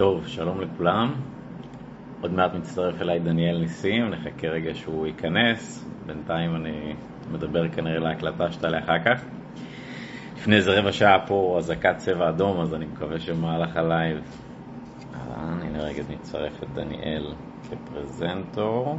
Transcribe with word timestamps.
טוב, 0.00 0.26
שלום 0.26 0.60
לכולם. 0.60 1.14
עוד 2.20 2.32
מעט 2.32 2.54
מצטרף 2.54 3.00
אליי 3.00 3.18
דניאל 3.18 3.58
ניסים, 3.58 4.10
נחכה 4.10 4.48
רגע 4.48 4.74
שהוא 4.74 5.06
ייכנס. 5.06 5.86
בינתיים 6.06 6.56
אני 6.56 6.94
מדבר 7.32 7.68
כנראה 7.68 7.98
להקלטה 7.98 8.52
שתעלה 8.52 8.78
אחר 8.78 8.98
כך. 9.04 9.24
לפני 10.36 10.56
איזה 10.56 10.80
רבע 10.80 10.92
שעה 10.92 11.26
פה 11.26 11.54
אזעקת 11.58 11.96
צבע 11.96 12.28
אדום, 12.28 12.60
אז 12.60 12.74
אני 12.74 12.84
מקווה 12.86 13.20
שבמהלך 13.20 13.76
הלייב... 13.76 14.18
אהלן, 15.14 15.62
הנה 15.62 15.82
רגע 15.82 16.02
נצרף 16.10 16.62
את 16.62 16.68
דניאל 16.74 17.32
כ 17.70 17.91
presenter. 17.91 18.98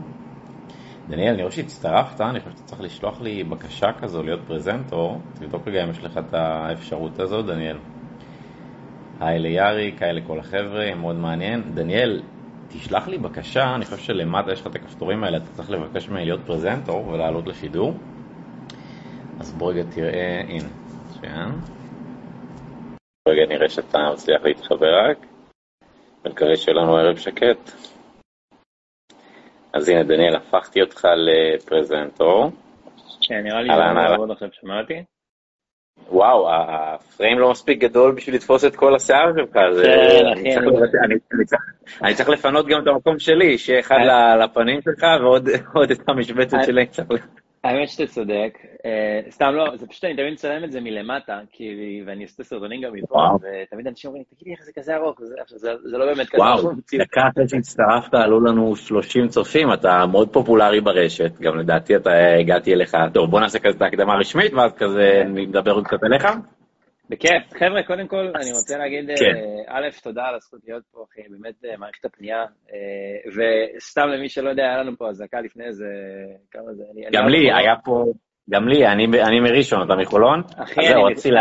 דניאל, 1.10 1.34
אני 1.34 1.42
רואה 1.42 1.52
שהצטרפת, 1.52 2.22
אני 2.22 2.40
חושב 2.40 2.52
שאתה 2.52 2.64
צריך 2.64 2.82
לשלוח 2.82 3.22
לי 3.22 3.44
בקשה 3.44 3.94
כזו 4.02 4.24
להיות 4.24 4.42
presenter. 4.48 5.20
תבדוק 5.34 5.68
רגע 5.68 5.84
אם 5.84 5.90
יש 5.90 6.04
לך 6.04 6.18
את 6.18 6.34
האפשרות 6.34 7.20
הזו, 7.20 7.42
דניאל. 7.42 7.78
היי 9.22 9.40
ליאריק, 9.40 10.02
היי 10.02 10.14
לכל 10.14 10.40
החבר'ה, 10.40 10.96
מאוד 10.96 11.16
מעניין. 11.16 11.62
דניאל, 11.76 12.22
תשלח 12.68 13.08
לי 13.08 13.18
בקשה, 13.18 13.76
אני 13.76 13.86
חושב 13.86 13.98
שלמטה 13.98 14.52
יש 14.52 14.62
לך 14.62 14.68
את 14.68 14.76
הכפתורים 14.76 15.24
האלה, 15.24 15.38
אתה 15.38 15.46
צריך 15.46 15.70
לבקש 15.70 16.10
ממני 16.10 16.26
להיות 16.26 16.42
פרזנטור 16.46 17.08
ולעלות 17.08 17.48
לשידור. 17.48 17.94
אז 19.40 19.54
בוא 19.54 19.72
רגע 19.72 19.84
תראה, 19.96 20.42
הנה, 20.48 20.70
מצוין. 21.06 21.50
רגע 23.28 23.46
נראה 23.50 23.70
שאתה 23.70 23.98
מצליח 24.14 24.42
להתחבר 24.44 25.10
רק, 25.10 25.18
ונקווה 26.26 26.56
שיהיה 26.56 26.78
לנו 26.78 26.98
ערב 26.98 27.18
שקט. 27.18 27.72
אז 29.74 29.90
הנה, 29.90 30.04
דניאל, 30.04 30.36
הפכתי 30.36 30.82
אותך 30.82 31.08
לפרזנטור. 31.16 32.52
כן, 33.22 33.44
נראה 33.44 33.62
לי 33.62 33.70
שזה 33.74 34.10
לעבוד 34.10 34.32
עכשיו, 34.32 34.50
שמעתי. 34.52 35.04
וואו, 36.10 36.50
הפריים 36.52 37.40
לא 37.40 37.52
מספיק 37.52 37.80
גדול 37.80 38.12
בשביל 38.12 38.36
לתפוס 38.36 38.66
את 38.66 38.76
כל 38.76 38.96
השיער 38.96 39.34
שלך, 39.36 39.56
אחי, 40.34 40.56
אני 42.04 42.14
צריך 42.16 42.30
לפנות 42.30 42.68
גם 42.68 42.82
את 42.82 42.88
המקום 42.88 43.20
שלי, 43.20 43.58
שיהיה 43.58 43.80
אחד 43.80 43.98
לפנים 44.44 44.82
שלך 44.82 45.06
ועוד 45.22 45.92
את 45.92 46.10
המשבצת 46.10 46.58
שלי 46.66 46.86
צריך 46.88 47.28
האמת 47.64 47.90
שאתה 47.90 48.08
צודק, 48.12 48.58
סתם 49.30 49.52
לא, 49.54 49.78
זה 49.78 49.88
פשוט, 49.88 50.04
אני 50.04 50.16
תמיד 50.16 50.34
מצלם 50.34 50.64
את 50.64 50.72
זה 50.72 50.82
מלמטה, 50.82 51.40
ואני 52.06 52.24
עושה 52.24 52.44
סרטונים 52.44 52.82
גם 52.82 52.94
מפה, 52.94 53.28
ותמיד 53.36 53.88
אנשים 53.88 54.08
אומרים, 54.08 54.24
תגידי 54.36 54.52
איך 54.52 54.64
זה 54.64 54.72
כזה 54.76 54.96
ארוך, 54.96 55.20
זה 55.56 55.98
לא 55.98 56.06
באמת 56.06 56.30
כזה 56.30 56.44
ארוך. 56.44 56.64
וואו, 56.64 56.76
דקה 57.00 57.22
אחרי 57.32 57.48
שהצטרפת 57.48 58.14
עלו 58.14 58.40
לנו 58.40 58.76
30 58.76 59.28
צופים, 59.28 59.74
אתה 59.74 60.06
מאוד 60.12 60.34
פופולרי 60.34 60.82
ברשת, 60.82 61.40
גם 61.40 61.58
לדעתי 61.58 61.96
אתה 61.96 62.12
הגעתי 62.40 62.74
אליך, 62.74 62.98
טוב 63.14 63.32
בוא 63.32 63.40
נעשה 63.40 63.60
כזה 63.60 63.78
את 63.78 63.82
ההקדמה 63.82 64.14
הרשמית, 64.14 64.54
ואז 64.54 64.74
כזה 64.74 65.24
נדבר 65.28 65.72
עוד 65.72 65.88
קצת 65.88 66.04
אליך. 66.04 66.28
בכיף. 67.12 67.54
חבר'ה, 67.60 67.84
קודם 67.84 68.08
כל, 68.08 68.32
אני 68.42 68.52
רוצה 68.52 68.78
להגיד, 68.78 69.10
כן. 69.20 69.36
א', 69.68 69.88
תודה 70.04 70.24
על 70.24 70.36
הזכות 70.36 70.60
להיות 70.68 70.84
פה, 70.92 71.06
אחי, 71.12 71.22
באמת 71.30 71.80
מערכת 71.80 72.06
הפנייה. 72.06 72.46
וסתם 73.28 74.08
למי 74.08 74.30
שלא 74.30 74.50
יודע, 74.50 74.64
היה 74.64 74.78
לנו 74.78 74.98
פה 74.98 75.10
אזעקה 75.10 75.42
לפני 75.42 75.66
איזה... 75.66 75.86
כמה 76.52 76.74
זה? 76.74 76.84
גם 77.12 77.28
לי, 77.28 77.54
היה 77.54 77.76
פה... 77.84 78.06
גם 78.50 78.68
לי, 78.68 78.88
אני 79.28 79.40
מראשון, 79.40 79.86
אתה 79.86 79.96
מחולון? 79.96 80.42
אחי, 80.58 80.82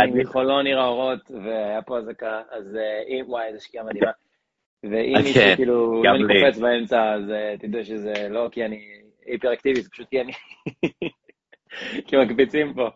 אני 0.02 0.22
מחולון 0.22 0.66
עיר 0.66 0.80
האורות, 0.80 1.30
והיה 1.44 1.82
פה 1.82 1.98
אזעקה, 1.98 2.42
אז 2.50 2.76
אם, 3.08 3.24
וואי, 3.28 3.46
איזה 3.46 3.60
שקיעה 3.60 3.84
מדהימה. 3.84 4.10
ואם 4.82 5.14
מישהו, 5.24 5.42
כאילו, 5.56 6.02
אם 6.04 6.10
אני 6.10 6.41
קופץ 6.41 6.58
באמצע, 6.58 7.14
אז 7.14 7.22
תדעו 7.58 7.84
שזה 7.84 8.12
לא 8.30 8.48
כי 8.52 8.64
אני 8.64 8.80
היפר-אקטיבי, 9.26 9.80
זה 9.80 9.91
פשוט 9.91 10.08
כי 10.08 10.20
אני... 10.20 10.32
כי 12.06 12.16
מקפיצים 12.16 12.74
פה. 12.74 12.88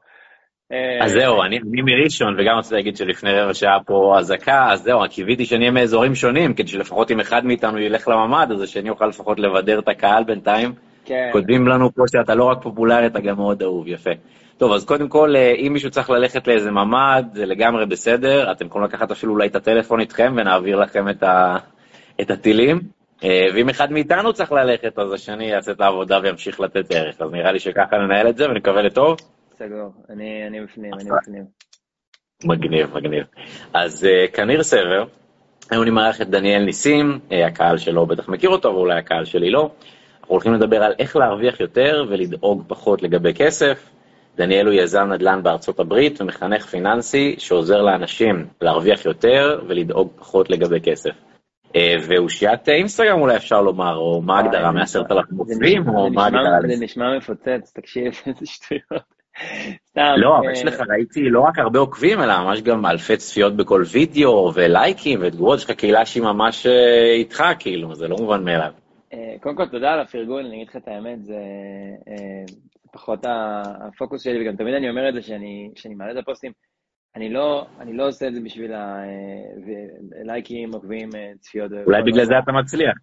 אז 1.01 1.12
זהו, 1.12 1.43
אני 1.43 1.61
מראשון, 1.62 2.34
וגם 2.39 2.57
רוצה 2.57 2.75
להגיד 2.75 2.97
שלפני 2.97 3.33
רבע 3.33 3.55
שעה 3.55 3.79
פה 3.87 4.15
אזעקה, 4.19 4.73
אז 4.73 4.83
זהו, 4.83 5.01
קיוויתי 5.11 5.45
שאני 5.45 5.61
אהיה 5.61 5.70
מאזורים 5.70 6.15
שונים, 6.15 6.55
כדי 6.55 6.69
שלפחות 6.69 7.11
אם 7.11 7.20
אחד 7.20 7.45
מאיתנו 7.45 7.79
ילך 7.79 8.09
לממ"ד, 8.09 8.53
אז 8.53 8.69
שאני 8.69 8.91
אוכל 8.91 9.07
לפחות 9.07 9.39
לבדר 9.39 9.79
את 9.79 9.89
הקהל 9.89 10.25
בינתיים. 10.25 10.73
כן. 11.05 11.29
כותבים 11.33 11.69
לנו 11.69 11.95
פה 11.95 12.03
שאתה 12.12 12.35
לא 12.35 12.45
רק 12.45 12.62
פופולרי, 12.62 13.07
אתה 13.07 13.20
גם 13.20 13.37
מאוד 13.37 13.62
אהוב, 13.62 13.89
יפה. 13.89 14.11
טוב, 14.58 14.73
אז 14.73 14.85
קודם 14.85 15.08
כל, 15.08 15.35
אם 15.36 15.73
מישהו 15.73 15.91
צריך 15.91 16.11
ללכת 16.11 16.47
לאיזה 16.48 16.70
ממ"ד, 16.70 17.24
זה 17.33 17.47
לגמרי 17.47 17.86
בסדר, 17.86 18.53
אתם 18.53 18.67
יכולים 18.67 18.89
לקחת 18.89 19.11
אפילו 19.11 19.33
אולי 19.33 19.47
את 19.47 19.57
הטלפון 19.57 20.01
איתכם 20.01 20.35
ונעביר 20.36 20.77
לכם 20.77 21.08
את, 21.08 21.23
ה... 21.23 21.57
את 22.20 22.30
הטילים. 22.30 22.80
ואם 23.55 23.69
אחד 23.69 23.92
מאיתנו 23.92 24.33
צריך 24.33 24.53
ללכת, 24.53 24.98
אז 24.98 25.13
השני 25.13 25.45
יעשה 25.45 25.73
את 25.73 25.80
העבודה 25.80 26.19
וימשיך 26.23 26.61
לתת 26.61 26.85
ערך. 26.91 27.20
אז 27.20 27.30
נראה 27.33 27.53
לי 27.53 27.58
שככה 27.58 27.97
ננהל 27.97 28.29
את 28.29 28.36
זה 28.36 28.51
ונקווה 28.51 28.83
לטוב. 28.83 29.17
סגור, 29.59 29.92
אני, 30.11 30.47
אני 30.47 30.61
בפנים, 30.61 30.95
אני 30.95 31.11
בפנים. 31.20 31.45
מגניב, 32.45 32.95
מגניב. 32.95 33.25
אז 33.75 34.05
uh, 34.05 34.31
כניר 34.37 34.63
סבר, 34.63 35.05
היום 35.70 35.83
אני 35.83 35.91
מארח 35.91 36.20
את 36.20 36.29
דניאל 36.29 36.65
ניסים, 36.65 37.19
uh, 37.31 37.35
הקהל 37.35 37.79
שלו 37.79 38.07
בטח 38.07 38.29
מכיר 38.29 38.51
אותו, 38.51 38.69
ואולי 38.69 38.98
הקהל 38.98 39.25
שלי 39.25 39.51
לא. 39.51 39.70
אנחנו 40.20 40.35
הולכים 40.35 40.55
לדבר 40.55 40.83
על 40.83 40.92
איך 40.98 41.17
להרוויח 41.17 41.61
יותר 41.61 42.05
ולדאוג 42.09 42.65
פחות 42.67 43.03
לגבי 43.03 43.35
כסף. 43.35 43.91
דניאל 44.37 44.67
הוא 44.67 44.75
יזם 44.75 45.13
נדל"ן 45.13 45.42
בארצות 45.42 45.81
הברית 45.81 46.21
ומחנך 46.21 46.67
פיננסי 46.67 47.35
שעוזר 47.39 47.83
לאנשים 47.83 48.47
להרוויח 48.61 49.05
יותר 49.05 49.61
ולדאוג 49.69 50.09
פחות 50.17 50.51
לגבי 50.51 50.81
כסף. 50.81 51.11
Uh, 51.69 51.77
ואושיית 52.09 52.69
אינסטגרם 52.69 53.21
אולי 53.21 53.36
אפשר 53.36 53.63
לומר, 53.63 53.97
או 53.97 54.23
מה 54.23 54.36
ההגדרה, 54.36 54.73
מעשרת 54.73 55.13
אלפים 55.13 55.39
עוקבים, 55.39 55.89
או 55.89 56.11
מה 56.11 56.25
ההגדרה? 56.25 56.77
זה 56.77 56.85
נשמע 56.85 57.17
מפוצץ, 57.17 57.73
תקשיב, 57.75 58.13
איזה 58.27 58.47
שטויות. 58.47 59.23
לא, 59.96 60.39
אבל 60.39 60.50
יש 60.52 60.64
לך, 60.64 60.80
ראיתי 60.89 61.20
לא 61.30 61.40
רק 61.40 61.58
הרבה 61.58 61.78
עוקבים, 61.78 62.20
אלא 62.20 62.45
ממש 62.45 62.62
גם 62.62 62.86
אלפי 62.86 63.17
צפיות 63.17 63.56
בכל 63.56 63.83
וידאו, 63.92 64.50
ולייקים 64.55 65.20
ותגובות, 65.22 65.58
יש 65.58 65.64
לך 65.64 65.70
קהילה 65.70 66.06
שהיא 66.06 66.22
ממש 66.22 66.67
איתך, 67.14 67.44
כאילו, 67.58 67.94
זה 67.94 68.08
לא 68.08 68.17
מובן 68.17 68.44
מאליו. 68.44 68.73
קודם 69.40 69.56
כל, 69.56 69.68
תודה 69.68 69.92
על 69.92 70.00
הפרגון, 70.00 70.44
אני 70.46 70.56
אגיד 70.56 70.68
לך 70.68 70.77
את 70.77 70.89
האמת, 70.89 71.24
זה 71.24 71.39
פחות 72.92 73.18
הפוקוס 73.24 74.23
שלי, 74.23 74.42
וגם 74.42 74.56
תמיד 74.56 74.74
אני 74.74 74.90
אומר 74.90 75.08
את 75.08 75.14
זה, 75.14 75.23
שאני 75.23 75.94
מעלה 75.96 76.12
את 76.12 76.17
הפוסטים, 76.17 76.52
אני 77.17 77.33
לא, 77.33 77.67
אני 77.80 77.92
לא 77.96 78.08
עושה 78.08 78.28
את 78.28 78.34
זה 78.34 78.40
בשביל 78.44 78.73
הלייקים, 80.20 80.73
עוקבים, 80.73 81.08
צפיות. 81.40 81.73
אולי 81.86 82.02
בגלל 82.02 82.24
זה 82.24 82.34
אתה 82.39 82.52
מצליח. 82.52 82.94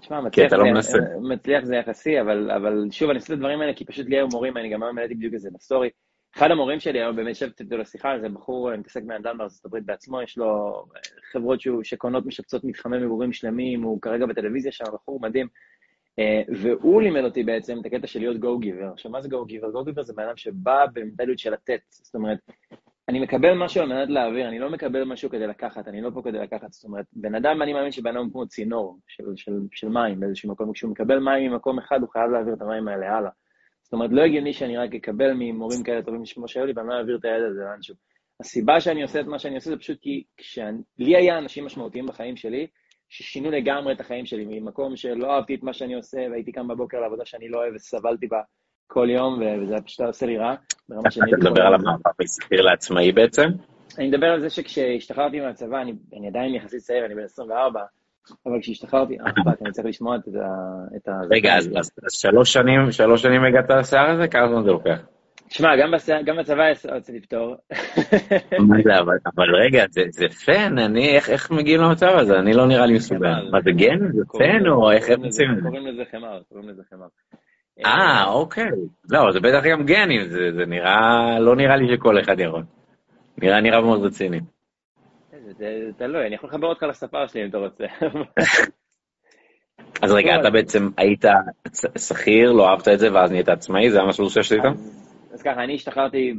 תשמע, 0.00 0.20
מצליח, 0.20 0.52
לא 0.52 0.80
זה, 0.80 0.98
מצליח 1.20 1.64
זה 1.64 1.76
יחסי, 1.76 2.20
אבל, 2.20 2.50
אבל 2.50 2.88
שוב, 2.90 3.10
אני 3.10 3.18
עושה 3.18 3.32
את 3.32 3.38
הדברים 3.38 3.60
האלה 3.60 3.74
כי 3.74 3.84
פשוט 3.84 4.06
לי 4.06 4.16
היו 4.16 4.28
מורים, 4.28 4.56
אני 4.56 4.68
גם 4.68 4.82
היום 4.82 4.98
העליתי 4.98 5.14
בדיוק 5.14 5.34
את 5.34 5.40
זה 5.40 5.48
בסטורי. 5.54 5.90
אחד 6.36 6.50
המורים 6.50 6.80
שלי 6.80 7.00
היום, 7.00 7.16
באמת 7.16 7.30
ישבתי 7.30 7.62
איתו 7.62 7.76
לשיחה, 7.76 8.18
זה 8.20 8.28
בחור 8.28 8.76
מתעסק 8.76 9.02
בנדל"ן 9.04 9.36
בארצות 9.36 9.64
הברית 9.64 9.84
בעצמו, 9.84 10.22
יש 10.22 10.38
לו 10.38 10.82
חברות 11.32 11.60
שהוא, 11.60 11.84
שקונות 11.84 12.26
משפצות 12.26 12.64
מתחמי 12.64 12.98
מגורים 12.98 13.32
שלמים, 13.32 13.82
הוא 13.82 14.02
כרגע 14.02 14.26
בטלוויזיה 14.26 14.72
שם, 14.72 14.84
בחור 14.94 15.20
מדהים. 15.20 15.46
והוא 16.48 17.02
לימד 17.02 17.24
אותי 17.24 17.42
בעצם 17.42 17.80
את 17.80 17.86
הקטע 17.86 18.06
של 18.06 18.20
להיות 18.20 18.38
go-giver. 18.38 18.90
עכשיו, 18.92 19.10
מה 19.10 19.20
זה 19.20 19.28
go-giver? 19.28 19.70
go-giver 19.70 20.02
זה 20.02 20.12
בן 20.16 20.22
אדם 20.22 20.36
שבא 20.36 20.86
במנטליות 20.92 21.38
של 21.38 21.52
לתת. 21.52 21.80
זאת 21.90 22.14
אומרת, 22.14 22.38
אני 23.08 23.20
מקבל 23.20 23.54
משהו 23.54 23.82
על 23.82 23.88
מנת 23.88 24.08
להעביר, 24.08 24.48
אני 24.48 24.58
לא 24.58 24.70
מקבל 24.70 25.04
משהו 25.04 25.30
כדי 25.30 25.46
לקחת, 25.46 25.88
אני 25.88 26.00
לא 26.00 26.10
פה 26.14 26.22
כדי 26.24 26.38
לקחת, 26.38 26.72
זאת 26.72 26.84
אומרת, 26.84 27.06
בן 27.12 27.34
אדם, 27.34 27.62
אני 27.62 27.72
מאמין 27.72 27.92
שבן 27.92 28.16
אדם 28.16 28.30
כמו 28.30 28.46
צינור 28.46 28.98
של, 29.08 29.24
של, 29.36 29.52
של 29.72 29.88
מים 29.88 30.20
באיזשהו 30.20 30.50
מקום, 30.50 30.72
כשהוא 30.72 30.90
מקבל 30.90 31.18
מים 31.18 31.52
ממקום 31.52 31.78
אחד, 31.78 32.00
הוא 32.00 32.08
חייב 32.08 32.30
להעביר 32.30 32.54
את 32.54 32.62
המים 32.62 32.88
האלה 32.88 33.16
הלאה. 33.16 33.30
זאת 33.82 33.92
אומרת, 33.92 34.10
לא 34.12 34.22
הגיוני 34.22 34.52
שאני 34.52 34.76
רק 34.76 34.94
אקבל 34.94 35.32
ממורים 35.34 35.82
כאלה 35.82 36.02
טובים 36.02 36.22
כמו 36.34 36.48
שהיו 36.48 36.66
לי, 36.66 36.72
ואני 36.76 36.88
לא 36.88 36.94
אעביר 36.94 37.16
את 37.16 37.24
הידע 37.24 37.46
הזה 37.46 37.60
לאנשהו. 37.60 37.94
הסיבה 38.40 38.80
שאני 38.80 39.02
עושה 39.02 39.20
את 39.20 39.26
מה 39.26 39.38
שאני 39.38 39.54
עושה 39.54 39.70
זה 39.70 39.76
פשוט 39.76 39.98
כי 40.00 40.24
כשלי 40.36 41.16
היה 41.16 41.38
אנשים 41.38 41.64
משמעותיים 41.64 42.06
בחיים 42.06 42.36
שלי, 42.36 42.66
ששינו 43.08 43.50
לגמרי 43.50 43.92
את 43.92 44.00
החיים 44.00 44.26
שלי, 44.26 44.44
ממקום 44.48 44.96
שלא 44.96 45.34
אהבתי 45.34 45.54
את 45.54 45.62
מה 45.62 45.72
שאני 45.72 45.94
עושה, 45.94 46.18
והייתי 46.30 46.52
קם 46.52 46.68
בבוקר 46.68 47.00
לעבודה 47.00 47.24
שאני 47.24 47.48
לא 47.48 47.58
אוהב 47.58 47.74
וסבלתי 47.74 48.26
בה 48.26 48.40
כל 48.88 49.08
יום, 49.10 49.42
וזה 49.62 49.76
פשוט 49.84 50.00
עושה 50.00 50.26
לי 50.26 50.38
רע. 50.38 50.54
אתה 50.86 51.36
מדבר 51.38 51.62
על 51.62 51.74
המהפך 51.74 52.10
משכיר 52.20 52.62
לעצמאי 52.62 53.12
בעצם? 53.12 53.48
אני 53.98 54.08
מדבר 54.08 54.26
על 54.26 54.40
זה 54.40 54.50
שכשהשתחררתי 54.50 55.40
מהצבא, 55.40 55.80
אני, 55.82 55.92
אני 56.18 56.28
עדיין 56.28 56.54
יחסית 56.54 56.80
צעיר, 56.80 57.06
אני 57.06 57.14
בן 57.14 57.22
24, 57.22 57.80
אבל 58.46 58.60
כשהשתחררתי, 58.60 59.18
אה, 59.20 59.52
אני 59.62 59.72
צריך 59.72 59.86
לשמוע 59.86 60.16
את 60.96 61.08
ה... 61.08 61.12
רגע, 61.30 61.56
אז 61.56 61.90
שלוש 62.08 62.52
שנים, 62.52 62.92
שלוש 62.92 63.22
שנים 63.22 63.44
הגעת 63.44 63.70
לשיער 63.70 64.10
הזה? 64.10 64.28
כמה 64.28 64.48
זמן 64.48 64.64
זה 64.64 64.70
לוקח? 64.70 64.98
תשמע, 65.48 65.68
גם 66.24 66.36
בצבא 66.38 66.62
רציתי 66.84 67.18
לפתור. 67.18 67.56
אבל 69.36 69.56
רגע, 69.62 69.84
זה 70.10 70.28
פן, 70.28 70.78
אני, 70.78 71.16
איך 71.16 71.50
מגיעים 71.50 71.80
למצב 71.80 72.12
הזה? 72.14 72.38
אני 72.38 72.52
לא 72.52 72.66
נראה 72.66 72.86
לי 72.86 72.94
מסוגל. 72.94 73.48
מה 73.50 73.60
זה 73.60 73.70
גן? 73.70 74.12
זה 74.12 74.22
פן 74.38 74.66
או 74.66 74.90
איך 74.90 75.10
הם 75.10 75.24
עושים 75.24 75.50
את 75.50 75.56
זה? 75.56 75.68
קוראים 75.68 75.86
לזה 75.86 76.02
חמר, 76.10 76.42
קוראים 76.48 76.68
לזה 76.68 76.82
חמר. 76.90 77.06
אה, 77.84 78.24
אוקיי. 78.28 78.70
לא, 79.10 79.32
זה 79.32 79.40
בטח 79.40 79.64
גם 79.70 79.86
גנים, 79.86 80.28
זה 80.28 80.66
נראה, 80.66 81.38
לא 81.40 81.56
נראה 81.56 81.76
לי 81.76 81.96
שכל 81.96 82.20
אחד 82.20 82.40
יכול. 82.40 82.62
נראה 83.38 83.60
נראה 83.60 83.80
מאוד 83.80 84.04
רציני. 84.04 84.40
זה 85.58 85.90
תלוי, 85.96 86.26
אני 86.26 86.34
יכול 86.34 86.50
לחבר 86.50 86.66
אותך 86.66 86.82
לספר 86.82 87.26
שלי 87.26 87.42
אם 87.42 87.48
אתה 87.48 87.58
רוצה. 87.58 87.84
אז 90.02 90.12
רגע, 90.12 90.40
אתה 90.40 90.50
בעצם 90.50 90.88
היית 90.96 91.24
שכיר, 91.98 92.52
לא 92.52 92.68
אהבת 92.68 92.88
את 92.88 92.98
זה, 92.98 93.12
ואז 93.12 93.30
נהיית 93.30 93.48
עצמאי, 93.48 93.90
זה 93.90 94.00
המשהו 94.00 94.30
שעשית? 94.30 94.62
אז 95.32 95.42
ככה, 95.42 95.64
אני 95.64 95.74
השתחררתי 95.74 96.34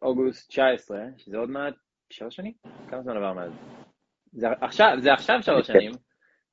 באוגוסט 0.00 0.48
19, 0.48 0.98
שזה 1.16 1.38
עוד 1.38 1.50
מעט 1.50 1.74
שלוש 2.10 2.36
שנים? 2.36 2.52
כמה 2.88 3.02
זמן 3.02 3.16
עבר 3.16 3.32
מאז? 3.32 3.50
זה 4.32 4.46
עכשיו, 4.60 4.96
זה 5.00 5.12
עכשיו 5.12 5.42
שלוש 5.42 5.66
שנים. 5.66 5.92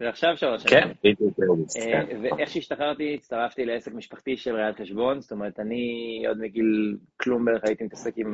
זה 0.03 0.09
עכשיו 0.09 0.37
שלוש 0.37 0.63
שנים. 0.63 0.83
כן, 0.83 0.89
בדיוק. 1.03 1.33
כן. 1.73 2.05
ואיך 2.21 2.49
שהשתחררתי, 2.49 3.15
הצטרפתי 3.15 3.65
לעסק 3.65 3.93
משפחתי 3.93 4.37
של 4.37 4.55
ראיית 4.55 4.77
חשבון, 4.79 5.21
זאת 5.21 5.31
אומרת, 5.31 5.59
אני 5.59 6.23
עוד 6.27 6.37
מגיל 6.39 6.97
כלום 7.17 7.45
בערך 7.45 7.63
הייתי 7.63 7.83
מתעסק 7.83 8.13
עם 8.17 8.33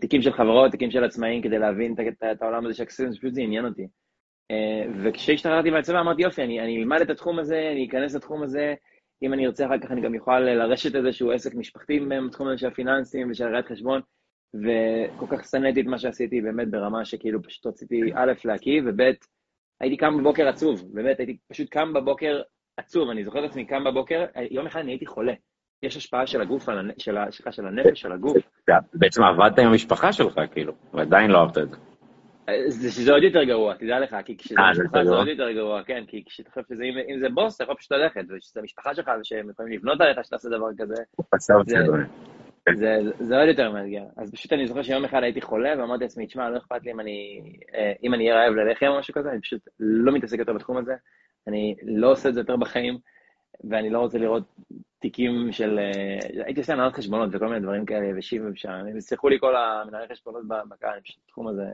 תיקים 0.00 0.22
של 0.22 0.32
חברות, 0.32 0.70
תיקים 0.70 0.90
של 0.90 1.04
עצמאים, 1.04 1.42
כדי 1.42 1.58
להבין 1.58 1.94
את 2.32 2.42
העולם 2.42 2.66
הזה 2.66 2.74
של 2.74 2.82
אקסלים, 2.82 3.12
פשוט 3.12 3.34
זה 3.34 3.40
עניין 3.40 3.64
אותי. 3.64 3.86
וכשהשתחררתי 5.04 5.70
מהצבא 5.70 6.00
אמרתי, 6.00 6.22
יופי, 6.22 6.42
אני 6.42 6.76
אלמד 6.78 7.00
את 7.00 7.10
התחום 7.10 7.38
הזה, 7.38 7.68
אני 7.72 7.86
אכנס 7.88 8.14
לתחום 8.14 8.42
הזה, 8.42 8.74
אם 9.22 9.32
אני 9.32 9.46
ארצה 9.46 9.66
אחר 9.66 9.78
כך 9.78 9.90
אני 9.90 10.00
גם 10.00 10.14
אוכל 10.14 10.40
לרשת 10.40 10.96
איזשהו 10.96 11.32
עסק 11.32 11.54
משפחתי 11.54 12.00
בתחום 12.00 12.48
הזה 12.48 12.58
של 12.58 12.66
הפיננסים 12.66 13.30
ושל 13.30 13.44
ראיית 13.44 13.66
חשבון, 13.66 14.00
וכל 14.54 15.36
כך 15.36 15.44
שנאתי 15.44 15.80
את 15.80 15.86
מה 15.86 15.98
שעשיתי 15.98 16.40
באמת 16.40 16.70
ברמה 16.70 17.04
שכאילו 17.04 17.42
פשוט 17.42 17.66
רציתי 17.66 18.00
א', 18.14 18.32
להקיא, 18.44 18.82
וב', 18.86 19.02
הייתי 19.80 19.96
קם 19.96 20.18
בבוקר 20.18 20.48
עצוב, 20.48 20.84
באמת, 20.92 21.18
הייתי 21.18 21.36
פשוט 21.52 21.70
קם 21.70 21.92
בבוקר 21.92 22.42
עצוב, 22.76 23.10
אני 23.10 23.24
זוכר 23.24 23.44
את 23.44 23.50
עצמי 23.50 23.64
קם 23.64 23.84
בבוקר, 23.84 24.24
יום 24.50 24.66
אחד 24.66 24.80
אני 24.80 24.92
הייתי 24.92 25.06
חולה. 25.06 25.32
יש 25.82 25.96
השפעה 25.96 26.26
של 26.26 26.40
הגוף. 26.40 26.68
של, 26.98 27.16
ה... 27.16 27.26
של 27.50 27.66
הנפש, 27.66 28.00
של 28.00 28.12
הגוף. 28.12 28.36
בעצם 28.94 29.22
עבדת 29.22 29.58
עם 29.58 29.66
המשפחה 29.66 30.12
שלך, 30.12 30.40
כאילו, 30.52 30.72
ועדיין 30.94 31.30
לא 31.30 31.38
אהבת 31.38 31.58
את 31.58 31.70
זה. 31.70 31.76
זה 32.88 33.12
עוד 33.12 33.22
יותר 33.22 33.44
גרוע, 33.44 33.74
תדע 33.74 34.00
לך, 34.00 34.16
כי 34.24 34.36
כשזה 34.36 34.54
אה, 34.58 34.70
משפחה 34.70 35.04
זה 35.04 35.14
עוד 35.14 35.28
יותר 35.28 35.52
גרוע, 35.52 35.82
כן, 35.82 36.04
כי 36.08 36.24
כשאתה 36.26 36.50
חושב 36.50 36.62
שזה, 36.68 36.82
אם 36.84 37.20
זה 37.20 37.28
בוס, 37.34 37.54
אתה 37.56 37.64
יכול 37.64 37.76
פשוט 37.76 37.92
ללכת, 37.92 38.20
וכשזה 38.28 38.62
משפחה 38.62 38.94
שלך, 38.94 39.10
ושהם 39.20 39.50
יכולים 39.50 39.72
לבנות 39.72 40.00
עליך 40.00 40.18
שאתה 40.24 40.48
דבר 40.48 40.68
כזה, 40.78 40.94
זה 42.74 43.38
עוד 43.38 43.48
יותר 43.48 43.72
מאתגר. 43.72 44.04
אז 44.16 44.30
פשוט 44.32 44.52
אני 44.52 44.66
זוכר 44.66 44.82
שיום 44.82 45.04
אחד 45.04 45.22
הייתי 45.22 45.40
חולה, 45.40 45.70
ואמרתי 45.78 46.04
לעצמי, 46.04 46.26
תשמע, 46.26 46.50
לא 46.50 46.58
אכפת 46.58 46.84
לי 46.84 46.92
אם 48.02 48.14
אני 48.14 48.30
אהיה 48.30 48.44
רעב 48.44 48.54
ללחם 48.54 48.86
או 48.86 48.98
משהו 48.98 49.14
כזה, 49.14 49.30
אני 49.30 49.40
פשוט 49.40 49.60
לא 49.80 50.12
מתעסק 50.12 50.38
יותר 50.38 50.52
בתחום 50.52 50.76
הזה, 50.76 50.94
אני 51.46 51.74
לא 51.82 52.10
עושה 52.10 52.28
את 52.28 52.34
זה 52.34 52.40
יותר 52.40 52.56
בחיים, 52.56 52.98
ואני 53.70 53.90
לא 53.90 53.98
רוצה 53.98 54.18
לראות 54.18 54.42
תיקים 54.98 55.52
של... 55.52 55.78
הייתי 56.44 56.60
עושה 56.60 56.72
הנהלת 56.72 56.94
חשבונות 56.94 57.30
וכל 57.32 57.46
מיני 57.48 57.60
דברים 57.60 57.86
כאלה, 57.86 58.06
יבשים 58.06 58.50
ושם, 58.52 58.96
יסלחו 58.96 59.28
לי 59.28 59.36
כל 59.40 59.56
המנהלי 59.56 60.06
חשבונות 60.12 60.42
בקהל, 60.48 61.00
פשוט 61.00 61.18
התחום 61.24 61.48
הזה 61.48 61.64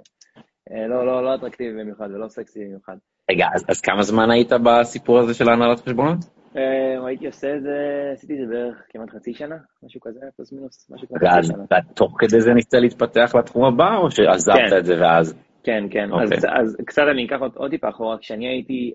אה, 0.71 0.87
לא, 0.89 1.07
לא, 1.07 1.25
לא 1.25 1.35
אטרקטיבי 1.35 1.81
במיוחד 1.81 2.09
ולא 2.11 2.29
סקסי 2.29 2.65
במיוחד. 2.65 2.97
רגע, 3.31 3.47
אז, 3.55 3.65
אז 3.69 3.81
כמה 3.81 4.03
זמן 4.03 4.31
היית 4.31 4.53
בסיפור 4.65 5.19
הזה 5.19 5.35
של 5.35 5.49
הנהלת 5.49 5.81
חשבונות? 5.81 6.19
Uh, 6.55 7.07
הייתי 7.07 7.27
עושה 7.27 7.57
את 7.57 7.63
זה, 7.63 8.11
עשיתי 8.13 8.33
את 8.33 8.49
זה 8.49 8.55
בערך 8.55 8.83
כמעט 8.89 9.11
חצי 9.11 9.35
שנה, 9.35 9.57
משהו 9.83 10.01
כזה, 10.01 10.21
פלוס 10.37 10.53
מינוס, 10.53 10.91
משהו 10.91 11.09
כזה. 11.09 11.27
ואז 11.27 11.53
תוך 11.95 12.17
כדי 12.19 12.41
זה 12.41 12.55
ניסית 12.55 12.75
להתפתח 12.75 13.35
לתחום 13.39 13.65
הבא, 13.65 13.97
או 13.97 14.11
שעזבת 14.11 14.57
כן. 14.71 14.79
את 14.79 14.85
זה 14.85 15.01
ואז? 15.01 15.35
כן, 15.65 15.85
כן. 15.91 16.09
אז, 16.23 16.33
אוקיי. 16.33 16.85
קצת 16.87 17.03
אני 17.11 17.27
אקח 17.27 17.37
עוד, 17.55 17.71
טיפה 17.71 17.89
אחורה, 17.89 18.19
כשאני 18.19 18.49
הייתי, 18.49 18.93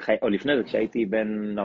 חי, 0.00 0.14
או 0.22 0.28
לפני 0.28 0.56
זה, 0.56 0.62
כשהייתי 0.62 1.06
בן 1.06 1.58
14-15, 1.58 1.62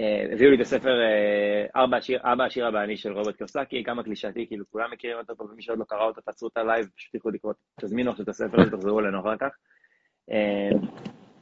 אה, 0.00 0.32
הביאו 0.32 0.50
לי 0.50 0.56
את 0.56 0.60
הספר 0.60 1.00
אה, 1.00 1.84
אבא 1.84 1.96
עשיר 2.44 2.68
אבא 2.68 2.84
עני 2.84 2.96
של 2.96 3.12
רוברט 3.12 3.36
קיוסאקי, 3.36 3.84
כמה 3.84 4.02
קלישאתי, 4.02 4.46
כאילו 4.46 4.64
כולם 4.70 4.90
מכירים 4.92 5.18
אותו 5.18 5.36
פה, 5.36 5.44
ומי 5.44 5.62
שעוד 5.62 5.78
לא 5.78 5.84
קרא 5.84 6.06
אותו, 6.06 6.20
תעצרו 6.20 6.48
את 6.48 6.56
הלייב, 6.56 6.86
פשוט 6.96 7.12
תלכו 7.12 7.30
לקרוא, 7.30 7.52
תזמינו 7.80 8.10
עכשיו 8.10 8.22
את 8.22 8.28
הספר 8.28 8.60
הזה, 8.60 8.70
תחזרו 8.70 9.00
אלינו 9.00 9.20
אחר 9.20 9.36
כך. 9.36 9.56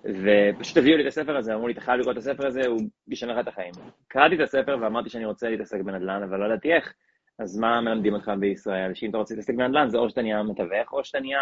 אה, 0.06 0.50
ופשוט 0.56 0.76
הביאו 0.76 0.96
לי 0.96 1.02
את 1.02 1.08
הספר 1.08 1.37
הזה, 1.37 1.54
אמרו 1.54 1.66
לי, 1.66 1.72
אתה 1.72 1.81
חייב 1.81 2.00
לקרוא 2.00 2.12
את 2.12 2.19
הספר 2.19 2.46
הזה, 2.46 2.66
הוא 2.66 2.81
ישנה 3.08 3.32
לך 3.32 3.38
את 3.38 3.49
החיים. 3.49 3.72
קראתי 4.08 4.34
את 4.34 4.40
הספר 4.40 4.78
ואמרתי 4.81 5.08
שאני 5.08 5.25
רוצה 5.25 5.50
להתעסק 5.50 5.81
בנדל"ן, 5.81 6.22
אבל 6.22 6.38
לא 6.38 6.44
ידעתי 6.44 6.72
איך, 6.72 6.93
אז 7.38 7.58
מה 7.58 7.81
מלמדים 7.81 8.14
אותך 8.14 8.32
בישראל? 8.40 8.94
שאם 8.94 9.10
אתה 9.10 9.19
רוצה 9.19 9.34
להתעסק 9.34 9.54
בנדל"ן, 9.54 9.88
זה 9.88 9.99
או 9.99 10.10
שאתה 10.10 10.22
נהיה 10.22 10.43
מתווך, 10.43 10.93
או 10.93 11.04
שאתה 11.04 11.20
נהיה 11.20 11.40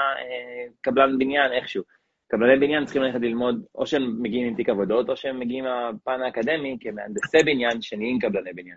קבלן 0.80 1.18
בניין 1.18 1.52
איכשהו. 1.52 1.82
קבלני 2.28 2.60
בניין 2.60 2.84
צריכים 2.84 3.02
ללכת 3.02 3.20
ללמוד, 3.20 3.64
או 3.74 3.86
שהם 3.86 4.22
מגיעים 4.22 4.46
עם 4.46 4.54
תיק 4.54 4.68
עבודות, 4.68 5.08
או 5.08 5.16
שהם 5.16 5.40
מגיעים 5.40 5.64
מהפן 5.64 6.22
האקדמי 6.22 6.76
כמהנדסי 6.80 7.38
בניין 7.46 7.82
שנהיים 7.82 8.18
קבלני 8.18 8.52
בניין. 8.52 8.76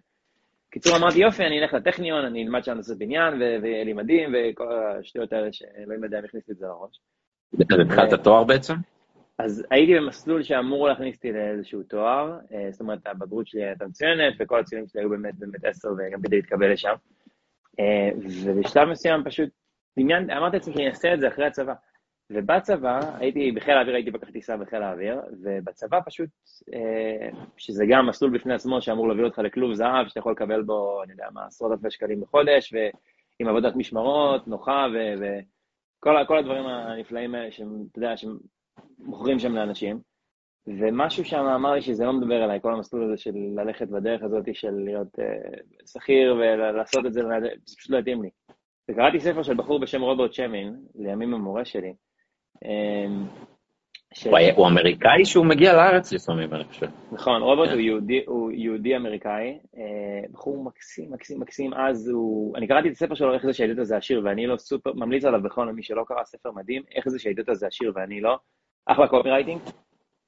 קיצור, 0.72 0.98
אמרתי, 0.98 1.20
יופי, 1.20 1.44
אני 1.44 1.60
אלך 1.60 1.74
לטכניון, 1.74 2.26
אני 2.26 2.44
אלמד 2.44 2.64
שם 2.64 2.76
לעשות 2.76 2.98
בניין, 2.98 3.34
ויהיה 3.62 3.84
לי 3.84 3.94
מדהים, 3.94 4.36
וכל 4.36 4.68
השטויות 5.00 5.34
האלה 5.34 5.54
שאלוהים 5.54 6.04
יודע 6.04 6.20
אם 6.20 6.26
הכניס 6.26 6.50
את 6.50 6.58
זה 6.58 6.66
לראש. 6.66 7.00
התחלת 7.82 8.24
תואר 8.24 8.44
בעצם? 8.44 8.74
אז 9.38 9.66
הייתי 9.72 9.96
במסלול 9.96 10.44
שאמור 10.44 10.88
להכניס 10.88 11.16
אותי 11.16 11.32
לאיזשהו 11.32 11.84
תואר, 11.84 12.40
אה, 12.54 12.72
זאת 12.72 12.82
אומרת, 12.82 13.00
הבגרות 13.06 13.48
שלי 13.48 13.64
הייתה 13.64 13.86
מצוינת, 13.88 14.34
וכל 14.40 14.60
הציונים 14.60 14.88
שלי 14.88 15.02
היו 15.02 15.10
באמת 15.10 15.36
באמת 15.36 15.66
עשר, 15.66 15.90
וגם 15.98 16.22
כדי 16.22 16.36
להתקבל 16.36 16.74
לשם. 16.74 16.94
אה, 17.80 18.10
ובשלב 18.46 18.90
מסוים 18.90 19.24
פשוט 19.24 19.50
דמיין, 20.00 20.30
אמרתי 20.30 20.58
לעצמי 20.58 20.74
שאני 20.74 20.88
אעשה 20.88 21.14
את 21.14 21.20
זה 21.20 21.28
אחרי 21.28 21.46
הצבא. 21.46 21.74
ובצבא, 22.30 23.00
הייתי, 23.18 23.52
בחיל 23.52 23.74
האוויר 23.74 23.96
הייתי 23.96 24.12
פקח 24.12 24.30
טיסה 24.30 24.58
בחיל 24.58 24.82
האוויר, 24.82 25.22
ובצבא 25.44 26.00
פשוט, 26.06 26.30
אה, 26.74 27.30
שזה 27.58 27.86
גם 27.90 28.08
מסלול 28.08 28.32
בפני 28.38 28.54
עצמו 28.54 28.82
שאמור 28.82 29.08
להביא 29.08 29.24
אותך 29.24 29.40
לכלוב 29.40 29.74
זהב, 29.74 30.08
שאתה 30.08 30.20
יכול 30.20 30.32
לקבל 30.32 30.62
בו, 30.62 31.04
אני 31.04 31.12
יודע 31.12 31.28
מה, 31.34 31.46
עשרות 31.46 31.72
אלפי 31.72 31.92
שקלים 31.92 32.22
בחודש, 32.22 32.74
ועם 32.74 33.50
עבודת 33.50 33.76
משמרות, 33.76 34.48
נוחה, 34.48 34.88
וכל 36.00 36.38
הדברים 36.38 36.66
הנפלאים 36.66 37.36
האלה, 37.36 37.52
שאתה 37.52 37.98
יודע, 37.98 38.14
שמוכרים 38.98 39.40
שם 39.40 39.56
לאנשים. 39.56 40.00
ומשהו 40.68 41.26
שם 41.26 41.46
אמר 41.46 41.74
לי 41.74 41.82
שזה 41.82 42.06
לא 42.06 42.14
מדבר 42.14 42.44
אליי, 42.44 42.62
כל 42.62 42.74
המסלול 42.74 43.04
הזה 43.04 43.18
של 43.18 43.34
ללכת 43.56 43.88
בדרך 43.88 44.24
הזאת 44.24 44.56
של 44.56 44.72
להיות 44.72 45.20
uh, 45.20 45.92
שכיר 45.92 46.36
ולעשות 46.36 47.06
את 47.06 47.14
זה, 47.14 47.22
זה 47.42 47.76
פשוט 47.78 47.92
לא 47.92 47.98
התאים 47.98 48.24
לי. 48.24 48.30
וקראתי 48.92 49.20
ספר 49.20 49.44
של 49.44 49.54
בחור 49.54 49.80
בשם 49.80 50.02
רוברט 50.02 50.34
שמין, 50.34 50.76
לימים 50.96 51.34
המורה 51.34 51.66
שלי, 51.66 51.94
אמ, 52.66 53.26
ש... 54.14 54.28
הוא 54.56 54.68
אמריקאי 54.68 55.26
שהוא 55.26 55.46
מגיע 55.46 55.74
לארץ 55.74 56.14
לפעמים, 56.14 56.54
אני 56.54 56.64
חושב. 56.64 56.88
נכון, 57.12 57.42
רוברט 57.42 57.70
הוא 57.70 57.80
יהודי, 57.80 58.24
הוא 58.28 58.52
יהודי 58.52 58.96
אמריקאי, 58.96 59.60
אה, 59.78 60.28
בחור 60.32 60.64
מקסים, 60.64 61.12
מקסים, 61.12 61.40
מקסים, 61.40 61.74
אז 61.74 62.10
הוא... 62.10 62.58
אני 62.58 62.68
קראתי 62.68 62.88
את 62.88 62.94
הספר 62.94 63.16
שלו, 63.16 63.34
איך 63.34 63.46
זה 63.46 63.54
שהידות 63.54 63.78
הזה 63.78 63.98
עשיר 63.98 64.22
ואני 64.24 64.48
לא 64.48 64.58
סופר, 64.58 64.94
ממליץ 64.94 65.26
עליו 65.26 65.44
בכל 65.44 65.72
מי 65.72 65.84
שלא 65.84 66.04
קרא 66.08 66.24
ספר 66.24 66.52
מדהים, 66.52 66.84
איך 66.96 67.10
זה 67.10 67.20
שהידות 67.20 67.50
הזה 67.50 67.68
עשיר 67.68 67.92
ואני 67.96 68.22
לא, 68.22 68.38
אחלה 68.86 69.08
copywriting, 69.08 69.62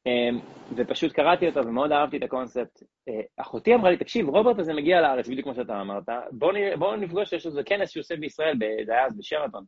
אמ, 0.06 0.40
ופשוט 0.76 1.12
קראתי 1.12 1.48
אותו 1.48 1.68
ומאוד 1.68 1.92
אהבתי 1.92 2.18
את 2.18 2.24
הקונספט. 2.24 2.84
אה, 3.10 3.22
אחותי 3.38 3.76
אמרה 3.76 3.92
לי, 3.92 3.98
תקשיב, 3.98 4.30
רוברט 4.30 4.60
הזה 4.60 4.74
מגיע 4.74 5.02
לארץ, 5.02 5.28
בדיוק 5.28 5.44
כמו 5.44 5.56
שאתה 5.56 5.82
אמרת, 5.82 6.04
בואו 6.78 6.96
נפגוש, 6.96 7.34
יש 7.34 7.46
איזה 7.46 7.64
כנס 7.64 7.90
שהוא 7.90 8.02
עושה 8.02 8.16
בישראל, 8.16 8.58
זה 8.86 8.92
היה 8.92 9.06
אז 9.06 9.18
בשרתון. 9.18 9.64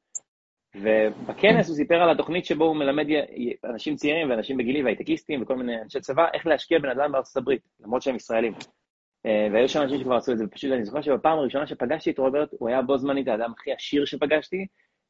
ובכנס 0.76 1.68
הוא 1.68 1.76
סיפר 1.76 1.96
על 1.96 2.10
התוכנית 2.10 2.46
שבו 2.46 2.66
הוא 2.66 2.76
מלמד 2.76 3.06
אנשים 3.64 3.96
צעירים 3.96 4.30
ואנשים 4.30 4.58
בגילי 4.58 4.84
והייטקיסטים 4.84 5.42
וכל 5.42 5.56
מיני 5.56 5.82
אנשי 5.82 6.00
צבא, 6.00 6.28
איך 6.34 6.48
להשקיע 6.48 6.80
בנדל"ן 6.80 7.12
בארצות 7.12 7.38
הברית, 7.38 7.62
למרות 7.80 8.02
שהם 8.02 8.16
ישראלים. 8.16 8.54
אה, 9.26 9.48
והיו 9.54 9.70
שם 9.70 9.82
אנשים 9.82 10.00
שכבר 10.00 10.16
עשו 10.16 10.32
את 10.32 10.38
זה, 10.38 10.46
ופשוט 10.46 10.72
אני 10.72 10.86
זוכר 10.86 11.02
שבפעם 11.02 11.38
הראשונה 11.38 11.68
שפגשתי 11.68 12.12
את 12.12 12.20
רוברט, 12.20 12.50
הוא 12.52 12.70
היה 12.70 12.82
בו 12.82 12.98
זמנית 12.98 13.28
האדם 13.28 13.52
הכי 13.52 13.72
עשיר 13.72 14.06
שפגשתי, 14.06 14.68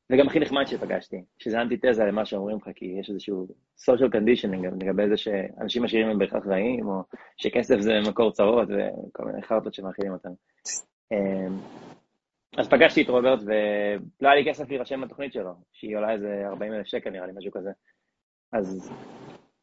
וגם 0.09 0.27
הכי 0.27 0.39
נחמד 0.39 0.67
שפגשתי, 0.67 1.23
שזה 1.37 1.61
אנטיתזה 1.61 2.03
למה 2.05 2.25
שאומרים 2.25 2.57
לך, 2.57 2.69
כי 2.75 2.85
יש 2.99 3.09
איזשהו 3.09 3.47
social 3.79 4.09
conditioning 4.13 4.75
לגבי 4.81 5.09
זה 5.09 5.17
שאנשים 5.17 5.85
עשירים 5.85 6.07
הם 6.07 6.19
בהכרח 6.19 6.47
רעים, 6.47 6.87
או 6.87 7.03
שכסף 7.37 7.79
זה 7.79 7.91
מקור 8.09 8.31
צרות, 8.31 8.67
וכל 8.67 9.25
מיני 9.25 9.41
חרטות 9.41 9.73
שמאכילים 9.73 10.13
אותם. 10.13 10.29
אה, 11.11 11.47
אז 12.57 12.69
פגשתי 12.69 13.01
את 13.01 13.09
רוברט, 13.09 13.39
ולא 13.45 14.29
היה 14.29 14.35
לי 14.35 14.49
כסף 14.49 14.69
להירשם 14.69 15.03
לתוכנית 15.03 15.33
שלו, 15.33 15.51
שהיא 15.73 15.97
עולה 15.97 16.13
איזה 16.13 16.43
40 16.45 16.73
אלף 16.73 16.85
שקל 16.85 17.09
נראה 17.09 17.27
לי, 17.27 17.33
משהו 17.35 17.51
כזה. 17.51 17.71
אז 18.53 18.91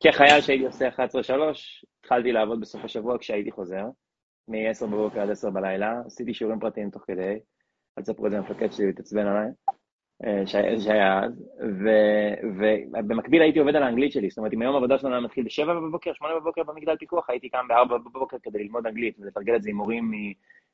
כחייל 0.00 0.40
שהייתי 0.40 0.66
עושה 0.66 0.88
11-3, 0.88 0.92
התחלתי 2.00 2.32
לעבוד 2.32 2.60
בסוף 2.60 2.84
השבוע 2.84 3.18
כשהייתי 3.18 3.50
חוזר, 3.50 3.84
מ-10 4.48 4.86
בבוקר 4.86 5.20
עד 5.20 5.30
10 5.30 5.50
בלילה, 5.50 6.00
עשיתי 6.06 6.34
שיעורים 6.34 6.60
פרטיים 6.60 6.90
תוך 6.90 7.02
כדי, 7.06 7.38
אל 7.98 8.02
תספרו 8.02 8.26
את 8.26 8.30
זה 8.30 8.36
למפקד 8.36 8.72
שלי 8.72 8.86
להתעצבן 8.86 9.26
עליי, 9.26 9.48
אה, 9.68 9.74
שהיה 10.46 11.24
אז, 11.24 11.44
ובמקביל 12.58 13.42
הייתי 13.42 13.58
עובד 13.58 13.76
על 13.76 13.82
האנגלית 13.82 14.12
שלי, 14.12 14.28
זאת 14.28 14.38
אומרת, 14.38 14.52
אם 14.52 14.62
היום 14.62 14.74
העבודה 14.74 14.98
שלנו 14.98 15.22
מתחיל 15.22 15.44
ב-7 15.44 15.66
בבוקר, 15.66 16.14
8 16.14 16.34
בבוקר 16.40 16.62
במגדל 16.62 16.96
פיקוח, 16.96 17.30
הייתי 17.30 17.48
קם 17.48 17.68
ב-4 17.68 17.98
בבוקר 17.98 18.36
כדי 18.42 18.58
ללמוד 18.58 18.86
אנגלית 18.86 19.16
ולתרגל 19.20 19.56
את 19.56 19.62
זה 19.62 19.70
עם 19.70 19.76
מורים 19.76 20.10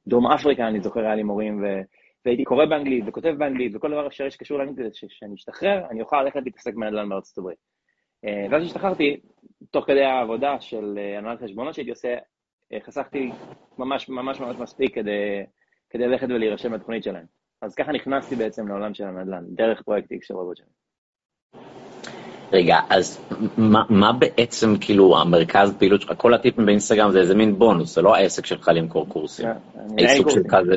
מדרום 0.06 0.26
אפריקה, 0.26 0.68
אני 0.68 0.80
זוכר, 0.80 1.00
היה 1.00 1.14
לי 1.14 1.23
מורים, 1.23 1.62
ו... 1.62 1.80
והייתי 2.25 2.44
קורא 2.44 2.64
באנגלית 2.64 3.04
וכותב 3.06 3.35
באנגלית 3.38 3.73
וכל 3.75 3.90
דבר 3.90 4.06
אפשרי 4.06 4.30
שקשור 4.30 4.59
לאנגלית, 4.59 4.94
שאני 4.94 5.35
אשתחרר, 5.35 5.87
אני 5.90 6.00
אוכל 6.00 6.23
ללכת 6.23 6.40
להתעסק 6.44 6.75
בנדל"ן 6.75 7.09
בארצות 7.09 7.38
הברית. 7.38 7.59
אה, 8.25 8.47
ואז 8.50 8.62
השתחררתי, 8.62 9.20
תוך 9.70 9.87
כדי 9.87 10.04
העבודה 10.04 10.61
של 10.61 10.99
אה, 10.99 11.18
הנהלת 11.18 11.42
חשבונות 11.42 11.75
שהייתי 11.75 11.90
עושה, 11.90 12.16
אה, 12.73 12.78
חסכתי 12.80 13.30
ממש 13.78 14.09
ממש 14.09 14.40
ממש 14.40 14.56
מספיק 14.56 14.94
כדי, 14.94 15.44
כדי 15.90 16.06
ללכת 16.06 16.26
ולהירשם 16.30 16.75
לתוכנית 16.75 17.04
שלהם. 17.04 17.39
אז 17.62 17.75
ככה 17.75 17.93
נכנסתי 17.93 18.37
בעצם 18.37 18.69
לעולם 18.69 18.95
של 18.95 19.05
הנדל"ן, 19.05 19.45
דרך 19.49 19.83
פרויקט 19.83 20.12
X 20.12 20.17
של 20.23 20.35
רובוט 20.35 20.57
שלי. 20.57 20.67
רגע, 22.52 22.76
אז 22.90 23.35
מה, 23.59 23.83
מה 23.88 24.12
בעצם 24.12 24.67
כאילו 24.81 25.21
המרכז 25.21 25.76
פעילות 25.79 26.00
שלך? 26.00 26.12
כל 26.17 26.35
הטיפים 26.35 26.67
באינסטגרם 26.67 27.11
זה 27.11 27.19
איזה 27.19 27.35
מין 27.35 27.59
בונוס, 27.59 27.95
זה 27.95 28.02
לא 28.02 28.14
העסק 28.14 28.47
שלך 28.47 28.71
למכור 28.75 29.09
קורסים. 29.09 29.49
העיסוק 29.99 30.31
שלך 30.31 30.57
זה... 30.67 30.75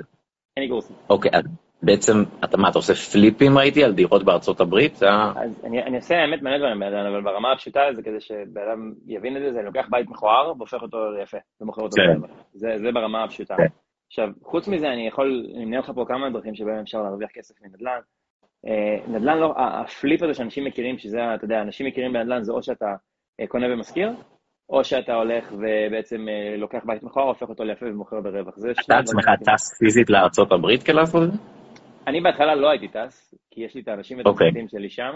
אין 0.58 0.64
לי 0.64 0.70
קורסים. 0.70 0.96
אוקיי, 1.10 1.32
אז 1.34 1.44
בעצם, 1.84 2.24
אתה 2.44 2.58
מה, 2.58 2.70
אתה 2.70 2.78
עושה 2.78 2.94
פליפים 2.94 3.58
ראיתי 3.58 3.84
על 3.84 3.94
דירות 3.94 4.24
בארצות 4.24 4.62
הברית? 4.62 5.04
אז 5.04 5.64
אני, 5.64 5.84
אני 5.84 5.96
עושה 5.96 6.16
האמת 6.16 6.42
מלא 6.42 6.58
דברים 6.58 6.80
באדם, 6.80 7.06
אבל 7.14 7.22
ברמה 7.22 7.52
הפשוטה 7.52 7.82
זה 7.94 8.02
כדי 8.02 8.22
שבן 8.22 8.92
יבין 9.08 9.38
את 9.38 9.42
זה, 9.42 9.54
זה 9.54 9.62
לוקח 9.62 9.88
בית 9.90 10.10
מכוער 10.10 10.54
והופך 10.58 10.82
אותו 10.82 10.98
ליפה, 11.12 11.38
ומוכר 11.62 11.82
אותו 11.82 11.96
כן. 11.96 12.28
זה, 12.54 12.68
זה 12.78 12.92
ברמה 12.92 13.24
הפשוטה. 13.24 13.56
כן. 13.58 13.83
עכשיו, 14.14 14.30
חוץ 14.44 14.68
מזה, 14.68 14.94
אני 14.94 15.08
יכול 15.08 15.46
למנות 15.54 15.80
לך 15.80 15.92
פה 15.96 16.06
כמה 16.08 16.30
דרכים 16.30 16.56
שבהם 16.56 16.80
אפשר 16.80 17.02
להרוויח 17.02 17.30
כסף 17.34 17.56
מנדל"ן. 17.62 18.00
אה, 18.68 19.08
נדל"ן 19.08 19.38
לא, 19.38 19.54
ה 19.58 19.71
flip 19.71 20.24
הזה 20.24 20.34
שאנשים 20.34 20.66
מכירים, 20.66 20.98
שזה, 20.98 21.36
אתה 21.36 21.46
יודע, 21.46 21.62
אנשים 21.62 21.86
מכירים 21.86 22.14
בנדל"ן, 22.14 22.44
זה 22.44 22.52
או 22.52 22.64
שאתה 22.64 22.96
אה, 23.40 23.48
קונה 23.48 23.74
ומשכיר, 23.74 24.12
או 24.70 24.84
שאתה 24.84 25.14
הולך 25.16 25.52
ובעצם 25.52 26.26
אה, 26.30 26.58
לוקח 26.58 26.80
בית 26.86 27.04
מכוער, 27.04 27.28
הופך 27.28 27.50
אותו 27.50 27.64
ליפה 27.64 27.86
ומוכר 27.86 28.22
ברווח. 28.22 28.56
אתה 28.86 28.98
עצמך 28.98 29.26
טס 29.46 29.78
פיזית 29.80 30.10
לארצות 30.10 30.52
הברית 30.52 30.84
כדי 30.84 30.96
לעשות 30.96 31.24
את 31.24 31.32
זה? 31.32 31.38
אני 32.08 32.22
בהתחלה 32.22 32.56
לא 32.56 32.70
הייתי 32.70 32.88
טס, 32.88 33.36
כי 33.52 33.62
יש 33.62 33.76
לי 33.76 33.82
את 33.82 33.88
האנשים 33.88 34.18
ואת 34.18 34.26
אוקיי. 34.26 34.48
הצוותים 34.48 34.68
שלי 34.68 34.90
שם, 34.90 35.14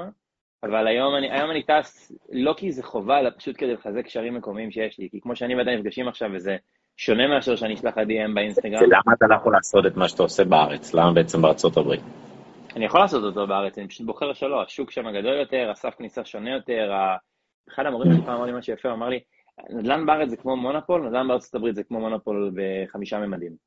אבל 0.64 0.88
היום 0.88 1.16
אני, 1.16 1.32
היום 1.32 1.52
אני 1.52 1.64
טס 1.64 2.12
לא 2.32 2.54
כי 2.58 2.72
זה 2.72 2.84
חובה, 2.84 3.20
אלא 3.20 3.30
פשוט 3.38 3.56
כדי 3.58 3.74
לחזק 3.74 4.06
קשרים 4.06 4.36
מקומיים 4.36 4.72
שיש 4.72 5.00
לי, 5.00 5.10
כי 5.12 5.22
כמו 5.22 5.36
שאני 5.36 5.56
ואתה 5.56 5.72
נפגשים 5.72 6.08
עכשיו, 6.08 6.30
וזה 6.34 6.58
שונה 6.98 7.28
מאשר 7.28 7.56
שאני 7.56 7.74
אשלח 7.74 7.98
לך 7.98 8.04
DM 8.08 8.34
באינסטגרם. 8.36 8.84
למה 8.84 9.14
אתה 9.18 9.28
לא 9.28 9.36
יכול 9.36 9.54
לעשות 9.54 9.86
את 9.86 9.98
מה 9.98 10.08
שאתה 10.08 10.24
עושה 10.24 10.44
בארץ? 10.44 10.94
למה 10.94 11.14
בעצם 11.14 11.42
בארצות 11.42 11.78
הברית? 11.78 12.02
אני 12.76 12.86
יכול 12.86 13.00
לעשות 13.00 13.24
אותו 13.24 13.48
בארץ, 13.48 13.78
אני 13.78 13.88
פשוט 13.88 14.06
בוחר 14.06 14.34
שלא, 14.34 14.62
השוק 14.62 14.92
שם 14.92 15.12
גדול 15.12 15.34
יותר, 15.40 15.70
הסף 15.72 15.94
כניסה 15.98 16.26
שונה 16.26 16.52
יותר, 16.52 16.92
אחד 17.74 17.86
המורים 17.86 18.14
שלי 18.14 18.22
פעם 18.26 18.36
אמר 18.36 18.46
לי 18.46 18.52
משהו 18.54 18.74
יפה, 18.74 18.90
הוא 18.90 18.96
אמר 18.96 19.10
לי, 19.10 19.20
נדל"ן 19.70 20.06
בארץ 20.06 20.30
זה 20.30 20.38
כמו 20.38 20.56
מונופול, 20.56 21.08
נדל"ן 21.08 21.28
בארצות 21.28 21.56
הברית 21.56 21.76
זה 21.76 21.84
כמו 21.84 22.00
מונופול 22.00 22.52
בחמישה 22.56 23.20
ממדים. 23.20 23.67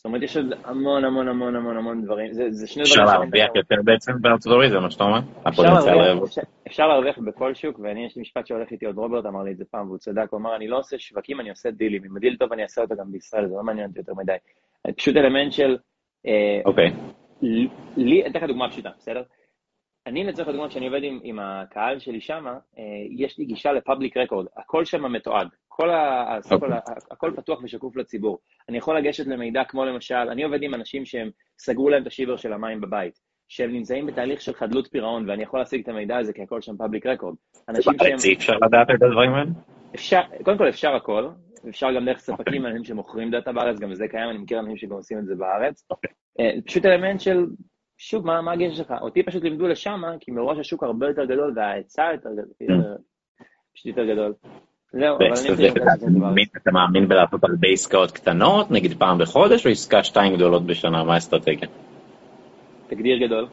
זאת 0.00 0.04
אומרת, 0.04 0.22
יש 0.22 0.36
עוד 0.36 0.46
המון 0.64 1.04
המון 1.04 1.28
המון 1.28 1.56
המון 1.56 1.76
המון 1.76 2.04
דברים, 2.04 2.32
זה, 2.32 2.50
זה 2.50 2.66
שני 2.66 2.84
דברים... 2.84 3.00
אפשר 3.00 3.18
להרוויח 3.18 3.48
יותר 3.54 3.74
בעצם 3.84 4.12
בארצות 4.20 4.52
הברית, 4.52 4.70
זה 4.70 4.80
מה 4.80 4.90
שאתה 4.90 5.04
אומר? 5.04 5.18
אפשר 6.66 6.86
להרוויח 6.88 7.18
בכל 7.18 7.54
שוק, 7.54 7.78
ואני, 7.78 8.06
יש 8.06 8.16
לי 8.16 8.22
משפט 8.22 8.46
שהולך 8.46 8.70
איתי 8.70 8.86
עוד 8.86 8.96
רוברט, 8.96 9.26
אמר 9.26 9.42
לי 9.42 9.52
את 9.52 9.56
זה 9.56 9.64
פעם, 9.70 9.86
והוא 9.86 9.98
צדק, 9.98 10.26
הוא 10.30 10.40
אמר, 10.40 10.56
אני 10.56 10.68
לא 10.68 10.78
עושה 10.78 10.98
שווקים, 10.98 11.40
אני 11.40 11.50
עושה 11.50 11.70
דילים, 11.70 12.04
אם 12.04 12.16
הדיל 12.16 12.36
טוב 12.36 12.52
אני 12.52 12.62
אעשה 12.62 12.82
אותו 12.82 12.96
גם 12.96 13.12
בישראל, 13.12 13.48
זה 13.48 13.54
לא 13.54 13.62
מעניין 13.62 13.88
אותי 13.88 13.98
יותר 13.98 14.14
מדי. 14.14 14.36
פשוט 14.96 15.16
אלמנט 15.16 15.52
של... 15.52 15.76
אה, 16.26 16.60
אוקיי. 16.64 16.92
לי, 17.96 18.26
אתן 18.26 18.38
לך 18.38 18.44
דוגמה 18.44 18.70
פשוטה, 18.70 18.90
בסדר? 18.98 19.22
אני 20.06 20.24
לצורך 20.24 20.48
הדוגמא, 20.48 20.68
כשאני 20.68 20.86
עובד 20.86 21.02
עם, 21.02 21.20
עם 21.22 21.38
הקהל 21.38 21.98
שלי 21.98 22.20
שם, 22.20 22.46
אה, 22.46 22.82
יש 23.10 23.38
לי 23.38 23.44
גישה 23.44 23.72
לפאבליק 23.72 24.16
רקורד, 24.16 24.46
הכל 24.56 24.84
שם 24.84 25.12
מתועד, 25.12 25.48
כל 25.80 25.90
ה, 25.90 26.38
okay. 26.38 26.54
אוקיי. 26.54 26.70
הכל 27.10 27.32
פתוח 27.36 27.62
ושקוף 27.62 27.96
לציבור. 27.96 28.38
אני 28.68 28.78
יכול 28.78 28.98
לגשת 28.98 29.26
למידע 29.26 29.64
כמו 29.64 29.84
למשל, 29.84 30.14
אני 30.14 30.42
עובד 30.44 30.62
עם 30.62 30.74
אנשים 30.74 31.04
שהם 31.04 31.30
סגרו 31.58 31.88
להם 31.88 32.02
את 32.02 32.06
השיבר 32.06 32.36
של 32.36 32.52
המים 32.52 32.80
בבית, 32.80 33.18
שהם 33.48 33.72
נמצאים 33.72 34.06
בתהליך 34.06 34.40
של 34.40 34.54
חדלות 34.54 34.88
פירעון, 34.92 35.30
ואני 35.30 35.42
יכול 35.42 35.60
להשיג 35.60 35.82
את 35.82 35.88
המידע 35.88 36.16
הזה 36.18 36.32
כי 36.32 36.42
הכל 36.42 36.60
שם 36.60 36.76
פאבליק 36.76 37.06
רקורד. 37.06 37.34
אנשים 37.68 37.92
שהם... 38.02 38.16
אי 38.24 38.34
אפשר 38.34 38.52
לדעת 38.66 38.90
את 38.90 39.02
הדברים 39.02 39.34
האלה? 39.34 39.50
אפשר, 39.94 40.20
קודם 40.44 40.58
כל 40.58 40.68
אפשר 40.68 40.94
הכל, 40.94 41.28
אפשר 41.68 41.92
גם 41.96 42.04
דרך 42.04 42.18
ספקים, 42.18 42.66
אנשים 42.66 42.84
שמוכרים 42.84 43.30
דאטה 43.30 43.52
בארץ, 43.52 43.78
גם 43.78 43.94
זה 43.94 44.08
קיים, 44.08 44.30
אני 44.30 44.38
מכיר 44.38 44.58
אנשים 44.60 44.76
שגם 44.76 44.92
עושים 44.92 45.18
את 45.18 45.26
זה 45.26 45.34
בארץ. 45.34 45.86
אוקיי. 45.90 46.10
אה, 46.40 46.50
פשוט 46.66 46.86
אלמנט 46.86 47.20
של 47.20 47.46
שוב, 47.98 48.26
מה, 48.26 48.42
מה 48.42 48.52
הגשר 48.52 48.74
שלך? 48.74 48.94
אותי 49.00 49.22
פשוט 49.22 49.42
לימדו 49.42 49.68
לשם, 49.68 50.02
כי 50.20 50.30
מראש 50.30 50.58
השוק 50.58 50.82
הרבה 50.82 51.08
יותר 51.08 51.24
גדול 51.24 51.52
וההיצע 51.56 52.10
יותר 52.12 52.30
גדול, 52.32 52.46
mm. 52.62 53.42
פשוט 53.74 53.86
יותר 53.86 54.04
גדול. 54.12 54.34
זהו, 54.92 55.16
אבל 55.16 55.26
אני 56.32 56.44
אתה 56.56 56.70
מאמין 56.72 57.08
בלעשות 57.08 57.44
הרבה 57.44 57.68
עסקאות 57.68 58.10
קטנות, 58.10 58.70
נגיד 58.70 58.98
פעם 58.98 59.18
בחודש, 59.18 59.66
או 59.66 59.70
עסקה 59.70 60.04
שתיים 60.04 60.34
גדולות 60.34 60.66
בשנה? 60.66 61.04
מה 61.04 61.14
האסטרטגיה? 61.14 61.68
תגדיר 62.88 63.26
גדול. 63.26 63.46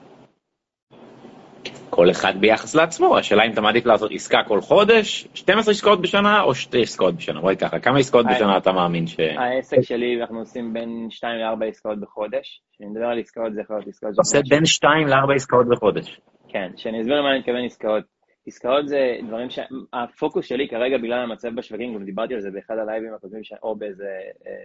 כל 1.89 2.11
אחד 2.11 2.33
ביחס 2.39 2.75
לעצמו, 2.75 3.17
השאלה 3.17 3.43
אם 3.43 3.51
אתה 3.51 3.61
מעדיף 3.61 3.85
לעשות 3.85 4.11
עסקה 4.13 4.43
כל 4.47 4.61
חודש, 4.61 5.27
12 5.33 5.71
עסקאות 5.71 6.01
בשנה 6.01 6.41
או 6.41 6.55
שתי 6.55 6.81
עסקאות 6.81 7.15
בשנה, 7.15 7.41
בואי 7.41 7.55
ככה, 7.57 7.79
כמה 7.79 7.99
עסקאות 7.99 8.25
בשנה 8.25 8.57
אתה 8.57 8.71
מאמין 8.71 9.07
ש... 9.07 9.19
העסק 9.19 9.81
שלי, 9.81 10.21
אנחנו 10.21 10.39
עושים 10.39 10.73
בין 10.73 11.07
2 11.09 11.39
ל-4 11.39 11.65
עסקאות 11.65 11.99
בחודש, 11.99 12.61
כשאני 12.73 12.89
מדבר 12.89 13.05
על 13.05 13.19
עסקאות 13.19 13.53
זה 13.53 13.61
יכול 13.61 13.75
להיות 13.75 13.87
עסקאות... 13.87 14.17
עושה 14.17 14.39
בין 14.49 14.65
2 14.65 15.07
ל-4 15.07 15.35
עסקאות 15.35 15.67
בחודש. 15.69 16.19
כן, 16.47 16.71
כשאני 16.75 17.01
אסביר 17.01 17.19
למה 17.19 17.31
אני 17.31 17.39
מתכוון 17.39 17.65
עסקאות. 17.65 18.16
עסקאות 18.47 18.87
זה 18.87 19.17
דברים 19.27 19.47
שהפוקוס 19.49 20.45
שלי 20.45 20.67
כרגע 20.67 20.97
בגלל 20.97 21.23
המצב 21.23 21.55
בשווקים, 21.55 21.95
גם 21.95 22.05
דיברתי 22.05 22.33
על 22.33 22.41
זה 22.41 22.51
באחד 22.51 22.77
הלייבים 22.77 23.13
הקודמים, 23.13 23.41
או 23.63 23.75
באיזה 23.75 24.07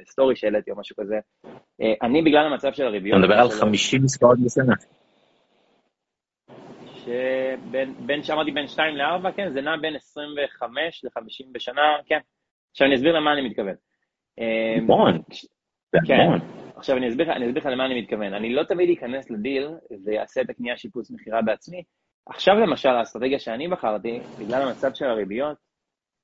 סטורי 0.04 0.34
אה, 0.34 0.36
שהעליתי 0.36 0.70
או 0.70 0.76
משהו 0.76 0.96
כזה. 0.96 1.18
אה, 1.80 1.94
אני 2.02 2.22
בגלל 2.22 2.46
המצב 2.46 2.72
של 2.72 2.86
הריביות... 2.86 3.18
אתה 3.18 3.26
מדבר 3.26 3.40
על 3.40 3.50
50 3.50 4.04
עסקאות 4.04 4.38
בשנה. 4.44 4.74
שבין, 6.94 8.22
שאמרתי 8.22 8.50
בין 8.50 8.66
2 8.66 8.96
ל-4, 8.96 9.32
כן, 9.36 9.52
זה 9.52 9.60
נע 9.60 9.76
בין 9.76 9.96
25 9.96 11.04
ל-50 11.04 11.46
בשנה, 11.52 11.82
כן. 12.06 12.18
עכשיו 12.70 12.86
אני 12.86 12.94
אסביר 12.94 13.16
למה 13.16 13.32
אני 13.32 13.48
מתכוון. 13.48 13.74
המון, 14.78 15.22
זה 15.92 15.98
כן. 16.06 16.14
המון. 16.14 16.38
עכשיו 16.76 16.96
אני 16.96 17.08
אסביר 17.08 17.32
לך 17.56 17.66
למה 17.66 17.86
אני 17.86 18.00
מתכוון. 18.00 18.34
אני 18.34 18.54
לא 18.54 18.62
תמיד 18.64 18.98
אכנס 18.98 19.30
לדיל 19.30 19.68
ויעשה 20.04 20.40
את 20.40 20.50
הקנייה 20.50 20.76
שיפוץ 20.76 21.10
מכירה 21.10 21.42
בעצמי. 21.42 21.82
עכשיו 22.26 22.54
למשל, 22.54 22.88
האסטרטגיה 22.88 23.38
שאני 23.38 23.68
בחרתי, 23.68 24.20
בגלל 24.38 24.62
המצב 24.62 24.94
של 24.94 25.04
הריביות, 25.04 25.56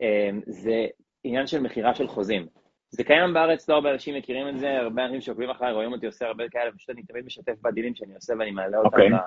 אמ, 0.01 0.41
זה 0.47 0.87
עניין 1.25 1.47
של 1.47 1.61
מכירה 1.61 1.95
של 1.95 2.09
חוזים. 2.09 2.47
זה 2.91 3.05
קיים 3.05 3.35
בארץ, 3.35 3.69
לא 3.69 3.75
הרבה 3.75 3.93
אנשים 3.93 4.15
מכירים 4.15 4.49
את 4.49 4.59
זה, 4.59 4.79
הרבה 4.79 5.05
אנשים 5.05 5.21
שעוקבים 5.21 5.51
אחריי 5.51 5.73
רואים 5.73 5.93
אותי 5.93 6.07
עושה 6.07 6.27
הרבה 6.27 6.45
כאלה, 6.49 6.73
פשוט 6.73 6.91
אני 6.91 7.03
תמיד 7.03 7.25
משתף 7.25 7.53
בדילים 7.63 7.95
שאני 7.95 8.15
עושה 8.15 8.35
ואני 8.39 8.51
מעלה 8.51 8.79
אותם 8.79 8.97
okay. 8.97 9.03
אוקיי. 9.03 9.19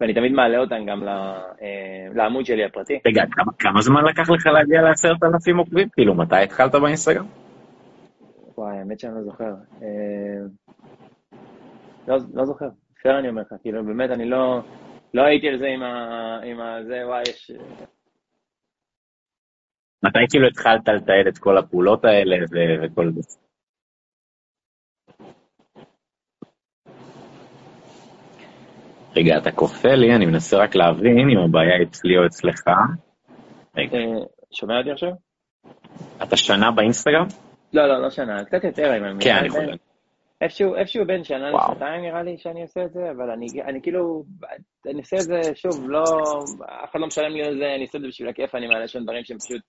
ואני 0.00 0.14
תמיד 0.14 0.32
מעלה 0.32 0.58
אותן 0.58 0.86
גם 0.86 1.08
אה, 1.08 2.06
לעמוד 2.14 2.46
שלי 2.46 2.64
הפרטי. 2.64 2.98
רגע, 3.06 3.22
כמה, 3.32 3.52
כמה 3.58 3.82
זמן 3.82 4.04
לקח 4.04 4.30
לך 4.30 4.46
להגיע 4.46 4.82
לעשרת 4.82 5.22
אלפים 5.22 5.58
עוקבים? 5.58 5.88
כאילו, 5.88 6.14
מתי 6.14 6.36
התחלת 6.36 6.74
באינסטגרם? 6.74 7.26
וואי, 8.56 8.78
האמת 8.78 9.00
שאני 9.00 9.14
לא 9.14 9.22
זוכר. 9.22 9.54
אה, 9.82 9.88
לא, 12.08 12.16
לא 12.34 12.44
זוכר, 12.44 12.68
פייר 13.02 13.18
אני 13.18 13.28
אומר 13.28 13.42
לך, 13.42 13.54
כאילו, 13.62 13.84
באמת, 13.84 14.10
אני 14.10 14.24
לא, 14.24 14.60
לא 15.14 15.22
הייתי 15.22 15.48
על 15.48 15.58
זה 15.58 15.66
עם 15.66 15.82
ה... 15.82 16.40
עם 16.44 16.60
ה... 16.60 16.82
זה, 16.84 17.06
וואי, 17.06 17.22
יש... 17.22 17.50
מתי 20.04 20.18
כאילו 20.30 20.48
התחלת 20.48 20.88
לתעד 20.88 21.26
את 21.28 21.38
כל 21.38 21.58
הפעולות 21.58 22.04
האלה 22.04 22.36
וכל 22.82 23.10
זה? 23.10 23.38
רגע, 29.16 29.38
אתה 29.38 29.52
כופה 29.52 29.94
לי, 29.94 30.14
אני 30.14 30.26
מנסה 30.26 30.56
רק 30.56 30.74
להבין 30.74 31.30
אם 31.30 31.38
הבעיה 31.38 31.82
אצלי 31.82 32.18
או 32.18 32.26
אצלך. 32.26 32.62
רגע. 33.76 33.98
אה, 33.98 34.04
שומע 34.52 34.78
אותי 34.78 34.90
עכשיו? 34.90 35.10
אתה 36.22 36.36
שנה 36.36 36.70
באינסטגרם? 36.70 37.26
לא, 37.72 37.86
לא, 37.86 38.02
לא 38.02 38.10
שנה, 38.10 38.44
קצת 38.44 38.64
יותר 38.64 38.96
אם 38.98 39.04
אני... 39.04 39.24
כן, 39.24 39.34
אני 39.34 39.50
חושב. 39.50 39.89
איפשהו, 40.40 40.76
איפשהו 40.76 41.06
בין 41.06 41.24
שנה 41.24 41.50
לשנתיים 41.50 42.02
נראה 42.02 42.22
לי 42.22 42.38
שאני 42.38 42.62
עושה 42.62 42.84
את 42.84 42.92
זה, 42.92 43.10
אבל 43.10 43.30
אני, 43.30 43.46
אני 43.62 43.82
כאילו, 43.82 44.24
אני 44.86 44.98
עושה 44.98 45.16
את 45.16 45.22
זה, 45.22 45.54
שוב, 45.54 45.90
לא, 45.90 46.04
אף 46.84 46.90
אחד 46.90 47.00
לא 47.00 47.06
משלם 47.06 47.32
לי 47.32 47.42
על 47.44 47.58
זה, 47.58 47.74
אני 47.74 47.82
עושה 47.82 47.98
את 47.98 48.02
זה 48.02 48.08
בשביל 48.08 48.28
הכיף, 48.28 48.54
אני 48.54 48.66
מעלה 48.66 48.88
שם 48.88 49.02
דברים 49.02 49.24
שהם 49.24 49.38
פשוט 49.38 49.62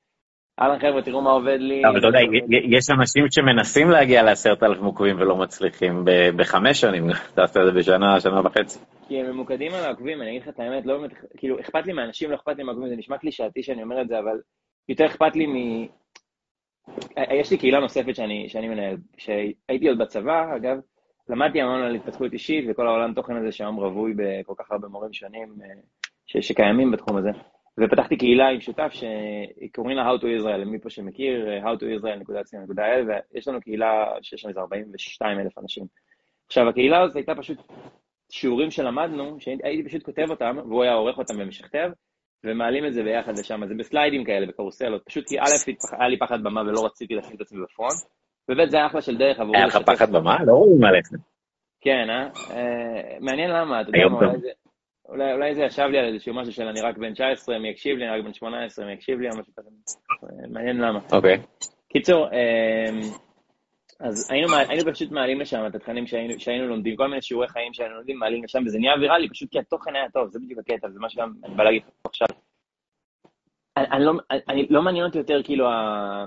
אהלן 0.59 0.79
חבר'ה, 0.79 1.01
תראו 1.01 1.21
מה 1.21 1.31
עובד 1.31 1.57
לי. 1.59 1.81
אבל 1.85 1.99
אתה 1.99 2.07
יודע, 2.07 2.19
יש 2.49 2.89
אנשים 2.99 3.25
שמנסים 3.31 3.89
להגיע 3.89 4.23
לעשרת 4.23 4.63
אלף 4.63 4.79
עוקבים 4.79 5.15
ולא 5.19 5.35
מצליחים 5.35 6.05
בחמש 6.35 6.81
שנים, 6.81 7.07
תעשה 7.35 7.59
את 7.59 7.65
זה 7.65 7.79
בשנה, 7.79 8.19
שנה 8.19 8.41
וחצי. 8.45 8.79
כי 9.07 9.19
הם 9.19 9.25
ממוקדים 9.25 9.73
על 9.73 9.83
העוקבים, 9.83 10.21
אני 10.21 10.29
אגיד 10.29 10.41
לך 10.41 10.49
את 10.49 10.59
האמת, 10.59 10.85
לא 10.85 10.97
באמת, 10.97 11.11
כאילו, 11.37 11.59
אכפת 11.59 11.87
לי 11.87 11.93
מאנשים, 11.93 12.31
לא 12.31 12.35
אכפת 12.35 12.57
לי 12.57 12.63
מהעוקבים, 12.63 12.89
זה 12.89 12.95
נשמע 12.95 13.17
קלישאתי 13.17 13.63
שאני 13.63 13.83
אומר 13.83 14.01
את 14.01 14.07
זה, 14.07 14.19
אבל 14.19 14.39
יותר 14.89 15.05
אכפת 15.05 15.35
לי. 15.35 15.47
יש 17.31 17.51
לי 17.51 17.57
קהילה 17.57 17.79
נוספת 17.79 18.15
שאני, 18.15 18.49
שאני 18.49 18.67
מנהל, 18.67 18.97
שהייתי 19.17 19.89
עוד 19.89 19.97
בצבא, 19.97 20.55
אגב, 20.55 20.77
למדתי 21.29 21.61
המון 21.61 21.81
על 21.81 21.95
התפתחות 21.95 22.33
אישית 22.33 22.65
וכל 22.69 22.87
העולם 22.87 23.13
תוכן 23.13 23.35
הזה 23.35 23.51
שהיום 23.51 23.75
רווי 23.75 24.13
בכל 24.15 24.53
כך 24.57 24.71
הרבה 24.71 24.87
מורים 24.87 25.13
שונים 25.13 25.55
אה, 25.61 26.41
שקיימים 26.41 26.91
בתחום 26.91 27.17
הזה. 27.17 27.29
ופתחתי 27.79 28.17
קהילה 28.17 28.49
עם 28.49 28.61
שותף 28.61 28.91
שקוראים 28.91 29.97
לה 29.97 30.11
How 30.11 30.21
to 30.21 30.23
Israel, 30.23 30.65
מי 30.65 30.79
פה 30.79 30.89
שמכיר, 30.89 31.47
howtoisrael.co.il, 31.63 33.07
ויש 33.33 33.47
לנו 33.47 33.61
קהילה 33.61 34.05
שיש 34.21 34.41
שם 34.41 34.49
איזה 34.49 34.59
42 34.59 35.39
אלף 35.39 35.57
אנשים. 35.57 35.85
עכשיו, 36.47 36.69
הקהילה 36.69 37.01
הזאת 37.01 37.15
הייתה 37.15 37.35
פשוט 37.35 37.57
שיעורים 38.29 38.71
שלמדנו, 38.71 39.39
שהייתי 39.39 39.83
פשוט 39.89 40.03
כותב 40.03 40.25
אותם, 40.29 40.57
והוא 40.67 40.83
היה 40.83 40.93
עורך 40.93 41.17
אותם 41.17 41.37
במשכתב, 41.37 41.91
ומעלים 42.43 42.85
את 42.85 42.93
זה 42.93 43.03
ביחד 43.03 43.31
לשם, 43.39 43.67
זה 43.67 43.73
בסליידים 43.77 44.23
כאלה, 44.23 44.45
בקרוסלות, 44.47 45.01
פשוט 45.05 45.27
כי 45.27 45.39
א', 45.39 45.71
היה 45.99 46.09
לי 46.09 46.19
פחד 46.19 46.43
במה 46.43 46.61
ולא 46.61 46.85
רציתי 46.85 47.15
לשים 47.15 47.35
את 47.35 47.41
עצמי 47.41 47.61
בפרונט, 47.63 48.01
וב', 48.49 48.69
זה 48.69 48.77
היה 48.77 48.85
אחלה 48.85 49.01
של 49.01 49.17
דרך 49.17 49.39
עבורי. 49.39 49.57
היה 49.57 49.67
לך 49.67 49.77
פחד 49.85 50.11
במה? 50.11 50.43
לא 50.43 50.53
רואים 50.53 50.83
עליך. 50.83 51.07
כן, 51.81 52.09
אה? 52.09 52.29
אה? 52.55 53.17
מעניין 53.19 53.49
למה, 53.49 53.81
אתה 53.81 53.89
יודע 53.89 54.07
מה, 54.09 54.17
אולי 54.17 54.39
זה... 54.39 54.49
אולי, 55.09 55.33
אולי 55.33 55.55
זה 55.55 55.63
ישב 55.63 55.83
לי 55.91 55.97
על 55.99 56.05
איזשהו 56.05 56.33
משהו 56.33 56.53
של 56.53 56.67
אני 56.67 56.81
רק 56.81 56.97
בן 56.97 57.13
19, 57.13 57.59
מי 57.59 57.69
יקשיב 57.69 57.97
לי, 57.97 58.09
אני 58.09 58.19
רק 58.19 58.25
בן 58.25 58.33
18, 58.33 58.85
מי 58.85 58.93
יקשיב 58.93 59.19
לי, 59.19 59.27
משהו 59.29 59.53
כזה. 59.57 59.69
מעניין 60.49 60.77
למה. 60.77 60.99
אוקיי. 61.11 61.35
Okay. 61.35 61.67
קיצור, 61.89 62.27
אמ, 62.27 62.99
אז 64.01 64.31
היינו, 64.31 64.47
היינו 64.69 64.93
פשוט 64.93 65.11
מעלים 65.11 65.41
לשם 65.41 65.65
את 65.67 65.75
התכנים 65.75 66.07
שהיינו, 66.07 66.33
שהיינו 66.37 66.67
לומדים, 66.67 66.95
כל 66.95 67.07
מיני 67.07 67.21
שיעורי 67.21 67.47
חיים 67.47 67.73
שהיינו 67.73 67.95
לומדים, 67.95 68.19
מעלים 68.19 68.43
לשם, 68.43 68.63
וזה 68.65 68.79
נהיה 68.79 68.93
ויראלי 69.01 69.29
פשוט 69.29 69.51
כי 69.51 69.59
התוכן 69.59 69.95
היה 69.95 70.09
טוב, 70.09 70.29
זה 70.29 70.39
בדיוק 70.39 70.59
הקטע, 70.59 70.89
זה 70.89 70.99
מה 70.99 71.09
שגם 71.09 71.33
אני 71.45 71.55
בא 71.55 71.63
להגיד 71.63 71.81
עכשיו. 72.03 72.27
אני, 73.77 73.85
אני, 73.91 74.05
לא, 74.05 74.13
אני 74.49 74.67
לא 74.69 74.81
מעניין 74.81 75.05
אותי 75.05 75.17
יותר 75.17 75.43
כאילו 75.43 75.67
ה... 75.69 76.25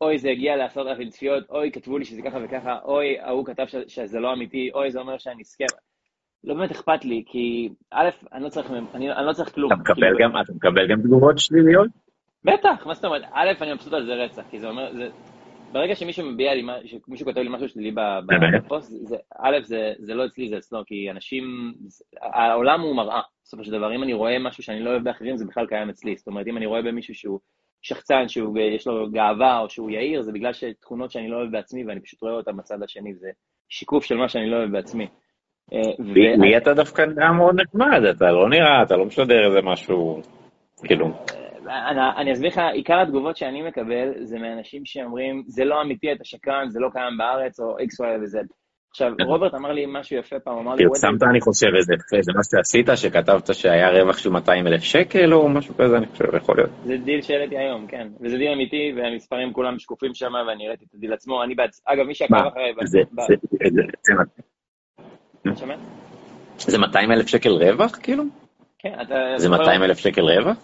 אוי, 0.00 0.18
זה 0.18 0.30
הגיע 0.30 0.56
לעשרות 0.56 0.86
אלפים 0.86 1.08
צפיות, 1.08 1.50
אוי, 1.50 1.70
כתבו 1.72 1.98
לי 1.98 2.04
שזה 2.04 2.22
ככה 2.22 2.38
וככה, 2.44 2.78
אוי, 2.84 3.20
ההוא 3.20 3.46
כתב 3.46 3.66
ש, 3.66 3.76
שזה 3.86 4.20
לא 4.20 4.32
אמיתי, 4.32 4.70
אוי, 4.74 4.90
זה 4.90 5.00
אומר 5.00 5.18
שאני 5.18 5.44
סכם. 5.44 5.64
לא 6.44 6.54
באמת 6.54 6.70
אכפת 6.70 7.04
לי, 7.04 7.24
כי 7.26 7.68
א', 7.90 8.08
אני 8.32 8.44
לא 8.44 8.48
צריך, 8.48 8.70
אני, 8.94 9.12
אני 9.12 9.26
לא 9.26 9.32
צריך 9.32 9.54
כלום. 9.54 9.72
אתה 9.72 9.80
מקבל 9.80 9.94
כאילו, 9.94 10.18
גם, 10.18 10.40
אתה 10.40 10.52
מקבל 10.52 10.88
גם 10.90 11.02
תגובות 11.02 11.38
שליליות? 11.38 11.88
בטח, 12.44 12.86
מה 12.86 12.94
זאת 12.94 13.04
אומרת? 13.04 13.22
א', 13.32 13.50
אני 13.60 13.72
מבסוט 13.72 13.92
על 13.92 14.06
זה 14.06 14.14
רצח, 14.14 14.42
כי 14.50 14.58
זה 14.58 14.68
אומר, 14.68 14.92
זה, 14.92 15.08
ברגע 15.72 15.94
שמישהו 15.94 16.26
מביע 16.26 16.54
לי, 16.54 16.62
שמישהו 16.84 17.26
כותב 17.26 17.40
לי 17.40 17.48
משהו 17.50 17.68
שלילי 17.68 17.92
בפוסט, 18.56 18.92
א', 19.38 19.56
זה, 19.62 19.92
זה 19.98 20.14
לא 20.14 20.26
אצלי, 20.26 20.48
זה 20.48 20.58
אצלו, 20.58 20.82
כי 20.86 21.10
אנשים, 21.10 21.74
העולם 22.20 22.80
הוא 22.80 22.96
מראה, 22.96 23.20
בסופו 23.44 23.64
של 23.64 23.72
דבר, 23.72 23.94
אם 23.94 24.02
אני 24.02 24.12
רואה 24.12 24.38
משהו 24.38 24.62
שאני 24.62 24.80
לא 24.80 24.90
אוהב 24.90 25.04
באחרים, 25.04 25.36
זה 25.36 25.44
בכלל 25.44 25.66
קיים 25.66 25.90
אצלי, 25.90 26.16
זאת 26.16 26.26
אומרת, 26.26 26.46
אם 26.46 26.56
אני 26.56 26.66
רואה 26.66 26.82
במישהו 26.82 27.14
שהוא 27.14 27.38
שחצן, 27.82 28.28
שיש 28.28 28.86
לו 28.86 29.10
גאווה, 29.10 29.60
או 29.60 29.70
שהוא 29.70 29.90
יהיר, 29.90 30.22
זה 30.22 30.32
בגלל 30.32 30.52
שתכונות 30.52 31.10
שאני 31.10 31.28
לא 31.28 31.36
אוהב 31.36 31.52
בעצמי, 31.52 31.84
ואני 31.84 32.00
פשוט 32.00 32.22
רואה 32.22 32.34
אותן 32.34 32.56
בצד 32.56 32.82
השני, 32.82 33.14
זה 33.14 33.30
שיקוף 33.68 34.04
של 34.04 34.16
מה 34.16 34.28
שאני 34.28 34.50
לא 34.50 34.56
אוהב 34.56 34.70
בעצמי. 34.70 35.06
לי 35.98 36.52
אה, 36.54 36.58
אתה 36.58 36.74
דווקא 36.74 37.02
נראה 37.02 37.32
מאוד 37.32 37.60
נחמד, 37.60 38.02
אתה 38.16 38.30
לא 38.30 38.48
נראה, 38.48 38.82
אתה 38.82 38.96
לא 38.96 39.04
משדר 39.04 39.46
איזה 39.46 39.62
משהו, 39.62 40.20
כאילו. 40.84 41.06
אני, 41.70 42.00
אני 42.16 42.32
אסביר 42.32 42.48
לך, 42.48 42.60
עיקר 42.72 43.00
התגובות 43.00 43.36
שאני 43.36 43.62
מקבל 43.62 44.12
זה 44.22 44.38
מאנשים 44.38 44.82
שאומרים, 44.84 45.42
זה 45.46 45.64
לא 45.64 45.82
אמיתי, 45.82 46.12
אתה 46.12 46.24
שקרן, 46.24 46.70
זה 46.70 46.80
לא 46.80 46.88
קיים 46.92 47.18
בארץ, 47.18 47.60
או 47.60 47.78
x, 47.78 48.04
y 48.04 48.20
ו-z. 48.22 48.54
עכשיו, 48.90 49.12
כן. 49.18 49.24
רוברט 49.24 49.54
אמר 49.54 49.72
לי 49.72 49.84
משהו 49.88 50.16
יפה 50.16 50.36
פעם, 50.40 50.58
אמר 50.58 50.74
לי... 50.74 50.84
פרסמת, 50.88 51.22
אני 51.22 51.40
חושב, 51.40 51.66
איזה, 52.16 52.32
מה 52.36 52.40
שעשית, 52.50 52.86
שכתבת 52.96 53.54
שהיה 53.54 53.90
רווח 53.90 54.18
של 54.18 54.30
200 54.30 54.66
אלף 54.66 54.82
שקל, 54.82 55.34
או 55.34 55.48
משהו 55.48 55.74
כזה, 55.74 55.96
אני 55.96 56.06
חושב, 56.06 56.24
יכול 56.36 56.56
להיות. 56.56 56.70
זה 56.84 56.96
דיל 56.96 57.22
שהעליתי 57.22 57.58
היום, 57.58 57.86
כן. 57.86 58.08
וזה 58.20 58.36
דיל 58.36 58.52
אמיתי, 58.52 58.92
והמספרים 58.96 59.52
כולם 59.52 59.78
שקופים 59.78 60.14
שם, 60.14 60.32
ואני 60.48 60.66
הראיתי 60.66 60.84
את 60.84 60.94
הדיל 60.94 61.12
עצמו. 61.12 61.42
אני 61.42 61.54
בעצ... 61.54 61.82
אגב, 61.86 62.06
מי 62.06 62.14
שעקב 62.14 62.34
זה, 62.84 62.98
זה 66.58 66.78
200 66.78 67.12
אלף 67.12 67.26
שקל 67.26 67.50
רווח, 67.50 67.98
כאילו? 68.02 68.24
כן, 68.78 68.94
אתה... 69.02 69.14
זה 69.36 69.48
200 69.48 69.82
אלף 69.82 69.98
שקל 69.98 70.22
רווח? 70.22 70.56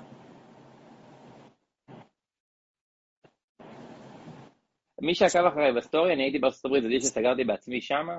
מי 5.01 5.15
שעקב 5.15 5.47
אחריי 5.47 5.73
בסטורי, 5.73 6.13
אני 6.13 6.23
הייתי 6.23 6.39
בארצות 6.39 6.65
הברית, 6.65 6.83
זה 6.83 6.89
דיל 6.89 7.01
שסגרתי 7.01 7.45
בעצמי 7.45 7.81
שמה. 7.81 8.19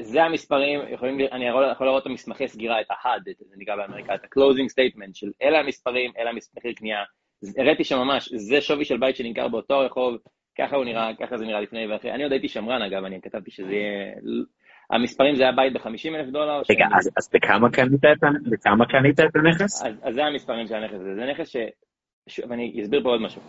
זה 0.00 0.22
המספרים, 0.22 0.80
יכולים, 0.90 1.20
אני 1.32 1.48
יכול, 1.48 1.64
יכול 1.72 1.86
לראות 1.86 2.02
את 2.02 2.06
המסמכי 2.06 2.48
סגירה, 2.48 2.80
את 2.80 2.90
ה-HUD, 2.90 3.44
זה 3.48 3.54
נקרא 3.58 3.76
באמריקה, 3.76 4.14
את 4.14 4.24
ה-closing 4.24 4.70
statement 4.72 5.10
של 5.14 5.30
אלה 5.42 5.58
המספרים, 5.58 6.12
אלה 6.18 6.30
המסמכי 6.30 6.74
קנייה. 6.74 7.02
הראיתי 7.58 7.84
שם 7.84 7.98
ממש, 7.98 8.28
זה 8.34 8.60
שווי 8.60 8.84
של 8.84 8.96
בית 8.96 9.16
שנמכר 9.16 9.48
באותו 9.48 9.78
רחוב, 9.78 10.16
ככה 10.58 10.76
הוא 10.76 10.84
נראה, 10.84 11.10
ככה 11.20 11.36
זה 11.36 11.44
נראה 11.44 11.60
לפני 11.60 11.86
ואחרי. 11.86 12.12
אני 12.12 12.22
עוד 12.22 12.32
הייתי 12.32 12.48
שמרן 12.48 12.82
אגב, 12.82 13.04
אני 13.04 13.20
כתבתי 13.20 13.50
שזה 13.50 13.72
יהיה... 13.72 14.14
המספרים 14.90 15.34
זה 15.34 15.42
היה 15.42 15.52
בית 15.52 15.72
ב-50 15.72 16.14
אלף 16.14 16.28
דולר. 16.28 16.56
רגע, 16.56 16.64
שאני... 16.64 16.98
אז, 16.98 17.10
אז 17.18 17.30
בכמה 17.34 17.70
קנית 17.70 18.04
את, 18.04 18.18
בכמה 18.50 18.86
קנית 18.86 19.20
את 19.20 19.36
הנכס? 19.36 19.82
אז, 19.82 19.94
אז 20.02 20.14
זה 20.14 20.24
המספרים 20.24 20.66
של 20.66 20.74
הנכס 20.74 20.94
הזה. 20.94 21.14
זה 21.14 21.24
נכס 21.30 21.48
ש... 21.48 21.56
ש... 22.28 22.40
ואני 22.48 22.82
אסביר 22.82 23.02
פה 23.02 23.08
עוד 23.08 23.20
משהו. 23.20 23.42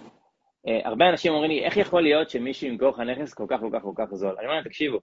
Uh, 0.66 0.70
הרבה 0.84 1.10
אנשים 1.10 1.34
אומרים 1.34 1.52
לי, 1.52 1.66
איך 1.66 1.78
יכול 1.78 2.04
להיות 2.04 2.30
שמישהו 2.30 2.68
ימכור 2.68 2.90
לך 2.90 3.00
נכס 3.00 3.34
כל 3.34 3.46
כך 3.50 3.60
כל 3.60 3.70
כך 3.74 3.82
כל 3.82 3.94
כך 3.96 4.06
זול? 4.14 4.36
אני 4.38 4.46
אומר 4.46 4.56
להם, 4.56 4.64
תקשיבו, 4.64 5.00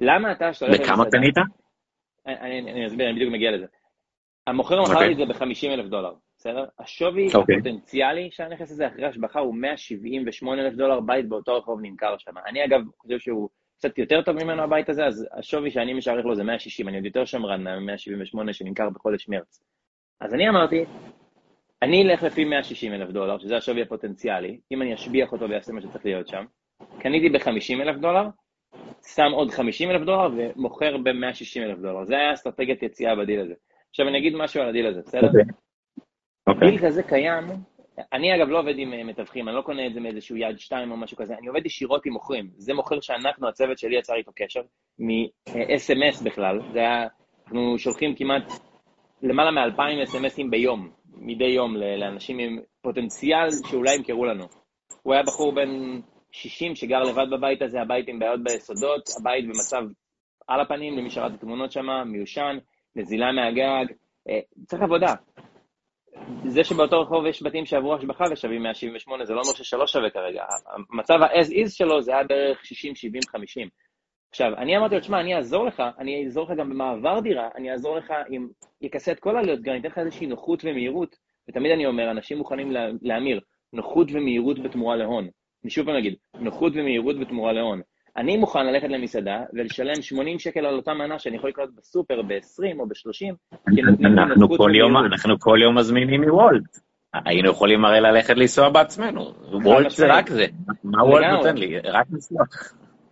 למה 0.00 0.32
אתה 0.32 0.52
שאתה 0.54 0.66
הולך 0.66 0.80
בכמה 0.80 1.10
קנית? 1.10 1.34
אני, 2.26 2.40
אני, 2.40 2.72
אני 2.72 2.86
אסביר, 2.86 3.06
אני 3.06 3.16
בדיוק 3.16 3.32
מגיע 3.32 3.50
לזה. 3.50 3.66
המוכר 4.46 4.82
מכר 4.82 4.98
לי 4.98 5.12
את 5.12 5.16
זה 5.16 5.24
ב-50 5.24 5.68
אלף 5.68 5.86
דולר, 5.86 6.14
בסדר? 6.36 6.64
השווי 6.78 7.28
okay. 7.28 7.36
אוקיי. 7.36 7.56
הפוטנציאלי 7.56 8.30
של 8.30 8.42
הנכס 8.42 8.70
הזה 8.70 8.86
אחרי 8.88 9.06
השבחה 9.06 9.40
הוא 9.40 9.54
178 9.54 10.62
אלף 10.62 10.74
דולר, 10.74 11.00
בית 11.00 11.28
באותו 11.28 11.56
רחוב 11.56 11.80
נמכר 11.82 12.14
שם. 12.18 12.32
אני 12.46 12.64
אגב 12.64 12.80
חושב 12.98 13.18
שהוא 13.18 13.48
קצת 13.78 13.98
יותר 13.98 14.22
טוב 14.22 14.44
ממנו 14.44 14.62
הבית 14.62 14.88
הזה, 14.88 15.06
אז 15.06 15.28
השווי 15.38 15.70
שאני 15.70 15.94
משערך 15.94 16.24
לו 16.24 16.34
זה 16.34 16.44
160, 16.44 16.88
אני 16.88 16.96
עוד 16.96 17.06
יותר 17.06 17.24
שמרן 17.24 17.64
מה-178 17.64 18.52
שנמכר 18.52 18.90
בחודש 18.90 19.28
מרץ. 19.28 19.62
אז 20.20 20.34
אני 20.34 20.48
אמרתי, 20.48 20.84
אני 21.82 22.02
אלך 22.02 22.22
לפי 22.22 22.44
160 22.44 22.92
אלף 22.92 23.10
דולר, 23.10 23.38
שזה 23.38 23.56
השווי 23.56 23.82
הפוטנציאלי, 23.82 24.58
אם 24.72 24.82
אני 24.82 24.94
אשביח 24.94 25.32
אותו 25.32 25.48
ואעשה 25.50 25.72
מה 25.72 25.80
שצריך 25.80 26.04
להיות 26.04 26.28
שם. 26.28 26.44
קניתי 26.98 27.28
ב-50 27.28 27.82
אלף 27.82 27.96
דולר, 27.96 28.28
שם 29.14 29.32
עוד 29.32 29.50
50 29.50 29.90
אלף 29.90 30.02
דולר 30.02 30.30
ומוכר 30.36 30.96
ב-160 30.96 31.62
אלף 31.62 31.78
דולר. 31.78 32.04
זה 32.04 32.14
היה 32.14 32.32
אסטרטגיית 32.32 32.82
יציאה 32.82 33.16
בדיל 33.16 33.40
הזה. 33.40 33.54
עכשיו 33.90 34.08
אני 34.08 34.18
אגיד 34.18 34.34
משהו 34.36 34.62
על 34.62 34.68
הדיל 34.68 34.86
הזה, 34.86 35.00
בסדר? 35.00 35.28
Okay. 36.50 36.60
דיל 36.60 36.78
כזה 36.78 37.02
קיים, 37.02 37.44
אני 38.12 38.36
אגב 38.36 38.48
לא 38.48 38.58
עובד 38.58 38.74
עם 38.78 38.92
אה, 38.92 39.04
מתווכים, 39.04 39.48
אני 39.48 39.56
לא 39.56 39.62
קונה 39.62 39.86
את 39.86 39.94
זה 39.94 40.00
מאיזשהו 40.00 40.36
יד 40.36 40.58
שתיים 40.58 40.90
או 40.90 40.96
משהו 40.96 41.16
כזה, 41.16 41.34
אני 41.38 41.46
עובד 41.46 41.66
ישירות 41.66 42.06
עם 42.06 42.12
מוכרים. 42.12 42.50
זה 42.56 42.74
מוכר 42.74 43.00
שאנחנו, 43.00 43.48
הצוות 43.48 43.78
שלי 43.78 43.98
יצר 43.98 44.14
איתו 44.14 44.32
קשר, 44.36 44.60
מ-SMS 44.98 46.24
בכלל, 46.24 46.60
זה 46.72 46.78
היה, 46.78 47.06
אנחנו 47.46 47.78
שולחים 47.78 48.14
כמעט 48.14 48.52
למעלה 49.22 49.50
מאלפיים 49.50 49.98
אס.אם.אסים 49.98 50.50
ביום, 50.50 51.01
מדי 51.16 51.44
יום, 51.44 51.76
לאנשים 51.76 52.38
עם 52.38 52.58
פוטנציאל 52.82 53.48
שאולי 53.70 53.94
ימכרו 53.94 54.24
לנו. 54.24 54.44
הוא 55.02 55.14
היה 55.14 55.22
בחור 55.22 55.54
בן 55.54 56.00
60 56.30 56.74
שגר 56.74 57.00
לבד 57.00 57.26
בבית 57.32 57.62
הזה, 57.62 57.80
הבית 57.80 58.08
עם 58.08 58.18
בעיות 58.18 58.42
ביסודות, 58.42 59.02
הבית 59.20 59.44
במצב 59.44 59.82
על 60.48 60.60
הפנים, 60.60 60.98
למי 60.98 61.10
שראה 61.10 61.26
את 61.26 61.32
התמונות 61.34 61.72
שם, 61.72 61.86
מיושן, 62.06 62.58
נזילה 62.96 63.32
מהגג, 63.32 63.92
אה, 64.28 64.40
צריך 64.66 64.82
עבודה. 64.82 65.14
זה 66.46 66.64
שבאותו 66.64 67.00
רחוב 67.00 67.26
יש 67.26 67.42
בתים 67.42 67.66
שעברו 67.66 67.94
השבחה 67.94 68.24
ושווים 68.32 68.62
178, 68.62 69.24
זה 69.24 69.34
לא 69.34 69.40
אומר 69.40 69.52
ששלוש 69.52 69.92
שווה 69.92 70.10
כרגע. 70.10 70.44
המצב 70.90 71.14
ה-as 71.14 71.66
is 71.66 71.70
שלו 71.70 72.02
זה 72.02 72.12
היה 72.12 72.24
בערך 72.24 72.64
60, 72.64 72.94
70, 72.94 73.22
50. 73.30 73.68
עכשיו, 74.32 74.52
אני 74.56 74.76
אמרתי 74.76 74.94
לו, 74.94 75.00
תשמע, 75.00 75.20
אני 75.20 75.36
אעזור 75.36 75.66
לך, 75.66 75.82
אני 75.98 76.24
אעזור 76.24 76.44
לך 76.44 76.58
גם 76.58 76.70
במעבר 76.70 77.20
דירה, 77.20 77.48
אני 77.56 77.72
אעזור 77.72 77.96
לך 77.96 78.12
אם 78.30 78.46
יכסה 78.80 79.12
את 79.12 79.20
כל 79.20 79.36
העלויות, 79.36 79.62
גם 79.62 79.72
אני 79.72 79.80
אתן 79.80 79.88
לך 79.88 79.98
איזושהי 79.98 80.26
נוחות 80.26 80.64
ומהירות, 80.64 81.16
ותמיד 81.48 81.72
אני 81.72 81.86
אומר, 81.86 82.10
אנשים 82.10 82.38
מוכנים 82.38 82.72
להמיר, 83.02 83.40
נוחות 83.72 84.08
ומהירות 84.12 84.62
בתמורה 84.62 84.96
להון. 84.96 85.28
אני 85.64 85.70
שוב 85.70 85.86
פעם 85.86 85.94
אגיד, 85.94 86.14
נוחות 86.40 86.72
ומהירות 86.76 87.20
בתמורה 87.20 87.52
להון. 87.52 87.80
אני 88.16 88.36
מוכן 88.36 88.66
ללכת 88.66 88.88
למסעדה 88.88 89.40
ולשלם 89.52 90.02
80 90.02 90.38
שקל 90.38 90.66
על 90.66 90.74
אותה 90.74 90.94
מנה 90.94 91.18
שאני 91.18 91.36
יכול 91.36 91.50
לקנות 91.50 91.74
בסופר 91.74 92.22
ב-20 92.22 92.78
או 92.78 92.86
ב-30, 92.86 93.56
כי 93.74 93.82
נותנים 93.82 94.14
לי 94.14 94.24
נוחות 94.36 94.60
ומהירות. 94.60 95.04
אנחנו 95.12 95.38
כל 95.38 95.58
יום 95.62 95.78
מזמינים 95.78 96.24
מוולט. 96.24 96.78
היינו 97.14 97.50
יכולים 97.50 97.84
הרי 97.84 98.00
ללכת 98.00 98.36
לנסוע 98.36 98.68
בעצמנו. 98.68 99.32
וולט 99.64 99.90
זה 99.90 100.06
רק 100.14 100.28
זה. 100.28 100.46
מה 100.84 101.04
וולט 101.04 101.30
נותן 101.30 101.56
לי? 101.56 101.78
רק 101.78 102.06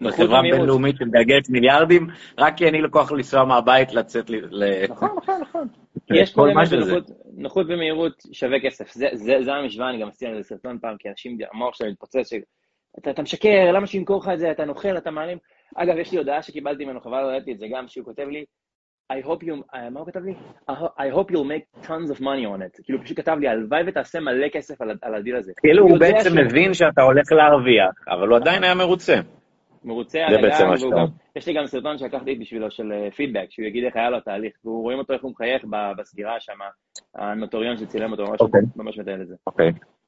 לנסוע. 0.00 0.26
חברה 0.26 0.42
בינלאומית 0.42 0.96
שמגלגלת 0.96 1.50
מיליארדים, 1.50 2.06
רק 2.38 2.56
כי 2.56 2.68
אני 2.68 2.82
לקוח 2.82 3.12
לנסוע 3.12 3.44
מהבית, 3.44 3.92
לצאת 3.92 4.30
ל... 4.30 4.86
נכון, 4.88 5.08
נכון, 5.16 5.40
נכון. 5.40 5.68
יש 6.14 6.34
פה 6.34 6.44
באמת 6.44 7.10
נוחות 7.32 7.66
ומהירות 7.68 8.22
שווה 8.32 8.60
כסף. 8.60 8.92
זה 9.14 9.54
המשוואה, 9.54 9.90
אני 9.90 9.98
גם 10.00 10.08
עשיתי 10.08 10.26
על 10.26 10.42
זה 10.42 10.48
סרטון 10.48 10.78
פעם, 10.78 10.96
כי 10.98 11.08
אנשים, 11.08 11.38
המוח 11.52 11.74
שלהם 11.74 11.90
מתפוצץ, 11.90 12.32
אתה 12.98 13.22
משקר, 13.22 13.72
למה 13.72 13.86
שימכור 13.86 14.20
לך 14.20 14.28
את 14.34 14.38
זה, 14.38 14.50
אתה 14.50 14.64
נוכל, 14.64 14.96
אתה 14.96 15.10
מעלים. 15.10 15.38
אגב, 15.76 15.98
יש 15.98 16.12
לי 16.12 16.18
הודעה 16.18 16.42
שקיבלתי 16.42 16.84
ממנו, 16.84 17.00
חבל, 17.00 17.22
לא 17.22 17.36
ידעתי 17.36 17.52
את 17.52 17.58
זה 17.58 17.66
גם, 17.72 17.88
שהוא 17.88 18.04
כותב 18.04 18.26
לי, 18.28 18.44
I 19.12 19.26
hope 19.26 19.42
you, 19.42 19.74
uh, 19.74 19.90
מה 19.90 20.00
הוא 20.00 20.06
כתב 20.06 20.20
לי? 20.24 20.34
I 20.70 21.14
hope 21.14 21.30
you'll 21.30 21.50
make 21.50 21.86
tons 21.86 22.16
of 22.16 22.20
money 22.20 22.46
on 22.46 22.60
it. 22.62 22.82
כאילו, 22.84 23.02
פשוט 23.04 23.20
כתב 23.20 23.36
לי, 23.40 23.48
הלוואי 23.48 23.82
ותעשה 23.86 24.20
מלא 24.20 24.48
כסף 24.48 24.80
על 25.02 25.14
הדיל 25.14 25.36
הזה. 25.36 25.52
כאילו, 25.56 25.82
הוא 25.82 25.98
בעצם 25.98 26.38
מבין 26.38 26.74
שאתה 26.74 27.02
הולך 27.02 27.32
להרוויח, 27.32 27.94
אבל 28.08 28.28
הוא 28.28 28.36
עדיין 28.36 28.64
היה 28.64 28.74
מרוצה. 28.74 29.14
מרוצה 29.84 30.18
עליי 30.18 30.34
הגב, 30.34 30.90
גם, 30.92 31.06
יש 31.36 31.46
לי 31.46 31.54
גם 31.54 31.66
סרטון 31.66 31.98
שלקחתי 31.98 32.34
בשבילו 32.34 32.70
של 32.70 32.92
פידבק, 33.16 33.46
שהוא 33.50 33.66
יגיד 33.66 33.84
איך 33.84 33.96
היה 33.96 34.10
לו 34.10 34.16
התהליך, 34.16 34.52
ורואים 34.64 34.98
אותו 34.98 35.12
איך 35.12 35.22
הוא 35.22 35.30
מחייך 35.30 35.64
בסגירה 35.98 36.40
שם, 36.40 36.58
הנוטוריון 37.14 37.76
שצילם 37.76 38.12
אותו, 38.12 38.24
ממש, 38.24 38.40
okay. 38.40 38.44
Okay. 38.44 38.60
ממש 38.76 38.98
מתאר 38.98 39.22
את 39.22 39.28
זה. 39.28 39.68
Okay. 39.68 39.84
Okay. 39.84 40.00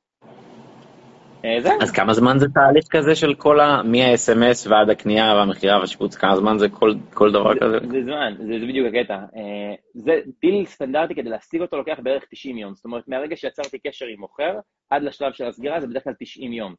אז 1.81 1.91
כמה 1.91 2.13
זמן 2.13 2.39
זה 2.39 2.47
תהליך 2.49 2.85
כזה 2.91 3.15
של 3.15 3.35
כל 3.35 3.61
ה... 3.61 3.83
מ-SMS 3.83 4.71
ועד 4.71 4.91
הקנייה 4.91 5.35
והמכירה 5.35 5.81
והשיפוץ, 5.81 6.17
כמה 6.17 6.37
זמן 6.37 6.59
זה 6.59 6.69
כל, 6.69 6.95
כל 7.15 7.33
דבר 7.33 7.55
זה, 7.55 7.61
כזה? 7.61 7.79
זה 7.91 8.03
זמן, 8.05 8.35
זה, 8.39 8.59
זה 8.61 8.67
בדיוק 8.67 8.87
הקטע. 8.95 9.15
אה, 9.15 9.75
זה 9.95 10.21
דיל 10.41 10.67
סטנדרטי, 10.67 11.15
כדי 11.15 11.31
להשיג 11.31 11.61
אותו 11.61 11.77
לוקח 11.77 11.99
בערך 12.03 12.25
90 12.31 12.59
יום. 12.59 12.75
זאת 12.75 12.85
אומרת, 12.85 13.09
מהרגע 13.09 13.37
שיצרתי 13.37 13.79
קשר 13.79 14.07
עם 14.07 14.21
מוכר, 14.21 14.59
עד 14.91 15.03
לשלב 15.03 15.33
של 15.33 15.47
הסגירה 15.47 15.81
זה 15.81 15.87
בדרך 15.87 16.05
כלל 16.05 16.15
90 16.19 16.53
יום. 16.53 16.75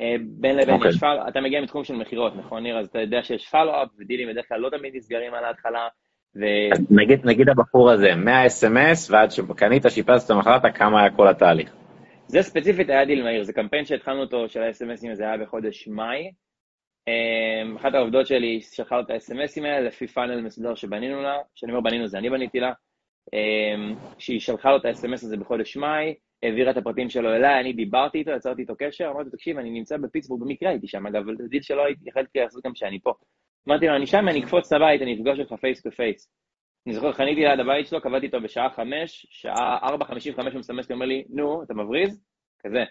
אה, 0.00 0.14
בין 0.20 0.56
לבין 0.56 0.74
okay. 0.74 0.76
Okay. 0.76 0.90
יש 0.90 0.98
פאל, 0.98 1.18
אתה 1.28 1.40
מגיע 1.40 1.60
מתחום 1.60 1.84
של 1.84 1.94
מכירות, 1.94 2.36
נכון 2.36 2.62
ניר? 2.62 2.78
אז 2.78 2.86
אתה 2.86 3.00
יודע 3.00 3.22
שיש 3.22 3.48
follow-up 3.48 3.88
ודילים 3.98 4.28
בדרך 4.28 4.48
כלל 4.48 4.60
לא 4.60 4.70
תמיד 4.70 4.96
נסגרים 4.96 5.34
על 5.34 5.44
ההתחלה. 5.44 5.88
ו... 6.36 6.44
נגיד, 6.90 7.26
נגיד 7.26 7.48
הבחור 7.48 7.90
הזה, 7.90 8.14
מה-SMS 8.14 9.12
ועד 9.12 9.30
שקנית, 9.30 9.82
שיפצת, 9.88 10.34
מכרת, 10.34 10.62
כמה 10.74 11.00
היה 11.00 11.10
כל 11.10 11.28
התהליך? 11.28 11.72
זה 12.26 12.42
ספציפית 12.42 12.88
היה 12.88 13.04
דיל 13.04 13.22
מהיר, 13.22 13.42
זה 13.42 13.52
קמפיין 13.52 13.84
שהתחלנו 13.84 14.20
אותו 14.20 14.48
של 14.48 14.62
ה-SMSים, 14.62 15.14
זה 15.14 15.24
היה 15.24 15.36
בחודש 15.36 15.88
מאי. 15.88 16.30
אמ, 17.08 17.76
אחת 17.76 17.94
העובדות 17.94 18.26
שלי 18.26 18.60
שלחה 18.60 19.00
את 19.00 19.10
ה-SMS 19.10 19.49
ים 19.49 19.64
האלה 19.64 19.80
לפי 19.80 20.06
פאנל 20.06 20.40
מסודר 20.40 20.74
שבנינו 20.74 21.22
לה, 21.22 21.34
כשאני 21.54 21.72
אומר 21.72 21.80
בנינו 21.80 22.08
זה 22.08 22.18
אני 22.18 22.30
בניתי 22.30 22.60
לה, 22.60 22.72
שהיא 24.18 24.40
שלחה 24.40 24.70
לו 24.70 24.76
את 24.76 24.84
ה-SMS 24.84 25.24
הזה 25.24 25.36
בחודש 25.36 25.76
מאי, 25.76 26.14
העבירה 26.42 26.70
את 26.70 26.76
הפרטים 26.76 27.10
שלו 27.10 27.34
אליי, 27.34 27.60
אני 27.60 27.72
דיברתי 27.72 28.18
איתו, 28.18 28.30
יצרתי 28.30 28.62
איתו 28.62 28.74
קשר, 28.78 29.10
אמרתי, 29.10 29.30
תקשיב, 29.30 29.58
אני 29.58 29.70
נמצא 29.70 29.96
בפיטסבורג, 29.96 30.42
במקרה 30.42 30.70
הייתי 30.70 30.88
שם, 30.88 31.06
אגב, 31.06 31.22
דיל 31.48 31.62
שלא 31.62 31.82
יכולתי 32.06 32.38
לעשות 32.38 32.64
גם 32.64 32.72
כשאני 32.72 33.00
פה. 33.00 33.12
אמרתי 33.68 33.86
לו, 33.86 33.96
אני 33.96 34.06
שם, 34.06 34.28
אני 34.28 34.44
אקפוץ 34.44 34.72
לבית, 34.72 35.02
אני 35.02 35.14
אפגוש 35.14 35.40
אותך 35.40 35.52
face 35.60 35.82
to 35.82 35.90
face. 35.90 36.30
אני 36.86 36.94
זוכר, 36.94 37.12
חניתי 37.12 37.40
ליד 37.40 37.60
הבית 37.60 37.86
שלו, 37.86 38.00
קבעתי 38.00 38.26
איתו 38.26 38.40
בשעה 38.40 38.70
חמש, 38.70 39.26
שעה 39.30 39.78
ארבע 39.82 40.04
חמישים 40.04 40.32
וחמש 40.32 40.52
הוא 40.52 40.58
מסמס 40.58 40.88
לי, 40.88 40.94
אומר 40.94 41.06
לי, 41.06 41.24
נו, 41.28 41.62
אתה 41.62 41.74
מבריז? 41.74 42.22
כזה. 42.58 42.84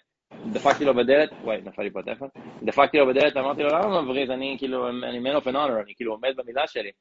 דפקתי 0.54 0.86
לו 0.86 0.94
בדלת, 0.94 1.30
וואי, 1.44 1.62
נפל 1.62 1.84
לי 1.84 1.92
פה 1.92 2.00
הטלפון, 2.00 2.30
דפקתי 2.64 2.98
לו 2.98 3.08
בדלת 3.08 3.36
ואמרתי 3.36 3.64
לו, 3.64 3.70
למה 3.70 4.02
מבריז? 4.02 4.30
אני 4.30 4.56
כאילו, 4.60 4.90
אני 4.90 5.20
man 5.20 5.42
of 5.42 5.46
an 5.46 5.54
honor, 5.54 5.84
אני 5.84 5.96
כאילו 5.96 6.12
עומד 6.12 6.36
במילה 6.36 6.68
שלי. 6.68 6.92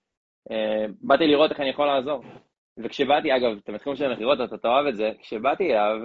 Uh, 0.50 0.92
באתי 1.00 1.26
לראות 1.26 1.50
איך 1.50 1.60
אני 1.60 1.68
יכול 1.68 1.86
לעזור. 1.86 2.24
וכשבאתי, 2.78 3.36
אגב, 3.36 3.58
אתם 3.62 3.74
מתחילים 3.74 3.96
של 3.96 4.12
מכירות, 4.12 4.38
אתה 4.44 4.58
תאהב 4.58 4.86
את 4.86 4.96
זה, 4.96 5.10
כשבאתי 5.20 5.64
אליו, 5.64 5.96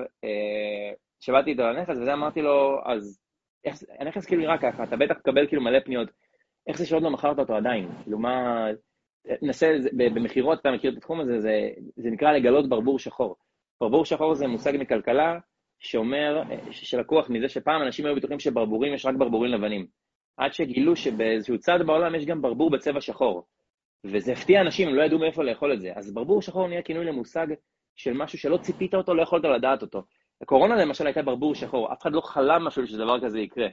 כשבאתי 1.19 1.49
איתו 1.49 1.63
לנכס, 1.63 1.97
וזה 1.97 2.13
אמרתי 2.13 2.41
לו, 2.41 2.79
אז 2.86 3.21
איך, 3.65 3.75
הנכס 3.99 4.25
כאילו 4.25 4.41
נראה 4.41 4.58
ככה, 4.58 4.84
אתה 4.84 4.97
בטח 4.97 5.13
תקבל 5.13 5.47
כאילו 5.47 5.62
מלא 5.62 5.79
פניות, 5.79 6.10
איך 6.67 6.77
זה 6.77 6.86
שעוד 6.86 7.03
לא 7.03 7.12
מכרת 7.12 7.39
אותו 7.39 7.55
עדיין? 7.55 7.89
כאילו 8.03 8.19
מה, 8.19 8.65
נסה, 9.41 9.75
במכירות, 9.97 10.60
אתה 10.60 10.71
מכיר 10.71 10.91
את 10.91 10.97
התחום 10.97 11.19
הזה, 11.19 11.39
זה, 11.39 11.69
זה 11.95 12.10
נקרא 12.10 12.32
לגלות 12.32 12.69
ברבור 12.69 12.99
שחור. 12.99 13.36
ברבור 13.82 14.05
שחור 14.05 14.36
זה 14.36 14.47
מושג 14.47 14.73
מכלכלה, 14.79 15.39
שאומר, 15.79 16.43
שלקוח 16.71 17.29
מזה 17.29 17.49
שפעם 17.49 17.82
אנשים 17.82 18.05
היו 18.05 18.15
בטוחים 18.15 18.39
שברבורים 18.39 18.93
יש 18.93 19.05
רק 19.05 19.15
ברבורים 19.15 19.51
לבנים. 19.51 19.88
עד 20.38 20.53
שגילו 20.53 20.95
שבאיזשהו 20.95 21.58
צד 21.60 21.79
בעולם 21.86 22.15
יש 22.15 22.25
גם 22.25 22.41
ברבור 22.41 22.69
בצבע 22.69 23.01
שחור. 23.01 23.45
וזה 24.05 24.31
הפתיע 24.31 24.62
אנשים, 24.62 24.88
הם 24.88 24.95
לא 24.95 25.01
ידעו 25.01 25.19
מאיפה 25.19 25.43
לאכול 25.43 25.73
את 25.73 25.81
זה. 25.81 25.91
אז 25.95 26.13
ברבור 26.13 26.41
שחור 26.41 26.67
נהיה 26.67 26.81
כינוי 26.81 27.05
למושג 27.05 27.47
של 27.95 28.13
משהו 28.13 28.38
שלא 28.38 28.57
ציפית 28.57 28.95
אותו, 28.95 29.13
לא 29.13 29.21
יכולת 29.21 29.43
לדעת 29.43 29.81
אותו. 29.81 30.03
הקורונה 30.41 30.75
למשל 30.75 31.05
הייתה 31.05 31.21
ברבור 31.21 31.55
שחור, 31.55 31.93
אף 31.93 32.01
אחד 32.01 32.13
לא 32.13 32.21
חלם 32.21 32.63
משהו 32.63 32.88
שדבר 32.88 33.21
כזה 33.21 33.39
יקרה. 33.39 33.67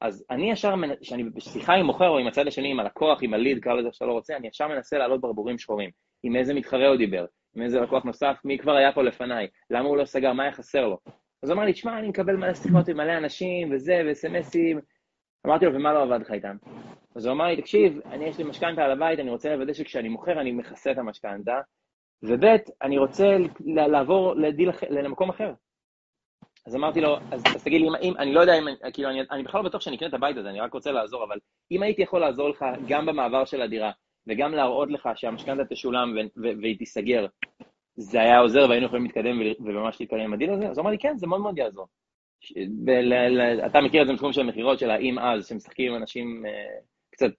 אז 0.00 0.24
אני 0.30 0.50
ישר, 0.50 0.74
כשאני 1.00 1.22
בשיחה 1.22 1.74
עם 1.74 1.86
מוכר 1.86 2.08
או 2.08 2.18
עם 2.18 2.26
הצד 2.26 2.46
השני, 2.46 2.70
עם 2.70 2.80
הלקוח, 2.80 3.22
עם 3.22 3.34
הליד, 3.34 3.58
קרא 3.58 3.74
לזה 3.74 3.88
שאתה 3.92 4.06
לא 4.06 4.12
רוצה, 4.12 4.36
אני 4.36 4.48
ישר 4.48 4.68
מנסה 4.68 4.98
להעלות 4.98 5.20
ברבורים 5.20 5.58
שחורים. 5.58 5.90
עם 6.22 6.36
איזה 6.36 6.54
מתחרה 6.54 6.88
הוא 6.88 6.96
דיבר, 6.96 7.26
עם 7.56 7.62
איזה 7.62 7.80
לקוח 7.80 8.04
נוסף, 8.04 8.36
מי 8.44 8.58
כבר 8.58 8.72
היה 8.72 8.92
פה 8.92 9.02
לפניי, 9.02 9.46
למה 9.70 9.88
הוא 9.88 9.96
לא 9.96 10.04
סגר, 10.04 10.32
מה 10.32 10.42
היה 10.42 10.52
חסר 10.52 10.88
לו. 10.88 10.98
אז 11.42 11.50
הוא 11.50 11.56
אמר 11.56 11.64
לי, 11.64 11.72
תשמע, 11.72 11.98
אני 11.98 12.08
מקבל 12.08 12.36
מלא 12.36 12.54
שיחות 12.54 12.88
עם 12.88 12.96
מלא 12.96 13.16
אנשים 13.16 13.72
וזה, 13.72 14.02
וסמסים. 14.10 14.80
אמרתי 15.46 15.64
לו, 15.64 15.74
ומה 15.74 15.92
לא 15.92 16.02
עבד 16.02 16.20
לך 16.20 16.30
איתם? 16.30 16.56
אז 17.14 17.26
הוא 17.26 17.32
אמר 17.32 17.44
לי, 17.44 17.56
תקשיב, 17.56 18.00
אני 18.06 18.24
יש 18.24 18.38
לי 18.38 18.44
משכנתה 18.44 18.84
על 18.84 18.90
הבית, 18.90 19.18
אני 19.18 19.30
רוצה 19.30 19.56
לוודא 19.56 19.72
שכשאני 19.72 20.08
מוכר 20.08 20.40
אני 20.40 20.52
מכסה 20.52 20.90
את 20.90 20.98
המשכנתה, 20.98 21.60
וב' 22.22 22.44
אני 22.82 22.98
רוצה 22.98 23.36
לעבור 23.64 24.34
לדיל, 24.34 24.70
למקום 24.90 25.30
אחר. 25.30 25.52
אז 26.66 26.76
אמרתי 26.76 27.00
לו, 27.00 27.16
אז, 27.30 27.42
אז 27.54 27.64
תגיד 27.64 27.80
לי, 27.80 27.88
אם, 27.88 27.94
אם, 28.02 28.14
אני 28.18 28.34
לא 28.34 28.40
יודע 28.40 28.58
אם, 28.58 28.64
כאילו, 28.92 29.10
אני, 29.10 29.20
אני 29.30 29.42
בכלל 29.42 29.62
לא 29.62 29.68
בטוח 29.68 29.80
שאני 29.80 29.96
אקנה 29.96 30.08
את 30.08 30.14
הבית 30.14 30.36
הזה, 30.36 30.48
אני 30.48 30.60
רק 30.60 30.72
רוצה 30.72 30.92
לעזור, 30.92 31.24
אבל 31.24 31.38
אם 31.70 31.82
הייתי 31.82 32.02
יכול 32.02 32.20
לעזור 32.20 32.48
לך 32.48 32.64
גם 32.88 33.06
במעבר 33.06 33.44
של 33.44 33.62
הדירה, 33.62 33.90
וגם 34.26 34.52
להראות 34.54 34.90
לך 34.90 35.08
שהמשכנתה 35.14 35.64
תשולם 35.64 36.14
והיא 36.36 36.78
תיסגר, 36.78 37.26
זה 37.96 38.20
היה 38.20 38.38
עוזר 38.38 38.66
והיינו 38.68 38.86
יכולים 38.86 39.04
להתקדם 39.04 39.40
וממש 39.60 40.00
להתקדם 40.00 40.20
עם 40.20 40.32
הדיל 40.32 40.50
הזה? 40.50 40.68
אז 40.68 40.78
הוא 40.78 40.82
אמר 40.82 40.90
לי, 40.90 40.98
כן, 40.98 41.16
זה 41.16 41.26
מאוד 41.26 41.40
מאוד 41.40 41.58
יעזור. 41.58 41.86
אתה 43.66 43.80
מכיר 43.80 44.02
את 44.02 44.06
זה 44.06 44.12
בתחום 44.12 44.32
של 44.32 44.40
המכירות 44.40 44.78
של 44.78 44.90
האם 44.90 45.18
אז, 45.18 45.46
שמשחקים 45.48 45.92
עם 45.92 46.00
אנשים 46.00 46.46
אה, 46.46 46.78
קצת, 47.10 47.30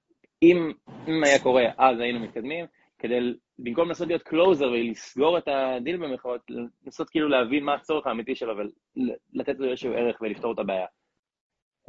אם, 0.43 0.71
אם 1.07 1.23
היה 1.23 1.39
קורה, 1.39 1.63
אז 1.77 1.99
היינו 1.99 2.19
מתקדמים, 2.19 2.65
כדי 2.99 3.19
במקום 3.59 3.87
לנסות 3.87 4.07
להיות 4.07 4.23
closer 4.23 4.71
ולסגור 4.71 5.37
את 5.37 5.47
הדיל 5.47 5.97
במכירות, 5.97 6.41
לנסות 6.85 7.09
כאילו 7.09 7.29
להבין 7.29 7.63
מה 7.63 7.73
הצורך 7.73 8.07
האמיתי 8.07 8.35
שלו 8.35 8.53
ולתת 8.57 9.59
לו 9.59 9.69
איזשהו 9.69 9.93
ערך 9.93 10.21
ולפתור 10.21 10.53
את 10.53 10.59
הבעיה. 10.59 10.85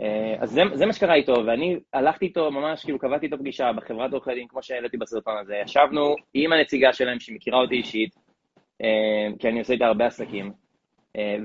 אה, 0.00 0.36
אז 0.40 0.50
זה, 0.50 0.62
זה 0.74 0.86
מה 0.86 0.92
שקרה 0.92 1.14
איתו, 1.14 1.34
ואני 1.46 1.76
הלכתי 1.92 2.24
איתו 2.26 2.50
ממש, 2.50 2.82
כאילו 2.84 2.98
קבעתי 2.98 3.26
איתו 3.26 3.38
פגישה 3.38 3.72
בחברת 3.76 4.12
עורכי 4.12 4.34
דין, 4.34 4.48
כמו 4.48 4.62
שהעליתי 4.62 4.96
בסרטון 4.96 5.38
הזה, 5.38 5.54
ישבנו 5.64 6.14
עם 6.34 6.52
הנציגה 6.52 6.92
שלהם 6.92 7.20
שמכירה 7.20 7.58
אותי 7.58 7.74
אישית, 7.74 8.14
אה, 8.82 9.38
כי 9.38 9.48
אני 9.48 9.58
עושה 9.58 9.72
איתה 9.72 9.86
הרבה 9.86 10.06
עסקים, 10.06 10.52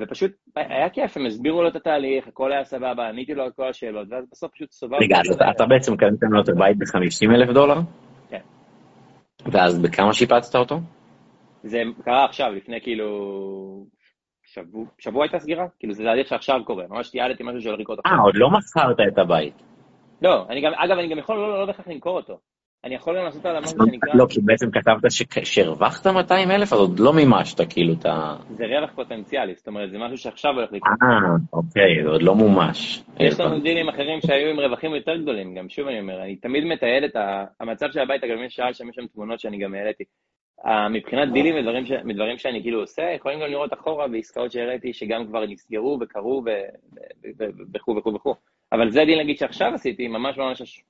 ופשוט 0.02 0.32
היה 0.56 0.90
כיף, 0.90 1.18
הם 1.18 1.26
הסבירו 1.26 1.62
לו 1.62 1.68
את 1.68 1.76
התהליך, 1.76 2.28
הכל 2.28 2.52
היה 2.52 2.64
סבבה, 2.64 3.08
עניתי 3.10 3.34
לו 3.34 3.44
על 3.44 3.52
כל 3.52 3.68
השאלות, 3.68 4.08
ואז 4.12 4.26
בסוף 4.32 4.52
פשוט 4.52 4.72
סובבתי. 4.72 5.06
רגע, 5.06 5.18
אז 5.18 5.38
אתה 5.56 5.66
בעצם 5.66 5.98
קנית 5.98 6.20
לו 6.32 6.42
את 6.42 6.50
הבית 6.50 6.78
ב-50 6.78 7.36
אלף 7.36 7.50
דולר? 7.50 7.76
כן. 8.30 8.42
ואז 9.46 9.82
בכמה 9.82 10.14
שיפצת 10.14 10.56
אותו? 10.56 10.80
זה 11.64 11.82
קרה 12.04 12.26
עכשיו, 12.26 12.52
לפני 12.52 12.82
כאילו... 12.82 13.86
שבוע, 14.44 14.86
שבוע 15.00 15.24
הייתה 15.24 15.40
סגירה? 15.40 15.66
כאילו 15.80 15.94
זה 15.94 16.04
תהליך 16.04 16.28
שעכשיו 16.28 16.62
קורה, 16.66 16.84
ממש 16.90 17.10
תיעדתי 17.10 17.44
משהו 17.44 17.62
של 17.62 17.74
ריקות. 17.74 18.00
אה, 18.06 18.22
עוד 18.24 18.36
לא 18.36 18.50
מכרת 18.50 19.14
את 19.14 19.18
הבית. 19.18 19.64
לא, 20.22 20.46
אני 20.50 20.62
גם, 20.62 20.72
אגב, 20.76 20.98
אני 20.98 21.08
גם 21.08 21.18
יכול 21.18 21.36
לא, 21.36 21.50
לא, 21.50 21.60
לא 21.60 21.66
בהכרח 21.66 21.88
למכור 21.88 22.18
אותו. 22.18 22.38
אני 22.86 22.96
יכול 22.96 23.18
גם 23.18 23.24
לעשות 23.24 23.46
על 23.46 23.60
משהו 23.60 23.78
שנקרא... 23.86 24.14
לא, 24.14 24.26
כי 24.30 24.42
בעצם 24.42 24.72
כתבת 24.72 25.12
שהרווחת 25.44 26.08
200 26.08 26.52
אלף, 26.52 26.74
אז 26.74 26.80
עוד 26.80 27.00
לא 27.00 27.14
מימשת 27.14 27.72
כאילו 27.72 27.94
את 27.94 28.06
ה... 28.06 28.36
זה 28.58 28.66
רווח 28.66 28.92
פוטנציאלי, 28.96 29.56
זאת 29.56 29.68
אומרת, 29.68 29.92
זה 29.92 29.98
משהו 29.98 30.18
שעכשיו 30.18 30.54
הולך 30.54 30.72
לקרות. 30.72 30.94
אה, 31.04 31.36
אוקיי, 31.54 32.04
זה 32.04 32.10
עוד 32.10 32.22
לא 32.22 32.36
מומש. 32.36 33.04
יש 33.20 33.40
לנו 33.40 33.60
דילים 33.60 33.90
אחרים 33.90 34.22
שהיו 34.22 34.50
עם 34.50 34.60
רווחים 34.60 34.96
יותר 34.96 35.18
גדולים, 35.18 35.56
גם 35.56 35.70
שוב 35.70 35.88
אני 35.88 36.00
אומר, 36.00 36.22
אני 36.22 36.36
תמיד 36.36 36.64
מתעד 36.64 37.04
את 37.04 37.16
המצב 37.60 37.92
של 37.92 38.00
הבית, 38.00 38.24
אגב, 38.24 38.36
מי 38.36 38.50
שאל 38.50 38.74
שם 38.74 38.90
יש 38.90 38.96
שם 38.96 39.08
תמונות 39.14 39.40
שאני 39.40 39.58
גם 39.58 39.76
העליתי. 39.76 40.04
מבחינת 40.90 41.34
דילים 41.34 41.56
מדברים 42.04 42.38
שאני 42.38 42.62
כאילו 42.62 42.80
עושה, 42.80 43.04
יכולים 43.16 43.40
גם 43.40 43.48
לראות 43.48 43.74
אחורה 43.74 44.08
בעסקאות 44.08 44.52
שהראיתי, 44.52 44.94
שגם 44.94 45.28
כבר 45.28 45.46
נסגרו 45.46 45.98
וקרו 46.02 46.44
וכו' 47.76 47.96
וכו' 47.98 48.14
וכו'. 48.16 48.36
אבל 48.72 48.92
זה 48.92 49.06
דיל 49.06 49.20
נגיד 49.20 49.38
שעכשיו 49.38 49.72
עשיתי, 49.74 50.08
ממש 50.08 50.38
ממש. 50.38 50.84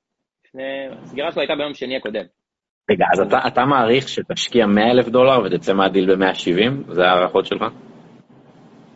הסגירה 1.04 1.32
שלו 1.32 1.42
הייתה 1.42 1.56
ביום 1.56 1.74
שני 1.74 1.98
הקודם. 1.98 2.26
רגע, 2.92 3.06
אז 3.14 3.20
אתה, 3.20 3.38
אתה 3.48 3.66
מעריך 3.66 4.08
שתשקיע 4.08 4.66
100 4.66 4.92
אלף 4.92 5.08
דולר 5.08 5.42
ותצא 5.46 5.74
מהדיל 5.74 6.16
ב-170? 6.16 6.94
זה 6.94 7.04
הערכות 7.04 7.46
שלך? 7.46 7.64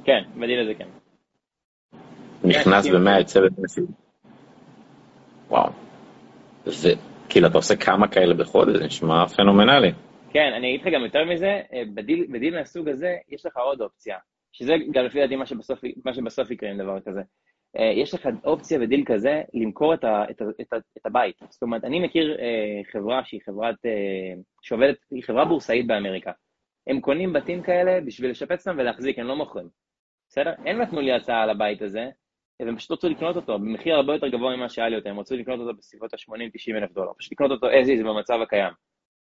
כן, 0.04 0.22
בדיל 0.36 0.60
הזה 0.60 0.74
כן. 0.74 0.88
נכנס 2.44 2.88
ב-100, 2.88 3.20
יוצא 3.20 3.40
ב-170. 3.40 3.92
וואו. 5.48 5.70
זה, 6.66 6.90
כאילו, 7.30 7.48
אתה 7.48 7.58
עושה 7.58 7.76
כמה 7.76 8.08
כאלה 8.08 8.34
בחודש, 8.34 8.78
זה 8.78 8.86
נשמע 8.86 9.28
פנומנלי. 9.28 9.92
כן, 10.30 10.52
אני 10.58 10.70
אגיד 10.70 10.82
לך 10.82 10.94
גם 10.94 11.04
יותר 11.04 11.26
מזה, 11.26 11.62
אה, 11.74 11.84
בדיל, 11.94 12.26
בדיל 12.32 12.58
מהסוג 12.58 12.90
הזה, 12.90 13.16
יש 13.30 13.46
לך 13.46 13.58
עוד 13.58 13.82
אופציה, 13.82 14.18
שזה 14.52 14.74
גם 14.92 15.06
לפי 15.06 15.20
דעתי 15.20 15.36
מה 15.36 15.44
מה 16.06 16.14
שבסוף 16.14 16.52
יקרה 16.52 16.70
עם 16.70 16.78
דבר 16.78 17.00
כזה. 17.00 17.22
אה, 17.78 17.92
יש 17.96 18.14
לך 18.14 18.30
אופציה 18.46 18.80
בדיל 18.80 19.04
כזה 19.06 19.42
למכור 19.54 19.94
את, 19.94 20.04
ה, 20.04 20.24
את, 20.32 20.42
ה, 20.42 20.46
את, 20.62 20.74
ה, 20.74 20.78
את 20.98 21.06
הבית. 21.06 21.36
זאת 21.50 21.62
אומרת, 21.62 21.84
אני 21.84 22.00
מכיר 22.00 22.38
אה, 22.40 22.82
חברה 22.92 23.22
שהיא 23.26 23.42
חברת, 23.46 23.76
אה, 23.86 24.42
שעובדת, 24.62 24.96
היא 25.12 25.24
חברה 25.24 25.46
בורסאית 25.46 25.88
באמריקה. 25.88 26.32
הם 26.88 27.02
קונים 27.02 27.34
בתים 27.34 27.62
כאלה 27.62 28.02
בשביל 28.02 28.32
לשפץ 28.32 28.68
אותם 28.68 28.80
ולהחזיק, 28.80 29.20
הם 29.20 29.28
לא 29.28 29.36
מוכרים. 29.36 29.68
בסדר? 30.30 30.54
הם 30.66 30.82
נתנו 30.82 31.02
לי 31.02 31.12
הצעה 31.12 31.44
על 31.44 31.50
הבית 31.50 31.82
הזה, 31.82 32.10
והם 32.60 32.78
פשוט 32.78 32.92
רצו 32.92 33.10
לקנות 33.10 33.36
אותו 33.36 33.60
במחיר 33.60 33.96
הרבה 33.96 34.14
יותר 34.14 34.28
גבוה 34.28 34.56
ממה 34.56 34.70
שהיה 34.70 34.90
לי 34.90 34.96
אותו, 34.96 35.10
הם 35.10 35.20
רצו 35.20 35.36
לקנות 35.36 35.60
אותו 35.60 35.74
בסביבות 35.78 36.14
ה-80-90 36.14 36.78
אלף 36.78 36.92
דולר, 36.92 37.12
פשוט 37.18 37.32
לקנות 37.32 37.52
אותו 37.52 37.68
as 37.68 37.86
is 37.86 38.08
במצב 38.08 38.40
הקיים. 38.44 38.74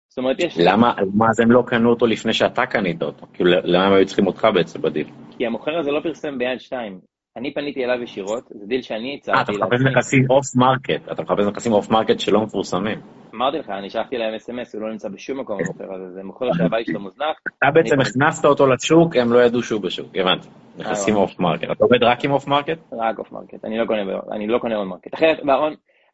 זאת 0.09 0.17
אומרת, 0.17 0.39
יש... 0.39 0.57
למה, 0.57 0.93
למה 1.01 1.29
אז 1.29 1.39
הם 1.39 1.51
לא 1.51 1.63
קנו 1.67 1.89
אותו 1.89 2.05
לפני 2.05 2.33
שאתה 2.33 2.65
קנית 2.65 3.03
אותו? 3.03 3.25
כאילו, 3.33 3.49
למה 3.63 3.85
הם 3.85 3.93
היו 3.93 4.05
צריכים 4.05 4.27
אותך 4.27 4.47
בעצם 4.53 4.81
בדיל? 4.81 5.07
כי 5.37 5.45
המוכר 5.45 5.77
הזה 5.77 5.91
לא 5.91 5.99
פרסם 5.99 6.37
ביד 6.37 6.59
שתיים. 6.59 6.99
אני 7.37 7.53
פניתי 7.53 7.85
אליו 7.85 8.03
ישירות, 8.03 8.43
זה 8.49 8.65
דיל 8.65 8.81
שאני 8.81 9.15
הצעתי. 9.17 9.37
אה, 9.37 9.41
אתה 9.41 9.51
מחפש 9.51 9.81
נכסים 9.81 10.25
off 10.29 10.55
market, 10.55 11.11
אתה 11.11 11.21
מחפש 11.21 11.45
נכסים 11.45 11.73
off 11.73 11.89
market 11.89 12.19
שלא 12.19 12.41
מפורסמים. 12.41 12.99
אמרתי 13.35 13.57
לך, 13.57 13.69
אני 13.69 13.89
שלחתי 13.89 14.17
להם 14.17 14.33
SMS, 14.33 14.75
הוא 14.75 14.81
לא 14.81 14.91
נמצא 14.91 15.09
בשום 15.09 15.39
מקום 15.39 15.57
במוכר 15.57 15.93
הזה, 15.93 16.13
זה 16.13 16.23
מוכר 16.23 16.45
שהבית 16.57 16.87
שלו 16.87 16.99
מוזנח. 16.99 17.35
אתה 17.57 17.71
בעצם 17.73 18.01
הכנסת 18.01 18.45
אותו 18.45 18.67
לשוק, 18.67 19.15
הם 19.15 19.33
לא 19.33 19.43
ידעו 19.43 19.63
שהוא 19.63 19.81
בשוק, 19.81 20.07
הבנתי. 20.15 20.47
נכסים 20.77 21.15
off 21.15 21.39
market. 21.39 21.71
אתה 21.71 21.83
עובד 21.83 22.03
רק 22.03 22.25
עם 22.25 22.31
off 22.31 22.47
market? 22.47 22.77
רק 22.91 23.19
off 23.19 23.31
market, 23.31 23.65
אני 23.65 24.47
לא 24.47 24.57
קונה 24.59 24.75
on 24.75 24.87
market. 24.87 25.13
אחרת, 25.13 25.39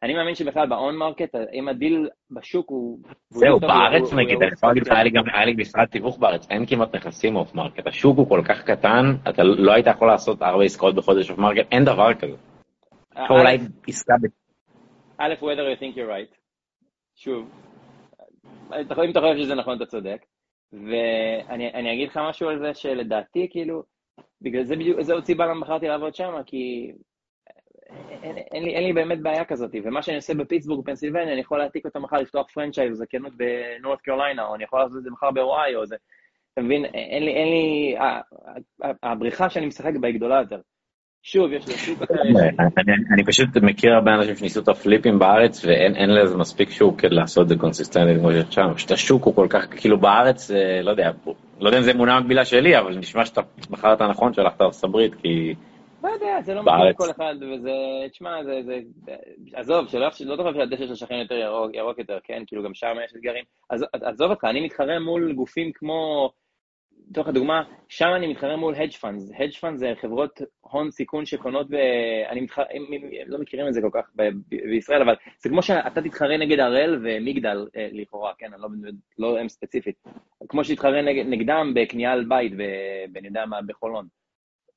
אני 0.04 0.14
מאמין 0.14 0.34
שבכלל 0.34 0.66
ב 0.66 0.76
on 0.76 0.96
market, 0.96 1.34
אם 1.52 1.68
הדיל 1.68 2.08
בשוק 2.30 2.70
הוא... 2.70 2.98
זהו, 3.30 3.60
בארץ 3.60 4.12
נגיד, 4.12 4.42
אני 4.42 4.52
יכול 4.52 4.68
להגיד 4.68 4.86
לך, 4.86 4.92
היה 5.34 5.44
לי 5.44 5.54
משרד 5.58 5.84
תיווך 5.84 6.18
בארץ, 6.18 6.50
אין 6.50 6.66
כמעט 6.66 6.94
נכסים 6.94 7.36
off 7.36 7.54
market, 7.54 7.86
השוק 7.86 8.18
הוא 8.18 8.28
כל 8.28 8.42
כך 8.48 8.62
קטן, 8.62 9.04
אתה 9.28 9.42
לא 9.42 9.72
היית 9.72 9.86
יכול 9.86 10.08
לעשות 10.08 10.42
ארבע 10.42 10.64
עסקאות 10.64 10.94
בחודש 10.94 11.30
off 11.30 11.38
market, 11.38 11.72
אין 11.72 11.84
דבר 11.84 12.14
כזה. 12.14 12.36
אה, 13.16 13.26
אולי 13.30 13.58
עסקה 13.88 14.14
ב... 14.22 14.26
א', 15.18 15.34
whether 15.40 15.76
you 15.76 15.80
think 15.80 15.96
you're 15.96 16.10
right, 16.10 16.36
שוב, 17.16 17.50
אם 18.72 19.10
אתה 19.10 19.20
חושב 19.20 19.36
שזה 19.36 19.54
נכון, 19.54 19.76
אתה 19.76 19.86
צודק, 19.86 20.24
ואני 20.72 21.92
אגיד 21.92 22.08
לך 22.08 22.20
משהו 22.28 22.48
על 22.48 22.58
זה 22.58 22.74
שלדעתי, 22.74 23.48
כאילו, 23.50 23.82
בגלל 24.42 24.64
זה 24.64 24.76
בדיוק, 24.76 24.98
עוד 25.12 25.24
סיבה 25.24 25.46
למה 25.46 25.60
בחרתי 25.60 25.88
לעבוד 25.88 26.14
שם, 26.14 26.32
כי 26.46 26.92
אין, 28.22 28.36
אין, 28.36 28.62
לי, 28.62 28.74
אין 28.74 28.84
לי 28.84 28.92
באמת 28.92 29.20
בעיה 29.20 29.44
כזאת, 29.44 29.70
ומה 29.84 30.02
שאני 30.02 30.16
עושה 30.16 30.34
בפיטסבורג, 30.34 30.86
פנסילבניה, 30.86 31.32
אני 31.32 31.40
יכול 31.40 31.58
להעתיק 31.58 31.84
אותה 31.84 31.98
מחר 31.98 32.16
לפתוח 32.16 32.46
franchise 32.54 32.90
או 32.90 32.94
זכיינות 32.94 33.32
בנורת 33.36 34.00
קרוליינה, 34.00 34.46
או 34.46 34.54
אני 34.54 34.64
יכול 34.64 34.80
לעשות 34.80 34.98
את 34.98 35.02
זה 35.02 35.10
מחר 35.10 35.30
באוהיו, 35.30 35.80
או 35.80 35.86
זה, 35.86 35.96
אתה 36.52 36.62
מבין, 36.62 36.84
אין 36.84 37.22
לי, 37.24 37.30
אין 37.30 37.48
לי, 37.48 37.96
הבריכה 39.02 39.50
שאני 39.50 39.66
משחק 39.66 39.92
בה 40.00 40.08
היא 40.08 40.16
גדולה 40.16 40.40
יותר. 40.40 40.58
שוב, 41.22 41.52
יש 41.52 41.68
לי 41.68 41.74
שוק 41.74 42.02
אחר. 42.02 42.14
אני 43.14 43.24
פשוט 43.26 43.48
מכיר 43.62 43.92
הרבה 43.92 44.14
אנשים 44.14 44.36
שניסו 44.36 44.60
את 44.60 44.68
ה 44.68 44.75
flip 44.75 45.04
ים 45.04 45.18
בארץ, 45.18 45.64
ואין 45.64 46.10
לזה 46.10 46.36
מספיק 46.36 46.70
שוק 46.70 47.00
כדי 47.00 47.14
לעשות 47.14 47.42
את 47.42 47.48
זה 47.48 47.56
consistent 47.56 48.09
ית 48.09 48.20
כמו 48.20 48.30
שם. 48.50 48.74
פשוט 48.74 48.90
השוק 48.90 49.24
הוא 49.24 49.34
כל 49.34 49.46
כך, 49.50 49.66
כאילו 49.70 50.00
בארץ, 50.00 50.50
אה, 50.50 50.82
לא 50.82 50.90
יודע, 50.90 51.10
לא 51.60 51.68
יודע 51.68 51.78
אם 51.78 51.82
זה 51.82 51.90
אמונה 51.90 52.20
מקבילה 52.20 52.44
שלי, 52.44 52.78
אבל 52.78 52.98
נשמע 52.98 53.24
שאתה 53.24 53.40
בחרת 53.70 54.02
נכון 54.02 54.32
שהלכת 54.32 54.60
לארצות 54.60 54.84
הברית, 54.84 55.14
כי... 55.14 55.54
לא 56.20 56.26
יודע, 56.26 56.42
זה 56.42 56.54
לא 56.54 56.62
מתאים 56.62 56.86
לכל 56.90 57.10
אחד, 57.10 57.34
וזה, 57.40 57.70
תשמע, 58.10 58.44
זה, 58.44 58.60
זה, 58.64 58.80
עזוב, 59.54 59.88
שלא 59.88 60.00
לא 60.00 60.36
תחשוב 60.36 60.54
שהדשא 60.54 60.86
של 60.86 60.94
שכן 60.94 61.14
יותר 61.14 61.34
ירוק, 61.34 61.74
ירוק 61.74 61.98
יותר, 61.98 62.18
כן? 62.24 62.42
כאילו 62.46 62.62
גם 62.62 62.74
שם 62.74 62.94
יש 63.04 63.12
אתגרים. 63.16 63.44
עזוב 63.92 64.30
אותך, 64.30 64.44
אני 64.44 64.60
מתחרה 64.60 64.98
מול 64.98 65.32
גופים 65.32 65.72
כמו... 65.72 66.30
לצורך 67.10 67.28
הדוגמה, 67.28 67.62
שם 67.88 68.08
אני 68.16 68.26
מתחרה 68.26 68.56
מול 68.56 68.74
hedge 68.74 68.94
funds. 69.00 69.34
hedge 69.36 69.60
funds 69.60 69.76
זה 69.76 69.92
חברות 70.00 70.40
הון 70.60 70.90
סיכון 70.90 71.26
שקונות 71.26 71.70
ב... 71.70 71.74
אני 72.28 72.40
מתחרה, 72.40 72.64
הם 72.70 72.82
לא 73.26 73.38
מכירים 73.38 73.68
את 73.68 73.74
זה 73.74 73.80
כל 73.82 73.90
כך 73.92 74.10
ב... 74.16 74.22
בישראל, 74.48 75.02
אבל 75.02 75.14
זה 75.38 75.48
כמו 75.48 75.62
שאתה 75.62 76.02
תתחרה 76.02 76.36
נגד 76.36 76.60
הראל 76.60 77.00
ומגדל, 77.04 77.66
אה, 77.76 77.88
לכאורה, 77.92 78.32
כן, 78.38 78.52
אני 78.52 78.62
לא, 78.62 78.68
לא 79.18 79.38
הם 79.38 79.48
ספציפית. 79.48 79.94
כמו 80.48 80.64
שתתחרה 80.64 81.02
נגד, 81.02 81.24
נגדם 81.26 81.72
בקנייה 81.74 82.12
על 82.12 82.24
בית, 82.24 82.52
ואני 83.14 83.26
יודע 83.26 83.46
מה, 83.46 83.62
בחולון. 83.66 84.06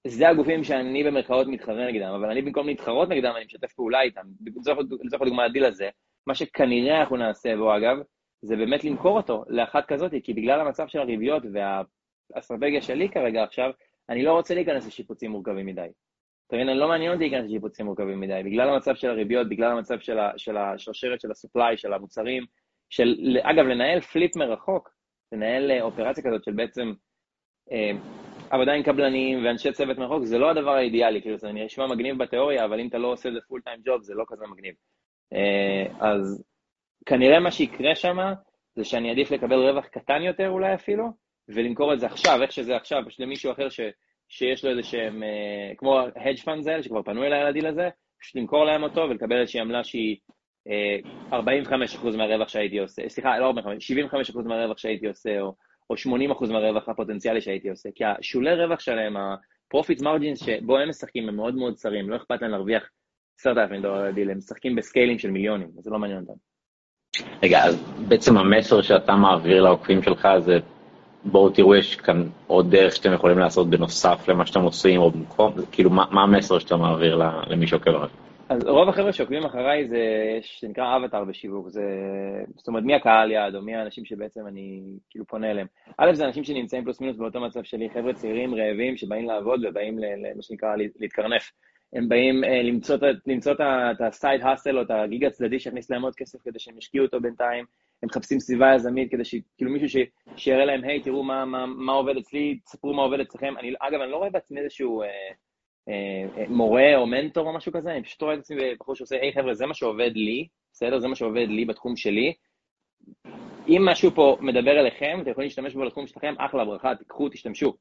זה 0.08 0.30
הגופים 0.30 0.64
שאני 0.64 1.04
במרכאות 1.04 1.48
מתחרה 1.48 1.88
נגדם, 1.88 2.14
אבל 2.14 2.30
אני 2.32 2.42
במקום 2.42 2.68
להתחרות 2.68 3.10
נגדם, 3.10 3.34
אני 3.36 3.46
משתף 3.46 3.74
פעולה 3.74 4.02
איתם. 4.02 4.22
לצורך 5.06 5.22
הדוגמה, 5.22 5.46
הדיל 5.46 5.66
הזה, 5.66 5.90
מה 6.28 6.36
שכנראה 6.36 7.00
אנחנו 7.00 7.18
נעשה 7.18 7.58
בו, 7.58 7.78
אגב, 7.78 7.98
זה 8.42 8.56
באמת 8.56 8.84
למכור 8.84 9.18
אותו 9.18 9.44
לאחת 9.48 9.86
כזאת, 9.86 10.12
כי 10.24 10.34
בגלל 10.34 10.60
המצב 10.60 10.88
של 10.88 11.00
הריביות 11.00 11.44
וה... 11.54 11.82
האסטרטגיה 12.36 12.82
שלי 12.82 13.10
כרגע 13.10 13.44
עכשיו, 13.44 13.72
אני 14.10 14.24
לא 14.24 14.34
רוצה 14.34 14.56
להיכנס 14.56 14.88
לשיפוצים 14.88 15.32
מורכבים 15.32 15.66
מדי. 15.66 15.88
אתה 16.48 16.56
מבין, 16.56 16.70
אני 16.70 16.80
לא 16.80 16.88
מעניין 16.88 17.14
אותי 17.14 17.30
להיכנס 17.30 17.46
לשיפוצים 17.46 17.86
מורכבים 17.86 18.20
מדי, 18.20 18.42
בגלל 18.46 18.70
המצב 18.70 18.96
של 18.96 19.10
הריביות, 19.10 19.50
בגלל 19.50 19.72
המצב 19.72 20.00
של, 20.00 20.20
ה, 20.20 20.32
של 20.38 20.58
השרשרת 20.58 21.22
של 21.22 21.32
ה 21.32 21.38
supply, 21.38 21.78
של 21.78 21.94
המוצרים, 21.94 22.46
של, 22.90 23.38
אגב, 23.42 23.66
לנהל 23.66 24.02
פליפ 24.02 24.36
מרחוק, 24.36 24.90
לנהל 25.32 25.72
אה, 25.72 25.82
אופרציה 25.82 26.24
כזאת 26.24 26.44
של 26.44 26.52
בעצם 26.52 26.94
אה, 28.52 28.56
עבודה 28.56 28.74
עם 28.74 28.84
קבלנים 28.84 29.46
ואנשי 29.46 29.72
צוות 29.72 29.98
מרחוק, 29.98 30.24
זה 30.24 30.38
לא 30.38 30.50
הדבר 30.50 30.72
האידיאלי, 30.72 31.22
כאילו 31.22 31.38
זה 31.38 31.52
נשמע 31.52 31.88
מגניב 31.88 32.18
בתיאוריה, 32.18 32.66
אבל 32.66 32.80
אם 32.80 32.88
אתה 32.88 32.98
לא 32.98 33.08
עושה 33.08 33.30
את 33.30 33.34
זה 33.34 33.40
full 33.48 33.62
time 33.62 33.80
job, 33.86 34.02
זה 34.02 34.14
לא 34.14 34.24
כזה 34.28 34.46
מגניב. 34.48 34.74
אה, 35.34 36.08
אז 36.08 36.44
כנראה 37.06 37.40
מה 37.40 37.52
שיקרה 37.52 37.96
שם, 37.96 38.18
זה 38.76 38.84
שאני 38.84 39.10
אעדיף 39.10 39.32
לקבל 39.32 39.70
רווח 39.70 39.86
קטן 39.86 40.22
יותר 40.22 40.50
אולי 40.50 40.74
אפילו, 40.74 41.06
ולמכור 41.50 41.94
את 41.94 42.00
זה 42.00 42.06
עכשיו, 42.06 42.42
איך 42.42 42.52
שזה 42.52 42.76
עכשיו, 42.76 43.04
פשוט 43.08 43.20
למישהו 43.20 43.52
אחר 43.52 43.70
ש, 43.70 43.80
שיש 44.30 44.66
לו 44.66 44.72
איזה 44.72 44.84
שהם, 44.84 45.24
אה, 45.24 45.76
כמו 45.78 46.00
ה-hedge 46.00 46.44
funds 46.44 46.70
האלה, 46.70 46.84
שכבר 46.84 47.04
פנו 47.04 47.24
אליי 47.24 47.40
על 47.40 47.48
הדיל 47.48 47.68
הזה, 47.68 47.90
פשוט 48.22 48.36
למכור 48.36 48.66
להם 48.66 48.84
אותו 48.84 49.02
ולקבל 49.02 49.40
איזושהי 49.40 49.60
עמלה 49.62 49.84
שהיא 49.84 50.18
אה, 51.32 51.40
45% 51.40 52.18
מהרווח 52.18 52.48
שהייתי 52.48 52.80
עושה, 52.80 53.10
סליחה, 53.10 53.40
לא 53.40 53.46
45, 53.46 53.92
75% 53.92 54.40
מהרווח 54.46 54.78
שהייתי 54.78 55.08
עושה, 55.08 55.42
או, 55.42 55.56
או 55.90 55.96
80% 55.96 56.52
מהרווח 56.52 56.90
הפוטנציאלי 56.90 57.42
שהייתי 57.42 57.70
עושה, 57.70 57.90
כי 57.96 58.04
השולי 58.06 58.56
רווח 58.56 58.80
שלהם, 58.80 59.18
ה-profit 59.18 60.02
margins 60.02 60.46
שבו 60.46 60.78
הם 60.78 60.90
משחקים, 60.90 61.30
הם 61.30 61.36
מאוד 61.36 61.56
מאוד 61.56 61.74
צרים, 61.74 62.10
לא 62.10 62.16
אכפת 62.16 62.42
להם 62.42 62.52
להרוויח 62.52 62.84
10,000 63.40 63.82
דולר 63.82 64.04
לדיל, 64.04 64.30
הם 64.30 64.38
משחקים 64.38 64.76
ב-scaling 64.76 65.20
של 65.20 65.32
מיליונים, 65.32 65.68
זה 65.80 65.90
לא 65.90 66.00
מעניין 66.00 66.20
אותם. 66.20 66.34
רגע, 67.44 67.64
אז 67.64 67.84
בעצם 68.08 68.38
המסר 68.38 68.82
שאתה 68.82 69.16
מעביר 69.16 69.62
לעוקבים 69.64 70.04
שלך 70.04 70.28
זה 70.40 70.60
בואו 71.26 71.50
תראו, 71.50 71.76
יש 71.76 71.96
כאן 71.96 72.30
עוד 72.48 72.72
דרך 72.72 72.96
שאתם 72.96 73.14
יכולים 73.14 73.40
לעשות 73.40 73.70
בנוסף 73.70 74.28
למה 74.28 74.46
שאתם 74.46 74.62
עושים, 74.62 75.02
או 75.02 75.12
במקום, 75.12 75.54
כאילו, 75.72 75.90
מה, 75.90 76.06
מה 76.12 76.24
המסר 76.24 76.60
שאתה 76.60 76.78
מעביר 76.78 77.22
למי 77.48 77.68
שעוקב 77.68 77.90
עליו? 77.90 78.10
אז 78.50 78.64
רוב 78.64 78.90
החבר'ה 78.90 79.14
שעוקבים 79.14 79.44
אחריי 79.44 79.88
זה, 79.88 79.98
שנקרא 80.42 80.98
אבטר 80.98 81.24
בשיווק, 81.24 81.70
זה, 81.70 81.84
זאת 82.56 82.68
אומרת, 82.68 82.84
מי 82.84 82.96
הקהל 82.96 83.32
יעד, 83.32 83.56
או 83.56 83.62
מי 83.62 83.76
האנשים 83.76 84.06
שבעצם 84.06 84.48
אני 84.48 84.82
כאילו 85.10 85.26
פונה 85.26 85.52
אליהם. 85.52 85.68
א', 85.98 86.14
זה 86.14 86.26
אנשים 86.26 86.44
שנמצאים 86.44 86.84
פלוס 86.84 87.02
מינוס 87.02 87.18
באותו 87.18 87.42
מצב 87.42 87.64
שלי, 87.64 87.90
חבר'ה 87.90 88.14
צעירים, 88.14 88.56
רעבים, 88.56 88.98
שבאים 88.98 89.26
לעבוד 89.26 89.66
ובאים, 89.66 90.00
למה 90.00 90.42
שנקרא, 90.42 90.76
להתקרנף. 91.00 91.52
הם 91.94 92.10
באים 92.10 92.44
אה, 92.44 92.62
למצוא, 92.62 92.98
למצוא 93.28 93.54
את 93.54 94.02
הסייד 94.02 94.42
האסל 94.42 94.78
או 94.78 94.82
את 94.82 94.92
הגיג 94.92 95.26
הצדדי 95.26 95.60
שיכניס 95.60 95.90
להם 95.90 96.02
עוד 96.02 96.16
כסף 96.16 96.40
כדי 96.44 96.60
שהם 96.60 96.78
ישקיעו 96.78 97.06
אותו 97.06 97.22
בינתיים. 97.22 97.66
הם 98.04 98.10
מחפשים 98.10 98.40
סביבה 98.40 98.76
יזמית 98.76 99.12
כדי 99.12 99.26
שכאילו 99.26 99.72
מישהו 99.72 100.02
שיראה 100.36 100.66
להם, 100.66 100.84
היי, 100.84 101.02
תראו 101.02 101.24
מה, 101.24 101.46
מה, 101.46 101.66
מה 101.66 101.94
עובד 101.94 102.18
אצלי, 102.18 102.60
תספרו 102.66 102.94
מה 102.94 103.02
עובד 103.02 103.20
אצלכם. 103.20 103.54
אני, 103.60 103.74
אגב, 103.80 104.02
אני 104.02 104.12
לא 104.12 104.18
רואה 104.18 104.30
בעצמי 104.30 104.60
איזשהו 104.60 105.02
אה, 105.02 105.08
מורה 106.50 106.96
או 106.96 107.06
מנטור 107.06 107.48
או 107.48 107.54
משהו 107.54 107.72
כזה, 107.72 107.92
אני 107.92 108.04
פשוט 108.04 108.22
רואה 108.22 108.34
את 108.34 108.40
עצמי 108.40 108.76
בחור 108.80 108.96
שעושה, 108.96 109.16
היי 109.22 109.34
חבר'ה, 109.34 109.54
זה 109.54 109.66
מה 109.66 109.74
שעובד 109.74 110.12
לי, 110.16 110.48
בסדר? 110.74 111.00
זה 111.00 111.08
מה 111.08 111.16
שעובד 111.16 111.48
לי 111.50 111.66
בתחום 111.66 111.96
שלי. 111.96 112.34
אם 113.68 113.82
משהו 113.86 114.12
פה 114.12 114.38
מדבר 114.42 114.80
אליכם, 114.80 115.20
אתם 115.22 115.30
יכולים 115.30 115.48
להשתמש 115.48 115.74
בו 115.74 115.84
לתחום 115.84 116.08
שלכם, 116.08 116.34
אחלה 116.38 116.66
ברכה, 116.66 116.96
תיקחו, 116.96 117.30
תשתמשו. 117.30 117.74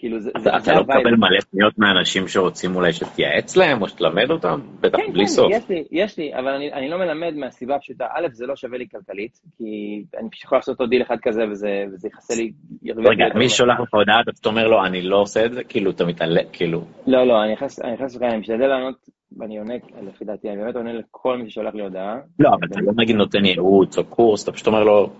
כאילו 0.00 0.20
זה... 0.20 0.30
אתה, 0.30 0.56
אתה 0.56 0.74
לא 0.74 0.80
מקבל 0.80 1.16
מלא 1.16 1.40
פניות 1.50 1.78
מאנשים 1.78 2.28
שרוצים 2.28 2.76
אולי 2.76 2.92
שתייעץ 2.92 3.56
להם 3.56 3.82
או 3.82 3.88
שתלמד 3.88 4.30
אותם? 4.30 4.60
בטח 4.80 4.98
כן, 4.98 5.12
בלי 5.12 5.22
כן, 5.22 5.28
סוף. 5.28 5.52
יש 5.52 5.68
לי, 5.68 5.84
יש 5.90 6.18
לי, 6.18 6.34
אבל 6.34 6.48
אני, 6.48 6.72
אני 6.72 6.88
לא 6.88 6.98
מלמד 6.98 7.34
מהסיבה 7.36 7.74
הפשוטה, 7.74 8.04
א', 8.14 8.26
זה 8.32 8.46
לא 8.46 8.56
שווה 8.56 8.78
לי 8.78 8.86
כלכלית, 8.88 9.40
כי 9.58 10.02
אני 10.18 10.30
פשוט 10.30 10.44
יכול 10.44 10.58
לעשות 10.58 10.80
עוד 10.80 10.90
דיל 10.90 11.02
אחד 11.02 11.16
כזה 11.22 11.42
וזה, 11.50 11.84
וזה 11.92 12.08
יכסה 12.08 12.34
לי... 12.34 12.52
רגע, 12.96 13.24
מי 13.34 13.48
שולח 13.48 13.80
לך 13.80 13.94
הודעה, 13.94 14.20
אתה 14.40 14.48
אומר 14.48 14.68
לו, 14.68 14.84
אני 14.84 15.02
לא 15.02 15.20
עושה 15.20 15.46
את 15.46 15.52
זה? 15.52 15.64
כאילו, 15.64 15.90
אתה 15.90 16.04
מתעלם, 16.04 16.44
כאילו... 16.52 16.84
לא, 17.06 17.26
לא, 17.26 17.42
אני 17.44 17.52
נכנס 17.52 18.16
לך, 18.16 18.22
אני 18.22 18.38
משתדל 18.38 18.66
לענות, 18.66 18.96
ואני 19.38 19.58
עונה, 19.58 19.74
לפי 20.02 20.24
דעתי, 20.24 20.48
אני 20.48 20.56
באמת 20.56 20.76
עונה 20.76 20.92
לכל 20.92 21.38
מי 21.38 21.50
ששולח 21.50 21.74
לי 21.74 21.82
הודעה. 21.82 22.16
לא, 22.38 22.48
אבל 22.48 22.66
אתה 22.70 22.80
לא 22.80 22.92
נגיד 22.96 23.16
נותן 23.16 23.44
ייעוץ 23.44 23.98
או 23.98 24.04
קורס, 24.04 24.44
אתה 24.44 24.52
פשוט 24.52 24.66
אומר 24.66 24.84
לו, 24.84 25.10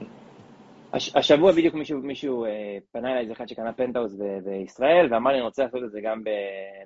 הש, 0.92 1.16
השבוע 1.16 1.53
בדיוק 1.53 1.74
מישהו, 1.74 1.98
מישהו 2.03 2.44
אה, 2.44 2.79
פנה 2.92 3.11
אליי, 3.11 3.20
איזה 3.20 3.33
אחד 3.33 3.48
שקנה 3.48 3.72
פנטהאוז 3.72 4.22
בישראל, 4.44 5.09
ואמר 5.11 5.31
לי, 5.31 5.37
אני 5.37 5.44
רוצה 5.44 5.62
לעשות 5.64 5.85
את 5.85 5.90
זה 5.90 6.00
גם 6.00 6.22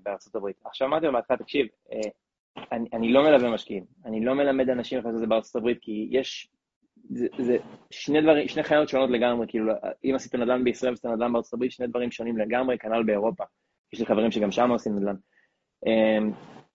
בארצות 0.02 0.34
הברית. 0.34 0.56
עכשיו 0.64 0.88
אמרתי 0.88 1.06
לו 1.06 1.12
בהתחלה, 1.12 1.36
תקשיב, 1.36 1.66
אה, 1.92 2.10
אני, 2.72 2.88
אני 2.92 3.12
לא 3.12 3.22
מלווה 3.22 3.50
משקיעים, 3.50 3.84
אני 4.04 4.24
לא 4.24 4.34
מלמד 4.34 4.70
אנשים 4.70 4.98
איך 4.98 5.06
לעשות 5.06 5.16
את 5.16 5.20
זה 5.20 5.26
בארצות 5.26 5.56
הברית, 5.56 5.78
כי 5.80 6.08
יש, 6.10 6.48
זה, 7.10 7.26
זה 7.38 7.56
שני 7.90 8.20
דברים, 8.20 8.48
שני 8.48 8.62
חיות 8.62 8.88
שונות 8.88 9.10
לגמרי, 9.10 9.46
כאילו, 9.48 9.72
אם 10.04 10.12
עשית 10.14 10.34
נדל"ן 10.34 10.64
בישראל 10.64 10.92
ועשית 10.92 11.06
נדל"ן 11.06 11.32
בארצות 11.32 11.54
הברית, 11.54 11.72
שני 11.72 11.86
דברים 11.86 12.10
שונים 12.10 12.38
לגמרי, 12.38 12.78
כנ"ל 12.78 13.02
באירופה. 13.02 13.44
יש 13.92 14.00
לי 14.00 14.06
חברים 14.06 14.30
שגם 14.30 14.50
שם 14.50 14.70
עושים 14.70 14.96
נדל"ן. 14.96 15.16
אה, 15.86 16.18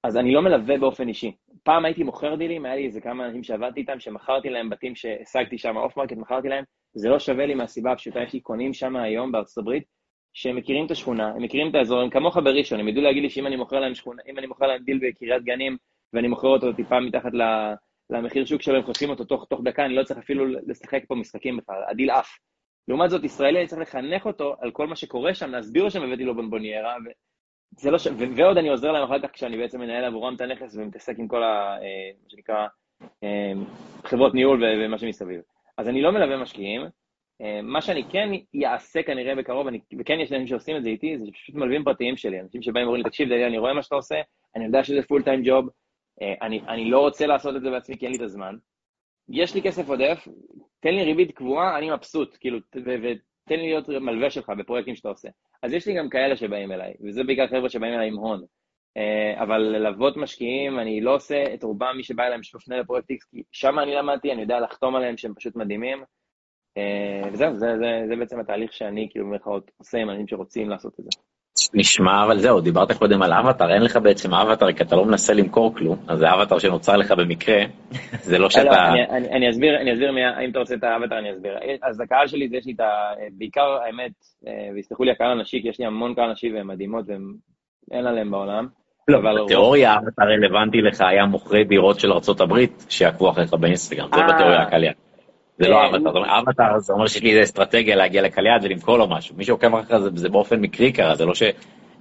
אז 0.04 0.18
אני 0.18 0.34
לא 0.34 0.42
מלווה 0.42 0.78
באופן 0.78 1.08
אישי. 1.08 1.36
פעם 1.64 1.86
הייתי 1.86 2.04
מוכר 2.04 2.36
דילים, 2.36 2.66
היה 2.66 2.76
לי 2.76 2.86
איזה 2.86 3.02
כמה 3.02 3.26
אנשים 3.26 3.44
שעבדתי 3.44 3.80
איתם, 3.80 4.00
שמכרתי 4.00 4.50
להם 4.50 4.70
בתים 4.70 4.96
שהשגתי 4.96 5.58
שם 5.58 5.78
off 5.78 5.98
market, 5.98 6.18
מכרתי 6.18 6.50
להם, 6.50 6.64
זה 6.94 7.10
לא 7.10 7.20
שווה 7.20 7.46
לי 7.46 7.54
מהסיבה 7.54 7.92
הפשוטה, 7.92 8.20
יש 8.24 8.34
לי 8.34 8.40
קונים 8.40 8.74
שם 8.74 8.96
היום 8.96 9.32
בארצות 9.32 9.58
הברית, 9.58 9.84
שהם 10.34 10.56
מכירים 10.56 10.86
את 10.86 10.92
השכונה, 10.92 11.28
הם 11.28 11.42
מכירים 11.42 11.70
את 11.70 11.76
האזור, 11.76 12.00
הם 12.00 12.10
כמוך 12.10 12.38
בראשון, 12.38 12.80
הם 12.80 12.88
ידעו 12.88 13.04
להגיד 13.04 13.24
לי 13.24 13.30
שאם 13.30 13.48
אני 13.48 13.56
מוכר 13.56 13.80
להם 13.80 13.96
שכונה, 13.96 14.22
אני 14.38 14.48
מוכר 14.48 14.68
להם 14.68 14.84
דיל 14.84 15.00
בקריית 15.02 15.44
גנים, 15.44 15.78
ואני 16.14 16.28
מוכר 16.28 16.48
אותו 16.48 16.74
טיפה 16.74 17.00
מתחת 17.00 17.32
למחיר 18.10 18.46
שוק 18.46 18.62
שלו, 18.62 18.76
הם 18.76 18.84
חוטפים 18.84 19.10
אותו 19.10 19.24
תוך, 19.24 19.46
תוך 19.50 19.62
דקה, 19.64 19.86
אני 19.86 19.96
לא 19.96 20.04
צריך 20.04 20.20
אפילו 20.20 20.46
לשחק 20.68 21.04
פה 21.08 21.16
משחקים 21.16 21.58
בכלל, 21.58 21.82
הדיל 21.90 22.10
עף. 22.10 22.38
לעומת 22.88 23.10
זאת, 23.10 23.24
ישראלי, 23.24 23.60
אני 23.60 23.68
צריך 23.68 23.82
לחנך 23.82 24.26
אותו 24.26 24.56
על 24.62 24.72
כל 24.72 24.88
מה 24.88 24.96
שקורה 24.96 25.34
שם, 25.34 25.50
להסביר 25.50 25.84
לו 25.84 26.04
הבאתי 26.04 26.24
לו 26.24 26.36
בונבוניירה. 26.36 26.96
לא 27.86 27.98
ש... 27.98 28.08
ו... 28.08 28.36
ועוד 28.36 28.58
אני 28.58 28.70
עוזר 28.70 28.92
להם 28.92 29.04
אחר 29.04 29.20
כך 29.20 29.32
כשאני 29.34 29.58
בעצם 29.58 29.80
מנהל 29.80 30.04
עבורם 30.04 30.36
את 30.36 30.42
הנכס 30.42 30.76
ומתעסק 30.76 31.20
עם 31.20 31.28
כל 31.28 31.44
ה... 31.44 31.78
אה, 31.82 32.12
מה 32.24 32.30
שנקרא, 32.30 32.68
אה, 33.24 33.52
חברות 34.04 34.34
ניהול 34.34 34.64
ומה 34.64 34.98
שמסביב. 34.98 35.42
אז 35.80 35.88
אני 35.88 36.02
לא 36.02 36.12
מלווה 36.12 36.38
משקיעים. 36.38 36.82
אה, 37.42 37.62
מה 37.62 37.82
שאני 37.82 38.04
כן 38.12 38.30
אעשה 38.66 39.04
כנראה 39.04 39.36
בקרוב, 39.36 39.68
אני, 39.68 39.80
וכן 40.00 40.20
יש 40.20 40.32
אנשים 40.32 40.48
שעושים 40.48 40.78
את 40.78 40.84
זה 40.84 40.90
איתי, 40.90 41.18
זה 41.18 41.26
פשוט 41.34 41.56
מלווים 41.56 41.84
פרטיים 41.84 42.18
שלי, 42.18 42.40
אנשים 42.40 42.62
שבאים 42.62 42.86
ואומרים 42.86 43.04
לי, 43.04 43.10
תקשיב, 43.10 43.30
דניאל, 43.30 43.46
אני 43.46 43.58
רואה 43.58 43.74
מה 43.74 43.84
שאתה 43.84 43.96
עושה, 43.96 44.16
אני 44.56 44.66
יודע 44.66 44.84
שזה 44.84 45.02
פול 45.02 45.24
טיים 45.24 45.42
ג'וב, 45.44 45.70
אני, 46.42 46.62
אני 46.68 46.86
לא 46.86 47.00
רוצה 47.00 47.28
לעשות 47.28 47.56
את 47.56 47.62
זה 47.62 47.70
בעצמי 47.70 47.98
כי 47.98 48.06
אין 48.06 48.12
לי 48.12 48.18
את 48.18 48.24
הזמן. 48.24 48.56
יש 49.30 49.56
לי 49.56 49.62
כסף 49.62 49.90
עודף, 49.90 50.28
תן 50.80 50.94
לי 50.94 51.04
ריבית 51.04 51.32
קבועה, 51.32 51.78
אני 51.78 51.92
מבסוט, 51.92 52.38
כאילו, 52.40 52.60
ותן 52.76 53.56
לי 53.56 53.68
להיות 53.68 53.90
מלווה 53.90 54.30
שלך 54.30 54.50
בפרויקטים 54.50 54.96
שאתה 54.96 55.10
עושה. 55.10 55.30
אז 55.64 55.74
יש 55.74 55.88
לי 55.88 55.94
גם 55.94 56.10
כאלה 56.10 56.36
שבאים 56.36 56.72
אליי, 56.72 56.94
וזה 57.08 57.24
בעיקר 57.24 57.48
חבר'ה 57.48 57.70
שבאים 57.70 57.94
אליי 57.94 58.08
עם 58.08 58.16
הון. 58.16 58.44
אה, 58.98 59.44
אבל 59.44 59.58
ללוות 59.58 60.18
משקיעים, 60.18 60.80
אני 60.80 61.02
לא 61.02 61.16
עושה 61.16 61.54
את 61.54 61.64
רובם 61.64 61.94
מי 61.98 62.04
שבא 62.04 62.24
אליהם 62.24 62.44
שמפנה 62.44 62.80
לפרויקט 62.80 63.12
X, 63.12 63.16
כי 63.32 63.44
שם 63.52 63.80
אני 63.80 63.96
למדתי, 63.96 64.32
אני 64.32 64.42
יודע 64.42 64.60
לחתום 64.60 64.96
עליהם 64.96 65.18
שהם 65.18 65.34
פשוט 65.34 65.56
מדהימים. 65.56 66.04
אה, 66.78 67.30
וזהו, 67.34 67.58
זה, 67.58 67.78
זה, 67.78 68.02
זה 68.08 68.16
בעצם 68.16 68.40
התהליך 68.40 68.74
שאני, 68.74 69.08
כאילו, 69.12 69.26
במירכאות, 69.26 69.72
עושה 69.78 69.98
עם 69.98 70.10
אנשים 70.10 70.28
שרוצים 70.28 70.70
לעשות 70.70 70.94
את 71.00 71.06
זה. 71.06 71.10
נשמע, 71.74 72.26
אבל 72.26 72.40
זהו, 72.40 72.62
דיברת 72.62 72.92
קודם 72.92 73.22
על 73.22 73.34
אבטר, 73.34 73.74
אין 73.74 73.82
לך 73.82 73.98
בעצם 73.98 74.34
אבטר, 74.34 74.72
כי 74.74 74.84
אתה 74.84 74.96
לא 74.96 75.06
מנסה 75.06 75.34
למכור 75.34 75.76
כלום, 75.76 76.00
אז 76.08 76.20
זה 76.20 76.34
אבטר 76.34 76.60
שנוצר 76.60 76.98
לך 76.98 77.12
במקרה, 77.12 77.64
זה 78.22 78.38
לא 78.38 78.50
שאתה... 78.50 78.70
לא, 78.70 79.16
אני, 79.16 79.30
אני 79.30 79.50
אסביר, 79.50 79.82
אני 79.82 79.94
אסביר, 79.94 80.10
אם 80.46 80.50
אתה 80.52 80.60
רוצה 80.60 80.76
את 80.76 80.84
האבטר, 80.84 81.20
אני 81.20 81.32
אסביר. 81.32 81.58
אז 81.82 82.02
הקהל 82.02 82.28
שלי, 82.28 82.50
זה 82.50 82.58
יש 82.58 82.66
לי 82.66 82.74
את 82.74 82.80
ה... 82.80 83.14
בעיקר, 83.32 83.78
האמת, 83.86 84.12
אה, 84.48 84.70
ויסלחו 84.74 85.04
לי 85.04 85.12
הקהל 85.12 85.32
הנשי, 85.32 85.62
כי 85.62 85.68
יש 85.68 85.80
לי 85.80 85.86
המון 85.86 86.16
קהל 86.16 86.32
נשי 86.32 86.54
והן 86.54 86.68
מדהימות, 86.68 87.06
ואין 87.08 88.08
עליהם 88.08 88.32
בעולם. 88.32 88.68
לא, 89.10 89.44
בתיאוריה 89.44 89.94
האבטר 89.94 90.24
רלוונטי 90.24 90.82
לך 90.82 91.02
היה 91.02 91.26
מוכרי 91.26 91.64
דירות 91.64 92.00
של 92.00 92.12
ארה"ב 92.12 92.54
שיעקבו 92.90 93.30
אחריך 93.30 93.54
באינסטגרם, 93.54 94.10
זה 94.16 94.22
בתיאוריה 94.34 94.62
הקהל 94.62 94.84
זה 95.60 95.68
לא 95.68 95.86
אבטר, 95.86 96.40
אבטר 96.40 96.80
זה 96.80 96.94
אומר 96.94 97.08
שיש 97.08 97.24
לי 97.24 97.30
איזה 97.30 97.42
אסטרטגיה 97.44 97.96
להגיע 97.96 98.22
לקהל 98.22 98.46
יעד 98.46 98.64
ולמכור 98.64 98.98
לו 98.98 99.08
משהו. 99.08 99.36
מי 99.38 99.44
שעוקב 99.44 99.76
אחריך 99.76 100.00
זה 100.16 100.30
באופן 100.30 100.60
מקרי 100.60 100.92
קרה, 100.92 101.16
זה 101.16 101.26
לא 101.26 101.34
ש... 101.34 101.44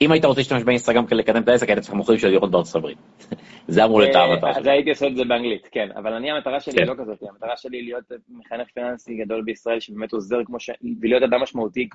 אם 0.01 0.13
היית 0.13 0.25
רוצה 0.25 0.41
להשתמש 0.41 0.63
באינסטגרם 0.63 1.07
כדי 1.07 1.17
לקדם 1.17 1.43
את 1.43 1.49
העסק, 1.49 1.69
היית 1.69 1.79
צריך 1.79 1.95
מוכרים 1.95 2.19
של 2.19 2.31
דירות 2.31 2.51
בארצות 2.51 2.77
הברית. 2.77 2.99
זה 3.69 3.85
אמור 3.85 4.01
להיות 4.01 4.17
האבטר 4.17 4.47
אה, 4.47 4.59
אז 4.59 4.67
הייתי 4.67 4.91
עושה 4.91 5.07
את 5.07 5.17
זה 5.17 5.25
באנגלית, 5.25 5.69
כן. 5.73 5.89
אבל 5.97 6.13
אני, 6.13 6.31
המטרה 6.31 6.61
שלי 6.61 6.73
היא 6.77 6.87
כן. 6.87 6.93
לא 6.93 6.95
כזאת, 7.03 7.23
המטרה 7.31 7.57
שלי 7.57 7.77
היא 7.77 7.85
להיות 7.85 8.05
מחנך 8.29 8.69
פיננסי 8.75 9.15
גדול 9.15 9.43
בישראל, 9.43 9.81
שבאמת 9.81 10.13
עוזר 10.13 10.45
כמו 10.45 10.61
ש... 10.61 10.71
ולהיות 11.01 11.23
אדם 11.23 11.43
משמעותי 11.43 11.89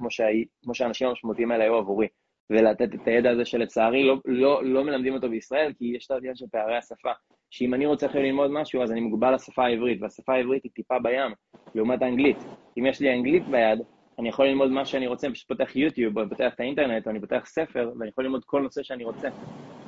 כמו 0.63 0.73
שהאנשים 0.73 1.08
המשמעותיים 1.08 1.52
האלה 1.52 1.63
היו 1.63 1.76
עבורי. 1.76 2.08
ולתת 2.54 2.96
את 2.96 3.08
הידע 3.08 3.32
הזה 3.32 3.46
שלצערי 3.46 4.04
לא, 4.04 4.18
לא, 4.26 4.63
לא 4.63 4.84
מלמדים 4.84 5.13
אותו 5.13 5.30
בישראל, 5.30 5.74
כי 5.78 5.94
יש 5.98 6.06
את 6.06 6.12
העניין 6.12 6.36
של 6.36 6.46
פערי 6.52 6.78
השפה. 6.78 7.12
שאם 7.50 7.74
אני 7.74 7.86
רוצה 7.86 8.06
עכשיו 8.06 8.22
ללמוד 8.22 8.52
משהו, 8.52 8.84
אז 8.84 8.92
אני 8.92 9.02
מוגבל 9.02 9.34
לשפה 9.34 9.66
העברית, 9.66 10.02
והשפה 10.02 10.34
העברית 10.34 10.63
היא 10.63 10.72
טיפה 10.76 11.00
בים, 11.00 11.32
לעומת 11.76 12.02
האנגלית. 12.02 12.38
אם 12.78 12.86
יש 12.86 13.00
לי 13.00 13.13
אנגלית 13.13 13.48
ביד, 13.48 13.80
אני 14.20 14.30
יכול 14.30 14.46
ללמוד 14.46 14.72
מה 14.72 14.86
שאני 14.86 15.08
רוצה, 15.08 15.28
אני 15.28 15.34
פשוט 15.36 15.48
פותח 15.48 15.76
יוטיוב, 15.76 16.18
או 16.18 16.22
אני 16.22 16.30
פותח 16.30 16.54
את 16.56 16.60
האינטרנט, 16.60 17.06
או 17.06 17.12
אני 17.12 17.20
פותח 17.20 17.44
ספר, 17.46 17.92
ואני 18.00 18.10
יכול 18.10 18.24
ללמוד 18.24 18.46
כל 18.46 18.62
נושא 18.62 18.84
שאני 18.84 19.04
רוצה. 19.04 19.30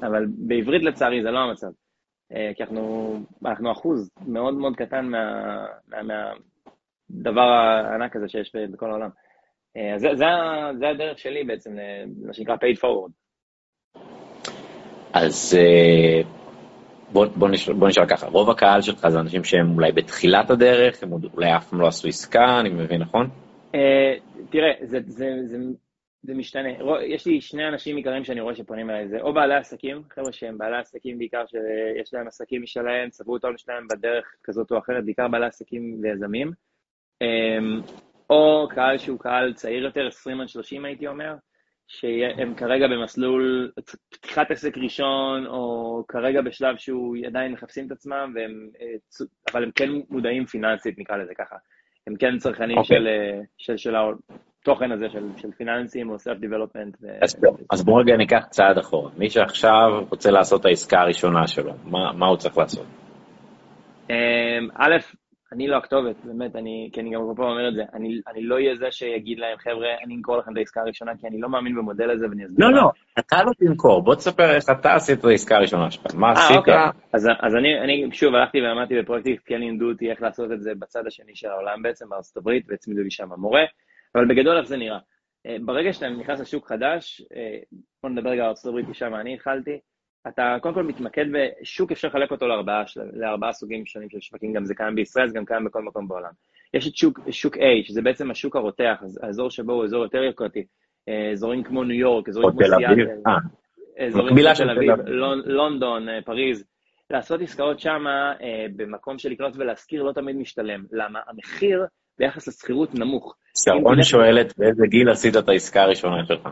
אבל 0.01 0.25
בעברית 0.27 0.83
לצערי 0.83 1.21
זה 1.21 1.31
לא 1.31 1.39
המצב. 1.39 1.67
אה, 2.31 2.51
כי 2.55 2.63
אנחנו, 2.63 3.13
אנחנו 3.45 3.71
אחוז 3.71 4.09
מאוד 4.27 4.53
מאוד 4.53 4.75
קטן 4.75 5.05
מה, 5.05 5.65
מה, 5.87 6.31
מהדבר 7.09 7.41
הענק 7.41 8.15
הזה 8.15 8.29
שיש 8.29 8.55
בכל 8.55 8.89
העולם. 8.89 9.09
אה, 9.77 9.97
זה, 9.97 10.07
זה, 10.13 10.25
זה 10.79 10.89
הדרך 10.89 11.19
שלי 11.19 11.43
בעצם, 11.43 11.71
מה 12.25 12.33
שנקרא 12.33 12.55
paid 12.55 12.77
forward. 12.77 13.11
אז 15.13 15.57
אה, 15.57 16.21
בוא, 17.11 17.25
בוא, 17.35 17.49
נשאל, 17.49 17.73
בוא 17.73 17.87
נשאל 17.87 18.05
ככה, 18.05 18.27
רוב 18.27 18.49
הקהל 18.49 18.81
שלך 18.81 19.07
זה 19.07 19.19
אנשים 19.19 19.43
שהם 19.43 19.75
אולי 19.75 19.91
בתחילת 19.91 20.49
הדרך, 20.49 21.03
הם 21.03 21.11
אולי 21.33 21.55
אף 21.57 21.69
פעם 21.69 21.81
לא 21.81 21.87
עשו 21.87 22.07
עסקה, 22.07 22.59
אני 22.59 22.69
מבין 22.69 23.01
נכון? 23.01 23.29
תראה, 24.49 24.71
זה, 24.81 24.97
זה, 25.05 25.25
זה, 25.45 25.57
זה 26.23 26.33
משתנה. 26.33 26.69
יש 27.07 27.27
לי 27.27 27.41
שני 27.41 27.67
אנשים 27.67 27.95
עיקריים 27.95 28.23
שאני 28.23 28.41
רואה 28.41 28.55
שפונים 28.55 28.89
אליי, 28.89 29.07
זה 29.07 29.17
או 29.21 29.33
בעלי 29.33 29.55
עסקים, 29.55 30.01
חבר'ה 30.09 30.31
שהם 30.31 30.57
בעלי 30.57 30.77
עסקים 30.77 31.17
בעיקר, 31.17 31.43
שיש 31.45 32.13
להם 32.13 32.27
עסקים 32.27 32.63
משלהם, 32.63 33.09
צברו 33.09 33.37
את 33.37 33.43
העונש 33.43 33.61
שלהם 33.61 33.87
בדרך 33.87 34.35
כזאת 34.43 34.71
או 34.71 34.77
אחרת, 34.77 35.05
בעיקר 35.05 35.27
בעלי 35.27 35.45
עסקים 35.45 35.99
ויזמים. 36.01 36.51
או 38.29 38.67
קהל 38.69 38.97
שהוא 38.97 39.19
קהל 39.19 39.53
צעיר 39.53 39.83
יותר, 39.83 40.07
20 40.07 40.41
עד 40.41 40.47
30 40.47 40.85
הייתי 40.85 41.07
אומר, 41.07 41.35
שהם 41.87 42.55
כרגע 42.55 42.87
במסלול 42.87 43.71
פתיחת 44.09 44.51
עסק 44.51 44.77
ראשון, 44.77 45.47
או 45.47 46.03
כרגע 46.07 46.41
בשלב 46.41 46.77
שהוא 46.77 47.15
עדיין 47.27 47.51
מחפשים 47.51 47.87
את 47.87 47.91
עצמם, 47.91 48.33
והם, 48.35 48.69
אה, 48.81 49.25
אבל 49.51 49.63
הם 49.63 49.71
כן 49.75 49.89
מודעים 50.09 50.45
פיננסית, 50.45 50.99
נקרא 50.99 51.17
לזה 51.17 51.33
ככה. 51.37 51.55
הם 52.07 52.15
כן 52.15 52.37
צרכנים 52.37 52.77
okay. 52.77 52.79
אוקיי. 52.79 52.97
של, 52.97 53.07
אה, 53.07 53.41
של, 53.57 53.77
של 53.77 53.95
התוכן 53.95 54.91
הזה, 54.91 55.09
של, 55.09 55.27
של 55.37 55.51
פיננסים 55.51 56.09
או 56.09 56.15
self-development. 56.15 56.97
ו... 57.01 57.07
אז, 57.21 57.35
אז 57.71 57.85
בואו 57.85 57.97
רגע 57.97 58.17
ניקח 58.17 58.45
צעד 58.49 58.77
אחורה. 58.77 59.11
מי 59.17 59.29
שעכשיו 59.29 60.05
רוצה 60.09 60.31
לעשות 60.31 60.61
את 60.61 60.65
העסקה 60.65 60.99
הראשונה 60.99 61.47
שלו, 61.47 61.73
מה, 61.83 62.13
מה 62.13 62.27
הוא 62.27 62.37
צריך 62.37 62.57
לעשות? 62.57 62.85
אמ, 64.09 64.69
א', 64.73 64.95
אני 65.55 65.67
לא 65.67 65.77
הכתובת, 65.77 66.15
באמת, 66.23 66.55
אני, 66.55 66.89
כי 66.93 67.01
אני 67.01 67.09
גם 67.09 67.21
כל 67.21 67.33
פעם 67.35 67.45
אומר 67.45 67.69
את 67.69 67.73
זה, 67.73 67.83
אני, 67.93 68.21
אני 68.27 68.43
לא 68.43 68.55
אהיה 68.55 68.75
זה 68.75 68.91
שיגיד 68.91 69.39
להם, 69.39 69.57
חבר'ה, 69.57 69.87
אני 70.03 70.15
אמכור 70.15 70.37
לכם 70.37 70.51
את 70.51 70.57
העסקה 70.57 70.81
הראשונה, 70.81 71.11
כי 71.21 71.27
אני 71.27 71.39
לא 71.39 71.49
מאמין 71.49 71.75
במודל 71.75 72.09
הזה 72.11 72.25
ואני 72.29 72.45
אסביר. 72.45 72.67
לא, 72.67 72.73
לא, 72.73 72.89
אתה 73.19 73.43
לא 73.43 73.51
תמכור, 73.59 74.03
בוא 74.03 74.15
תספר 74.15 74.55
איך 74.55 74.63
אתה 74.71 74.93
עשית 74.93 75.19
את 75.19 75.25
העסקה 75.25 75.55
הראשונה 75.55 75.91
שלך, 75.91 76.15
מה 76.15 76.33
아, 76.33 76.37
אה, 76.37 76.43
עשית? 76.43 76.57
אוקיי. 76.57 76.75
אז, 77.13 77.29
אז 77.39 77.55
אני, 77.55 77.79
אני 77.79 78.09
שוב 78.11 78.35
הלכתי 78.35 78.61
ולמדתי 78.61 79.01
בפרויקטים, 79.01 79.35
כן 79.45 79.59
לימדו 79.59 79.89
אותי 79.89 80.11
איך 80.11 80.21
לעשות 80.21 80.51
את 80.51 80.61
זה 80.61 80.71
בצד 80.79 81.07
השני 81.07 81.35
של 81.35 81.47
העולם 81.47 81.81
בעצם, 81.81 82.09
בארצות 82.09 82.37
הברית, 82.37 82.65
והצמידו 82.69 83.01
לי 83.01 83.11
שם 83.11 83.29
מורה, 83.37 83.63
אבל 84.15 84.25
בגדול 84.27 84.57
איך 84.57 84.67
זה 84.67 84.77
נראה. 84.77 84.99
אה, 85.47 85.57
ברגע 85.65 85.93
שאתה 85.93 86.09
נכנס 86.09 86.39
לשוק 86.39 86.67
חדש, 86.67 87.21
אה, 87.35 87.57
בוא 88.03 88.09
נדבר 88.09 88.29
רגע 88.29 88.43
על 88.43 88.49
ארצות 88.49 88.69
הברית, 88.69 88.85
כי 88.87 88.93
שם 88.93 89.15
אני 89.15 89.33
התחלתי, 89.33 89.79
אתה 90.27 90.57
קודם 90.61 90.75
כל 90.75 90.83
מתמקד 90.83 91.25
בשוק, 91.31 91.91
אפשר 91.91 92.07
לחלק 92.07 92.31
אותו 92.31 92.47
לארבעה, 92.47 92.83
לארבעה 93.13 93.53
סוגים 93.53 93.85
שונים 93.85 94.09
של 94.09 94.19
שווקים, 94.21 94.53
גם 94.53 94.65
זה 94.65 94.75
קיים 94.75 94.95
בישראל, 94.95 95.27
זה 95.27 95.35
גם 95.35 95.45
קיים 95.45 95.65
בכל 95.65 95.83
מקום 95.83 96.07
בעולם. 96.07 96.31
יש 96.73 96.87
את 96.87 96.95
שוק, 96.95 97.19
שוק 97.31 97.57
A, 97.57 97.61
שזה 97.83 98.01
בעצם 98.01 98.31
השוק 98.31 98.55
הרותח, 98.55 99.03
האזור 99.23 99.49
שבו 99.49 99.73
הוא 99.73 99.83
אזור 99.83 100.03
יותר 100.03 100.23
יוקרתי, 100.23 100.65
אה, 101.09 101.31
אזורים 101.31 101.63
כמו 101.63 101.83
ניו 101.83 101.99
יורק, 101.99 102.29
אזורים 102.29 102.51
כמו 102.51 102.67
סיאטל, 102.67 103.07
אה. 103.27 104.05
אזורים 104.07 104.35
כמו 104.35 104.53
תל 104.55 104.69
אביב, 104.69 104.91
לונדון, 105.45 106.09
אה, 106.09 106.21
פריז. 106.25 106.65
לעשות 107.09 107.41
עסקאות 107.41 107.79
שם 107.79 108.03
במקום 108.75 109.17
של 109.17 109.29
לקנות 109.29 109.53
ולהשכיר 109.57 110.03
לא 110.03 110.11
תמיד 110.11 110.35
משתלם. 110.35 110.83
למה? 110.91 111.19
המחיר 111.27 111.85
ביחס 112.19 112.47
לשכירות 112.47 112.95
נמוך. 112.95 113.35
שרון 113.57 114.03
שואלת 114.03 114.57
באיזה 114.57 114.87
גיל 114.87 115.09
עשית 115.09 115.37
את 115.37 115.49
העסקה 115.49 115.81
הראשונה 115.81 116.25
שלך? 116.25 116.49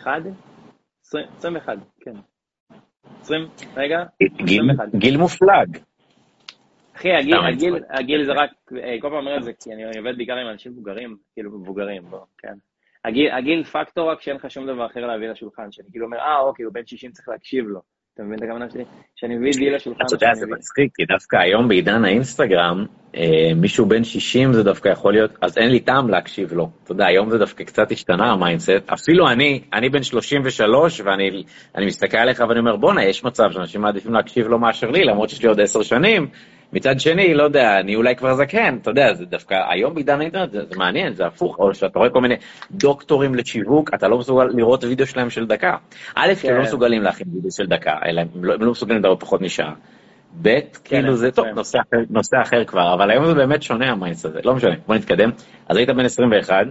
21? 0.00 0.22
21, 1.02 1.78
כן. 2.00 2.12
20, 3.20 3.48
רגע, 3.76 4.04
גיל, 4.44 4.70
21. 4.70 4.94
גיל 4.94 5.16
מופלג. 5.16 5.78
אחי, 6.96 7.12
הגיל, 7.12 7.36
הגיל, 7.36 7.74
הגיל 7.90 8.24
זה 8.24 8.32
רק, 8.32 8.50
אה, 8.82 8.96
כל 9.00 9.08
פעם 9.08 9.18
אומר 9.18 9.36
את 9.36 9.42
זה, 9.42 9.52
כי 9.62 9.72
אני 9.72 9.98
עובד 9.98 10.16
בעיקר 10.16 10.36
עם 10.36 10.48
אנשים 10.48 10.72
מבוגרים, 10.72 11.16
כאילו 11.32 11.58
מבוגרים, 11.58 12.02
בוא, 12.02 12.20
כן. 12.38 12.54
הגיל, 13.04 13.30
הגיל 13.32 13.64
פקטור 13.64 14.10
רק 14.10 14.20
שאין 14.20 14.36
לך 14.36 14.50
שום 14.50 14.66
דבר 14.66 14.86
אחר 14.86 15.06
להביא 15.06 15.28
לשולחן, 15.28 15.72
שאני 15.72 15.90
כאילו 15.90 16.06
אומר, 16.06 16.18
אה, 16.18 16.40
אוקיי, 16.40 16.64
הוא 16.64 16.74
בן 16.74 16.86
60 16.86 17.12
צריך 17.12 17.28
להקשיב 17.28 17.66
לו. 17.68 17.80
אתה 18.20 18.28
מבין 18.28 18.38
את 18.38 18.42
הכוונה 18.42 18.70
שלי? 18.70 18.84
שאני 19.16 19.36
מביא 19.36 19.50
את 19.50 19.56
גיל 19.56 19.74
לשולחן. 19.76 20.04
אתה 20.06 20.14
יודע, 20.14 20.34
זה 20.34 20.46
מצחיק, 20.46 20.90
כי 20.94 21.04
דווקא 21.04 21.36
היום 21.36 21.68
בעידן 21.68 22.04
האינסטגרם, 22.04 22.86
אה, 23.16 23.52
מישהו 23.56 23.86
בן 23.86 24.04
60 24.04 24.52
זה 24.52 24.62
דווקא 24.62 24.88
יכול 24.88 25.12
להיות, 25.12 25.30
אז 25.40 25.58
אין 25.58 25.70
לי 25.70 25.80
טעם 25.80 26.08
להקשיב 26.08 26.52
לו. 26.52 26.70
אתה 26.84 26.92
יודע, 26.92 27.06
היום 27.06 27.30
זה 27.30 27.38
דווקא 27.38 27.64
קצת 27.64 27.92
השתנה 27.92 28.32
ה-mindset. 28.32 28.70
אפילו 28.86 29.28
אני, 29.28 29.60
אני 29.72 29.88
בן 29.88 30.02
33, 30.02 31.00
ואני 31.00 31.86
מסתכל 31.86 32.16
עליך 32.16 32.44
ואני 32.48 32.60
אומר, 32.60 32.76
בואנה, 32.76 33.04
יש 33.04 33.24
מצב 33.24 33.50
שאנשים 33.52 33.80
מעדיפים 33.80 34.12
להקשיב 34.14 34.48
לו 34.48 34.58
מאשר 34.58 34.90
לי, 34.90 35.04
למרות 35.04 35.30
שיש 35.30 35.42
לי 35.42 35.48
עוד 35.48 35.60
עשר 35.60 35.82
שנים. 35.82 36.28
מצד 36.72 37.00
שני, 37.00 37.34
לא 37.34 37.42
יודע, 37.42 37.80
אני 37.80 37.96
אולי 37.96 38.16
כבר 38.16 38.34
זקן, 38.34 38.78
אתה 38.82 38.90
יודע, 38.90 39.14
זה 39.14 39.24
דווקא, 39.24 39.54
היום 39.68 39.94
בעידן 39.94 40.20
האינטרנט 40.20 40.52
זה, 40.52 40.64
זה 40.64 40.76
מעניין, 40.76 41.14
זה 41.14 41.26
הפוך, 41.26 41.58
או 41.58 41.74
שאתה 41.74 41.98
רואה 41.98 42.10
כל 42.10 42.20
מיני 42.20 42.34
דוקטורים 42.70 43.34
לשיווק, 43.34 43.94
אתה 43.94 44.08
לא 44.08 44.18
מסוגל 44.18 44.44
לראות 44.44 44.84
וידאו 44.84 45.06
שלהם 45.06 45.30
של 45.30 45.46
דקה. 45.46 45.76
א', 46.14 46.32
כי 46.40 46.48
הם 46.48 46.54
לא 46.54 46.60
כן. 46.60 46.66
מסוגלים 46.66 47.02
להכין 47.02 47.26
וידאו 47.34 47.50
של 47.50 47.66
דקה, 47.66 47.94
אלא 48.06 48.20
הם 48.20 48.44
לא, 48.44 48.54
הם 48.54 48.62
לא 48.62 48.70
מסוגלים 48.70 48.98
לדבר 48.98 49.16
פחות 49.16 49.40
משעה. 49.40 49.72
ב', 50.42 50.58
כאילו 50.84 51.16
זה 51.16 51.30
טוב, 51.30 51.46
נושא 51.46 51.78
אחר, 51.78 51.96
נושא 52.10 52.36
אחר 52.42 52.64
כבר, 52.64 52.94
אבל 52.94 53.10
היום 53.10 53.26
זה 53.26 53.34
באמת 53.34 53.62
שונה 53.62 53.90
ה-mindset 53.90 54.26
הזה, 54.26 54.40
לא 54.44 54.54
משנה, 54.54 54.74
בוא 54.86 54.94
נתקדם. 54.94 55.30
אז 55.68 55.76
היית 55.76 55.90
בן 55.90 56.04
21, 56.04 56.66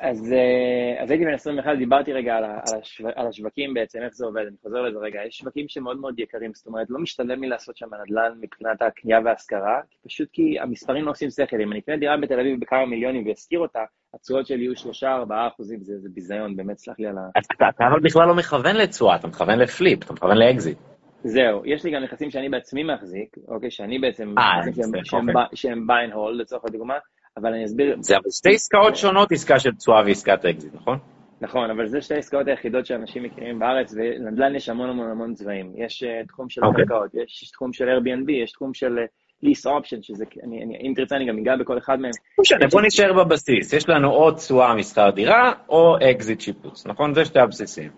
אז, 0.00 0.32
אה, 0.32 1.02
אז 1.02 1.10
הייתי 1.10 1.24
בן 1.24 1.34
21, 1.34 1.76
דיברתי 1.78 2.12
רגע 2.12 2.36
על, 2.36 2.44
על, 2.44 2.80
השו, 2.82 3.08
על 3.16 3.26
השווקים 3.26 3.74
בעצם, 3.74 3.98
איך 4.02 4.14
זה 4.14 4.26
עובד, 4.26 4.42
אני 4.48 4.56
חוזר 4.62 4.82
לזה 4.82 4.98
רגע. 4.98 5.20
יש 5.28 5.38
שווקים 5.38 5.68
שמאוד 5.68 6.00
מאוד 6.00 6.18
יקרים, 6.18 6.50
זאת 6.54 6.66
אומרת, 6.66 6.86
לא 6.90 6.98
משתלם 6.98 7.42
לי 7.42 7.48
לעשות 7.48 7.76
שם 7.76 7.86
נדל"ן 7.86 8.32
מבחינת 8.40 8.82
הקנייה 8.82 9.20
וההשכרה, 9.24 9.80
פשוט 10.06 10.28
כי 10.32 10.60
המספרים 10.60 11.04
לא 11.04 11.10
עושים 11.10 11.30
שכל. 11.30 11.60
אם 11.60 11.72
אני 11.72 11.80
אקנה 11.80 11.96
דירה 11.96 12.16
בתל 12.16 12.40
אביב 12.40 12.60
בכמה 12.60 12.86
מיליונים 12.86 13.26
ואשכיר 13.26 13.60
אותה, 13.60 13.80
התשואות 14.14 14.46
שלי 14.46 14.62
יהיו 14.62 14.72
3-4 14.72 15.06
אחוזים, 15.54 15.78
זה, 15.82 15.98
זה 15.98 16.08
ביזיון, 16.14 16.56
באמת, 16.56 16.78
סלח 16.78 16.98
לי 16.98 17.06
על 17.06 17.18
ה... 17.18 17.38
אתה, 17.38 17.68
אתה 17.68 17.84
אבל 17.86 18.00
בכלל 18.00 18.28
לא 18.28 18.34
מכוון 18.34 18.76
לתשואה, 18.76 19.16
אתה 19.16 19.28
מכוון 19.28 19.58
לפליפ, 19.58 20.04
אתה 20.04 20.12
מכוון 20.12 20.36
לאקזיט. 20.36 20.78
זהו, 21.24 21.66
יש 21.66 21.84
לי 21.84 21.90
גם 21.90 22.02
נכסים 22.02 22.30
שאני 22.30 22.48
בעצמי 22.48 22.82
מחזיק, 22.82 23.36
אוקיי, 23.48 23.70
שאני 23.70 23.98
בעצם, 23.98 24.34
אה, 24.38 24.42
שהם, 24.64 25.04
שהם, 25.04 25.28
אוקיי. 25.28 25.44
שהם 25.54 25.86
buy 25.90 26.10
and 26.10 26.14
hold, 26.14 26.32
לצורך 26.32 26.64
הדוגמה, 26.64 26.98
אבל 27.40 27.54
אני 27.54 27.64
אסביר... 27.64 27.96
זה 28.00 28.16
אבל 28.16 28.30
שתי 28.30 28.54
עסקאות 28.54 28.96
שונות, 28.96 29.32
עסקה 29.32 29.58
של 29.58 29.74
תשואה 29.74 30.02
ועסקת 30.06 30.44
אקזיט, 30.44 30.74
נכון? 30.74 30.98
נכון, 31.40 31.70
אבל 31.70 31.86
זה 31.86 32.00
שתי 32.00 32.14
העסקאות 32.14 32.46
היחידות 32.46 32.86
שאנשים 32.86 33.22
מכירים 33.22 33.58
בארץ, 33.58 33.94
ולנדל"ן 33.96 34.54
יש 34.54 34.68
המון 34.68 34.90
המון 34.90 35.10
המון 35.10 35.34
צבעים. 35.34 35.72
יש 35.76 36.02
אה, 36.02 36.26
תחום 36.28 36.48
של 36.48 36.64
אוקיי. 36.64 36.76
קרקעות, 36.76 37.14
יש 37.14 37.50
תחום 37.50 37.72
של 37.72 37.84
Airbnb, 37.88 38.32
יש 38.32 38.52
תחום 38.52 38.74
של 38.74 38.98
lease 39.44 39.66
option, 39.66 40.02
שזה, 40.02 40.24
אני, 40.44 40.62
אני, 40.62 40.76
אם 40.76 40.92
תרצה 40.96 41.16
אני 41.16 41.26
גם 41.26 41.38
אגע 41.38 41.56
בכל 41.56 41.78
אחד 41.78 42.00
מהם. 42.00 42.10
לא 42.38 42.42
משנה, 42.42 42.66
בוא 42.72 42.82
נשאר 42.82 43.12
בבסיס. 43.12 43.72
יש 43.72 43.88
לנו 43.88 44.10
או 44.10 44.30
תשואה 44.30 44.74
משכר 44.74 45.10
דירה, 45.10 45.52
או 45.68 45.96
אקזיט 46.10 46.40
שיפוץ, 46.40 46.86
נכון? 46.86 47.14
זה 47.14 47.24
שתי 47.24 47.40
הבסיסים. 47.40 47.90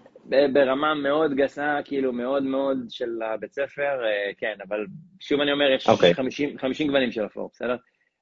ברמה 0.53 0.95
מאוד 0.95 1.35
גסה, 1.35 1.79
כאילו 1.85 2.13
מאוד 2.13 2.43
מאוד 2.43 2.79
של 2.89 3.09
הבית 3.23 3.53
ספר, 3.53 4.01
כן, 4.39 4.55
אבל 4.69 4.87
שוב 5.21 5.41
אני 5.41 5.53
אומר, 5.53 5.71
יש 5.71 5.89
אוקיי. 5.89 6.15
50, 6.15 6.59
50 6.59 6.87
גוונים 6.87 7.13
של 7.13 7.27
אפור, 7.27 7.51
בסדר? 7.53 7.77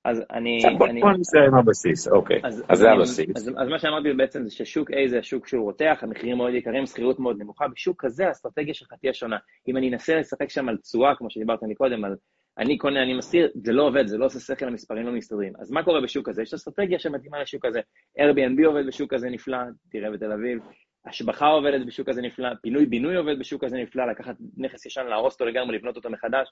אז 0.04 0.22
אני... 0.30 0.58
בוא 0.78 1.12
נסתכל 1.18 1.38
עם 1.38 1.54
הבסיס, 1.54 2.08
אוקיי. 2.08 2.40
אז 2.44 2.78
זה 2.78 2.90
הבסיס. 2.90 3.48
אז 3.58 3.68
מה 3.68 3.78
שאמרתי 3.78 4.12
בעצם 4.12 4.44
זה 4.44 4.50
ששוק 4.50 4.90
A 4.90 5.08
זה 5.08 5.18
השוק 5.18 5.46
שהוא 5.46 5.64
רותח, 5.64 5.98
המחירים 6.02 6.36
מאוד 6.36 6.54
יקרים, 6.54 6.86
שכירות 6.86 7.18
מאוד 7.18 7.38
נמוכה, 7.38 7.68
בשוק 7.68 8.04
כזה 8.04 8.26
האסטרטגיה 8.26 8.74
שלך 8.74 8.92
תהיה 9.00 9.14
שונה. 9.14 9.36
אם 9.68 9.76
אני 9.76 9.90
אנסה 9.90 10.16
לשחק 10.16 10.50
שם 10.50 10.68
על 10.68 10.76
תשואה, 10.76 11.14
כמו 11.14 11.30
שדיברת 11.30 11.62
מקודם, 11.62 12.04
על 12.04 12.16
אני 12.58 12.78
קונה, 12.78 13.02
אני 13.02 13.14
משכיר, 13.14 13.50
זה 13.64 13.72
לא 13.72 13.82
עובד, 13.82 14.06
זה 14.06 14.18
לא 14.18 14.24
עושה 14.24 14.40
שכל, 14.40 14.66
המספרים 14.66 15.06
לא 15.06 15.12
מסתדרים. 15.12 15.52
אז 15.58 15.70
מה 15.70 15.82
קורה 15.82 16.00
בשוק 16.00 16.28
הזה? 16.28 16.42
יש 16.42 16.54
אסטרטגיה 16.54 16.98
שמתאימה 16.98 17.42
לשוק 17.42 17.64
הזה. 17.64 17.80
Airbnb 18.18 18.66
עובד 18.66 18.86
בשוק 18.86 19.12
הזה 19.12 19.28
נפלא, 19.30 19.58
תראה 19.90 20.10
בתל 20.10 20.32
אביב. 20.32 20.58
השבחה 21.06 21.46
עובדת 21.46 21.86
בשוק 21.86 22.08
הזה 22.08 22.22
נפלא, 22.22 22.48
פינוי-בינוי 22.62 23.16
עובד 23.16 23.38
בשוק 23.38 23.64
הזה 23.64 23.76
נפלא, 23.76 24.10
לקחת 24.10 24.36
נכס 24.56 24.86
ישן, 24.86 25.06
להרוס 25.06 25.34
אותו 25.34 25.44
לגמרי, 25.44 25.76
לבנות 25.78 25.96
אותו 25.96 26.10
מחדש. 26.10 26.48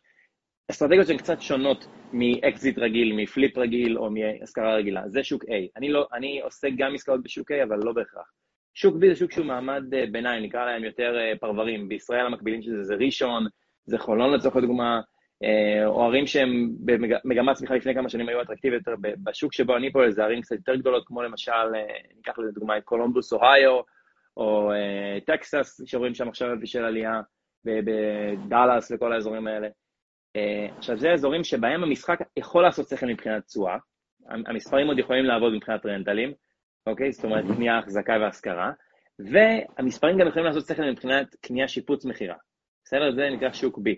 אסטרטגיות 0.70 1.06
שהן 1.06 1.16
קצת 1.16 1.40
שונות 1.40 1.86
מאקזיט 2.12 2.78
רגיל, 2.78 3.12
מפליפ 3.16 3.58
רגיל 3.58 3.98
או 3.98 4.10
מהשכרה 4.10 4.74
רגילה. 4.74 5.08
זה 5.08 5.24
שוק 5.24 5.44
A. 5.44 5.48
אני, 5.76 5.88
לא, 5.88 6.06
אני 6.12 6.40
עושה 6.40 6.68
גם 6.76 6.94
עסקאות 6.94 7.22
בשוק 7.22 7.52
A, 7.52 7.54
אבל 7.64 7.78
לא 7.78 7.92
בהכרח. 7.92 8.32
שוק 8.74 8.96
B 8.96 9.06
זה 9.08 9.16
שוק 9.16 9.32
שהוא 9.32 9.46
מעמד 9.46 9.94
אה, 9.94 10.04
ביניים, 10.12 10.42
נקרא 10.42 10.64
להם 10.64 10.84
יותר 10.84 11.18
אה, 11.18 11.32
פרברים. 11.40 11.88
בישראל 11.88 12.26
המקבילים 12.26 12.62
של 12.62 12.76
זה 12.76 12.82
זה 12.82 12.94
ראשון, 12.94 13.46
זה 13.84 13.98
חולון 13.98 14.34
לצורך 14.34 14.56
הדוגמה, 14.56 15.00
אה, 15.42 15.86
או 15.86 16.04
ערים 16.04 16.26
שהם 16.26 16.70
במגמת 16.84 17.56
צמיחה 17.56 17.74
לפני 17.74 17.94
כמה 17.94 18.08
שנים 18.08 18.28
היו 18.28 18.42
אטרקטיביות 18.42 18.86
יותר. 18.86 19.10
בשוק 19.24 19.52
שבו 19.52 19.76
אני 19.76 19.92
פועל 19.92 20.10
זה 20.10 20.24
ערים 20.24 20.42
קצת 20.42 20.56
יותר 20.56 20.74
גדולות, 20.74 21.06
כמו 21.06 21.22
למשל, 21.22 21.72
ניקח 22.16 22.38
לדוגמה 22.38 22.78
את 22.78 22.84
קולומבוס, 22.84 23.32
אוהיו, 23.32 23.80
או 24.36 24.72
טקסס, 25.26 25.80
שרואים 25.86 26.14
שם 26.14 26.28
עכשיו 26.28 26.48
בשל 26.60 26.84
עלייה, 26.84 27.20
בדאלאס 27.64 28.92
וכל 28.94 29.12
האזורים 29.12 29.46
האלה. 29.46 29.68
אה, 30.36 30.66
עכשיו, 30.78 30.98
זה 30.98 31.12
אזורים 31.12 31.44
שבהם 31.44 31.82
המשחק 31.82 32.18
יכול 32.36 32.62
לעשות 32.62 32.88
שכל 32.88 33.06
מבחינת 33.06 33.46
תשואה, 33.46 33.76
המספרים 34.28 34.86
עוד 34.86 34.98
יכולים 34.98 35.24
לעבוד 35.24 35.52
מבחינת 35.54 35.86
רנטלים, 35.86 36.32
אוקיי? 36.86 37.12
זאת 37.12 37.24
אומרת, 37.24 37.44
קנייה, 37.56 37.78
החזקה 37.78 38.12
והשכרה, 38.20 38.72
והמספרים 39.18 40.18
גם 40.18 40.28
יכולים 40.28 40.46
לעשות 40.46 40.66
שכל 40.66 40.90
מבחינת 40.90 41.34
קנייה, 41.40 41.68
שיפוץ, 41.68 42.04
מכירה. 42.04 42.36
בסדר? 42.84 43.14
זה 43.14 43.28
נקרא 43.30 43.52
שוק 43.52 43.78
B. 43.78 43.90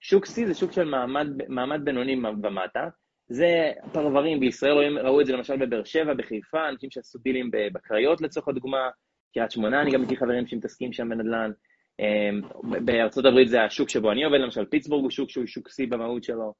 שוק 0.00 0.26
C 0.26 0.46
זה 0.46 0.54
שוק 0.54 0.72
של 0.72 0.84
מעמד, 0.84 1.26
מעמד 1.48 1.84
בינוני 1.84 2.16
ומטה, 2.42 2.88
זה 3.28 3.72
פרברים, 3.92 4.40
בישראל 4.40 4.98
ראו 4.98 5.20
את 5.20 5.26
זה 5.26 5.32
למשל 5.32 5.56
בבאר 5.56 5.84
שבע, 5.84 6.14
בחיפה, 6.14 6.68
אנשים 6.68 6.90
שעשו 6.90 7.18
דילים 7.18 7.50
בקריות 7.72 8.20
לצורך 8.20 8.48
הדוגמה, 8.48 8.90
קריית 9.34 9.50
שמונה, 9.50 9.82
אני 9.82 9.90
גם 9.90 10.02
מכיר 10.02 10.18
חברים 10.18 10.46
שמתעסקים 10.46 10.92
שם 10.92 11.08
בנדל"ן, 11.08 11.50
בארצות 12.62 13.24
הברית 13.24 13.48
זה 13.48 13.62
השוק 13.62 13.88
שבו 13.88 14.12
אני 14.12 14.24
עובד, 14.24 14.38
למשל 14.38 14.64
פיטסבורג 14.64 15.02
הוא 15.02 15.10
שוק 15.10 15.30
שהוא 15.30 15.46
שוק 15.46 15.68
C 15.68 15.86
במהות 15.88 16.24
שלו. 16.24 16.52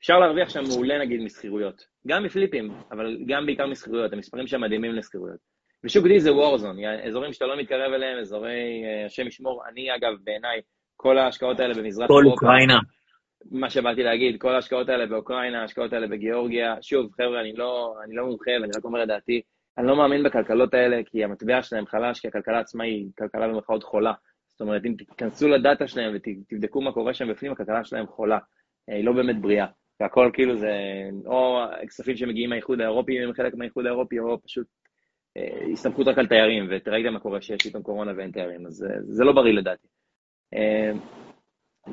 אפשר 0.00 0.18
להרוויח 0.18 0.48
שם 0.48 0.60
מעולה 0.68 0.98
נגיד 0.98 1.20
משכירויות, 1.20 1.82
גם 2.06 2.24
מפליפים, 2.24 2.70
אבל 2.92 3.18
גם 3.26 3.46
בעיקר 3.46 3.66
משכירויות, 3.66 4.12
המספרים 4.12 4.46
שם 4.46 4.60
מדהימים 4.60 4.92
לשכירויות. 4.92 5.38
ושוק 5.84 6.06
D 6.06 6.18
זה 6.18 6.32
וורזון, 6.32 6.76
אזורים 7.06 7.32
שאתה 7.32 7.46
לא 7.46 7.58
מתקרב 7.58 7.92
אליהם, 7.92 8.18
אזורי, 8.18 8.82
אה, 8.84 9.06
השם 9.06 9.26
ישמור, 9.26 9.62
אני 9.68 9.94
אגב, 9.96 10.12
בעיניי, 10.24 10.60
כל 10.96 11.18
ההשקעות 11.18 11.60
האלה 11.60 11.74
במזרח 11.74 12.08
כל 12.08 12.22
אוקראינה. 12.26 12.78
מה 13.50 13.70
שבאתי 13.70 14.02
להגיד, 14.02 14.40
כל 14.40 14.54
ההשקעות 14.54 14.88
האלה 14.88 15.06
באוקראינה, 15.06 15.60
ההשקעות 15.60 15.92
האלה 15.92 16.06
בגיאורגיה, 16.06 16.74
שוב, 16.80 17.12
חבר'ה, 17.12 17.40
אני 17.40 17.52
לא, 17.52 17.94
אני 18.04 18.14
לא 18.14 18.26
מומחה 18.26 18.50
ואני 18.60 18.72
רק 18.76 18.84
אומר 18.84 19.02
את 19.02 19.08
דעתי, 19.08 19.40
אני 19.78 19.86
לא 19.86 19.96
מאמין 19.96 20.22
בכלכלות 20.22 20.74
האלה, 20.74 21.00
כי 21.06 21.24
המטבע 21.24 21.62
שלהם 21.62 21.86
חלש, 21.86 22.20
כי 22.20 22.28
הכלכלה 22.28 22.60
עצמה 22.60 22.84
היא 22.84 23.06
כלכלה 23.18 23.48
במרכאות 23.48 23.82
חולה. 23.82 24.12
זאת 24.58 24.60
אומרת, 24.60 24.84
אם 24.84 24.94
תיכנסו 24.98 25.48
לדאטה 25.48 25.88
שלהם 25.88 26.14
ותבדקו 26.14 26.80
מה 26.80 26.92
קורה 26.92 27.14
שם 27.14 27.28
בפנים, 27.28 27.52
הכלכלה 27.52 27.84
שלהם 27.84 28.06
חולה, 28.06 28.38
אה, 28.90 28.94
היא 28.94 29.04
לא 29.04 29.12
באמת 29.12 29.40
בריאה. 29.40 29.66
והכל 30.00 30.30
כאילו 30.32 30.56
זה, 30.56 30.72
או 31.26 31.58
כספים 31.88 32.16
שמגיעים 32.16 32.50
מהאיחוד 32.50 32.80
האירופי, 32.80 33.20
הם 33.20 33.32
חלק 33.32 33.54
מהאיחוד 33.54 33.86
האירופי, 33.86 34.18
או 34.18 34.42
פשוט 34.42 34.66
אה, 35.36 35.72
הסתמכות 35.72 36.08
רק 36.08 36.18
על 36.18 36.26
תיירים, 36.26 36.68
ותראיתם 36.70 37.12
מה 37.12 37.20
קורה 37.20 37.40
שיש 37.40 37.66
איתם 37.66 37.82
קורונה 37.82 38.12
ואין 38.16 38.30
תיירים, 38.30 38.66
אז 38.66 38.72
זה, 38.72 38.88
זה 39.02 39.24
לא 39.24 39.32
בריא 39.32 39.52
לדעתי. 39.52 39.86
אה, 40.54 40.92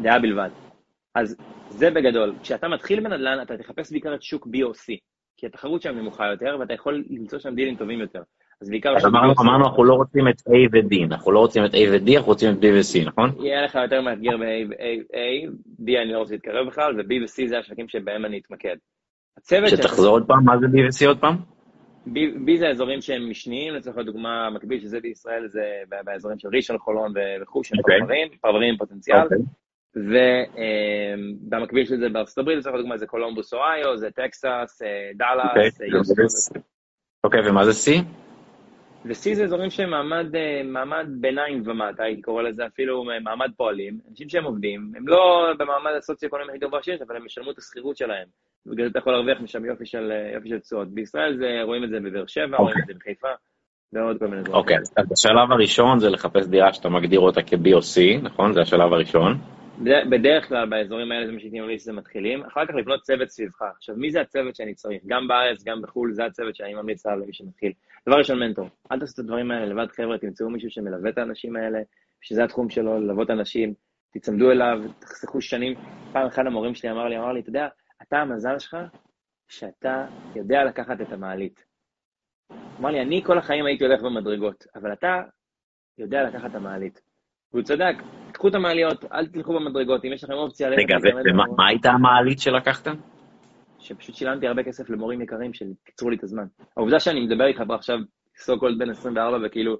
דעה 0.01 0.19
בלבד. 0.19 0.49
אז 1.15 1.37
זה 1.69 1.91
בגדול. 1.91 2.35
כשאתה 2.41 2.67
מתחיל 2.67 2.99
בנדל"ן, 2.99 3.41
אתה 3.41 3.57
תחפש 3.57 3.91
בעיקר 3.91 4.15
את 4.15 4.21
שוק 4.21 4.47
B 4.47 4.63
או 4.63 4.71
C, 4.71 4.85
כי 5.37 5.45
התחרות 5.45 5.81
שם 5.81 5.97
נמוכה 5.97 6.27
יותר, 6.27 6.57
ואתה 6.59 6.73
יכול 6.73 7.03
למצוא 7.09 7.39
שם 7.39 7.55
דילים 7.55 7.75
טובים 7.75 7.99
יותר. 7.99 8.21
אז 8.61 8.69
בעיקר... 8.69 8.95
אז 8.95 9.05
אמרנו, 9.05 9.33
אמרנו, 9.41 9.65
אנחנו 9.65 9.83
לא 9.83 9.93
רוצים 9.93 10.27
את 10.27 10.39
A 10.39 10.51
ו-D, 10.71 11.05
אנחנו 11.05 11.31
לא 11.31 11.39
רוצים 11.39 11.65
את 11.65 11.73
A 11.73 11.77
ו-D, 11.91 12.17
אנחנו 12.17 12.27
רוצים 12.27 12.53
את 12.53 12.57
B 12.57 12.65
ו-C, 12.65 13.07
נכון? 13.07 13.29
יהיה 13.39 13.61
לך 13.61 13.75
יותר 13.75 14.01
מאתגר 14.01 14.37
ב-A, 14.37 15.49
B 15.81 16.01
אני 16.03 16.13
לא 16.13 16.19
רוצה 16.19 16.33
להתקרב 16.33 16.67
בכלל, 16.67 16.99
ו-B 16.99 17.13
ו-C 17.23 17.47
זה 17.47 17.57
השווקים 17.57 17.87
שבהם 17.87 18.25
אני 18.25 18.39
אתמקד. 18.39 18.75
הצוות... 19.37 19.69
שתחזור 19.69 20.07
עוד 20.07 20.27
פעם, 20.27 20.45
מה 20.45 20.57
זה 20.57 20.65
B 20.65 20.69
ו-C 20.69 21.07
עוד 21.07 21.19
פעם? 21.19 21.35
B 22.45 22.57
זה 22.59 22.69
אזורים 22.69 23.01
שהם 23.01 23.29
משניים, 23.29 23.73
לצורך 23.73 23.97
הדוגמה 23.97 24.47
המקביל 24.47 24.79
שזה 24.79 24.99
בישראל, 24.99 25.47
זה 25.47 25.63
באזורים 26.05 26.39
של 26.39 26.47
ראשון, 26.55 26.77
חולון 26.77 27.13
וכו', 27.41 27.63
שהם 27.63 27.79
אוקיי. 27.79 27.99
פרברים, 27.99 28.27
פרברים 28.41 28.69
עם 28.69 28.77
פוטנציאל. 28.77 29.23
אוקיי. 29.23 29.37
ובמקביל 31.45 31.85
של 31.85 31.97
זה 31.97 32.09
בארצות 32.09 32.37
הברית, 32.37 32.57
לצורך 32.57 32.75
הדוגמה 32.75 32.97
זה 32.97 33.07
קולומבוס 33.07 33.53
אוהיו, 33.53 33.97
זה 33.97 34.11
טקסס, 34.11 34.81
אה, 34.81 35.11
דאלאס, 35.15 35.81
אוקיי, 35.81 35.89
אוקיי, 37.23 37.49
ומה 37.49 37.65
זה 37.65 37.71
C? 37.71 38.03
ו-C 39.05 39.35
זה 39.35 39.43
אזורים 39.43 39.69
שהם 39.69 39.89
מעמד, 39.89 40.35
אה, 40.35 40.61
מעמד 40.63 41.07
ביניים 41.21 41.63
ומטה, 41.65 42.03
הייתי 42.03 42.21
קורא 42.21 42.43
לזה 42.43 42.65
אפילו 42.65 43.03
מעמד 43.23 43.51
פועלים, 43.57 43.99
אנשים 44.09 44.29
שהם 44.29 44.43
עובדים, 44.43 44.91
הם 44.95 45.07
לא 45.07 45.53
במעמד 45.59 45.91
הסוציו-אקונומי 45.97 46.49
הכי 46.49 46.59
גבוה 46.59 46.83
שיש, 46.83 47.01
אבל 47.01 47.15
הם 47.15 47.25
ישלמו 47.25 47.51
את 47.51 47.57
השכירות 47.57 47.97
שלהם, 47.97 48.27
ובגלל 48.65 48.85
זה 48.85 48.91
אתה 48.91 48.99
יכול 48.99 49.13
להרוויח 49.13 49.41
משם 49.41 49.65
יופי 49.65 49.85
של, 49.85 50.11
אה, 50.11 50.31
יופי 50.33 50.49
של 50.49 50.59
תשואות. 50.59 50.87
בישראל 50.87 51.37
זה, 51.37 51.61
רואים 51.63 51.83
את 51.83 51.89
זה 51.89 51.99
בבאר 51.99 52.25
שבע, 52.25 52.57
okay. 52.57 52.61
רואים 52.61 52.77
את 52.81 52.87
זה 52.87 52.93
בחיפה, 52.93 53.27
ועוד 53.93 54.19
כל 54.19 54.27
מיני 54.27 54.41
דברים. 54.41 54.55
אוקיי, 54.55 54.77
אז 54.77 55.11
השלב 55.11 55.51
הראשון 55.51 55.99
זה 55.99 56.09
לחפש 56.09 56.47
דירה 56.47 56.73
שאתה 56.73 56.89
מגדיר 56.89 57.19
אותה 57.19 57.41
כ-B 57.41 57.73
או 57.73 57.79
C, 57.79 58.23
נכון? 58.23 58.53
זה 58.53 58.61
השלב 58.61 58.93
הראשון. 58.93 59.37
בדרך 59.83 60.47
כלל 60.47 60.69
באזורים 60.69 61.11
האלה 61.11 61.25
זה 61.25 61.31
מה 61.31 61.39
שהייתי 61.39 61.59
ממליץ 61.59 61.81
שזה 61.81 61.93
מתחילים, 61.93 62.43
אחר 62.43 62.65
כך 62.65 62.73
לבנות 62.75 63.01
צוות 63.01 63.29
סביבך. 63.29 63.61
עכשיו, 63.61 63.95
מי 63.95 64.11
זה 64.11 64.21
הצוות 64.21 64.55
שאני 64.55 64.73
צריך? 64.73 65.01
גם 65.05 65.27
בארץ, 65.27 65.63
גם 65.63 65.81
בחו"ל, 65.81 66.13
זה 66.13 66.25
הצוות 66.25 66.55
שאני 66.55 66.73
ממליץ 66.73 67.05
עליו 67.05 67.19
למי 67.19 67.33
שמתחיל. 67.33 67.71
דבר 68.07 68.17
ראשון, 68.17 68.39
מנטור. 68.39 68.69
אל 68.91 68.99
תעשו 68.99 69.13
את 69.13 69.19
הדברים 69.19 69.51
האלה 69.51 69.65
לבד, 69.65 69.91
חבר'ה, 69.91 70.17
תמצאו 70.17 70.49
מישהו 70.49 70.69
שמלווה 70.69 71.09
את 71.09 71.17
האנשים 71.17 71.55
האלה, 71.55 71.79
שזה 72.21 72.43
התחום 72.43 72.69
שלו, 72.69 72.99
ללוות 72.99 73.29
אנשים, 73.29 73.73
תצמדו 74.13 74.51
אליו, 74.51 74.81
תחסכו 74.99 75.41
שנים. 75.41 75.73
פעם 76.13 76.27
אחד 76.27 76.45
המורים 76.45 76.75
שלי 76.75 76.91
אמר 76.91 77.07
לי, 77.07 77.17
אמר 77.17 77.31
לי, 77.31 77.39
אתה 77.39 77.49
יודע, 77.49 77.67
אתה 78.01 78.17
המזל 78.17 78.59
שלך 78.59 78.77
שאתה 79.47 80.07
יודע 80.35 80.63
לקחת 80.63 81.01
את 81.01 81.11
המעלית. 81.11 81.65
אמר 82.79 82.89
לי, 82.89 83.01
אני 83.01 83.23
כל 83.25 83.37
החיים 83.37 83.65
הייתי 83.65 83.85
הולך 83.85 84.01
במדרגות, 84.01 84.65
אבל 84.75 84.93
אתה 84.93 85.21
יודע 85.97 86.23
לקחת 86.23 86.49
את 86.49 86.55
המעלית. 86.55 87.01
והוא 87.51 87.63
צדק, 87.63 87.95
קחו 88.37 88.47
את 88.47 88.55
המעליות, 88.55 89.05
אל 89.13 89.27
תלכו 89.27 89.53
במדרגות, 89.53 90.05
אם 90.05 90.13
יש 90.13 90.23
לכם 90.23 90.33
אופציה... 90.33 90.69
רגע, 90.69 90.95
ומה 91.25 91.67
הייתה 91.67 91.89
המעלית 91.89 92.39
שלקחת? 92.39 92.87
שפשוט 93.79 94.15
שילמתי 94.15 94.47
הרבה 94.47 94.63
כסף 94.63 94.89
למורים 94.89 95.21
יקרים 95.21 95.53
שקיצרו 95.53 96.09
לי 96.09 96.15
את 96.15 96.23
הזמן. 96.23 96.45
העובדה 96.77 96.99
שאני 96.99 97.25
מדבר 97.25 97.45
איתך 97.45 97.61
עכשיו, 97.69 97.97
so 98.37 98.59
called 98.59 98.79
בן 98.79 98.89
24, 98.89 99.37
וכאילו, 99.45 99.77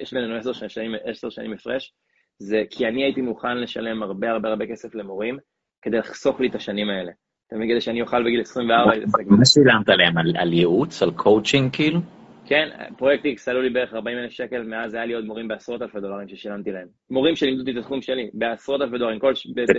יש 0.00 0.14
בינינו 0.14 0.34
עשר 0.36 0.52
שנים, 0.52 0.92
שנים 1.30 1.52
הפרש, 1.52 1.92
זה 2.38 2.62
כי 2.70 2.86
אני 2.86 3.04
הייתי 3.04 3.20
מוכן 3.20 3.56
לשלם 3.58 4.02
הרבה 4.02 4.30
הרבה 4.30 4.48
הרבה 4.48 4.66
כסף 4.66 4.94
למורים, 4.94 5.38
כדי 5.82 5.98
לחסוך 5.98 6.40
לי 6.40 6.48
את 6.48 6.54
השנים 6.54 6.88
האלה. 6.90 7.12
אתה 7.46 7.56
מבין, 7.56 7.68
כדי 7.70 7.80
שאני 7.80 8.02
אוכל 8.02 8.24
בגיל 8.24 8.40
24 8.40 8.94
להתעסק 8.94 9.26
מה 9.26 9.44
שילמת 9.44 9.88
להם? 9.88 10.36
על 10.36 10.52
ייעוץ? 10.52 11.02
על 11.02 11.10
קואוצ'ינג 11.10 11.72
כאילו? 11.72 12.00
כן, 12.46 12.68
פרויקט 12.98 13.24
X 13.24 13.50
עלו 13.50 13.62
לי 13.62 13.70
בערך 13.70 13.94
40 13.94 14.18
אלף 14.18 14.30
שקל, 14.30 14.62
מאז 14.62 14.94
היה 14.94 15.04
לי 15.06 15.14
עוד 15.14 15.24
מורים 15.24 15.48
בעשרות 15.48 15.82
אלפי 15.82 16.00
דולרים 16.00 16.28
ששילמתי 16.28 16.72
להם. 16.72 16.86
מורים 17.10 17.36
שלימדו 17.36 17.60
אותי 17.60 17.70
את 17.70 17.76
התחום 17.76 18.02
שלי, 18.02 18.30
בעשרות 18.34 18.80
אלפי 18.80 18.98
דולרים. 18.98 19.18
כל, 19.18 19.32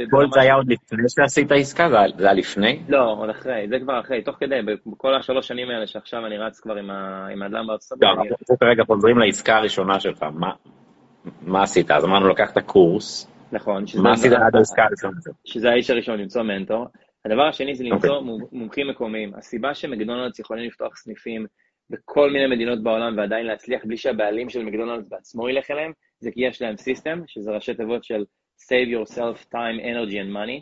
כל 0.10 0.26
זה 0.34 0.42
היה 0.42 0.54
עוד 0.54 0.72
לפני 0.72 1.10
שעשית 1.10 1.52
עסקה? 1.52 1.90
זה 2.18 2.24
היה 2.26 2.34
לפני? 2.34 2.82
לא, 2.90 3.16
עוד 3.18 3.30
אחרי, 3.30 3.68
זה 3.70 3.80
כבר 3.80 4.00
אחרי, 4.00 4.22
תוך 4.22 4.36
כדי, 4.40 4.60
בכל 4.86 5.16
השלוש 5.16 5.48
שנים 5.48 5.70
האלה 5.70 5.88
שעכשיו 5.88 6.26
אני 6.26 6.38
רץ 6.38 6.60
כבר 6.60 6.76
עם 7.32 7.42
האדלם 7.42 7.68
בארצות 7.68 7.98
הברית. 8.04 8.32
אנחנו 8.32 8.58
כרגע 8.60 8.84
חוזרים 8.84 9.18
לעסקה 9.18 9.58
הראשונה 9.58 10.00
שלך, 10.00 10.26
מה 11.42 11.64
עשית? 11.64 11.92
אז 11.92 12.06
אמרנו, 12.06 12.28
לקחת 12.28 12.58
קורס. 12.58 13.32
נכון. 13.52 13.84
מה 14.04 14.12
עשית 14.12 14.32
עד 14.32 14.56
העסקה 14.56 14.84
הראשונה? 14.84 15.18
שזה 15.46 15.70
האיש 15.70 15.90
הראשון, 15.90 16.20
למצוא 16.20 16.42
מנטור. 16.44 16.86
הדבר 17.26 17.48
השני 17.48 17.76
זה 17.76 17.84
למצוא 17.84 18.16
אוקיי. 18.16 18.48
מומחים 18.52 18.88
מקומיים. 18.88 19.34
הסיבה 19.36 19.74
שמקדונלדס 19.74 20.40
יכולים 20.40 20.66
לפתוח 20.66 20.96
סניפים 20.96 21.46
בכל 21.90 22.32
מיני 22.32 22.48
מדינות 22.56 22.84
בעולם 22.84 23.18
ועדיין 23.18 23.46
להצליח 23.46 23.86
בלי 23.86 23.98
שהבעלים 23.98 24.50
של 24.50 24.64
מקדונלדס 24.64 25.10
בעצמו 25.10 25.50
ילך 25.50 25.72
אליהם, 25.72 25.92
זה 26.20 26.32
כי 26.32 26.46
יש 26.46 26.62
להם 26.62 26.78
system, 26.78 27.22
שזה 27.28 27.52
ראשי 27.52 27.74
תיבות 27.74 28.04
של 28.04 28.26
Save 28.60 28.90
yourself 28.96 29.46
time, 29.54 29.80
energy 29.82 30.14
and 30.14 30.34
money. 30.34 30.62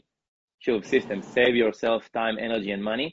שוב, 0.59 0.83
system, 0.83 1.19
Save 1.19 1.55
yourself 1.63 2.05
time, 2.07 2.39
energy 2.39 2.69
and 2.77 2.83
money. 2.85 3.09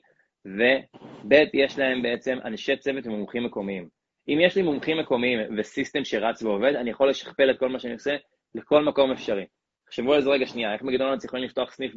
וב' 0.47 1.55
יש 1.55 1.79
להם 1.79 2.03
בעצם 2.03 2.39
אנשי 2.45 2.77
צוות 2.77 3.07
ומומחים 3.07 3.45
מקומיים. 3.45 3.89
אם 4.29 4.39
יש 4.41 4.57
לי 4.57 4.63
מומחים 4.63 4.99
מקומיים 4.99 5.41
ו-system 5.59 6.05
שרץ 6.05 6.43
ועובד, 6.43 6.75
אני 6.75 6.91
יכול 6.91 7.11
לשכפל 7.11 7.51
את 7.51 7.59
כל 7.59 7.69
מה 7.69 7.79
שאני 7.79 7.93
עושה 7.93 8.17
לכל 8.55 8.85
מקום 8.85 9.13
אפשרי. 9.13 9.47
תחשבו 9.87 10.15
על 10.15 10.23
זה 10.23 10.31
רגע 10.31 10.47
שנייה, 10.47 10.73
איך 10.73 10.83
מקדונלדס 10.83 11.25
יכולים 11.25 11.45
לפתוח 11.45 11.73
סניף 11.73 11.93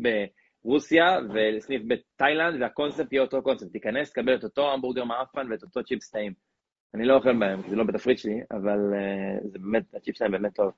ברוסיה 0.66 1.18
וסניף 1.34 1.82
בתאילנד, 1.88 2.62
והקונספט 2.62 3.14
יהיה 3.14 3.22
אותו 3.22 3.42
קונספט. 3.42 3.72
תיכנס, 3.72 4.12
תקבל 4.12 4.36
את 4.36 4.44
אותו 4.44 4.74
המבורגר 4.74 5.04
מעפן 5.04 5.52
ואת 5.52 5.64
אותו 5.64 5.84
צ'יפס 5.84 6.10
טעים. 6.10 6.34
אני 6.94 7.06
לא 7.06 7.16
אוכל 7.16 7.40
בהם, 7.40 7.62
כי 7.62 7.70
זה 7.70 7.76
לא 7.76 7.84
בתפריט 7.84 8.18
שלי, 8.18 8.40
אבל 8.52 8.78
uh, 8.94 9.48
זה 9.48 9.60
באמת, 9.60 9.84
הצ'יפס 9.96 10.20
שלהם 10.20 10.32
באמת 10.32 10.56
טוב. 10.56 10.72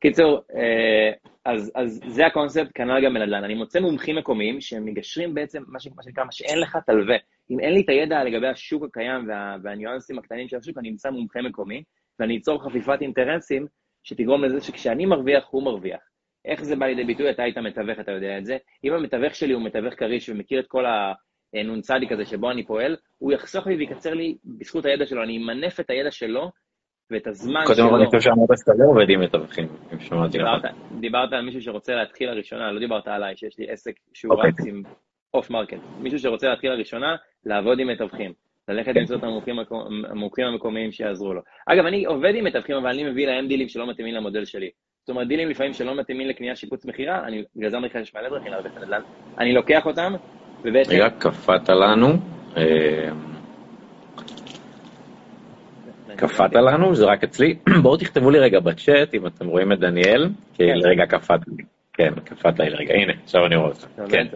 קיצור, 0.00 0.38
uh, 0.38 1.28
אז, 1.44 1.72
אז 1.74 2.00
זה 2.06 2.26
הקונספט, 2.26 2.70
כנ"ל 2.74 3.04
גם 3.04 3.14
בנדל"ן. 3.14 3.44
אני 3.44 3.54
מוצא 3.54 3.80
מומחים 3.80 4.16
מקומיים 4.16 4.60
שמגשרים 4.60 5.34
בעצם, 5.34 5.62
מה 5.66 5.80
שנקרא, 5.80 6.24
מה 6.24 6.32
שאין 6.32 6.60
לך 6.60 6.78
תלווה. 6.86 7.16
אם 7.50 7.60
אין 7.60 7.72
לי 7.74 7.80
את 7.80 7.88
הידע 7.88 8.24
לגבי 8.24 8.48
השוק 8.48 8.84
הקיים 8.84 9.28
וה, 9.28 9.56
והניואנסים 9.62 10.18
הקטנים 10.18 10.48
של 10.48 10.56
השוק, 10.56 10.78
אני 10.78 10.90
אמצא 10.90 11.10
מומחה 11.10 11.42
מקומי, 11.42 11.82
ואני 12.18 12.38
אצור 12.38 12.64
חפיפת 12.64 12.98
אינטרסים 13.00 13.66
שתגרום 14.02 14.44
לזה 14.44 14.60
שכשאני 14.60 15.06
מרוויח, 15.06 15.44
הוא 15.50 15.62
מרוויח. 15.62 16.09
איך 16.44 16.64
זה 16.64 16.76
בא 16.76 16.86
לידי 16.86 17.04
ביטוי? 17.04 17.30
אתה 17.30 17.42
היית 17.42 17.58
מתווך, 17.58 18.00
אתה 18.00 18.12
יודע 18.12 18.38
את 18.38 18.44
זה. 18.44 18.56
אם 18.84 18.92
המתווך 18.92 19.34
שלי 19.34 19.52
הוא 19.52 19.62
מתווך 19.62 19.94
כריש 19.94 20.28
ומכיר 20.28 20.60
את 20.60 20.66
כל 20.66 20.84
הנ"צ 21.54 21.90
הזה 22.10 22.24
שבו 22.24 22.50
אני 22.50 22.66
פועל, 22.66 22.96
הוא 23.18 23.32
יחסוך 23.32 23.66
לי 23.66 23.76
ויקצר 23.76 24.14
לי 24.14 24.36
בזכות 24.44 24.84
הידע 24.84 25.06
שלו. 25.06 25.22
אני 25.22 25.38
אמנף 25.38 25.80
את 25.80 25.90
הידע 25.90 26.10
שלו 26.10 26.50
ואת 27.10 27.26
הזמן 27.26 27.60
שלו. 27.66 27.74
קודם 27.74 27.88
כל 27.88 27.94
אני 27.94 28.06
חושב 28.06 28.20
שאמרת 28.20 28.58
שאתה 28.58 28.72
לא 28.78 28.84
עובד 28.90 29.10
עם 29.10 29.20
מתווכים, 29.20 29.68
אם 29.92 30.00
שמעתי 30.00 30.38
לך. 30.38 30.66
דיברת 31.00 31.32
על 31.32 31.44
מישהו 31.44 31.62
שרוצה 31.62 31.94
להתחיל 31.94 32.30
לראשונה, 32.30 32.72
לא 32.72 32.80
דיברת 32.80 33.08
עליי, 33.08 33.36
שיש 33.36 33.58
לי 33.58 33.70
עסק 33.70 33.92
שהוא 34.14 34.34
אוקיי. 34.34 34.50
רץ 34.50 34.66
עם 34.66 34.82
off 35.34 35.50
market. 35.50 35.78
מישהו 35.98 36.18
שרוצה 36.18 36.48
להתחיל 36.48 36.72
לראשונה, 36.72 37.16
לעבוד 37.46 37.78
עם 37.80 37.88
מתווכים. 37.88 38.32
ללכת 38.68 38.96
למצוא 38.96 39.16
את 39.16 39.22
המומחים 40.10 40.46
המקומיים 40.46 40.92
שיעזרו 40.92 41.34
לו. 41.34 41.40
אגב, 41.66 41.86
אני 41.86 42.04
עובד 42.04 42.34
עם 42.34 42.44
מתווכים, 42.44 42.76
אבל 42.76 42.86
אני 42.86 43.04
מביא 43.10 43.26
להם 43.26 43.48
דילים 43.48 43.68
שלא 43.68 43.90
מתאימים 43.90 44.14
למודל 44.14 44.44
שלי. 44.44 44.70
זאת 45.00 45.08
אומרת, 45.08 45.28
דילים 45.28 45.48
לפעמים 45.48 45.72
שלא 45.72 45.94
מתאימים 46.00 46.28
לקנייה, 46.28 46.56
שיפוץ, 46.56 46.86
מכירה, 46.86 47.24
אני, 47.24 47.44
בגלל 47.56 47.70
זה 47.70 47.76
אמרתי 47.76 47.98
לך 47.98 48.02
יש 48.02 48.14
מלא 48.14 48.28
דרכים 48.28 48.52
להרוויח 48.52 48.72
נדל"ן, 48.76 49.00
אני 49.38 49.52
לוקח 49.52 49.86
אותם, 49.86 50.12
ובעצם... 50.64 50.92
רגע, 50.92 51.10
קפאת 51.18 51.68
לנו. 51.68 52.08
אה, 52.56 53.10
קפאת 56.16 56.54
לנו, 56.54 56.94
זה 56.94 57.04
רק 57.04 57.24
אצלי. 57.24 57.58
בואו 57.82 57.96
תכתבו 57.96 58.30
לי 58.30 58.38
רגע 58.38 58.60
בצ'אט 58.60 59.14
אם 59.14 59.26
אתם 59.26 59.46
רואים 59.46 59.72
את 59.72 59.78
דניאל, 59.78 60.28
כי 60.54 60.62
כן. 60.66 60.78
לרגע 60.78 61.06
קפאת 61.06 61.40
לי. 61.48 61.64
כן, 61.92 62.14
קפאת 62.24 62.58
לי 62.58 62.70
לרגע, 62.70 62.94
הנה, 62.94 63.12
עכשיו 63.24 63.46
אני 63.46 63.56
רואה 63.56 63.68
אותך. 63.68 63.86
כן, 64.10 64.26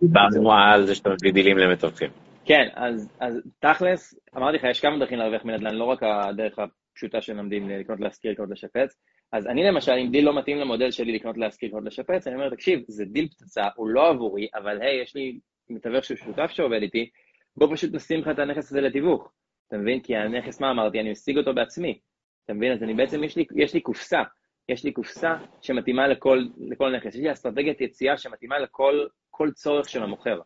דיברנו 0.00 0.52
על 0.52 0.86
זה 0.86 0.94
שאתה 0.94 1.10
מביא 1.10 1.32
דילים 1.32 1.58
למתווכים. 1.58 2.10
כן, 2.44 2.68
אז, 2.74 3.12
אז 3.20 3.42
תכלס, 3.60 4.14
אמרתי 4.36 4.56
לך, 4.56 4.64
יש 4.64 4.80
כמה 4.80 4.98
דרכים 4.98 5.18
להרוויח 5.18 5.44
מנדל"ן, 5.44 5.74
לא 5.74 5.84
רק 5.84 6.02
הדרך 6.02 6.58
הפשוטה 6.58 7.20
שלמדים 7.20 7.68
לקנות 7.68 8.00
להשכיר, 8.00 8.32
לקנות 8.32 8.50
לשפץ. 8.50 8.96
אז 9.32 9.46
אני 9.46 9.64
למשל, 9.64 9.92
אם 9.92 10.10
דיל 10.10 10.24
לא 10.24 10.38
מתאים 10.38 10.58
למודל 10.58 10.90
שלי 10.90 11.12
לקנות 11.12 11.36
להשכיר, 11.36 11.68
לקנות 11.68 11.84
לשפץ, 11.84 12.26
אני 12.26 12.36
אומר, 12.36 12.50
תקשיב, 12.50 12.80
זה 12.88 13.04
דיל 13.04 13.28
פצצה, 13.28 13.62
הוא 13.76 13.88
לא 13.88 14.08
עבורי, 14.08 14.48
אבל 14.54 14.80
היי, 14.80 15.02
יש 15.02 15.14
לי 15.14 15.38
מתווך 15.70 16.04
שהוא 16.04 16.16
שותף 16.16 16.50
שעובד 16.50 16.82
איתי, 16.82 17.10
בוא 17.56 17.74
פשוט 17.74 17.94
נשים 17.94 18.20
לך 18.20 18.28
את 18.28 18.38
הנכס 18.38 18.70
הזה 18.70 18.80
לתיווך. 18.80 19.32
אתה 19.68 19.76
מבין? 19.76 20.00
כי 20.00 20.16
הנכס, 20.16 20.60
מה 20.60 20.70
אמרתי? 20.70 21.00
אני 21.00 21.10
משיג 21.10 21.38
אותו 21.38 21.54
בעצמי. 21.54 21.98
אתה 22.44 22.52
מבין? 22.52 22.72
אז 22.72 22.82
אני 22.82 22.94
בעצם, 22.94 23.24
יש 23.24 23.36
לי, 23.36 23.44
יש 23.56 23.74
לי 23.74 23.80
קופסה. 23.80 24.22
יש 24.68 24.84
לי 24.84 24.92
קופסה 24.92 25.36
שמתאימה 25.60 26.08
לכל, 26.08 26.44
לכל 26.70 26.96
נכס. 26.96 27.14
יש 27.14 27.20
לי 27.20 27.32
אסטרטגיית 27.32 27.80
יציאה 27.80 28.18
שמתאימה 28.18 28.58
לכל 28.58 29.50
צורך 29.54 29.88
של 29.88 30.02
המוכר. 30.02 30.40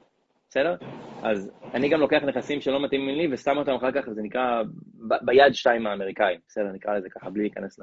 בסדר? 0.48 0.76
אז 1.22 1.50
אני 1.74 1.88
גם 1.88 2.00
לוקח 2.00 2.22
נכסים 2.22 2.60
שלא 2.60 2.84
מתאימים 2.84 3.16
לי 3.16 3.34
ושם 3.34 3.58
אותם 3.58 3.72
אחר 3.72 3.92
כך, 3.92 4.10
זה 4.10 4.22
נקרא 4.22 4.62
ב- 5.08 5.26
ביד 5.26 5.54
שתיים 5.54 5.86
האמריקאים, 5.86 6.40
בסדר? 6.48 6.72
נקרא 6.72 6.96
לזה 6.96 7.10
ככה 7.10 7.30
בלי 7.30 7.42
להיכנס 7.42 7.78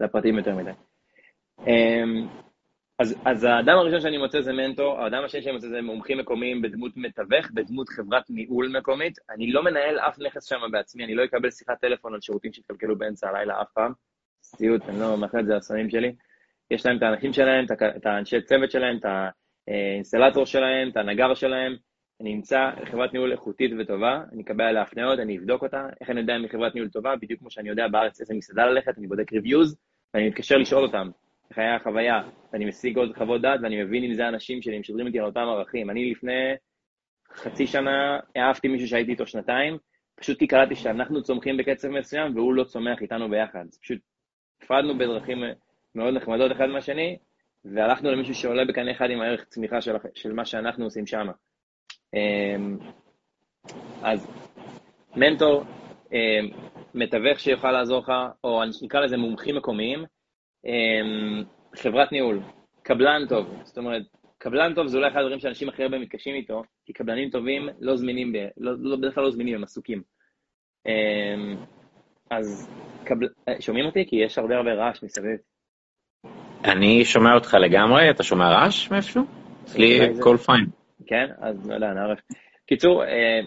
לפרטים 0.00 0.38
יותר 0.38 0.54
מדי. 0.54 0.70
אמ, 1.66 2.28
אז, 2.98 3.14
אז 3.24 3.44
האדם 3.44 3.78
הראשון 3.78 4.00
שאני 4.00 4.18
מוצא 4.18 4.40
זה 4.40 4.52
מנטור, 4.52 4.98
האדם 5.00 5.24
השני 5.24 5.42
שאני 5.42 5.54
מוצא 5.54 5.68
זה 5.68 5.82
מומחים 5.82 6.18
מקומיים 6.18 6.62
בדמות 6.62 6.92
מתווך, 6.96 7.50
בדמות 7.54 7.88
חברת 7.88 8.30
ניהול 8.30 8.76
מקומית. 8.78 9.18
אני 9.30 9.52
לא 9.52 9.64
מנהל 9.64 9.98
אף 9.98 10.18
נכס 10.18 10.44
שם 10.44 10.60
בעצמי, 10.72 11.04
אני 11.04 11.14
לא 11.14 11.24
אקבל 11.24 11.50
שיחת 11.50 11.80
טלפון 11.80 12.14
על 12.14 12.20
שירותים 12.20 12.52
שהתקלקלו 12.52 12.98
באמצע 12.98 13.28
הלילה 13.28 13.62
אף 13.62 13.68
פעם. 13.74 13.92
סיוט, 14.42 14.82
אני 14.88 15.00
לא 15.00 15.16
מאחל 15.16 15.40
את 15.40 15.46
זה 15.46 15.54
לסמים 15.54 15.90
שלי. 15.90 16.14
יש 16.70 16.86
להם 16.86 16.96
את 16.96 17.02
האנשים 17.02 17.32
שלהם, 17.32 17.66
את 17.96 18.06
האנשי 18.06 18.42
צוות 18.42 18.70
שלהם, 18.70 18.96
את 18.96 19.04
האינסטלטור 19.68 20.46
שלהם, 20.46 20.88
את 20.88 20.96
הנגר 20.96 21.34
שלהם, 21.34 21.76
אני 22.20 22.34
אמצא 22.34 22.70
חברת 22.84 23.12
ניהול 23.12 23.32
איכותית 23.32 23.70
וטובה, 23.78 24.22
אני 24.32 24.42
אקבל 24.42 24.64
עליה 24.64 24.82
הפניות, 24.82 25.18
אני 25.18 25.38
אבדוק 25.38 25.62
אותה, 25.62 25.86
איך 26.00 26.10
אני 26.10 26.20
יודע 26.20 26.36
אם 26.36 26.42
היא 26.42 26.50
חברת 26.50 26.74
ניהול 26.74 26.90
טובה, 26.90 27.16
בדיוק 27.16 27.40
כמו 27.40 27.50
שאני 27.50 27.68
יודע 27.68 27.88
בארץ 27.88 28.20
איזה 28.20 28.34
מסעדה 28.34 28.66
ללכת, 28.66 28.98
אני 28.98 29.06
בודק 29.06 29.32
ריוויוז, 29.32 29.76
ואני 30.14 30.28
מתקשר 30.28 30.56
לשאול 30.56 30.82
אותם 30.82 31.10
איך 31.50 31.58
היה 31.58 31.76
החוויה, 31.76 32.22
ואני 32.52 32.64
משיג 32.64 32.98
עוד 32.98 33.16
חוות 33.16 33.42
דעת, 33.42 33.60
ואני 33.62 33.82
מבין 33.82 34.04
אם 34.04 34.14
זה 34.14 34.28
אנשים 34.28 34.62
שלי, 34.62 34.78
משדרים 34.78 35.06
איתי 35.06 35.18
על 35.18 35.24
אותם 35.24 35.40
ערכים. 35.40 35.90
אני 35.90 36.10
לפני 36.10 36.54
חצי 37.34 37.66
שנה 37.66 38.20
העפתי 38.36 38.68
מישהו 38.68 38.88
שהייתי 38.88 39.10
איתו 39.10 39.26
שנתיים, 39.26 39.78
פשוט 40.14 40.38
כי 40.38 40.46
קראתי 40.46 40.74
שאנחנו 40.74 41.22
צומחים 41.22 41.56
בקצב 41.56 41.88
מסוים, 41.88 42.36
והוא 42.36 42.54
לא 42.54 42.64
צומח 42.64 43.02
איתנו 43.02 43.28
ביחד. 43.28 43.64
פשוט 43.82 43.98
הפרדנו 44.62 44.98
בדרכים 44.98 45.38
מאוד 45.94 46.14
נחמדות 46.14 46.52
אחד 46.52 46.66
מהשני, 46.66 47.16
והלכנו 47.64 48.10
למישהו 48.10 48.34
שעולה 48.34 48.64
בקנה 48.64 48.92
אחד 48.92 49.10
עם 49.10 49.20
הערך 49.20 49.44
צמיחה 49.44 49.80
של, 49.80 49.94
של 50.14 50.32
מה 50.32 50.44
שאנחנו 50.44 50.84
עושים 50.84 51.06
שם. 51.06 51.26
אמ, 52.14 52.78
אז 54.02 54.30
מנטור, 55.16 55.64
אמ, 56.12 56.48
מתווך 56.94 57.40
שיוכל 57.40 57.72
לעזור 57.72 57.98
לך, 58.02 58.12
או 58.44 58.62
נקרא 58.82 59.00
לזה 59.00 59.16
מומחים 59.16 59.56
מקומיים, 59.56 60.04
אמ, 60.66 61.44
חברת 61.76 62.12
ניהול, 62.12 62.40
קבלן 62.82 63.26
טוב, 63.28 63.60
זאת 63.64 63.78
אומרת, 63.78 64.02
קבלן 64.38 64.74
טוב 64.74 64.86
זה 64.86 64.98
אולי 64.98 65.08
אחד 65.08 65.20
הדברים 65.20 65.40
שאנשים 65.40 65.68
הכי 65.68 65.82
הרבה 65.82 65.98
מתקשים 65.98 66.34
איתו, 66.34 66.62
כי 66.86 66.92
קבלנים 66.92 67.30
טובים 67.30 67.68
לא 67.80 67.96
זמינים, 67.96 68.32
ב, 68.32 68.36
לא, 68.56 68.72
לא, 68.78 68.96
בדרך 68.96 69.14
כלל 69.14 69.24
לא 69.24 69.30
זמינים, 69.30 69.54
הם 69.54 69.62
עסוקים. 69.62 70.02
אז 72.30 72.70
קבל... 73.04 73.28
שומעים 73.60 73.86
אותי? 73.86 74.06
כי 74.08 74.16
יש 74.16 74.38
הרבה 74.38 74.56
הרבה 74.56 74.72
רעש 74.72 75.02
מסביב. 75.02 75.38
אני 76.64 77.04
שומע 77.04 77.34
אותך 77.34 77.54
לגמרי, 77.54 78.10
אתה 78.10 78.22
שומע 78.22 78.48
רעש 78.50 78.90
מאיפשהו? 78.90 79.22
אצלי 79.64 80.00
כל 80.20 80.36
פיין. 80.36 80.66
כן? 81.06 81.26
אז 81.40 81.68
לא 81.68 81.74
יודע, 81.74 81.92
נערף. 81.92 82.18
קיצור, 82.68 83.04
אה, 83.04 83.40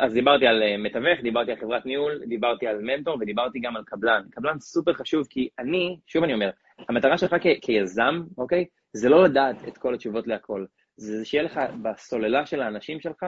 אז 0.00 0.12
דיברתי 0.12 0.46
על 0.46 0.62
אה, 0.62 0.76
מתווך, 0.76 1.20
דיברתי 1.22 1.50
על 1.50 1.56
חברת 1.56 1.86
ניהול, 1.86 2.22
דיברתי 2.26 2.66
על 2.66 2.78
מנטור 2.82 3.16
ודיברתי 3.20 3.60
גם 3.60 3.76
על 3.76 3.82
קבלן. 3.86 4.22
קבלן 4.30 4.60
סופר 4.60 4.92
חשוב 4.92 5.26
כי 5.30 5.48
אני, 5.58 5.98
שוב 6.06 6.24
אני 6.24 6.34
אומר, 6.34 6.50
המטרה 6.88 7.18
שלך 7.18 7.36
כ- 7.40 7.60
כיזם, 7.62 8.22
אוקיי? 8.38 8.64
זה 8.92 9.08
לא 9.08 9.24
לדעת 9.24 9.56
את 9.68 9.78
כל 9.78 9.94
התשובות 9.94 10.26
להכל. 10.26 10.64
זה 10.96 11.24
שיהיה 11.24 11.44
לך 11.44 11.60
בסוללה 11.82 12.46
של 12.46 12.62
האנשים 12.62 13.00
שלך 13.00 13.26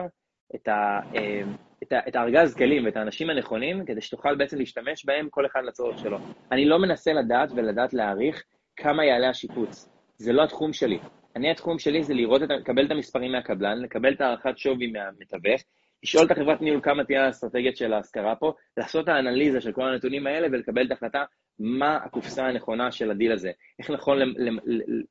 את, 0.55 0.67
ה, 0.67 0.99
אה, 1.15 1.41
את, 1.83 1.91
ה, 1.91 1.99
את 2.07 2.15
הארגז 2.15 2.55
כלים 2.55 2.85
ואת 2.85 2.97
האנשים 2.97 3.29
הנכונים, 3.29 3.85
כדי 3.85 4.01
שתוכל 4.01 4.35
בעצם 4.35 4.57
להשתמש 4.57 5.05
בהם 5.05 5.27
כל 5.29 5.45
אחד 5.45 5.61
לצורך 5.65 5.99
שלו. 5.99 6.17
אני 6.51 6.65
לא 6.65 6.79
מנסה 6.79 7.13
לדעת 7.13 7.49
ולדעת 7.55 7.93
להעריך 7.93 8.43
כמה 8.75 9.05
יעלה 9.05 9.29
השיפוץ. 9.29 9.89
זה 10.19 10.33
לא 10.33 10.43
התחום 10.43 10.73
שלי. 10.73 10.99
אני, 11.35 11.51
התחום 11.51 11.79
שלי 11.79 12.03
זה 12.03 12.13
לראות, 12.13 12.43
את, 12.43 12.49
לקבל 12.49 12.85
את 12.85 12.91
המספרים 12.91 13.31
מהקבלן, 13.31 13.81
לקבל 13.81 14.13
את 14.13 14.21
הערכת 14.21 14.57
שווי 14.57 14.87
מהמתווך, 14.87 15.61
לשאול 16.03 16.25
את 16.25 16.31
החברת 16.31 16.61
ניהול 16.61 16.81
כמה 16.81 17.03
תהיה 17.03 17.25
האסטרטגיה 17.25 17.77
של 17.77 17.93
ההשכרה 17.93 18.35
פה, 18.35 18.53
לעשות 18.77 19.03
את 19.03 19.09
האנליזה 19.09 19.61
של 19.61 19.71
כל 19.71 19.87
הנתונים 19.87 20.27
האלה 20.27 20.47
ולקבל 20.51 20.85
את 20.85 20.91
ההחלטה 20.91 21.23
מה 21.59 21.95
הקופסה 21.95 22.45
הנכונה 22.45 22.91
של 22.91 23.11
הדיל 23.11 23.31
הזה. 23.31 23.51
איך 23.79 23.89
נכון, 23.89 24.17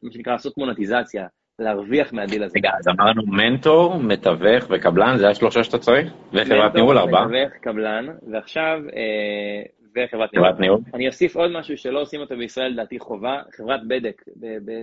מה 0.03 0.13
שנקרא, 0.13 0.33
לעשות 0.33 0.59
מונטיזציה, 0.59 1.27
להרוויח 1.59 2.13
מהדיל 2.13 2.43
הזה. 2.43 2.59
רגע, 2.59 2.71
אז 2.79 2.89
אמרנו 2.89 3.23
מנטור, 3.27 3.99
מתווך 3.99 4.65
וקבלן, 4.71 5.17
זה 5.17 5.29
השלושה 5.29 5.65
שאתה 5.65 5.79
צריך? 5.79 6.13
וחברת 6.33 6.75
ניהול, 6.75 6.99
ארבעה? 6.99 7.27
מנטור, 7.27 7.45
מתווך, 7.45 7.59
קבלן, 7.63 8.07
ועכשיו 8.33 8.81
אה, 8.97 9.63
וחברת 10.05 10.33
ניהול. 10.33 10.53
ניהול. 10.59 10.81
אני 10.95 11.09
אוסיף 11.09 11.37
עוד 11.37 11.51
משהו 11.51 11.77
שלא 11.77 12.01
עושים 12.01 12.21
אותו 12.21 12.37
בישראל, 12.37 12.73
לדעתי 12.73 12.99
חובה, 12.99 13.43
חברת 13.57 13.81
בדק. 13.89 14.23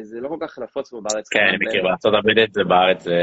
זה 0.01 0.21
לא 0.21 0.29
כל 0.29 0.37
כך 0.39 0.59
נפוץ 0.59 0.89
פה 0.89 1.01
בארץ. 1.01 1.29
כן, 1.29 1.39
אני 1.39 1.57
מכיר, 1.67 1.83
בארצות 1.83 2.13
הברית 2.13 2.53
זה 2.53 2.63
בארץ 2.63 3.03
זה 3.03 3.19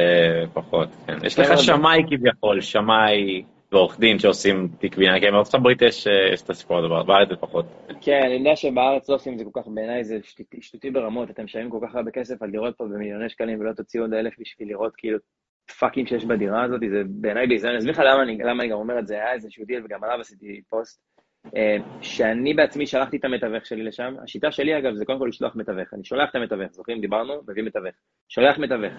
פחות. 0.53 0.89
כן. 1.07 1.17
יש 1.27 1.39
לך 1.39 1.59
שמאי 1.59 2.03
כביכול, 2.11 2.61
שמאי 2.61 3.43
ועורך 3.73 4.01
דין 4.01 4.19
שעושים 4.19 4.69
תיק 4.79 4.97
בניין, 4.97 5.21
כי 5.21 5.31
בארצות 5.31 5.55
הברית 5.55 5.83
יש 5.83 6.07
את 6.45 6.51
הסיפור 6.51 6.79
הזה, 6.79 6.89
בארץ 7.07 7.29
זה 7.29 7.37
פחות. 7.37 7.67
כן, 8.01 8.21
אני 8.25 8.35
יודע 8.35 8.57
שבארץ 8.57 9.09
לא 9.09 9.15
עושים 9.15 9.33
את 9.33 9.39
זה 9.39 9.45
כל 9.45 9.61
כך, 9.61 9.69
בעיניי 9.69 10.05
זה 10.05 10.19
שטותי 10.61 10.91
ברמות, 10.91 11.31
אתם 11.31 11.45
משלמים 11.45 11.71
כל 11.71 11.79
כך 11.87 11.95
הרבה 11.95 12.11
כסף 12.11 12.43
על 12.43 12.51
דירות 12.51 12.77
פה 12.77 12.85
במיליוני 12.85 13.29
שקלים 13.29 13.61
ולא 13.61 13.73
תוציאו 13.73 14.05
עוד 14.05 14.15
אלף 14.15 14.35
בשביל 14.41 14.69
לראות 14.69 14.93
כאילו 14.97 15.19
פאקים 15.79 16.07
שיש 16.07 16.25
בדירה 16.25 16.65
הזאת, 16.65 16.81
זה 16.91 17.03
בעיניי 17.07 17.47
בישראל, 17.47 17.71
אני 17.71 17.79
אסביר 17.79 17.93
לך 17.93 18.03
למה 18.45 18.63
אני 18.63 18.69
גם 18.69 18.79
אומר 18.79 18.99
את 18.99 19.07
זה, 19.07 19.15
היה 19.15 19.33
איזשהו 19.33 19.65
דיל 19.65 19.83
וגם 19.85 20.05
עליו 20.05 20.21
עשיתי 20.21 20.61
פוסט. 20.71 21.12
אה, 21.57 21.77
שאני 22.01 22.55
בעצמי 22.55 22.87
שלחתי 22.87 23.17
את 23.17 23.25
המתווך 23.25 23.67
שלי 23.67 23.83
לשם, 23.83 24.15
השיטה 24.23 24.53
שלי 24.53 24.79
אגב 24.79 24.95
זה 24.95 25.05
קודם 25.05 25.19
כל 25.19 25.27
לשלוח 25.29 25.57
מתווך, 25.57 25.95
אני 25.95 26.05
שולח 26.05 26.31
את 26.31 26.35
המתווך, 26.35 26.73
זוכרים 26.73 27.01
דיברנו? 27.01 27.35
מביא 27.49 27.63
מתווך, 27.63 27.95
שולח 28.29 28.59
מתווך. 28.59 28.93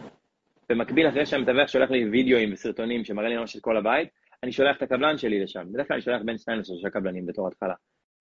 במקביל 0.69 1.09
אחרי 1.09 1.25
שהמתווך 1.25 1.69
שולח 1.69 1.91
לי 1.91 2.09
וידאוים 2.09 2.53
וסרטונים 2.53 3.05
שמראה 3.05 3.29
לי 3.29 3.37
ממש 3.37 3.55
את 3.55 3.61
כל 3.61 3.77
הבית, 3.77 4.09
אני 4.43 4.51
שולח 4.51 4.77
את 4.77 4.81
הקבלן 4.81 5.17
שלי 5.17 5.43
לשם, 5.43 5.73
בדרך 5.73 5.87
כלל 5.87 5.95
אני 5.95 6.01
שולח 6.01 6.21
בין 6.25 6.37
שניים 6.37 6.59
לשלושה 6.59 6.89
קבלנים 6.89 7.25
בתור 7.25 7.47
התחלה. 7.47 7.73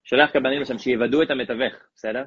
שולח 0.04 0.32
קבלנים 0.32 0.62
לשם 0.62 0.78
שיוודאו 0.78 1.22
את 1.22 1.32
המתווך, 1.32 1.74
בסדר? 1.96 2.24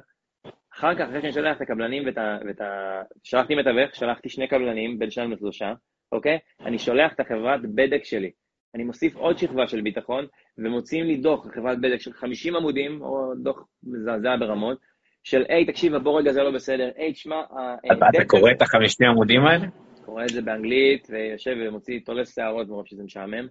אחר 0.73 0.95
כך, 0.95 1.01
אחרי 1.01 1.21
שאני 1.21 1.33
שולח 1.33 1.57
את 1.57 1.61
הקבלנים 1.61 2.05
ואת 2.05 2.61
ה... 2.61 3.01
שלחתי 3.23 3.55
מתווך, 3.55 3.95
שלחתי 3.95 4.29
שני 4.29 4.47
קבלנים, 4.47 4.99
בין 4.99 5.11
שניים 5.11 5.31
לשלושה, 5.31 5.73
אוקיי? 6.11 6.39
אני 6.59 6.79
שולח 6.79 7.13
את 7.13 7.19
החברת 7.19 7.61
בדק 7.61 8.03
שלי. 8.03 8.31
אני 8.75 8.83
מוסיף 8.83 9.15
עוד 9.15 9.37
שכבה 9.37 9.67
של 9.67 9.81
ביטחון, 9.81 10.25
ומוציאים 10.57 11.05
לי 11.05 11.17
דוח, 11.17 11.47
חברת 11.55 11.81
בדק 11.81 11.99
של 11.99 12.13
50 12.13 12.55
עמודים, 12.55 13.01
או 13.01 13.35
דוח 13.43 13.67
מזעזע 13.83 14.35
ברמות, 14.39 14.77
של, 15.23 15.43
היי, 15.49 15.65
תקשיב, 15.65 15.97
בוא 15.97 16.19
רגע, 16.19 16.31
זה 16.31 16.43
לא 16.43 16.51
בסדר. 16.51 16.89
היי, 16.95 17.13
תשמע... 17.13 17.41
אתה 17.85 18.25
קורא 18.27 18.51
את 18.51 18.61
החמישים 18.61 19.07
עמודים 19.07 19.41
האלה? 19.45 19.65
קורא 20.05 20.23
את 20.23 20.29
זה 20.29 20.41
באנגלית, 20.41 21.07
ויושב 21.09 21.55
ומוציא, 21.67 21.99
תולס 22.05 22.35
שערות 22.35 22.67
מרוב 22.67 22.85
שזה 22.87 23.03
משעמם. 23.03 23.47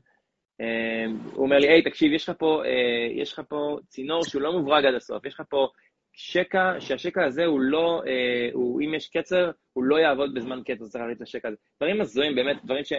אמ, 0.61 1.19
הוא 1.33 1.45
אומר 1.45 1.59
לי, 1.59 1.69
היי, 1.69 1.83
תקשיב, 1.83 2.13
יש 2.13 2.29
לך 2.29 2.37
פה, 2.39 2.63
אה, 2.65 3.23
יש 3.23 3.33
לך 3.33 3.41
פה 3.49 3.79
צינור 3.89 4.25
שהוא 4.25 4.43
לא 4.43 4.53
מוברג 4.53 4.85
עד 4.85 4.95
הסוף, 4.95 5.25
יש 5.25 5.35
לך 5.35 5.43
פה 5.51 5.69
שקע, 6.13 6.81
שהשקע 6.81 7.25
הזה 7.25 7.45
הוא 7.45 7.61
לא, 7.61 8.03
אה, 8.07 8.49
הוא, 8.53 8.81
אם 8.81 8.95
יש 8.95 9.09
קצר, 9.09 9.51
הוא 9.73 9.85
לא 9.85 9.97
יעבוד 9.97 10.35
בזמן 10.35 10.61
קצר, 10.65 10.85
צריך 10.85 11.03
להריץ 11.03 11.17
את 11.17 11.23
השקע 11.23 11.49
הזה. 11.49 11.57
דברים 11.77 12.01
הזויים, 12.01 12.35
באמת, 12.35 12.65
דברים 12.65 12.85
ש... 12.85 12.93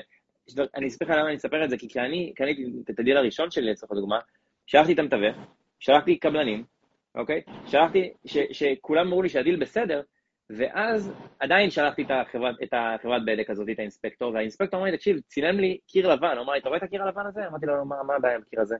אני 0.76 0.88
אספר 0.88 1.06
לך 1.06 1.12
למה 1.12 1.28
אני 1.28 1.36
אספר 1.36 1.64
את 1.66 1.70
זה, 1.70 1.78
כי 1.78 1.90
כשאני 1.90 2.34
קניתי 2.36 2.66
את 2.90 3.00
הדיל 3.00 3.18
הראשון 3.18 3.52
שלי, 3.52 3.72
לצורך 3.72 3.92
הדוגמה, 3.92 4.20
שלחתי 4.66 4.94
את 4.94 5.00
המתווך, 5.00 5.36
שלחתי 5.80 6.18
קבלנים, 6.18 6.64
אוקיי? 7.16 7.42
שלחתי, 7.66 8.14
ש, 8.26 8.38
שכולם 8.52 9.08
אמרו 9.08 9.22
לי 9.22 9.30
שהדיל 9.30 9.56
בסדר, 9.56 10.02
ואז 10.50 11.14
עדיין 11.40 11.70
שלחתי 11.70 12.04
את 12.04 12.12
החברת, 12.12 12.56
את 12.64 12.74
החברת 12.74 13.22
בדק 13.26 13.50
הזאת, 13.50 13.68
את 13.72 13.80
האינספקטור, 13.80 14.34
והאינספקטור 14.34 14.80
אמר 14.80 14.90
לי, 14.90 14.98
תקשיב, 14.98 15.20
צילם 15.20 15.60
לי 15.60 15.78
קיר 15.88 16.14
לבן, 16.14 16.36
הוא 16.36 16.44
אמר 16.44 16.54
לי, 16.54 16.60
אתה 16.60 16.70
רואה 16.70 16.78
את 16.78 16.84
הקיר 16.84 17.04
הלבן 17.04 17.26
הזה? 17.26 17.48
אמרתי 17.48 17.66
לו, 17.66 17.86
מה, 17.86 18.16
הבעיה 18.16 18.36
עם 18.36 18.42
הקיר 18.48 18.62
הזה? 18.62 18.76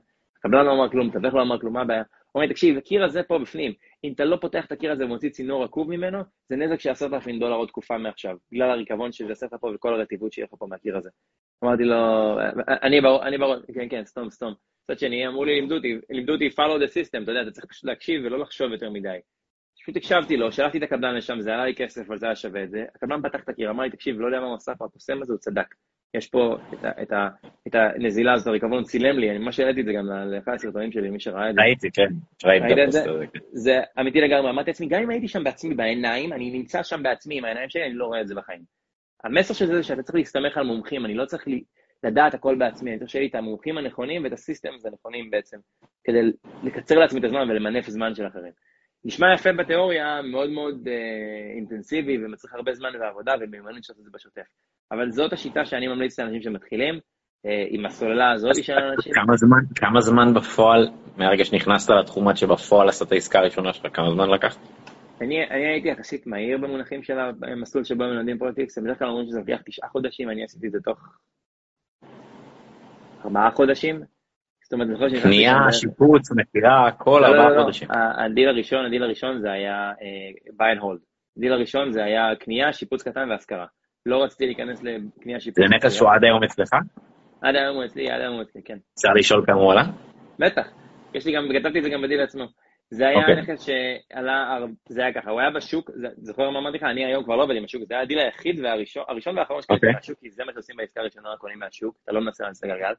הקבלן 0.46 0.66
לא 0.66 0.72
אמר 0.72 0.88
כלום, 0.90 1.06
מתווך 1.06 1.34
לא 1.34 1.42
אמר 1.42 1.60
כלום, 1.60 1.72
מה 1.72 1.80
הבעיה? 1.80 2.02
הוא 2.32 2.42
אומר, 2.42 2.52
תקשיב, 2.52 2.78
הקיר 2.78 3.04
הזה 3.04 3.22
פה 3.22 3.38
בפנים, 3.38 3.72
אם 4.04 4.12
אתה 4.12 4.24
לא 4.24 4.38
פותח 4.40 4.64
את 4.66 4.72
הקיר 4.72 4.92
הזה 4.92 5.04
ומוציא 5.04 5.30
צינור 5.30 5.64
עקוב 5.64 5.90
ממנו, 5.90 6.18
זה 6.48 6.56
נזק 6.56 6.80
של 6.80 6.90
עשרת 6.90 7.12
אלפים 7.12 7.38
דולר 7.38 7.54
עוד 7.54 7.68
תקופה 7.68 7.98
מעכשיו, 7.98 8.36
בגלל 8.52 8.70
הריקבון 8.70 9.12
שזה 9.12 9.30
עושה 9.30 9.46
לך 9.46 9.54
פה 9.60 9.70
וכל 9.74 9.94
הרטיבות 9.94 10.32
שיהיה 10.32 10.46
לך 10.46 10.58
פה 10.58 10.66
מהקיר 10.66 10.96
הזה. 10.96 11.10
אמרתי 11.64 11.84
לו, 11.84 11.96
אני 12.82 13.00
ברור, 13.00 13.26
אני 13.26 13.38
ברור, 13.38 13.56
כן, 13.74 13.88
כן, 13.90 14.04
סתום, 14.04 14.30
סתום. 14.30 14.54
מצד 14.84 14.98
שני, 14.98 15.26
אמרו 15.26 15.44
לי, 15.44 15.54
לימדו 15.54 15.74
אותי, 15.74 15.98
לימדו 16.10 16.32
אותי 16.32 16.48
follow 16.48 16.80
the 16.80 16.90
system, 16.90 17.22
אתה 17.22 17.30
יודע, 17.30 17.42
אתה 17.42 17.50
צריך 17.50 17.66
פשוט 17.66 17.84
להקשיב 17.84 18.22
ולא 18.24 18.38
לחשוב 18.38 18.72
יותר 18.72 18.90
מדי. 18.90 19.18
פשוט 19.82 19.96
הקשבתי 19.96 20.36
לו, 20.36 20.52
שלחתי 20.52 20.78
את 20.78 20.82
הקבלן 20.82 21.14
לשם, 21.14 21.40
זה 21.40 21.54
עלה 21.54 21.64
לי 21.64 21.74
כסף, 21.74 22.06
אבל 22.06 22.18
זה 22.18 22.26
היה 22.26 22.36
שווה 22.36 22.64
את 22.64 22.70
זה. 22.70 22.84
הקבלן 22.94 23.22
פתח 23.22 23.40
את 23.44 23.48
הקיר, 23.48 23.70
אמר 23.70 23.82
לי, 23.82 23.90
תקשיב, 23.90 24.20
לא 24.20 24.26
יודע 24.26 24.40
מה 24.40 24.46
הוא 24.46 24.54
עשה 24.54 24.74
פה, 24.74 24.84
הקוסם 24.84 25.22
הזה, 25.22 25.32
הוא 25.32 25.38
צדק. 25.38 25.74
יש 26.16 26.26
פה 26.26 26.56
את, 26.72 26.84
ה, 26.84 27.02
את, 27.02 27.12
ה, 27.12 27.28
את 27.66 27.74
הנזילה 27.74 28.32
הזאת, 28.32 28.46
הריקבון 28.46 28.84
צילם 28.84 29.18
לי, 29.18 29.30
אני 29.30 29.38
ממש 29.38 29.60
העליתי 29.60 29.80
את 29.80 29.86
זה 29.86 29.92
גם 29.92 30.06
לאחד 30.06 30.52
הסרטונים 30.54 30.92
שלי, 30.92 31.10
מי 31.10 31.20
שראה 31.20 31.50
את 31.50 31.54
זה. 31.54 31.60
ראיתי, 31.60 31.90
כן. 31.90 32.08
ראיתי 32.44 32.84
את 32.84 32.92
זה. 32.92 33.04
זה 33.52 33.80
אמיתי 34.00 34.20
לגמרי, 34.20 34.50
אמרתי 34.50 34.70
לעצמי, 34.70 34.86
גם 34.86 35.02
אם 35.02 35.10
הייתי 35.10 35.28
שם 35.28 35.44
בעצמי 35.44 35.74
בעיניים, 35.74 36.32
אני 36.32 36.50
נמצא 36.50 36.82
שם 36.82 37.02
בעצמי 37.02 37.38
עם 37.38 37.44
העיניים 37.44 37.68
שלי, 37.68 37.84
אני 37.84 37.94
לא 37.94 38.06
רואה 38.06 38.20
את 38.20 38.28
זה 38.28 38.34
בחיים. 38.34 38.62
המסר 39.24 39.54
של 39.54 39.66
זה 39.66 39.74
זה 39.74 39.82
שאתה 39.82 40.02
צריך 40.02 40.14
להסתמך 40.14 40.56
על 40.56 40.66
מומחים, 40.66 41.04
אני 41.04 41.14
לא 41.14 41.24
צריך 41.24 41.44
לדעת 42.04 42.34
הכל 42.34 42.54
בעצמי, 42.54 42.90
אני 42.90 42.98
צריך 42.98 43.10
שיהיה 43.10 43.22
לי 43.22 43.28
את 43.28 43.34
המומחים 43.34 43.78
הנכונים 43.78 44.24
ואת 44.24 44.32
הסיסטמס 44.32 44.86
הנכונים 44.86 45.30
בעצם, 45.30 45.56
כדי 46.04 46.20
לקצר 46.64 46.98
לעצמי 46.98 47.20
את 47.20 47.24
הזמן 47.24 47.50
ולמנף 47.50 47.88
זמן 47.88 48.14
של 48.14 48.26
אחרים. 48.26 48.52
נשמע 49.06 49.34
יפה 49.34 49.52
בתיאוריה, 49.52 50.22
מאוד 50.22 50.50
מאוד 50.50 50.88
אה, 50.88 51.54
אינטנסיבי 51.56 52.24
ומצריך 52.24 52.54
הרבה 52.54 52.72
זמן 52.72 52.88
ועבודה 53.00 53.32
ומיומנות 53.40 53.76
לעשות 53.76 53.96
את 53.98 54.04
זה 54.04 54.10
בשוטף. 54.14 54.46
אבל 54.92 55.10
זאת 55.10 55.32
השיטה 55.32 55.64
שאני 55.64 55.88
ממליץ 55.88 56.20
לאנשים 56.20 56.42
שמתחילים, 56.42 56.94
אה, 57.46 57.64
עם 57.68 57.86
הסוללה 57.86 58.32
הזאת 58.32 58.64
של 58.64 58.78
האנשים. 58.78 59.12
כמה 59.12 59.36
זמן, 59.36 59.58
כמה 59.74 60.00
זמן 60.00 60.34
בפועל, 60.34 60.88
מהרגע 61.16 61.44
שנכנסת 61.44 61.90
לתחום 61.90 62.28
עד 62.28 62.36
שבפועל 62.36 62.88
עשת 62.88 63.12
העסקה 63.12 63.38
הראשונה 63.38 63.72
שלך, 63.72 63.96
כמה 63.96 64.10
זמן 64.10 64.30
לקח? 64.30 64.58
אני, 65.20 65.50
אני 65.50 65.66
הייתי 65.66 65.88
יחסית 65.88 66.26
מהיר 66.26 66.58
במונחים 66.58 67.02
של 67.02 67.18
המסלול 67.42 67.84
שבו 67.84 68.04
הם 68.04 68.10
לומדים 68.10 68.38
פרוטיקס, 68.38 68.78
בדרך 68.78 68.98
כלל 68.98 69.08
אומרים 69.08 69.26
שזה 69.26 69.38
לוקח 69.38 69.62
תשעה 69.66 69.88
חודשים, 69.88 70.30
אני 70.30 70.44
עשיתי 70.44 70.66
את 70.66 70.72
זה 70.72 70.78
תוך 70.84 70.98
ארבעה 73.24 73.50
חודשים. 73.50 74.15
זאת 74.66 74.72
אומרת, 74.72 74.88
זוכר 74.88 75.08
שנכנסתי... 75.08 75.28
קנייה, 75.28 75.72
שיפוץ, 75.72 76.32
מכירה, 76.32 76.90
כל 76.98 77.10
לא, 77.10 77.20
לא, 77.20 77.26
ארבעה 77.26 77.56
לא, 77.56 77.62
חודשים. 77.62 77.88
הדיל 78.24 78.48
הראשון, 78.48 78.86
הדיל 78.86 79.02
הראשון 79.02 79.40
זה 79.40 79.52
היה 79.52 79.92
uh, 79.92 80.50
buy 80.50 80.78
and 80.78 80.82
hold. 80.82 81.00
הדיל 81.36 81.52
הראשון 81.52 81.92
זה 81.92 82.04
היה 82.04 82.36
קנייה, 82.40 82.72
שיפוץ 82.72 83.02
קטן 83.02 83.30
והשכרה. 83.30 83.66
לא 84.06 84.24
רציתי 84.24 84.46
להיכנס 84.46 84.82
לקנייה, 84.82 85.40
שיפוץ. 85.40 85.58
זה 85.58 85.76
נכס 85.76 85.92
שהוא 85.94 86.08
עד 86.14 86.24
היום 86.24 86.44
אצלך? 86.44 86.70
עד 87.42 87.56
היום 87.56 87.76
הוא 87.76 87.84
אצלי, 87.84 88.10
עד 88.10 88.20
היום 88.20 88.34
הוא 88.34 88.42
אצלי, 88.42 88.62
כן. 88.64 88.78
אפשר 88.98 89.12
לשאול 89.14 89.44
כמה 89.46 89.60
הוא 89.60 89.72
עלה? 89.72 89.82
בטח. 90.38 90.68
יש 91.14 91.26
לי 91.26 91.32
גם, 91.32 91.48
כתבתי 91.58 91.78
את 91.78 91.84
זה 91.84 91.90
גם 91.90 92.02
בדיל 92.02 92.20
עצמו. 92.20 92.44
זה 92.90 93.08
היה 93.08 93.18
okay. 93.18 93.20
אוקיי. 93.20 93.42
נכס 93.42 93.66
שעלה, 93.66 94.58
זה 94.88 95.02
היה 95.02 95.14
ככה, 95.14 95.30
הוא 95.30 95.40
היה 95.40 95.50
בשוק, 95.50 95.90
זוכר 96.16 96.50
מה 96.50 96.58
אמרתי 96.58 96.76
לך? 96.76 96.82
אני 96.82 97.04
היום 97.04 97.24
כבר 97.24 97.36
לא 97.36 97.42
עובד 97.42 97.56
עם 97.56 97.64
השוק, 97.64 97.82
זה 97.88 97.94
היה 97.94 98.02
הדיל 98.02 98.18
היחיד 98.18 98.60
והראשון 98.60 99.36
והאחרון 99.36 99.62
שקניתי 99.62 99.86
okay. 99.86 99.88
אוקיי. 99.88 99.92
מהשוק, 99.94 100.18
כי 100.20 100.30
זה 100.30 100.44
מה 100.44 100.52
שעושים 100.52 100.76
בעסקה 100.76 101.00
הראשונה, 101.00 101.28
קונים 101.38 101.58
מהשוק, 101.58 101.96
אתה 102.04 102.12
לא 102.12 102.20
מנסה 102.20 102.44
להמציא 102.44 102.66
גלגל. 102.66 102.92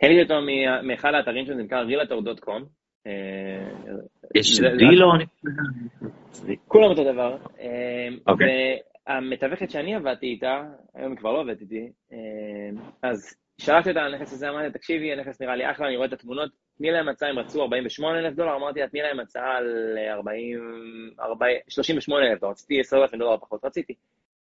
קניתי 0.00 0.22
אותו 0.22 0.34
מאחד 0.82 1.14
האתרים 1.14 1.46
שזה 1.46 1.54
נקרא 1.54 1.84
realtor.com. 1.84 2.62
אה, 3.06 3.12
יש 4.34 4.60
דילו? 4.60 5.12
כולם 6.68 6.90
אותו 6.90 7.12
דבר. 7.12 7.36
אה, 7.60 8.08
אוקיי. 8.26 8.78
והמתווכת 9.08 9.70
שאני 9.70 9.94
עבדתי 9.94 10.26
איתה, 10.26 10.64
היום 10.94 11.12
היא 11.12 11.18
כבר 11.18 11.32
לא 11.32 11.40
עובדת 11.40 11.60
איתי, 11.60 11.92
אה, 12.12 12.18
אז 13.02 13.36
שלחתי 13.60 13.88
אותה 13.88 14.00
על 14.00 14.14
הנכס 14.14 14.32
הזה, 14.32 14.48
אמרתי, 14.48 14.78
תקשיבי, 14.78 15.12
הנכס 15.12 15.40
נראה 15.40 15.56
לי 15.56 15.70
אחלה, 15.70 15.86
אני 15.86 15.96
רואה 15.96 16.08
את 16.08 16.12
התמונות, 16.12 16.50
תני 16.78 16.90
להם 16.90 17.08
הצעה, 17.08 17.28
הם 17.28 17.38
רצו 17.38 17.62
48 17.62 18.18
אלף 18.18 18.34
דולר, 18.34 18.56
אמרתי 18.56 18.80
לה, 18.80 18.88
תני 18.88 19.02
להם 19.02 19.20
הצעה 19.20 19.56
על 19.56 19.98
38 21.68 22.26
אלף 22.26 22.40
דולר, 22.40 22.52
רציתי 22.52 22.80
10 22.80 22.96
אלף 22.96 23.14
דולר 23.14 23.36
פחות, 23.36 23.64
רציתי. 23.64 23.94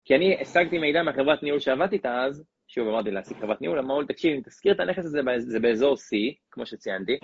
כי 0.06 0.16
אני 0.16 0.42
השגתי 0.42 0.78
מידע 0.78 1.04
מהחברת 1.04 1.44
ניהול 1.44 1.60
שעבדתי 1.60 1.96
איתה 1.96 2.24
אז, 2.24 2.44
שוב 2.68 2.88
אמרתי 2.88 3.12
להשיג 3.12 3.38
חברת 3.38 3.62
ניהול, 3.62 3.80
אמרו 3.80 4.02
לי, 4.02 4.08
תקשיב, 4.08 4.34
אם 4.36 4.42
תזכיר 4.42 4.74
את 4.74 4.80
הנכס 4.80 5.06
הזה, 5.06 5.22
זה 5.38 5.60
באזור 5.60 5.96
C, 5.96 6.36
כמו 6.52 6.66
שציינתי, 6.66 7.18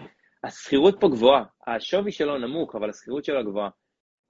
השכירות 0.43 0.95
פה 0.99 1.09
גבוהה, 1.09 1.43
השווי 1.67 2.11
שלו 2.11 2.37
נמוך, 2.37 2.75
אבל 2.75 2.89
השכירות 2.89 3.25
שלו 3.25 3.45
גבוהה. 3.45 3.69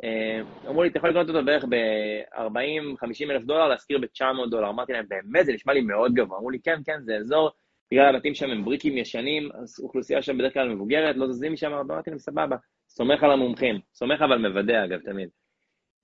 אה, 0.04 0.70
אמרו 0.70 0.84
לי, 0.84 0.89
אתה 0.89 0.97
יכול 0.97 1.10
לקנות 1.10 1.30
אותו 1.30 1.45
בערך 1.45 1.66
ב-40-50 1.66 3.32
אלף 3.32 3.43
דולר, 3.43 3.68
להשכיר 3.68 3.97
ב-900 3.97 4.50
דולר. 4.50 4.70
אמרתי 4.70 4.93
להם, 4.93 5.06
באמת, 5.08 5.45
זה 5.45 5.54
נשמע 5.54 5.74
לי 5.74 5.82
מאוד 5.82 6.14
גבוה. 6.14 6.38
אמרו 6.38 6.50
לי, 6.50 6.60
כן, 6.64 6.80
כן, 6.86 7.02
זה 7.02 7.16
אזור, 7.18 7.50
בגלל 7.91 8.16
הבתים 8.16 8.36
שם 8.36 8.50
הם 8.50 8.66
bricks 8.66 8.97
ישנים, 8.97 9.50
אז 9.62 9.80
אוכלוסייה 9.84 10.22
שם 10.22 10.38
בדרך 10.38 10.54
כלל 10.54 10.70
מבוגרת, 10.70 11.16
לא 11.16 11.28
זזים 11.28 11.54
משם, 11.54 11.74
אמרתי 11.74 12.10
להם, 12.10 12.20
סבבה, 12.20 12.56
סומך 12.89 13.24
על 13.24 13.32
המומחים. 13.32 13.80
סומך 13.93 14.22
אבל 14.22 14.38
מוודא, 14.38 14.86
אגב, 14.86 15.00
תמיד. 15.00 15.30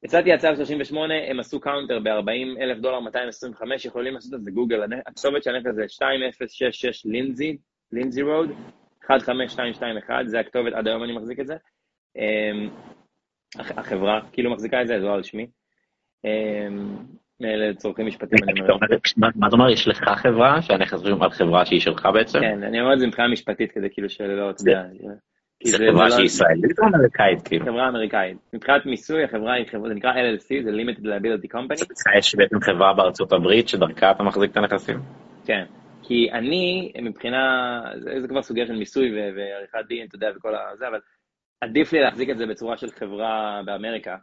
הצעתי 0.05 0.33
הצעה 0.33 0.55
38, 0.55 1.13
הם 1.27 1.39
עשו 1.39 1.59
counter 1.59 1.99
ב-40 1.99 2.61
אלף 2.61 2.77
דולר 2.77 2.99
225, 2.99 3.85
יכולים 3.85 4.13
לעשות 4.13 4.33
את 4.33 4.43
זה 4.43 4.51
גוגל, 4.51 4.81
הכתובת 5.07 5.43
של 5.43 5.55
הנכס 5.55 5.71
זה 5.75 5.83
2066 5.83 7.05
לינזי, 7.05 7.57
לינזי 7.91 8.21
road, 8.21 8.51
15221, 9.01 10.27
זה 10.27 10.39
הכתובת, 10.39 10.73
עד 10.73 10.87
היום 10.87 11.03
אני 11.03 11.13
מחזיק 11.13 11.39
את 11.39 11.47
זה. 11.47 11.55
אמ, 12.15 12.69
החברה 13.59 14.21
כאילו 14.31 14.51
מחזיקה 14.51 14.81
את 14.81 14.87
זה, 14.87 14.99
זה 14.99 15.05
לא 15.05 15.13
על 15.13 15.23
שמי. 15.23 15.47
אמ, 16.25 16.95
לצורכים 17.39 18.07
משפטיים 18.07 18.43
אני 18.43 18.61
אומר. 18.61 18.77
מה 19.35 19.47
אתה 19.47 19.55
אומר, 19.55 19.69
יש 19.69 19.87
לך 19.87 20.09
חברה, 20.15 20.61
שהנכס 20.61 21.05
על 21.21 21.29
חברה 21.29 21.65
שהיא 21.65 21.79
שלך 21.79 22.09
בעצם? 22.13 22.39
כן, 22.39 22.63
אני 22.63 22.81
אומר 22.81 22.93
את 22.93 22.99
זה 22.99 23.07
מבחינה 23.07 23.27
משפטית, 23.27 23.71
כדי 23.71 23.87
כאילו 23.91 24.09
שלא, 24.09 24.49
אתה 24.49 24.61
יודע. 24.61 24.83
זה 25.65 25.77
חברה 25.77 26.11
שהיא 26.11 26.25
ישראלית 26.25 26.79
או 26.79 26.85
אמריקאית 26.85 27.47
כאילו? 27.47 27.65
חברה 27.65 27.87
אמריקאית. 27.87 28.37
מבחינת 28.53 28.85
מיסוי 28.85 29.23
החברה 29.23 29.53
היא 29.53 29.65
חברה, 29.67 29.87
זה 29.87 29.93
נקרא 29.93 30.11
LLC, 30.13 30.63
זה 30.63 30.71
Limited 30.71 31.01
Liability 31.01 31.47
Company. 31.53 32.17
יש 32.17 32.35
בעצם 32.35 32.61
חברה 32.61 32.93
בארצות 32.93 33.33
הברית 33.33 33.67
שדרכה 33.67 34.11
אתה 34.11 34.23
מחזיק 34.23 34.51
את 34.51 34.57
הנכסים? 34.57 34.99
כן. 35.45 35.65
כי 36.03 36.31
אני, 36.31 36.91
מבחינה, 37.01 37.81
זה 38.21 38.27
כבר 38.27 38.41
סוגיה 38.41 38.67
של 38.67 38.75
מיסוי 38.75 39.11
ועריכת 39.35 39.87
דין, 39.87 40.07
אתה 40.07 40.15
יודע, 40.15 40.27
וכל 40.35 40.55
הזה, 40.55 40.87
אבל 40.87 40.99
עדיף 41.61 41.93
לי 41.93 42.01
להחזיק 42.01 42.29
את 42.29 42.37
זה 42.37 42.45
בצורה 42.45 42.77
של 42.77 42.91
חברה 42.91 43.61
באמריקה, 43.65 44.15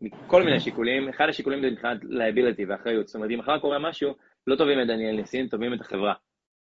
מכל 0.00 0.42
מיני 0.42 0.60
שיקולים. 0.60 1.08
אחד 1.08 1.28
השיקולים 1.28 1.60
זה 1.60 1.70
מבחינת 1.70 2.02
liability 2.02 2.64
ואחריות. 2.68 3.08
זאת 3.08 3.14
אומרת, 3.14 3.30
אם 3.30 3.38
מחר 3.38 3.58
קורה 3.58 3.78
משהו, 3.78 4.14
לא 4.46 4.56
תובעים 4.56 4.80
את 4.80 4.86
דניאל 4.86 5.16
ניסים, 5.16 5.48
תובעים 5.48 5.74
את 5.74 5.80
החברה. 5.80 6.14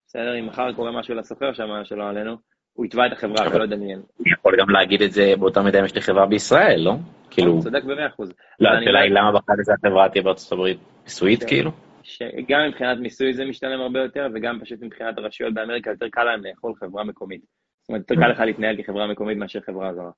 בסדר? 0.06 0.38
אם 0.38 0.46
מחר 0.46 0.72
קורה 0.72 0.92
משהו 0.92 1.14
לסוחר 1.14 1.52
שם, 1.52 1.68
שלא 1.84 2.08
עלינו, 2.08 2.36
הוא 2.74 2.86
יתבע 2.86 3.06
את 3.06 3.12
החברה, 3.12 3.48
ולא 3.54 3.66
דניאל. 3.66 3.98
אני 4.20 4.32
יכול 4.32 4.56
גם 4.60 4.70
להגיד 4.70 5.02
את 5.02 5.12
זה 5.12 5.32
באותה 5.38 5.62
מידה 5.62 5.80
אם 5.80 5.84
יש 5.84 5.94
לי 5.94 6.00
חברה 6.00 6.26
בישראל, 6.26 6.80
לא? 6.80 6.92
כאילו... 7.30 7.60
צודק 7.60 7.84
במאה 7.84 8.06
אחוז. 8.06 8.32
לא, 8.60 8.68
השאלה 8.68 9.00
היא 9.00 9.10
למה 9.10 9.32
בחרת 9.32 9.58
לזה 9.58 9.72
החברה 9.72 10.08
תהיה 10.08 10.22
בארצות 10.22 10.52
הברית 10.52 10.78
מיסויית 11.04 11.44
כאילו? 11.44 11.70
שגם 12.02 12.60
מבחינת 12.68 12.98
מיסוי 12.98 13.32
זה 13.32 13.44
משתלם 13.44 13.80
הרבה 13.80 14.00
יותר, 14.00 14.26
וגם 14.34 14.58
פשוט 14.60 14.82
מבחינת 14.82 15.18
הרשויות 15.18 15.54
באמריקה 15.54 15.90
יותר 15.90 16.06
קל 16.10 16.24
להם 16.24 16.40
לאכול 16.44 16.72
חברה 16.80 17.04
מקומית. 17.04 17.40
זאת 17.40 17.88
אומרת, 17.88 18.10
יותר 18.10 18.22
קל 18.22 18.28
לך 18.28 18.40
להתנהל 18.40 18.82
כחברה 18.82 19.06
מקומית 19.06 19.38
מאשר 19.38 19.60
חברה 19.60 19.94
זרה. 19.94 20.10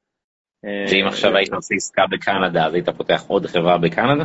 ואם 0.65 1.07
עכשיו 1.07 1.37
היית 1.37 1.53
עושה 1.53 1.75
עסקה 1.75 2.03
בקנדה, 2.11 2.67
אז 2.67 2.75
היית 2.75 2.89
פותח 2.89 3.25
עוד 3.29 3.47
חברה 3.47 3.79
בקנדה? 3.79 4.25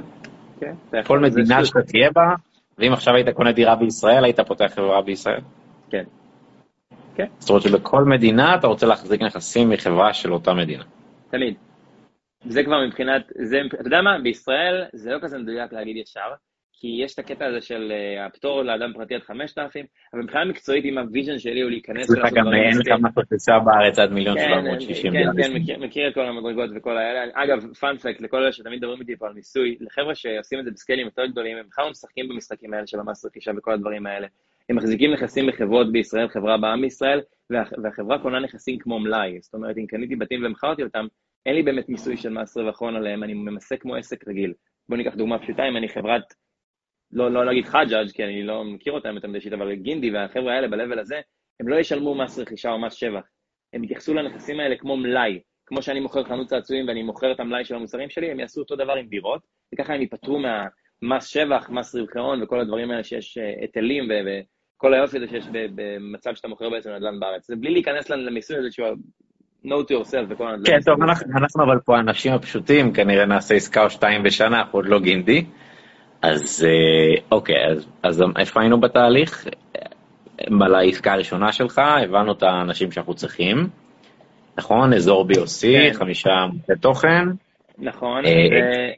כן. 0.60 1.04
כל 1.04 1.20
מדינה 1.20 1.66
שאתה 1.66 1.82
תהיה 1.82 2.12
בה, 2.12 2.36
ואם 2.78 2.94
עכשיו 2.94 3.16
היית 3.16 3.30
קונה 3.30 3.52
דירה 3.52 3.76
בישראל, 3.76 4.24
היית 4.24 4.40
פותח 4.40 4.66
חברה 4.76 5.02
בישראל? 5.02 5.42
כן. 5.90 6.04
כן. 7.18 7.26
זאת 7.40 7.50
אומרת 7.50 7.64
שבכל 7.64 8.04
מדינה 8.04 8.56
אתה 8.56 8.68
רוצה 8.68 8.86
להחזיק 8.86 9.22
נכסים 9.22 9.70
מחברה 9.70 10.14
של 10.14 10.34
אותה 10.34 10.54
מדינה. 10.54 10.84
תמיד. 11.32 11.56
זה 12.46 12.64
כבר 12.64 12.86
מבחינת, 12.88 13.32
זה, 13.42 13.58
אתה 13.74 13.88
יודע 13.88 14.02
מה, 14.02 14.20
בישראל 14.24 14.86
זה 14.94 15.12
לא 15.12 15.20
כזה 15.22 15.38
מדויק 15.38 15.74
להגיד 15.74 15.98
ישר, 15.98 16.32
כי 16.80 16.88
יש 17.04 17.14
את 17.14 17.20
הקטע 17.20 17.46
הזה 17.46 17.62
של 17.62 17.92
uh, 17.92 18.28
הפטור 18.28 18.64
לאדם 18.64 18.94
פרטי 18.94 19.16
עד 19.16 19.22
5,000, 19.22 19.86
אבל 20.14 20.22
מבחינה 20.22 20.46
מקצועית, 20.46 20.86
אם 20.86 20.98
ה 20.98 21.04
vision 21.04 21.40
שלי 21.40 21.62
הוא 21.62 21.70
להיכנס... 21.70 22.08
סליחה, 22.08 22.30
גם 22.30 22.46
אין 22.54 22.78
לך 22.78 22.88
מפרססה 23.02 23.60
בארץ 23.60 24.00
עד 24.00 24.12
מיליון 24.12 24.40
760. 24.40 25.14
כן, 25.14 25.24
כן, 25.38 25.52
כן, 25.68 25.84
מכיר, 25.84 26.08
את 26.08 26.14
כל 26.14 26.26
המדרגות 26.26 26.70
וכל 26.76 26.98
האלה. 26.98 27.32
אגב, 27.34 27.74
פאנפקט 27.74 28.22
לכל 28.22 28.38
אלה 28.38 28.52
שתמיד 28.52 28.80
מדברים 28.80 29.00
איתי 29.00 29.16
פה 29.16 29.28
על 29.28 29.34
מיסוי, 29.34 29.78
לחבר'ה 29.80 30.16
שעושים 30.16 30.60
את 30.60 30.66
זה 30.66 30.72
בסקיילים 30.72 31.06
יותר 31.06 31.26
גדולים, 31.26 31.58
הם 31.58 31.66
בכלל 31.68 31.86
לא 31.86 31.92
משחקים 31.92 32.28
במשחקים 32.30 32.74
האלה 32.74 32.88
של 32.88 33.00
המס 33.00 33.26
רכישה 33.26 33.52
וכל 33.58 33.74
הדברים 33.74 34.06
האלה. 34.06 34.28
הם 34.70 34.76
מחזיקים 34.76 35.14
נכסים 35.14 35.48
בחברות 35.48 35.92
בישראל, 35.92 36.28
חברה 36.28 36.58
בעם 36.58 36.82
בישראל, 36.82 37.22
והחברה 37.84 38.20
קונה 38.20 38.40
נכסים 38.40 38.80
כמו 38.80 39.00
מלאי. 39.00 39.42
זאת 39.42 39.54
אומרת, 39.54 39.78
אם 39.78 39.86
קניתי 39.86 40.16
בתים 40.16 40.46
ומכרתי 40.46 40.84
אותם, 40.84 41.08
אין 41.46 41.56
לי 41.56 41.64
באמת 41.64 41.90
מיסוי 41.90 42.18
של 42.18 42.30
מס 42.30 42.58
רווח 42.58 42.82
הון 42.82 42.96
עליהם, 42.96 43.24
אני 43.24 43.34
ממסה 43.34 43.78
כמו 43.78 43.96
עסק 43.96 44.28
רגיל. 44.28 44.54
בואו 44.90 44.98
ניקח 44.98 45.16
דוגמה 45.16 45.40
פשוטה, 45.40 45.68
אם 45.68 45.78
אני 45.78 45.90
חברת 45.90 46.34
לא, 47.12 47.32
לא 47.32 47.46
להגיד 47.46 47.66
חג'אג', 47.66 48.12
כי 48.12 48.24
אני 48.24 48.44
לא 48.44 48.64
מכיר 48.64 48.94
אותם 48.94 49.16
יותר 49.16 49.28
מדי 49.28 49.38
אישית, 49.38 49.54
אבל 49.54 49.76
גינדי 49.76 50.12
והחבר'ה 50.12 50.54
האלה 50.54 50.68
ב-level 50.68 51.00
הזה, 51.00 51.22
הם 51.60 51.68
לא 51.68 51.76
ישלמו 51.76 52.16
מס 52.16 52.40
רכישה 52.40 52.72
או 52.72 52.80
מס 52.80 52.94
שבח. 52.94 53.26
הם 53.74 53.84
יתייחסו 53.84 54.14
לנכסים 54.14 54.60
האלה 54.60 54.76
כמו 54.76 54.98
מלאי. 54.98 55.40
כמו 55.66 55.82
שאני 55.82 56.00
מוכר 56.00 56.24
חנות 56.24 56.48
צעצועים 56.48 56.88
ואני 56.88 57.04
מוכר 57.04 57.32
את 57.32 57.40
המלאי 57.40 57.66
של 57.66 57.76
המוצרים 57.76 58.10
שלי, 58.10 58.32
הם 58.32 58.40
יעשו 58.40 58.62
אותו 58.62 58.76
דבר 58.76 58.94
עם 58.94 59.08
דירות, 59.08 59.42
וככה 59.74 59.94
הם 59.94 60.02
ייפטרו 60.02 60.40
מהמס 60.40 61.28
שבח, 61.28 61.70
מס 61.70 61.96
רווחי 61.96 62.20
הון 62.20 62.44
וכל 62.44 62.60
הדברים 62.60 62.92
האלה 62.92 63.04
שיש 63.04 63.38
אה, 63.38 63.54
היטלים 63.62 64.08
וכל 64.78 64.94
היופי 64.94 65.18
הזה 65.18 65.28
שיש 65.28 65.46
במצב 65.76 66.36
שאתה 66.36 66.48
מוכר 66.48 66.70
בעצם 66.70 66.90
נדל"ן 66.90 67.20
בארץ. 67.20 67.48
זה 67.48 67.56
בלי 67.56 67.72
להיכנס 67.72 68.10
למיסוי 68.10 68.58
הזה 68.58 68.68
שהוא 68.72 68.88
no 69.66 69.70
to 69.70 69.92
yourself 69.92 70.26
וכל 70.30 70.48
הדברים. 70.48 70.64
כן, 70.66 70.80
טוב, 70.86 71.04
אנחנו 71.38 71.64
אבל 71.64 71.80
פה 71.86 71.98
האנשים 71.98 72.34
הפשוטים, 72.34 72.94
כנראה 72.94 73.26
נעשה 73.26 73.56
עסקה 73.56 73.84
או 73.84 73.90
שתיים 73.90 74.24
בשנה, 74.24 74.60
אנחנו 74.60 74.80
עוד 74.80 74.86
לא 74.86 75.00
גינדי. 75.00 75.46
אז 76.22 76.66
אה, 76.70 77.22
אוקיי, 77.32 77.56
אז, 77.72 77.88
אז 78.04 78.24
איפה 78.40 78.62
היינו 78.62 78.80
בתהליך? 78.80 79.48
לעסקה 80.70 81.14
הראשונה 81.14 81.52
שלך, 81.52 81.82
הבנו 82.04 82.32
את 82.32 82.44
האנשים 82.44 82.92
שאנחנו 82.92 83.14
צריכים, 83.14 83.68
נכון? 84.58 84.94
אזור 84.94 85.26
BOC, 85.26 85.62
כן. 85.62 85.94
חמישה 85.94 86.46
מוטי 86.54 86.82
תוכן. 86.82 87.24
נכון, 87.78 88.26
אה, 88.26 88.92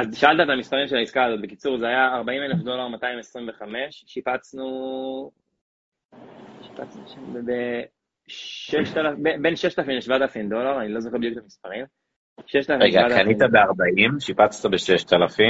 אז 0.00 0.18
שאלת 0.18 0.40
את 0.44 0.52
המספרים 0.52 0.86
של 0.86 0.96
העסקה 0.96 1.24
הזאת, 1.24 1.40
בקיצור 1.40 1.78
זה 1.78 1.86
היה 1.86 2.14
40 2.16 2.42
אלף 2.42 2.58
דולר 2.58 2.88
225, 2.88 4.04
שיפצנו, 4.06 5.30
שיפצנו 6.62 7.02
בין 9.42 9.56
6,000 9.56 9.88
ל-7,000 9.88 10.48
דולר, 10.48 10.80
אני 10.80 10.88
לא 10.88 11.00
זוכר 11.00 11.18
בדיוק 11.18 11.38
את 11.38 11.42
המספרים. 11.42 11.84
רגע, 12.80 13.00
קנית 13.08 13.38
ב-40, 13.38 14.20
שיפצת 14.20 14.70
ב-6,000? 14.70 15.42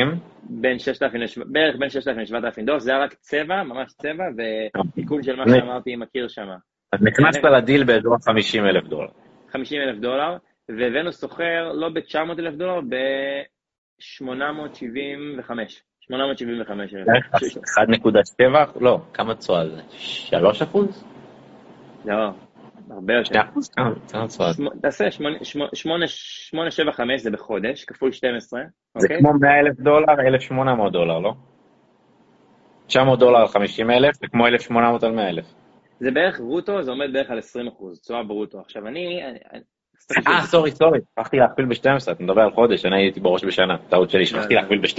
בין 0.42 0.78
6,000, 0.78 1.20
בערך 1.46 1.76
בין 1.78 1.90
6,000 1.90 2.18
ל-7,000 2.18 2.64
דולר, 2.66 2.78
זה 2.78 2.90
היה 2.90 3.04
רק 3.04 3.14
צבע, 3.14 3.62
ממש 3.62 3.92
צבע, 3.92 4.24
ותיקון 4.36 5.22
של 5.22 5.36
מה 5.36 5.44
שאמרתי 5.48 5.92
עם 5.92 6.02
הקיר 6.02 6.28
שם. 6.28 6.48
אז 6.92 7.02
נכנסת 7.02 7.44
לדיל 7.44 7.84
באזור 7.84 8.16
50 8.24 8.66
אלף 8.66 8.84
דולר. 8.84 9.10
50 9.50 9.80
אלף 9.82 9.98
דולר, 9.98 10.36
והבאנו 10.68 11.12
סוחר 11.12 11.72
לא 11.72 11.88
ב-900 11.88 12.38
אלף 12.38 12.54
דולר, 12.54 12.80
ב-875. 12.80 13.57
875 13.98 16.94
אלף. 16.94 17.06
1.7? 18.76 18.80
לא, 18.80 18.98
כמה 19.14 19.34
תשואה 19.34 19.68
זה? 19.68 19.82
3 19.90 20.62
אחוז? 20.62 21.04
לא, 22.04 22.30
הרבה 22.90 23.14
יותר. 23.14 23.28
שני 23.28 23.40
אחוז? 23.40 23.68
כמה 23.68 23.94
צועד? 24.28 24.54
תעשה 24.82 25.10
875 25.10 27.20
זה 27.20 27.30
בחודש, 27.30 27.84
כפול 27.84 28.12
12, 28.12 28.60
זה 28.60 28.66
אוקיי? 29.06 29.18
כמו 29.18 29.32
100 29.32 29.60
אלף 29.60 29.80
דולר, 29.80 30.20
1,800 30.26 30.92
דולר, 30.92 31.18
לא? 31.18 31.34
900 32.86 33.18
דולר 33.18 33.38
על 33.38 33.48
50 33.48 33.90
אלף, 33.90 34.14
זה 34.14 34.26
כמו 34.26 34.46
1,800 34.46 35.02
על 35.02 35.12
100 35.12 35.28
אלף. 35.28 35.54
זה 36.00 36.10
בערך 36.10 36.40
ברוטו, 36.40 36.82
זה 36.82 36.90
עומד 36.90 37.12
בערך 37.12 37.30
על 37.30 37.38
20 37.38 37.68
אחוז, 37.68 38.00
תשואה 38.00 38.22
ברוטו. 38.22 38.60
עכשיו 38.60 38.86
אני... 38.86 39.20
אה, 40.26 40.42
סורי, 40.42 40.70
סורי, 40.70 40.98
שכחתי 41.12 41.36
להכפיל 41.36 41.64
ב-12, 41.64 42.12
אתה 42.12 42.22
מדבר 42.22 42.42
על 42.42 42.50
חודש, 42.50 42.84
אני 42.84 42.96
הייתי 42.96 43.20
בראש 43.20 43.44
בשנה, 43.44 43.76
טעות 43.88 44.10
שלי, 44.10 44.26
שכחתי 44.26 44.54
לא. 44.54 44.60
להכפיל 44.60 44.78
ב-12. 44.78 44.96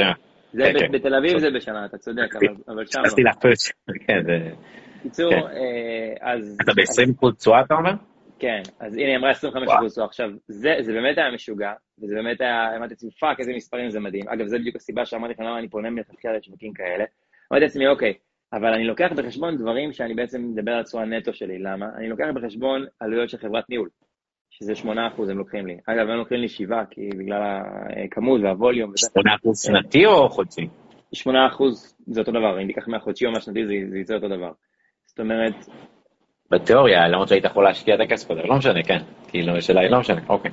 כן, 0.57 0.74
כן. 0.80 0.91
בתל 0.91 1.16
אביב 1.16 1.39
זה 1.39 1.47
בשנה, 1.55 1.86
אתה 1.86 1.97
צודק, 1.97 2.36
אבל 2.68 2.86
שם 2.86 2.99
לא. 2.99 3.05
שכחתי 3.05 3.24
להכפיל, 3.24 3.51
כן, 4.07 4.24
זה... 4.26 4.51
בקיצור, 4.99 5.32
כן. 5.32 5.38
אה, 5.38 6.34
אז... 6.34 6.57
אתה 6.64 6.72
ב-20% 6.74 7.36
תשואה, 7.38 7.62
אתה 7.62 7.74
אומר? 7.74 7.91
כן, 8.39 8.62
אז 8.80 8.97
הנה, 8.97 9.07
היא 9.07 9.18
אמרה 9.18 9.32
25% 9.32 9.36
תשואה. 9.89 10.05
עכשיו, 10.05 10.30
זה, 10.47 10.76
זה 10.80 10.93
באמת 10.93 11.18
היה 11.18 11.32
משוגע, 11.32 11.74
וזה 12.03 12.16
באמת 12.16 12.41
היה, 12.41 12.78
אמרתי 12.78 12.93
לעצמי, 12.93 13.12
fuck, 13.12 13.40
איזה 13.39 13.51
מספרים 13.55 13.89
זה 13.89 13.99
מדהים. 13.99 14.30
אגב, 14.30 14.45
זה 14.45 14.60
בדיוק 14.60 14.76
הסיבה 14.76 15.05
שאמרתי 15.05 15.34
לך 15.34 15.39
למה 15.39 15.60
אני 15.60 15.70
פונה 15.70 15.89
מלכתחילה 15.89 16.38
לשווקים 16.38 16.74
כאלה. 16.74 17.05
אמרתי 17.51 17.66
לעצמי, 17.66 17.88
אוקיי, 17.88 18.14
אבל 18.53 18.74
אני 18.74 18.84
לוקח 18.84 19.10
בחשבון 19.16 19.57
דברים 19.57 19.93
שאני 19.93 20.14
בעצם 20.14 20.41
מדבר 20.41 20.72
על 20.72 20.84
תשואה 20.84 21.05
נטו 21.05 21.34
שלי, 21.34 21.60
למה? 21.60 21.86
אני 21.97 22.10
לוקח 22.10 22.26
בחשבון 22.36 22.86
עלויות 22.99 23.30
של 23.30 23.38
חברת 23.38 23.70
ניהול, 23.70 23.89
שזה 24.60 24.74
8% 24.74 24.88
הם 25.30 25.38
לוקחים 25.38 25.68
לי. 25.68 25.78
אגב, 25.86 26.10
הם 26.10 26.18
לוקחים 26.18 26.39
לי 26.39 26.49
7, 26.49 26.84
כי 26.89 27.10
בגלל 27.18 27.62
הכמות 28.05 28.41
וה 28.42 28.53
volume. 28.53 28.92
8% 28.91 28.93
שנתי 29.55 30.05
או 30.05 30.30
חודשי? 30.30 30.68
8% 31.16 31.28
זה 32.07 32.20
אותו 32.20 32.32
דבר, 32.32 32.62
אם 32.62 32.68
תיקח 32.68 32.88
מהחודשי 32.88 33.26
או 33.26 33.32
מהשנתי 33.32 33.66
זה, 33.66 33.74
זה 33.89 33.97
יצא 33.97 34.16
אותו 34.16 34.28
דבר. 34.28 34.51
זאת 35.05 35.20
אומרת... 35.20 35.53
בתיאוריה, 36.51 37.07
למרות 37.07 37.28
שהיית 37.28 37.45
יכול 37.45 37.64
להשקיע 37.64 37.95
את 37.95 37.99
הכסף 37.99 38.32
הזה, 38.32 38.41
לא 38.41 38.55
משנה, 38.57 38.84
כן. 38.84 38.99
כאילו, 39.28 39.57
השאלה 39.57 39.82
היא 39.82 39.89
לא 39.89 39.99
משנה, 39.99 40.22
אוקיי. 40.30 40.51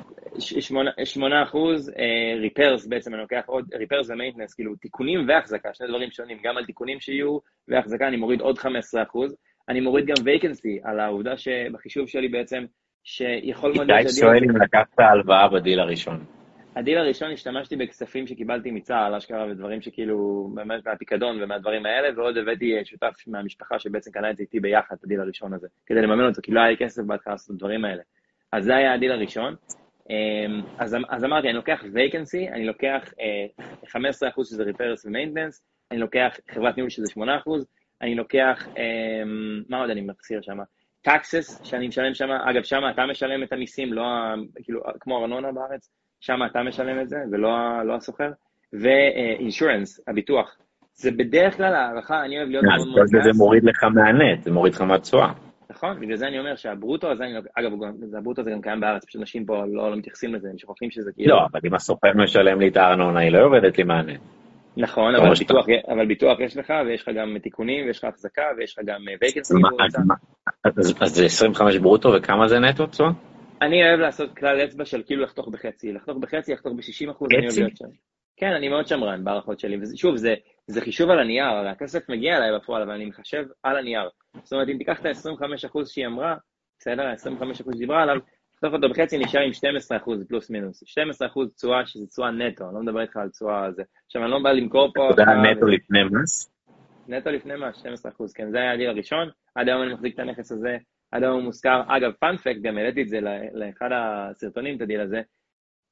שמונה 1.04 1.42
אחוז, 1.42 1.92
repairs 2.41 2.84
אה, 2.84 2.90
בעצם, 2.90 3.14
אני 3.14 3.22
לוקח 3.22 3.42
עוד, 3.46 3.74
repairs 3.74 4.11
ו 4.11 4.14
maintenance, 4.14 4.55
כאילו 4.54 4.76
תיקונים 4.76 5.28
והחזקה, 5.28 5.68
שני 5.74 5.86
דברים 5.86 6.11
שונים, 6.11 6.38
גם 6.42 6.57
על 6.57 6.64
תיקונים 6.64 7.00
שיהיו 7.00 7.38
והחזקה 7.68 8.09
אני 8.09 8.16
מוריד 8.16 8.40
עוד 8.40 8.59
15 8.59 9.02
אחוז. 9.02 9.36
אני 9.68 9.80
מוריד 9.80 10.07
גם 10.07 10.14
vacancy 10.24 10.78
על 10.84 11.00
העובדה 11.00 11.36
שבחישוב 11.36 12.09
שלי 12.09 12.28
בעצם, 12.28 12.64
שיכול 13.07 13.72
מאוד 13.76 13.86
להיות... 13.86 14.00
איתי 14.00 14.20
שואל 14.20 14.44
אם 14.44 14.57
לקחת 14.57 14.98
הלוואה 14.98 15.48
בדיל 15.48 15.80
הראשון. 15.80 16.24
הדיל 16.76 16.98
הראשון 16.98 17.30
השתמשתי 17.32 17.76
בכספים 17.76 18.26
שקיבלתי 18.26 18.70
מצה"ל, 18.70 19.14
אשכרה, 19.14 19.46
ודברים 19.50 19.82
שכאילו, 19.82 20.50
באמת 20.54 20.86
מהפיקדון 20.86 21.42
ומהדברים 21.42 21.86
האלה, 21.86 22.09
ועוד 22.16 22.36
הבאתי 22.36 22.74
שותף 22.84 23.14
מהמשפחה 23.26 23.78
שבעצם 23.78 24.11
קנה 24.11 24.30
את 24.30 24.36
זה 24.36 24.42
איתי 24.42 24.61
ביחד, 24.61 24.96
את 24.98 25.04
הדיל 25.04 25.20
הראשון 25.20 25.52
הזה, 25.52 25.68
כדי 25.86 26.02
לממן 26.02 26.24
אותו, 26.28 26.42
כי 26.42 26.52
לא 26.52 26.61
היה 26.61 26.70
לי 26.70 26.76
כסף 26.76 27.02
בהתחלה 27.02 27.32
לעשות 27.32 27.46
את 27.46 27.54
הדברים 27.54 27.84
האלה. 27.84 28.02
אז 28.52 28.64
זה 28.64 28.76
היה 28.76 28.94
הדיל 28.94 29.12
הראשון. 29.12 29.54
אמ, 30.11 30.62
אז, 30.78 30.96
אז 31.09 31.24
אמרתי, 31.24 31.46
אני 31.48 31.57
לוקח 31.57 31.82
vacancy, 31.82 32.52
אני 32.52 32.66
לוקח 32.66 33.12
15% 33.84 33.88
אה, 33.94 34.44
שזה 34.44 34.64
repairs 34.64 35.07
ו-maintenance, 35.07 35.61
אני 35.90 35.98
לוקח 35.98 36.36
חברת 36.50 36.76
ניהול 36.76 36.90
שזה 36.90 37.12
8%, 37.16 37.20
אני 38.02 38.14
לוקח, 38.14 38.68
אמ, 38.76 39.62
מה 39.68 39.80
עוד 39.80 39.90
אני 39.90 40.00
מחסיר 40.00 40.40
שם? 40.42 40.59
Taxes 41.07 41.64
שאני 41.64 41.88
משלם 41.88 42.14
שם, 42.14 42.30
אגב, 42.30 42.62
שם 42.62 42.80
אתה 42.90 43.07
משלם 43.11 43.42
את 43.42 43.52
המיסים, 43.52 43.92
לא 43.92 44.04
כאילו, 44.62 44.80
כמו 45.00 45.22
ארנונה 45.22 45.52
בארץ, 45.52 45.90
שם 46.20 46.38
אתה 46.50 46.62
משלם 46.62 47.00
את 47.00 47.09
זה, 47.09 47.16
ולא 47.32 47.48
לא 47.84 47.94
השוכר, 47.95 48.30
ו 48.72 48.84
insurance, 48.84 50.01
הביטוח. 50.09 50.57
זה 50.94 51.11
בדרך 51.11 51.57
כלל 51.57 51.74
הערכה, 51.74 52.24
אני 52.24 52.38
אוהב 52.38 52.48
להיות 52.48 52.64
מאוד 52.64 52.88
מאוד 52.88 53.07
גס. 53.12 53.24
זה 53.24 53.30
מוריד 53.38 53.64
לך 53.64 53.84
מהנט, 53.84 54.42
זה 54.42 54.50
מוריד 54.50 54.74
לך 54.74 54.80
מהתשואה. 54.80 55.32
נכון, 55.70 56.00
בגלל 56.00 56.16
זה 56.16 56.26
אני 56.26 56.38
אומר 56.38 56.57
שהברוטו 56.57 57.11
הזה, 57.11 57.24
אגב, 57.59 57.72
הברוטו 58.18 58.40
הזה 58.40 58.50
גם 58.50 58.61
קיים 58.61 58.80
בארץ, 58.80 59.04
פשוט 59.04 59.20
אנשים 59.20 59.46
פה 59.46 59.64
לא, 59.66 59.90
לא 59.90 59.96
מתייחסים 59.96 60.34
לזה, 60.34 60.48
הם 60.50 60.59
שוכחים 60.59 60.90
שזה 60.90 61.11
כאילו... 61.14 61.36
לא, 61.36 61.46
אבל 61.52 61.61
אם 61.64 61.74
הסוחר 61.74 62.12
משלם 62.14 62.61
לי 62.61 62.68
את 62.68 62.76
הארנונה, 62.76 63.20
היא 63.20 63.32
לא 63.32 63.38
יורדת 63.38 63.78
לי 63.78 63.84
מהנט. 63.84 64.20
נכון, 64.77 65.14
אבל 65.14 65.35
ביטוח, 65.39 65.66
אבל 65.89 66.07
ביטוח 66.07 66.41
יש 66.41 66.57
לך, 66.57 66.72
ויש 66.87 67.03
לך 67.03 67.09
גם 67.16 67.39
תיקונים, 67.43 67.87
ויש 67.87 67.99
לך 67.99 68.05
החזקה, 68.05 68.43
ויש 68.57 68.79
לך 68.79 68.85
גם 68.87 69.01
וייקנסי. 69.20 69.55
אז 71.01 71.14
זה 71.14 71.24
25 71.24 71.77
ברוטו, 71.77 72.09
וכמה 72.16 72.49
זה 72.49 72.59
נטו 72.59 72.87
תשואה? 72.87 73.11
אני 73.62 73.89
אוהב 73.89 74.01
לעשות 74.01 74.37
כלל 74.39 74.64
אצבע 74.64 74.85
של 74.85 75.03
כאילו 75.07 75.22
לחתוך 75.22 75.49
בחצי, 75.49 75.93
לחתוך 75.93 76.18
בחצי, 76.18 76.53
לחתוך 76.53 76.72
ב-60 76.72 77.11
אחוז, 77.11 77.29
אני 77.31 77.47
אוהב 77.47 77.59
להיות 77.59 77.77
שם. 77.77 77.85
כן, 78.37 78.53
אני 78.53 78.68
מאוד 78.68 78.87
שמרן 78.87 79.24
בהערכות 79.24 79.61
שלי, 79.61 79.77
ושוב, 79.83 80.16
זה, 80.16 80.35
זה 80.66 80.81
חישוב 80.81 81.11
על 81.11 81.18
הנייר, 81.18 81.45
הרי 81.45 81.68
הכסף 81.68 82.09
מגיע 82.09 82.37
אליי 82.37 82.59
בפועל, 82.59 82.83
אבל 82.83 82.93
אני 82.93 83.05
מחשב 83.05 83.45
על 83.62 83.77
הנייר. 83.77 84.09
זאת 84.43 84.53
אומרת, 84.53 84.68
אם 84.68 84.79
תיקח 84.79 85.01
את 85.01 85.07
ה-25 85.07 85.66
אחוז 85.66 85.91
שהיא 85.91 86.07
אמרה, 86.07 86.35
בסדר, 86.79 87.03
ה-25 87.03 87.43
אחוז 87.62 87.74
שדיברה 87.77 88.03
עליו, 88.03 88.16
תחתוך 88.57 88.74
אותו 88.74 88.88
בחצי, 88.88 89.18
נשאר 89.18 89.40
עם 89.40 89.52
12 89.52 89.98
אחוז 89.98 90.24
פלוס 90.28 90.50
מינוס. 90.50 90.82
12 90.86 91.28
אחוז 91.28 91.54
תשואה, 91.54 91.86
שזה 91.86 92.07
תשואה 92.07 92.30
נטו, 92.30 92.64
אני 92.64 92.74
לא 92.74 92.80
מדבר 92.80 93.00
איתך 93.00 93.16
על 93.16 93.28
תשואה 93.28 93.72
זה. 93.72 93.82
עכשיו, 94.07 94.22
אני 94.22 94.30
לא 94.30 94.38
בא 94.42 94.52
למכור 94.52 94.92
פה... 94.94 95.11
אתה 95.11 95.22
יודע 95.22 95.32
נטו 95.32 95.66
לפני 95.66 95.98
מס? 96.04 96.50
נטו 97.09 97.30
לפני 97.30 97.54
מס, 97.57 97.76
12 97.76 98.12
אחוז, 98.12 98.32
כן, 98.32 98.50
זה 98.50 98.59
היה 98.59 98.72
הדיל 98.72 98.88
הראשון. 98.88 99.28
עד 99.54 99.68
היום 99.68 99.82
אני 99.82 99.94
מחזיק 99.94 100.14
את 100.14 100.18
הנכס 100.18 100.52
הזה 100.52 100.76
עד 101.11 101.22
היום 101.22 101.34
הוא 101.34 101.42
מושכר. 101.43 101.82
אגב, 101.86 102.12
fun 102.20 102.36
fact, 102.36 102.61
גם 102.62 102.78
העליתי 102.78 103.02
את 103.02 103.09
זה 103.09 103.18
לאחד 103.52 103.90
הסרטונים, 103.92 104.76
את 104.76 104.80
הדיל 104.80 105.00
הזה. 105.00 105.20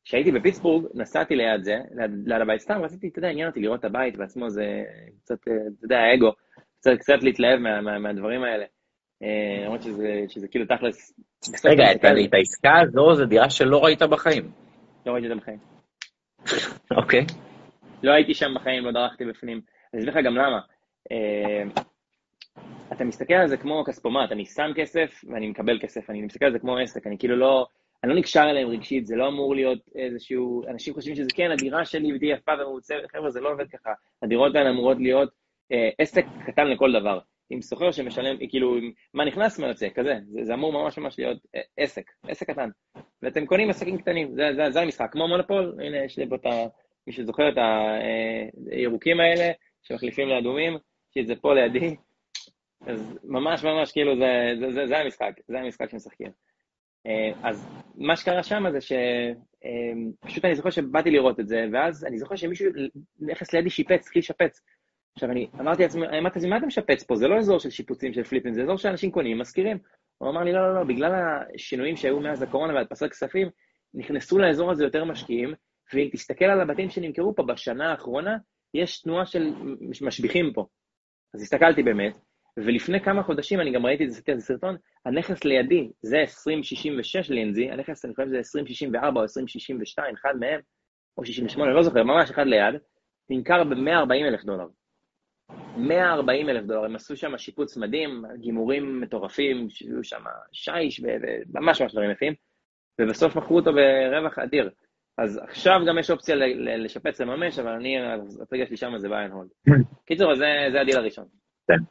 כשהייתי 0.04 0.32
בפיטסבורג, 0.32 0.86
נסעתי 0.94 1.36
ליד 1.36 1.64
זה, 1.64 1.76
ליד, 1.94 2.10
ליד 2.26 2.40
הבית, 2.40 2.60
סתם 2.60 2.80
רציתי, 2.82 3.08
אתה 3.08 3.18
יודע, 3.18 3.28
עניין 3.28 3.48
אותי 3.48 3.60
לראות 3.60 3.80
את 3.80 3.84
הבית 3.84 4.16
בעצמו, 4.16 4.50
זה 4.50 4.84
קצת, 5.22 5.38
אתה 5.42 5.50
יודע, 5.82 5.98
האגו, 5.98 6.32
קצת, 6.80 6.90
קצת 6.98 7.22
להתלהב 7.22 7.58
מה, 7.58 7.80
מה, 7.80 7.98
מהדברים 7.98 8.42
האלה. 8.42 8.64
אה, 9.25 9.64
למרות 9.64 9.83
שזה, 9.83 10.25
שזה 10.29 10.49
כאילו 10.49 10.64
תכלס... 10.66 11.14
רגע, 11.64 11.93
את 11.93 12.35
העסקה 12.35 12.81
הזו, 12.81 13.14
זו 13.14 13.25
דירה 13.25 13.51
שלא 13.51 13.85
ראית 13.85 14.03
בחיים. 14.03 14.51
לא 15.07 15.12
ראיתי 15.12 15.27
את 15.27 15.33
זה 15.33 15.41
בחיים. 15.41 15.59
אוקיי. 16.91 17.27
לא 18.03 18.12
הייתי 18.12 18.35
שם 18.35 18.55
בחיים, 18.55 18.85
לא 18.85 18.93
דרכתי 18.93 19.25
בפנים. 19.25 19.61
אני 19.95 20.01
אסביר 20.01 20.14
לך 20.14 20.27
גם 20.27 20.37
למה. 20.37 20.61
אה, 21.12 21.62
אתה 22.93 23.05
מסתכל 23.05 23.35
על 23.35 23.49
זה 23.49 23.57
כמו 23.57 23.85
כספומט, 23.87 24.33
אני 24.33 24.47
שם 24.47 24.70
כסף 24.77 25.25
ואני 25.29 25.49
מקבל 25.49 25.79
כסף, 25.81 26.11
אני 26.11 26.22
מסתכל 26.22 26.45
על 26.45 26.53
זה 26.53 26.59
כמו 26.59 26.79
עסק, 26.79 27.07
אני 27.07 27.18
כאילו 27.18 27.37
לא, 27.37 27.66
אני 28.05 28.12
לא 28.12 28.18
נקשר 28.18 28.43
אליהם 28.51 28.68
רגשית, 28.68 29.07
זה 29.07 29.16
לא 29.16 29.29
אמור 29.29 29.55
להיות 29.55 29.79
איזשהו, 29.95 30.62
אנשים 30.68 30.95
חושבים 30.95 31.14
שזה 31.16 31.29
כן, 31.35 31.51
הדירה 31.51 31.85
שלי 31.85 32.16
ותהיה 32.16 32.37
יפה 32.37 32.53
ומעוצבת, 32.53 33.11
חבר'ה, 33.12 33.31
זה 33.31 33.41
לא 33.41 33.53
עובד 33.53 33.68
ככה. 33.68 33.91
הדירות 34.22 34.55
האלה 34.55 34.70
אמורות 34.70 34.97
להיות 35.01 35.31
אה, 35.72 35.91
עסק 35.99 36.25
קטן 36.47 36.66
לכל 36.66 36.93
דבר. 37.01 37.18
עם 37.51 37.62
סוחר 37.62 37.90
שמשלם, 37.90 38.36
כאילו, 38.49 38.76
מה 39.14 39.24
נכנס, 39.24 39.59
מה 39.59 39.66
יוצא, 39.66 39.88
כזה. 39.95 40.18
זה, 40.26 40.45
זה 40.45 40.55
אמור 40.55 40.72
ממש 40.72 40.99
ממש 40.99 41.18
להיות 41.18 41.38
אה, 41.55 41.61
עסק, 41.76 42.11
עסק 42.28 42.51
קטן. 42.51 42.68
ואתם 43.22 43.47
קונים 43.47 43.70
עסקים 43.70 43.99
קטנים, 43.99 44.34
זה, 44.34 44.51
זה, 44.57 44.70
זה 44.70 44.80
המשחק. 44.80 45.12
כמו 45.12 45.28
מונופול, 45.28 45.76
הנה, 45.82 46.05
יש 46.05 46.18
לי 46.18 46.28
פה 46.28 46.34
את 46.34 46.47
ה... 46.47 46.66
מי 47.07 47.12
שזוכר 47.12 47.49
את 47.49 47.55
הירוקים 48.70 49.20
אה, 49.20 49.26
האלה, 49.26 49.53
שמחליפים 49.82 50.28
לאדומים, 50.28 50.72
יש 50.72 51.16
לי 51.16 51.22
את 51.22 51.26
זה 51.26 51.36
פה 51.36 51.55
לידי. 51.55 51.97
אז 52.86 53.18
ממש 53.24 53.64
ממש 53.64 53.92
כאילו 53.92 54.16
זה, 54.16 54.55
זה, 54.61 54.72
זה, 54.72 54.86
זה 54.86 54.99
המשחק, 54.99 55.32
זה 55.49 55.61
המשחק 55.61 55.90
שמשחקים. 55.90 56.30
אה, 57.07 57.32
אז 57.42 57.68
מה 57.95 58.16
שקרה 58.16 58.42
שם 58.42 58.64
זה 58.70 58.78
שפשוט 58.80 60.45
אני 60.45 60.55
זוכר 60.55 60.70
שבאתי 60.70 61.11
לראות 61.11 61.40
את 61.40 61.49
זה, 61.49 61.66
ואז 61.72 62.05
אני 62.05 62.18
זוכר 62.18 62.36
שמישהו 62.36 62.70
נכנס 63.20 63.53
לידי 63.53 63.70
שיפץ, 63.70 64.01
התחיל 64.01 64.20
לשפץ. 64.20 64.61
עכשיו 65.16 65.30
אני 65.30 65.48
אמרתי 65.60 65.82
לעצמי, 65.82 66.18
אמרתי 66.18 66.46
מה 66.46 66.56
אתה 66.56 66.66
משפץ 66.66 67.02
פה? 67.02 67.16
זה 67.16 67.28
לא 67.28 67.38
אזור 67.38 67.58
של 67.58 67.70
שיפוצים 67.70 68.12
של 68.12 68.24
פליפים, 68.24 68.54
זה 68.54 68.62
אזור 68.62 68.76
שאנשים 68.76 69.10
קונים, 69.10 69.38
משכירים. 69.38 69.78
הוא 70.18 70.30
אמר 70.30 70.42
לי, 70.42 70.52
לא, 70.52 70.60
לא, 70.60 70.74
לא, 70.74 70.84
בגלל 70.84 71.12
השינויים 71.54 71.96
שהיו 71.96 72.20
מאז 72.20 72.42
הקורונה 72.42 72.74
והדפסת 72.74 73.10
כספים, 73.10 73.48
נכנסו 73.94 74.38
לאזור 74.38 74.70
הזה 74.70 74.84
יותר 74.84 75.04
משקיעים, 75.04 75.54
ואם 75.92 76.08
תסתכל 76.12 76.44
על 76.44 76.60
הבתים 76.60 76.90
שנמכרו 76.90 77.34
פה 77.34 77.42
בשנה 77.42 77.90
האחרונה, 77.90 78.36
יש 78.74 79.00
תנועה 79.00 79.26
של 79.26 79.54
משביחים 80.00 80.52
פה. 80.52 80.66
אז 81.34 81.42
הסתכלתי 81.42 81.82
באמת, 81.82 82.18
ולפני 82.56 83.00
כמה 83.00 83.22
חודשים, 83.22 83.60
אני 83.60 83.72
גם 83.72 83.86
ראיתי 83.86 84.04
את 84.04 84.12
זה 84.12 84.22
סרטון, 84.38 84.76
הנכס 85.06 85.44
לידי, 85.44 85.90
זה 86.02 86.20
2066 86.20 87.30
לינזי, 87.30 87.70
הנכס, 87.70 88.04
אני 88.04 88.14
חושב 88.14 88.26
שזה 88.26 88.38
2064 88.38 89.20
או 89.20 89.22
2062, 89.22 90.14
אחד 90.14 90.34
מהם, 90.40 90.60
או 91.18 91.24
68, 91.24 91.72
לא 91.72 91.82
זוכר, 91.82 92.02
ממש 92.02 92.30
אחד 92.30 92.46
ליד, 92.46 92.74
נמכר 93.30 93.64
ב-140 93.64 94.28
אלף 94.28 94.44
דולר. 94.44 94.66
140 95.76 96.49
אלף 96.49 96.64
דולר, 96.64 96.84
הם 96.84 96.97
עשו 96.97 97.16
שם 97.16 97.38
שיפוץ 97.38 97.76
מדהים, 97.76 98.24
גימורים 98.36 99.01
מטורפים, 99.01 99.66
שהיו 99.70 100.05
שם 100.05 100.22
שיש 100.53 101.01
וממש 101.01 101.80
ממש 101.80 101.92
דברים 101.92 102.11
יפים, 102.11 102.32
ובסוף 103.01 103.36
מכרו 103.36 103.57
אותו 103.57 103.70
ברווח 103.72 104.38
אדיר. 104.38 104.70
אז 105.18 105.40
עכשיו 105.49 105.80
גם 105.88 105.99
יש 105.99 106.11
אופציה 106.11 106.36
לשפץ 106.78 107.20
לממש, 107.20 107.59
אבל 107.59 107.72
אני, 107.72 107.97
הטריגר 108.42 108.66
שלי 108.66 108.76
שם 108.76 108.99
זה 108.99 109.09
buy 109.09 109.20
and 109.20 109.30
hold. 109.30 109.49
קיצור, 110.07 110.34
זה, 110.34 110.47
זה 110.72 110.80
הדיל 110.80 110.97
הראשון. 110.97 111.24
כן. 111.68 111.84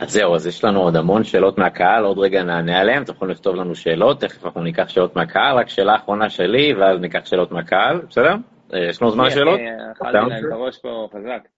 אז 0.00 0.10
זהו, 0.10 0.34
אז 0.34 0.46
יש 0.46 0.64
לנו 0.64 0.80
עוד 0.80 0.96
המון 0.96 1.24
שאלות 1.24 1.58
מהקהל, 1.58 2.04
עוד 2.04 2.18
רגע 2.18 2.42
נענה 2.42 2.80
עליהן, 2.80 3.02
אתם 3.02 3.12
יכולים 3.12 3.34
לכתוב 3.34 3.54
לנו 3.54 3.74
שאלות, 3.74 4.20
תכף 4.20 4.44
אנחנו 4.44 4.62
ניקח 4.62 4.88
שאלות 4.88 5.16
מהקהל, 5.16 5.56
רק 5.56 5.68
שאלה 5.68 5.96
אחרונה 5.96 6.30
שלי, 6.30 6.74
ואז 6.74 7.00
ניקח 7.00 7.24
שאלות 7.24 7.52
מהקהל, 7.52 8.00
בסדר? 8.08 8.34
אה, 8.74 8.88
יש 8.88 9.02
לנו 9.02 9.10
זמן 9.10 9.30
שאלות? 9.30 9.60
אכלתי 9.92 10.16
להם 10.16 10.46
את 10.46 10.52
הראש 10.52 10.78
פה 10.78 11.08
חזק. 11.12 11.57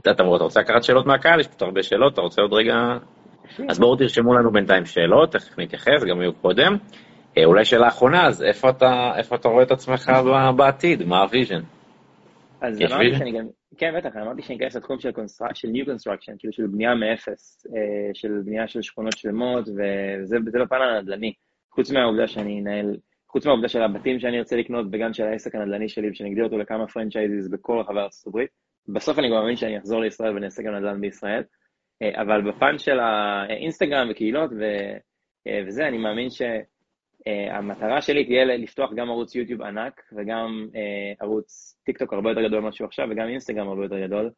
אתה 0.00 0.22
רוצה 0.22 0.60
לקחת 0.60 0.82
שאלות 0.82 1.06
מהקהל? 1.06 1.40
יש 1.40 1.48
פה 1.48 1.66
הרבה 1.66 1.82
שאלות, 1.82 2.12
אתה 2.12 2.20
רוצה 2.20 2.42
עוד 2.42 2.52
רגע... 2.52 2.74
אז 3.68 3.78
בואו 3.78 3.96
תרשמו 3.96 4.34
לנו 4.34 4.52
בינתיים 4.52 4.84
שאלות, 4.84 5.32
תכף 5.32 5.58
נתייחס, 5.58 6.04
גם 6.08 6.20
יהיו 6.20 6.32
קודם. 6.32 6.76
אה, 7.38 7.44
אולי 7.44 7.64
שאלה 7.64 7.88
אחרונה, 7.88 8.26
אז 8.26 8.42
איפה 8.42 8.70
אתה, 8.70 9.12
איפה 9.16 9.36
אתה 9.36 9.48
רואה 9.48 9.62
את 9.62 9.70
עצמך 9.70 10.12
בעתיד? 10.56 11.02
מה 11.02 11.22
ה 11.22 11.27
vision? 11.27 11.60
אז 12.60 12.82
אמרתי 12.82 13.14
שאני 13.18 13.32
גם, 13.38 13.46
כן, 13.78 13.94
בטח, 13.96 14.16
אמרתי 14.16 14.42
שאני 14.42 14.58
אכנס 14.58 14.76
לתחום 14.76 15.00
של, 15.00 15.12
construc... 15.12 15.44
של 15.54 15.68
New 15.68 15.86
Construction, 15.86 16.32
כאילו 16.38 16.52
של 16.52 16.66
בנייה 16.66 16.94
מאפס, 16.94 17.66
אה, 17.66 18.10
של 18.14 18.40
בנייה 18.44 18.68
של 18.68 18.82
שכונות 18.82 19.16
שלמות, 19.16 19.68
וזה 19.68 20.36
בפן 20.64 20.76
הנדל"ני. 20.76 21.32
חוץ 21.70 21.90
מהעובדה 21.90 22.26
שאני 22.26 22.60
אנהל, 22.60 22.96
חוץ 23.28 23.46
מהעובדה 23.46 23.68
של 23.68 23.82
הבתים 23.82 24.20
שאני 24.20 24.38
ארצה 24.38 24.56
לקנות, 24.56 24.86
וגם 24.92 25.12
של 25.12 25.24
העסק 25.24 25.54
הנדל"ני 25.54 25.88
שלי, 25.88 26.10
ושאני 26.10 26.30
אגדיל 26.30 26.44
אותו 26.44 26.58
לכמה 26.58 26.86
franchises 26.86 27.48
בכל 27.48 27.78
רחבי 27.78 27.98
ארצות 27.98 28.26
הברית. 28.26 28.63
בסוף 28.88 29.18
אני 29.18 29.28
גם 29.28 29.34
מאמין 29.34 29.56
שאני 29.56 29.78
אחזור 29.78 30.00
לישראל 30.00 30.34
ואני 30.34 30.46
אעשה 30.46 30.62
גם 30.62 30.74
נדל"ן 30.74 31.00
בישראל. 31.00 31.42
אה, 32.02 32.22
אבל 32.22 32.50
בפן 32.50 32.78
של 32.78 33.00
האינסטגרם 33.00 34.08
וקהילות 34.10 34.50
ו... 34.50 34.64
וזה, 35.66 35.88
אני 35.88 35.98
מאמין 35.98 36.30
ש... 36.30 36.42
Uh, 37.28 37.52
המטרה 37.52 38.02
שלי 38.02 38.24
תהיה 38.24 38.44
לפתוח 38.44 38.90
גם 38.96 39.10
ערוץ 39.10 39.34
יוטיוב 39.34 39.62
ענק 39.62 40.00
וגם 40.16 40.66
ערוץ 41.20 41.78
טיק 41.84 41.98
טוק 41.98 42.12
הרבה 42.12 42.30
יותר 42.30 42.42
גדול 42.42 42.60
ממה 42.60 42.72
שהוא 42.72 42.86
עכשיו 42.86 43.06
וגם 43.10 43.26
אינסטגרם 43.26 43.68
הרבה 43.68 43.82
יותר 43.84 44.06
גדול. 44.06 44.30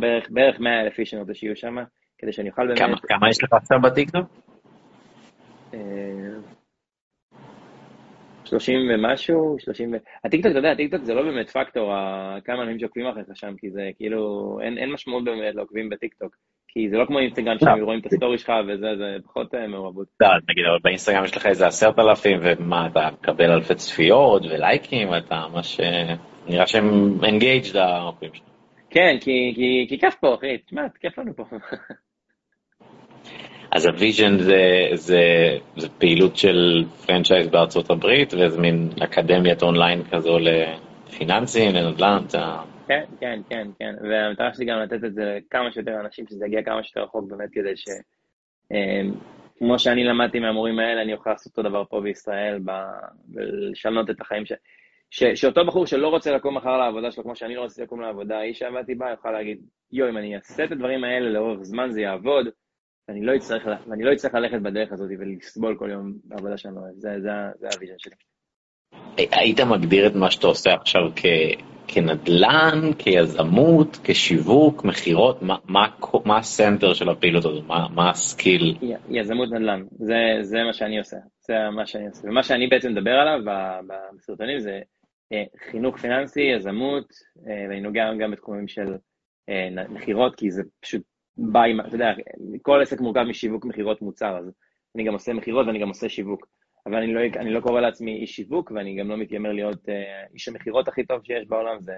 בערך, 0.00 0.30
בערך 0.30 0.60
100 0.60 0.80
אלף 0.80 0.98
איש 0.98 1.14
אני 1.14 1.20
רוצה 1.20 1.34
שיהיו 1.34 1.56
שם, 1.56 1.76
כדי 2.18 2.32
שאני 2.32 2.50
אוכל 2.50 2.66
באמת... 2.66 2.78
כמה, 2.78 2.96
כמה 3.08 3.28
יש 3.28 3.44
לך 3.44 3.52
עכשיו 3.52 3.78
בטיק 3.82 4.10
טוק? 4.10 4.26
30 8.50 8.76
ומשהו, 8.94 9.56
30 9.58 9.92
ו... 9.92 9.96
הטיקטוק, 10.24 10.50
אתה 10.50 10.58
יודע, 10.58 10.70
הטיקטוק 10.70 11.04
זה 11.04 11.14
לא 11.14 11.22
באמת 11.22 11.50
פקטור, 11.50 11.92
כמה 12.44 12.62
אנשים 12.62 12.78
שעוקבים 12.78 13.06
אחריך 13.06 13.26
שם, 13.34 13.54
כי 13.58 13.70
זה 13.70 13.90
כאילו, 13.96 14.58
אין, 14.62 14.78
אין 14.78 14.92
משמעות 14.92 15.24
באמת 15.24 15.54
לעוקבים 15.54 15.88
בטיקטוק. 15.88 16.36
כי 16.68 16.88
זה 16.90 16.96
לא 16.96 17.04
כמו 17.04 17.18
אינסטגרם 17.18 17.52
לא. 17.52 17.58
שהם 17.58 17.84
רואים 17.84 18.00
את 18.00 18.06
הסטורי 18.06 18.38
שלך 18.38 18.52
וזה, 18.68 18.96
זה 18.98 19.16
פחות 19.24 19.54
אה, 19.54 19.66
מעורבות. 19.66 20.06
לא, 20.20 20.28
נגיד, 20.28 20.64
אבל 20.70 20.78
באינסטגרם 20.84 21.24
יש 21.24 21.36
לך 21.36 21.46
איזה 21.46 21.66
עשרת 21.66 21.98
אלפים, 21.98 22.38
ומה, 22.42 22.86
אתה 22.86 23.08
מקבל 23.20 23.50
אלפי 23.52 23.74
צפיות 23.74 24.42
ולייקים, 24.42 25.08
אתה 25.14 25.46
ממש, 25.52 25.80
אה, 25.80 26.14
נראה 26.48 26.66
שהם 26.66 26.84
engaged 27.24 27.76
העוקבים 27.76 28.34
שלך. 28.34 28.46
כן, 28.90 29.16
כי, 29.20 29.52
כי, 29.54 29.86
כי 29.88 29.98
כיף 29.98 30.14
פה, 30.14 30.34
אחי, 30.34 30.58
תשמע, 30.58 30.82
כיף 31.00 31.18
לנו 31.18 31.36
פה. 31.36 31.44
אז 33.72 33.86
ה 33.86 33.93
vision 33.93 34.38
זה, 34.38 34.62
זה, 34.94 35.22
זה 35.76 35.88
פעילות 35.98 36.36
של 36.36 36.84
franchise 37.06 37.48
בארצות 37.48 37.90
הברית, 37.90 38.34
ואיזה 38.34 38.60
מין 38.60 38.88
אקדמיית 39.04 39.62
אונליין 39.62 40.02
כזו 40.04 40.38
לפיננסים, 40.38 41.74
לנדל"ן, 41.74 42.22
אתה... 42.28 42.62
כן, 42.88 43.04
כן, 43.20 43.40
כן, 43.48 43.68
כן, 43.78 43.94
והמטרה 44.10 44.54
שלי 44.54 44.64
גם 44.64 44.78
לתת 44.78 45.04
את 45.04 45.14
זה 45.14 45.38
לכמה 45.38 45.72
שיותר 45.72 46.00
אנשים, 46.00 46.26
שזה 46.26 46.46
יגיע 46.46 46.62
כמה 46.62 46.82
שיותר 46.82 47.02
רחוק 47.02 47.30
באמת 47.30 47.48
כדי 47.52 47.76
ש... 47.76 47.84
אמ, 48.70 49.14
כמו 49.58 49.78
שאני 49.78 50.04
למדתי 50.04 50.38
מהמורים 50.38 50.78
האלה, 50.78 51.02
אני 51.02 51.14
אוכל 51.14 51.30
לעשות 51.30 51.58
אותו 51.58 51.68
דבר 51.68 51.84
פה 51.84 52.00
בישראל, 52.00 52.58
ב... 52.64 52.70
ולשנות 53.34 54.10
את 54.10 54.20
החיים 54.20 54.46
ש... 54.46 54.52
ש... 55.10 55.24
שאותו 55.24 55.64
בחור 55.66 55.86
שלא 55.86 56.08
רוצה 56.08 56.32
לקום 56.32 56.56
מחר 56.56 56.76
לעבודה 56.76 57.10
שלו, 57.10 57.22
כמו 57.22 57.36
שאני 57.36 57.54
לא 57.54 57.64
רציתי 57.64 57.82
לקום 57.82 58.00
לעבודה, 58.00 58.38
האיש 58.38 58.58
שעבדתי 58.58 58.94
בה 58.94 59.10
יוכל 59.10 59.30
להגיד, 59.30 59.60
יו, 59.92 60.08
אם 60.08 60.16
אני 60.16 60.36
אעשה 60.36 60.64
את 60.64 60.72
הדברים 60.72 61.04
האלה 61.04 61.30
לאורך 61.30 61.62
זמן 61.62 61.90
זה 61.90 62.00
יעבוד, 62.00 62.46
ואני 63.08 63.22
לא 63.22 63.36
אצטרך, 63.36 63.66
ואני 63.86 64.04
לא 64.04 64.12
אצטרך 64.12 64.34
ללכת 64.34 64.60
בדרך 64.62 64.92
הזאת 64.92 65.10
ולסבול 65.18 65.76
כל 65.78 65.90
יום 65.90 66.12
בעבודה 66.24 66.56
שאני 66.56 66.74
לא 66.74 66.80
אוהב, 66.80 66.94
זה, 66.94 67.08
זה, 67.20 67.30
זה 67.58 67.68
ה 67.74 67.77
vision 67.77 67.98
שלי. 67.98 68.14
היית 69.32 69.60
מגדיר 69.60 70.06
את 70.06 70.14
מה 70.14 70.30
שאתה 70.30 70.46
עושה 70.46 70.74
עכשיו 70.74 71.02
כ... 71.16 71.24
כנדל"ן, 71.92 72.92
כיזמות, 72.98 73.98
כשיווק, 74.04 74.84
מכירות, 74.84 75.42
מה, 75.42 75.56
מה, 75.64 75.86
מה 76.24 76.38
ה 76.38 76.46
center 76.46 76.94
של 76.94 77.08
הפעילות 77.08 77.44
הזאת, 77.44 77.64
מה, 77.66 77.86
מה 77.94 78.10
ה 78.10 78.20
skill? 78.20 78.78
יזמות 79.08 79.48
נדל"ן, 79.52 79.82
זה, 79.90 80.14
זה 80.42 80.58
מה 80.66 80.72
שאני 80.72 80.98
עושה, 80.98 81.16
זה 81.40 81.54
מה 81.76 81.86
שאני 81.86 82.06
עושה. 82.06 82.28
ומה 82.28 82.42
שאני 82.42 82.66
בעצם 82.66 82.92
מדבר 82.92 83.10
עליו 83.10 83.40
בסרטונים 84.16 84.60
זה 84.60 84.80
אה, 85.32 85.44
חינוך 85.70 85.98
פיננסי, 85.98 86.40
יזמות, 86.40 87.12
אה, 87.46 87.66
ואני 87.68 87.80
נוגע 87.80 88.04
גם 88.20 88.30
בתחומים 88.30 88.68
של 88.68 88.94
אה, 89.48 89.68
מכירות, 89.88 90.34
כי 90.36 90.50
זה 90.50 90.62
פשוט 90.80 91.02
בא 91.40 91.62
עם, 91.62 91.80
אתה 91.80 91.94
יודע, 91.94 92.12
כל 92.62 92.82
עסק 92.82 93.00
מורכב 93.00 93.22
משיווק 93.22 93.64
מכירות 93.64 94.02
מוצר, 94.02 94.38
אז 94.38 94.52
אני 94.94 95.04
גם 95.04 95.12
עושה 95.12 95.32
מכירות 95.32 95.66
ואני 95.66 95.78
גם 95.78 95.88
עושה 95.88 96.08
שיווק. 96.08 96.46
אבל 96.86 96.96
אני 96.96 97.14
לא, 97.14 97.20
אני 97.36 97.52
לא 97.52 97.60
קורא 97.60 97.80
לעצמי 97.80 98.16
איש 98.16 98.36
שיווק, 98.36 98.72
ואני 98.74 98.96
גם 98.96 99.08
לא 99.08 99.16
מתיימר 99.16 99.52
להיות 99.52 99.88
uh, 99.88 100.32
איש 100.34 100.48
המכירות 100.48 100.88
הכי 100.88 101.04
טוב 101.04 101.20
שיש 101.24 101.48
בעולם. 101.48 101.76
זה, 101.80 101.92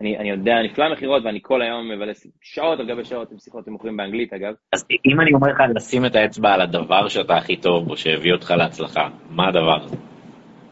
אני, 0.00 0.18
אני 0.18 0.30
יודע 0.30 0.52
נפלא 0.64 0.92
מכירות, 0.92 1.22
ואני 1.24 1.38
כל 1.42 1.62
היום 1.62 1.90
מבלה 1.90 2.12
שעות 2.40 2.80
על 2.80 2.88
גבי 2.88 3.04
שעות 3.04 3.32
עם 3.32 3.38
שיחות 3.38 3.68
ומוכרים 3.68 3.96
באנגלית, 3.96 4.32
אגב. 4.32 4.54
אז 4.72 4.84
אם 5.06 5.20
אני 5.20 5.32
אומר 5.34 5.48
לך 5.48 5.60
לשים 5.74 6.06
את 6.06 6.16
האצבע 6.16 6.54
על 6.54 6.60
הדבר 6.60 7.08
שאתה 7.08 7.36
הכי 7.36 7.56
טוב, 7.56 7.90
או 7.90 7.96
שהביא 7.96 8.32
אותך 8.32 8.50
להצלחה, 8.50 9.08
מה 9.30 9.48
הדבר 9.48 9.84
הזה? 9.84 9.96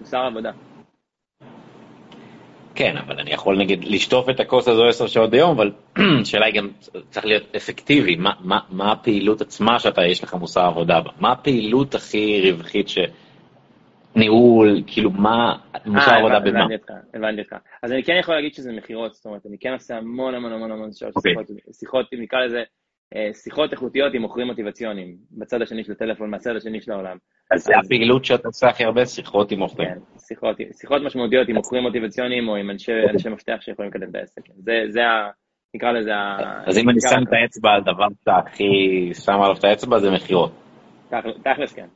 מוסר 0.01 0.19
עבודה. 0.19 0.51
כן, 2.75 2.97
אבל 2.97 3.21
אני 3.21 3.31
יכול 3.31 3.59
נגיד 3.59 3.85
לשטוף 3.85 4.29
את 4.29 4.41
הכוס 4.41 4.69
הזו 4.69 4.87
עשר 4.87 5.07
שעות 5.07 5.31
ביום, 5.31 5.51
אבל 5.51 5.71
השאלה 6.23 6.47
היא 6.47 6.55
גם, 6.55 6.69
צריך 7.11 7.27
להיות 7.27 7.57
אפקטיבי, 7.57 8.17
מה, 8.17 8.33
מה, 8.41 8.59
מה 8.71 8.93
הפעילות 8.93 9.41
עצמה 9.41 9.79
שאתה, 9.79 10.07
יש 10.07 10.25
לך 10.25 10.35
מוסר 10.35 10.61
עבודה 10.61 11.01
בה? 11.01 11.11
מה 11.21 11.33
הפעילות 11.33 11.95
הכי 11.95 12.51
רווחית 12.51 12.89
ש... 12.89 12.99
ניהול, 14.17 14.83
כאילו 14.87 15.11
מה, 15.11 15.57
מוסר 15.87 16.15
עבודה 16.15 16.41
במה? 16.41 16.61
הבנתי 16.61 16.75
אותך, 16.75 16.93
הבנתי 17.15 17.41
אותך. 17.41 17.57
אז 17.83 17.93
אני 17.93 18.05
כן 18.05 18.13
יכול 18.21 18.35
להגיד 18.35 18.55
שזה 18.55 18.73
מכירות, 18.73 19.15
זאת 19.15 19.27
אומרת, 19.27 19.47
אני 19.47 19.57
כן 19.61 19.73
עושה 19.73 19.97
המון 19.97 20.35
המון 20.35 20.53
המון 20.53 20.73
המון 20.73 20.93
שעות 20.93 21.17
okay. 21.17 21.17
אוקיי. 21.17 21.33
שיחות, 21.35 21.47
שיחות, 21.73 22.07
נקרא 22.13 22.39
לזה, 22.41 22.63
שיחות 23.33 23.73
איכותיות 23.73 24.15
עם 24.15 24.23
מוכרים 24.23 24.47
מוטיבציוניים, 24.47 25.17
בצד 25.31 25.63
השני 25.63 25.85
של 25.85 25.93
הטלפון, 25.93 26.31
מהצד 26.31 26.57
השני 26.57 26.81
של 26.81 26.93
העולם. 26.93 27.17
אז 27.51 27.65
זה 27.65 27.73
הפעילות 27.85 28.25
שאתה 28.25 28.49
עושה 28.49 28.69
הכי 28.69 28.85
הרבה, 28.85 29.07
שיחות 29.07 29.53
עם 29.53 29.59
מוכרים. 29.59 29.89
כן, 29.89 29.99
שיחות, 30.19 30.57
שיחות 30.81 31.03
משמעותיות 31.03 31.49
עם 31.49 31.55
מוכרים 31.57 31.83
מוטיבציוניים 31.83 32.49
או 32.49 32.57
עם 32.57 32.71
אנשי, 32.71 32.93
אנשי 33.11 33.29
מפתח 33.29 33.57
שיכולים 33.61 33.91
לקדם 33.91 34.11
את 34.11 34.15
העסק. 34.15 34.43
זה, 34.57 34.73
זה 34.89 35.07
ה... 35.07 35.31
נקרא 35.75 35.93
לזה 35.93 36.15
ה... 36.15 36.39
אז 36.67 36.79
אם 36.79 36.89
אני 36.91 37.01
שם 37.01 37.23
את 37.29 37.33
האצבע 37.33 37.71
על 37.71 37.81
דבר 37.83 38.07
שאתה 38.21 38.33
הכי 38.37 38.65
שם 39.15 39.41
עליו 39.41 39.57
את 39.59 39.65
האצבע, 39.65 39.99
זה 39.99 40.11
מכירות. 40.11 40.53
תכלס 41.43 41.73
כן. 41.73 41.87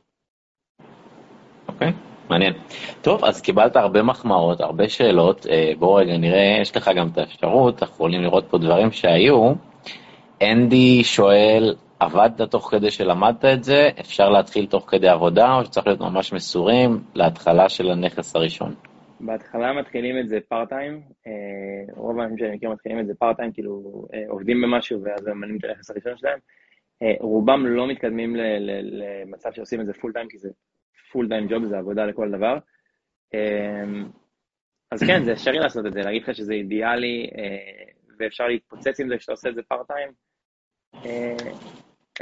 אוקיי, 1.67 1.91
מעניין. 2.29 2.53
טוב, 3.01 3.25
אז 3.25 3.41
קיבלת 3.41 3.75
הרבה 3.75 4.03
מחמאות, 4.03 4.61
הרבה 4.61 4.89
שאלות. 4.89 5.45
אה, 5.49 5.71
בואו 5.79 5.93
רגע 5.93 6.17
נראה, 6.17 6.57
יש 6.61 6.77
לך 6.77 6.89
גם 6.95 7.07
את 7.07 7.17
האפשרות, 7.17 7.83
אנחנו 7.83 7.95
יכולים 7.95 8.21
לראות 8.21 8.45
פה 8.49 8.57
דברים 8.57 8.91
שהיו. 8.91 9.53
אנדי 10.41 11.03
שואל, 11.03 11.75
עבדת 11.99 12.41
תוך 12.51 12.71
כדי 12.71 12.91
שלמדת 12.91 13.45
את 13.45 13.63
זה? 13.63 13.89
אפשר 13.99 14.29
להתחיל 14.29 14.65
תוך 14.65 14.89
כדי 14.89 15.07
עבודה, 15.07 15.55
או 15.55 15.65
שצריך 15.65 15.87
להיות 15.87 15.99
ממש 15.99 16.33
מסורים 16.33 17.03
להתחלה 17.15 17.69
של 17.69 17.91
הנכס 17.91 18.35
הראשון? 18.35 18.75
בהתחלה 19.19 19.73
מתחילים 19.73 20.19
את 20.19 20.29
זה 20.29 20.39
פארט-טיים, 20.49 21.01
אה, 21.27 21.31
רוב 21.95 22.19
האנשים 22.19 22.37
שאני 22.37 22.55
מכיר 22.55 22.69
מתחילים 22.69 22.99
את 22.99 23.07
זה 23.07 23.13
פארט-טיים, 23.19 23.51
כאילו 23.51 24.05
אה, 24.13 24.23
עובדים 24.27 24.61
במשהו 24.61 25.03
ואז 25.03 25.27
הם 25.27 25.37
מנהלים 25.37 25.57
את 25.57 25.63
הנכס 25.63 25.89
הראשון 25.89 26.17
שלהם. 26.17 26.39
אה, 27.01 27.13
רובם 27.19 27.65
לא 27.65 27.87
מתקדמים 27.87 28.35
למצב 28.81 29.49
שעושים 29.51 29.81
את 29.81 29.85
זה 29.85 29.93
full-time, 29.93 30.27
כי 30.29 30.37
זה 30.37 30.49
full-time 31.11 31.47
job, 31.47 31.65
זה 31.65 31.77
עבודה 31.77 32.05
לכל 32.05 32.31
דבר. 32.31 32.57
אז 34.91 35.03
כן, 35.07 35.23
זה 35.23 35.33
אפשרי 35.33 35.59
לעשות 35.59 35.85
את 35.85 35.93
זה, 35.93 36.01
להגיד 36.01 36.21
לך 36.21 36.35
שזה 36.35 36.53
אידיאלי 36.53 37.29
ואפשר 38.19 38.47
להתפוצץ 38.47 38.99
עם 38.99 39.07
זה 39.07 39.17
כשאתה 39.17 39.31
עושה 39.31 39.49
את 39.49 39.55
זה 39.55 39.61
part-time. 39.67 40.11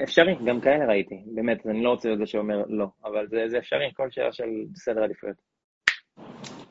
אפשרי, 0.04 0.36
גם 0.46 0.62
כאלה 0.62 0.86
ראיתי, 0.86 1.24
באמת, 1.26 1.68
אני 1.68 1.84
לא 1.84 1.90
רוצה 1.90 2.10
להיות 2.10 2.20
זה 2.20 2.26
שאומר 2.26 2.64
לא, 2.68 2.88
אבל 3.06 3.28
זה, 3.28 3.46
זה 3.48 3.58
אפשרי, 3.58 3.92
הכל 3.94 4.12
שאלה 4.12 4.34
של 4.34 4.50
סדר 4.76 5.04
עדיפויות. 5.04 5.36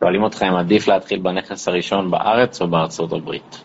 שואלים 0.00 0.22
אותך 0.22 0.42
אם 0.42 0.56
עדיף 0.56 0.88
להתחיל 0.88 1.20
בנכס 1.20 1.68
הראשון 1.68 2.10
בארץ 2.10 2.62
או 2.62 2.68
בארצות 2.68 3.12
הברית. 3.12 3.64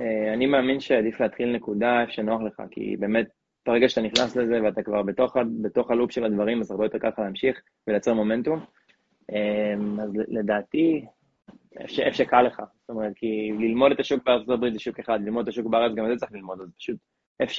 אה, 0.00 0.34
אני 0.34 0.46
מאמין 0.46 0.80
שעדיף 0.80 1.20
להתחיל 1.20 1.56
נקודה 1.56 2.04
שנוח 2.08 2.40
לך, 2.42 2.62
כי 2.70 2.96
באמת, 2.98 3.26
ברגע 3.66 3.88
שאתה 3.88 4.00
נכנס 4.00 4.36
לזה 4.36 4.62
ואתה 4.62 4.82
כבר 4.82 5.02
בתוך, 5.02 5.36
בתוך 5.62 5.90
הלופ 5.90 6.12
של 6.12 6.24
הדברים, 6.24 6.60
אז 6.60 6.70
הרבה 6.70 6.84
יותר 6.84 7.08
לך 7.08 7.18
להמשיך 7.18 7.60
ולייצר 7.86 8.14
מומנטום. 8.14 8.60
אה, 9.32 10.02
אז 10.02 10.10
לדעתי, 10.28 11.04
איפה 11.78 12.16
שקל 12.16 12.42
לך. 12.42 12.62
זאת 12.80 12.90
אומרת, 12.90 13.12
כי 13.16 13.52
ללמוד 13.58 13.92
את 13.92 14.00
השוק 14.00 14.24
בארצות 14.24 14.48
הברית 14.48 14.72
זה 14.72 14.78
שוק 14.78 14.98
אחד, 14.98 15.18
ללמוד 15.24 15.42
את 15.42 15.48
השוק 15.48 15.66
בארץ 15.66 15.92
גם 15.94 16.04
את 16.04 16.10
זה 16.10 16.16
צריך 16.16 16.32
ללמוד, 16.32 16.60
אז 16.60 16.68
פשוט 16.78 16.96
איפה 17.40 17.52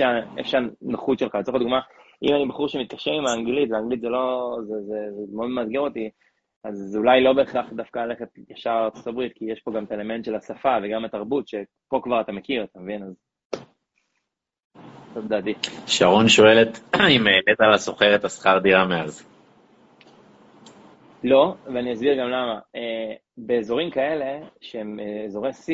שהנוחות 0.43 1.19
שלך. 1.19 1.35
לצורך 1.35 1.55
הדוגמה, 1.55 1.79
אם 2.23 2.35
אני 2.35 2.45
בחור 2.45 2.67
שמתקשר 2.67 3.11
עם 3.11 3.25
האנגלית, 3.25 3.71
והאנגלית 3.71 4.01
זה 4.01 4.09
לא, 4.09 4.55
זה, 4.67 4.75
זה, 4.81 4.95
זה 5.11 5.35
מאוד 5.35 5.49
מאתגר 5.49 5.79
אותי, 5.79 6.09
אז 6.63 6.97
אולי 6.97 7.23
לא 7.23 7.33
בהכרח 7.33 7.65
דווקא 7.73 7.99
ללכת 7.99 8.27
ישר 8.49 8.81
לארצות 8.81 9.07
הברית, 9.07 9.31
כי 9.35 9.45
יש 9.51 9.61
פה 9.61 9.71
גם 9.71 9.83
את 9.83 9.91
האלמנט 9.91 10.25
של 10.25 10.35
השפה 10.35 10.77
וגם 10.83 11.05
התרבות, 11.05 11.47
שפה 11.47 11.99
כבר 12.03 12.21
אתה 12.21 12.31
מכיר, 12.31 12.63
אתה 12.63 12.79
מבין? 12.79 13.03
אז... 13.03 13.15
זאת 15.13 15.27
דעתי. 15.27 15.53
שרון 15.87 16.27
שואלת 16.27 16.79
אם 16.95 17.27
העלית 17.27 17.73
לסוחר 17.73 18.15
את 18.15 18.25
השכר 18.25 18.59
דירה 18.59 18.87
מאז. 18.87 19.27
לא, 21.23 21.55
ואני 21.65 21.93
אסביר 21.93 22.13
גם 22.19 22.29
למה. 22.29 22.59
באזורים 23.45 23.91
כאלה, 23.91 24.47
שהם 24.61 24.99
uh, 24.99 25.25
אזורי 25.25 25.49
C, 25.49 25.71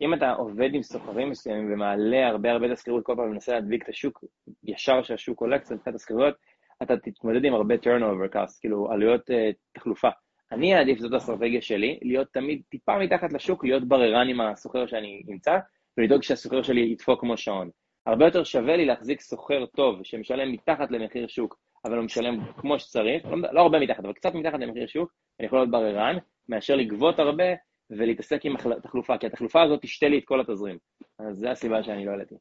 אם 0.00 0.14
אתה 0.14 0.32
עובד 0.32 0.74
עם 0.74 0.82
סוחרים 0.82 1.30
מסוימים 1.30 1.72
ומעלה 1.72 2.28
הרבה 2.28 2.52
הרבה 2.52 2.66
את 2.72 2.78
כל 3.02 3.14
פעם 3.16 3.18
ומנסה 3.18 3.52
להדביק 3.52 3.82
את 3.82 3.88
השוק 3.88 4.24
ישר 4.64 5.02
שהשוק 5.02 5.40
עולה 5.40 5.58
קצת 5.58 5.74
מבחינת 5.74 5.96
השכירויות, 5.96 6.34
אתה 6.82 6.96
תתמודד 6.96 7.44
עם 7.44 7.54
הרבה 7.54 7.74
turnover 7.74 8.34
cost, 8.34 8.60
כאילו 8.60 8.92
עלויות 8.92 9.30
uh, 9.30 9.34
תחלופה. 9.72 10.08
אני 10.52 10.76
אעדיף, 10.76 10.98
זאת 10.98 11.12
האסטרטגיה 11.12 11.60
שלי, 11.60 11.98
להיות 12.02 12.28
תמיד 12.32 12.62
טיפה 12.70 12.98
מתחת 12.98 13.32
לשוק, 13.32 13.64
להיות 13.64 13.88
בררן 13.88 14.28
עם 14.28 14.40
הסוחר 14.40 14.86
שאני 14.86 15.22
אמצא, 15.32 15.58
ולדאוג 15.98 16.22
שהסוחר 16.22 16.62
שלי 16.62 16.80
ידפוק 16.80 17.20
כמו 17.20 17.36
שעון. 17.36 17.70
הרבה 18.06 18.24
יותר 18.24 18.44
שווה 18.44 18.76
לי 18.76 18.84
להחזיק 18.84 19.20
סוחר 19.20 19.66
טוב, 19.66 20.02
שמשלם 20.02 20.52
מתחת 20.52 20.90
למחיר 20.90 21.26
שוק, 21.26 21.56
אבל 21.84 21.96
הוא 21.96 22.04
משלם 22.04 22.44
כמו 22.56 22.78
שצריך, 22.78 23.24
לא, 23.24 23.48
לא 23.52 23.60
הרבה 23.60 23.78
מתחת, 23.80 24.04
אבל 24.04 24.12
קצת 24.12 24.34
מתחת 24.34 24.58
למחיר 24.60 24.86
שוק, 24.86 25.12
אני 25.40 25.46
יכול 25.46 25.58
להיות 25.58 25.70
בררן, 25.70 26.16
מאשר 26.48 26.76
לגבות 26.76 27.18
הרבה 27.18 27.44
ולהתעסק 27.90 28.44
עם 28.44 28.54
התחלופה, 28.76 29.18
כי 29.18 29.26
התחלופה 29.26 29.62
הזאת 29.62 29.82
תשתה 29.82 30.08
לי 30.08 30.18
את 30.18 30.24
כל 30.24 30.40
התזרים. 30.40 30.78
אז 31.18 31.36
זו 31.36 31.48
הסיבה 31.48 31.82
שאני 31.82 32.06
לא 32.06 32.10
העליתי. 32.10 32.34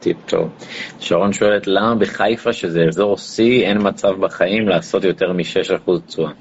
טיפ 0.00 0.16
טוב. 0.28 0.48
שרון 1.00 1.32
שואלת, 1.32 1.66
למה 1.66 1.94
בחיפה, 2.00 2.52
שזה 2.52 2.80
אזור 2.88 3.14
C, 3.14 3.42
אין 3.42 3.76
מצב 3.88 4.12
בחיים 4.20 4.68
לעשות 4.68 5.04
יותר 5.04 5.32
מ-6% 5.32 6.06
תשואה? 6.06 6.32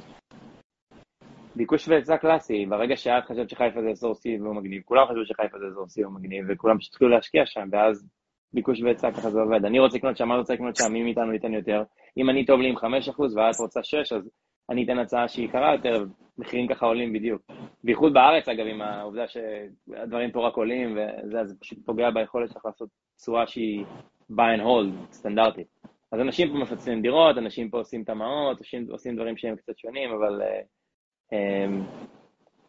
ביקוש 1.55 1.88
והיצע 1.88 2.18
קלאסי, 2.18 2.66
ברגע 2.66 2.95
שאת 2.97 3.26
חשבת 3.26 3.49
שחיפה 3.49 3.82
זה 3.82 3.89
אזור 3.89 4.14
C 4.14 4.41
והוא 4.41 4.55
מגניב, 4.55 4.82
כולם 4.86 5.05
חשבו 5.05 5.26
שחיפה 5.26 5.60
זה 5.60 5.66
אזור 5.66 5.86
C 5.86 6.01
והוא 6.01 6.14
מגניב, 6.14 6.45
וכולם 6.49 6.78
פשוט 6.78 6.93
התחילו 6.93 7.10
להשקיע 7.10 7.45
שם, 7.45 7.68
ואז 7.72 8.08
ביקוש 8.53 8.82
והיצע 8.82 9.12
ככה 9.12 9.30
זה 9.30 9.39
עובד. 9.39 9.66
אני 9.66 9.80
רוצה 9.80 9.97
לקנות 9.97 10.18
שם, 10.18 10.32
אני 10.32 10.39
רוצה 10.39 10.53
לקנות 10.53 10.76
שם, 10.76 10.93
מי 10.93 11.03
מאיתנו 11.03 11.34
ייתן 11.34 11.53
יותר. 11.53 11.84
אם 12.18 12.30
אני 12.30 12.45
טוב 12.45 12.62
לי 12.62 12.70
עם 12.70 12.78
5% 12.78 12.82
ואת 13.20 13.60
רוצה 13.60 13.84
6, 13.84 14.12
אז 14.14 14.30
אני 14.70 14.84
אתן 14.86 14.99
הצעה 14.99 15.28
שהיא 15.28 15.45
יקרה 15.45 15.74
יותר, 15.74 16.05
מחירים 16.38 16.68
ככה 16.68 16.86
עולים 16.86 17.13
בדיוק. 17.13 17.41
בייחוד 17.84 18.13
בארץ, 18.13 18.49
אגב, 18.49 18.65
עם 18.65 18.82
העובדה 18.82 19.28
שהדברים 19.28 20.32
פה 20.32 20.47
רק 20.47 20.55
עולים, 20.55 20.97
וזה, 20.97 21.45
זה 21.45 21.55
פשוט 21.59 21.78
פוגע 21.86 22.09
ביכולת 22.09 22.51
שלך 22.51 22.65
לעשות 22.65 22.89
תשואה 23.18 23.47
שהיא 23.47 23.86
buy 24.32 24.57
and 24.57 24.61
hold, 24.61 25.13
סטנדרטית. 25.13 25.68
אז 26.11 26.20
אנשים 26.20 26.49
פה 26.51 26.57
מפצלים 26.57 27.01
דירות, 27.01 27.38
אנשים 27.38 27.70
פה 27.70 27.78
עושים 27.78 28.03
תמ"אות, 28.03 28.59
עושים, 28.59 28.86
עושים 28.89 29.15
דברים 29.15 29.38
שהם 29.38 29.55
קצת 29.55 29.78
שונים, 29.78 30.09
אבל 30.11 30.41
uh, 30.41 31.34
um, 31.34 31.99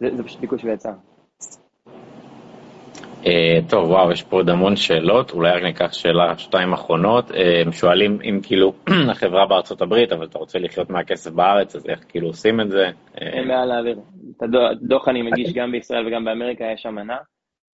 זה, 0.01 0.17
זה 0.17 0.25
פשוט 0.25 0.41
ביקוש 0.41 0.65
והיצע. 0.65 0.93
Uh, 3.23 3.71
טוב, 3.71 3.91
וואו, 3.91 4.13
יש 4.13 4.23
פה 4.23 4.37
עוד 4.37 4.49
המון 4.49 4.77
שאלות, 4.77 5.31
אולי 5.31 5.51
רק 5.51 5.63
ניקח 5.63 5.93
שאלה, 5.93 6.39
שתיים 6.39 6.73
אחרונות. 6.73 7.31
Uh, 7.31 7.73
שואלים 7.73 8.19
אם 8.25 8.41
כאילו 8.43 8.73
החברה 9.13 9.47
בארצות 9.47 9.83
הברית, 9.83 10.13
אבל 10.13 10.27
אתה 10.27 10.39
רוצה 10.39 10.59
לחיות 10.59 10.91
מהכסף 10.91 11.31
בארץ, 11.31 11.77
אז 11.77 11.87
איך 11.89 12.05
כאילו 12.09 12.27
עושים 12.27 12.61
את 12.61 12.71
זה? 12.71 12.85
אין 13.15 13.49
בעיה 13.49 13.67
להעביר. 13.67 14.01
את 14.37 14.43
הדוח 14.43 15.09
אני 15.09 15.23
מגיש 15.23 15.53
גם 15.53 15.73
בישראל 15.73 16.07
וגם 16.07 16.25
באמריקה, 16.25 16.65
יש 16.75 16.87
אמנה. 16.87 17.17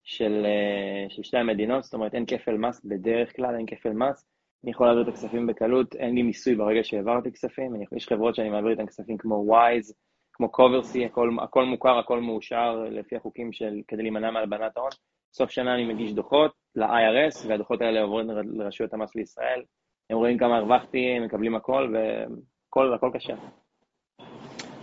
של, 0.05 0.47
אה, 0.47 1.11
של 1.11 1.23
שתי 1.23 1.37
המדינות, 1.37 1.85
זאת 1.85 1.95
אומרת 1.95 2.15
אין 2.15 2.27
כפל 2.27 2.57
מס, 2.57 2.85
בדרך 2.85 3.37
כלל 3.37 3.55
אין 3.57 3.67
כפל 3.67 3.93
מס, 3.93 4.27
אני 4.65 4.71
יכול 4.71 4.87
להעביר 4.87 5.03
את 5.03 5.09
הכספים 5.09 5.47
בקלות, 5.47 5.95
אין 5.95 6.15
לי 6.15 6.23
מיסוי 6.23 6.55
ברגע 6.55 6.85
שהעברתי 6.85 7.33
כספים, 7.33 7.75
אני, 7.75 7.85
יש 7.97 8.09
חברות 8.09 8.35
שאני 8.35 8.49
מעביר 8.49 8.71
איתן 8.71 8.87
כספים 8.87 9.19
כמו 9.19 9.35
וויז, 9.35 9.95
כמו 10.33 10.49
קוברסי, 10.49 11.05
הכל, 11.05 11.31
הכל 11.43 11.65
מוכר, 11.65 11.99
הכל 11.99 12.21
מאושר 12.21 12.85
לפי 12.91 13.17
החוקים 13.17 13.53
של, 13.53 13.81
כדי 13.89 14.03
להימנע 14.03 14.31
מהלבנת 14.31 14.77
ההון. 14.77 14.91
סוף 15.35 15.51
שנה 15.51 15.75
אני 15.75 15.85
מגיש 15.85 16.13
דוחות 16.13 16.53
ל-IRS, 16.77 17.49
והדוחות 17.49 17.81
האלה 17.81 18.01
עוברים 18.01 18.31
לרשויות 18.31 18.95
המס 18.95 19.15
בישראל. 19.15 19.63
הם 20.11 20.17
רואים 20.17 20.39
כמה 20.39 20.57
הרווחתי, 20.57 21.15
הם 21.17 21.25
מקבלים 21.25 21.55
הכל, 21.55 21.95
והכל 22.77 23.11
קשה. 23.15 23.35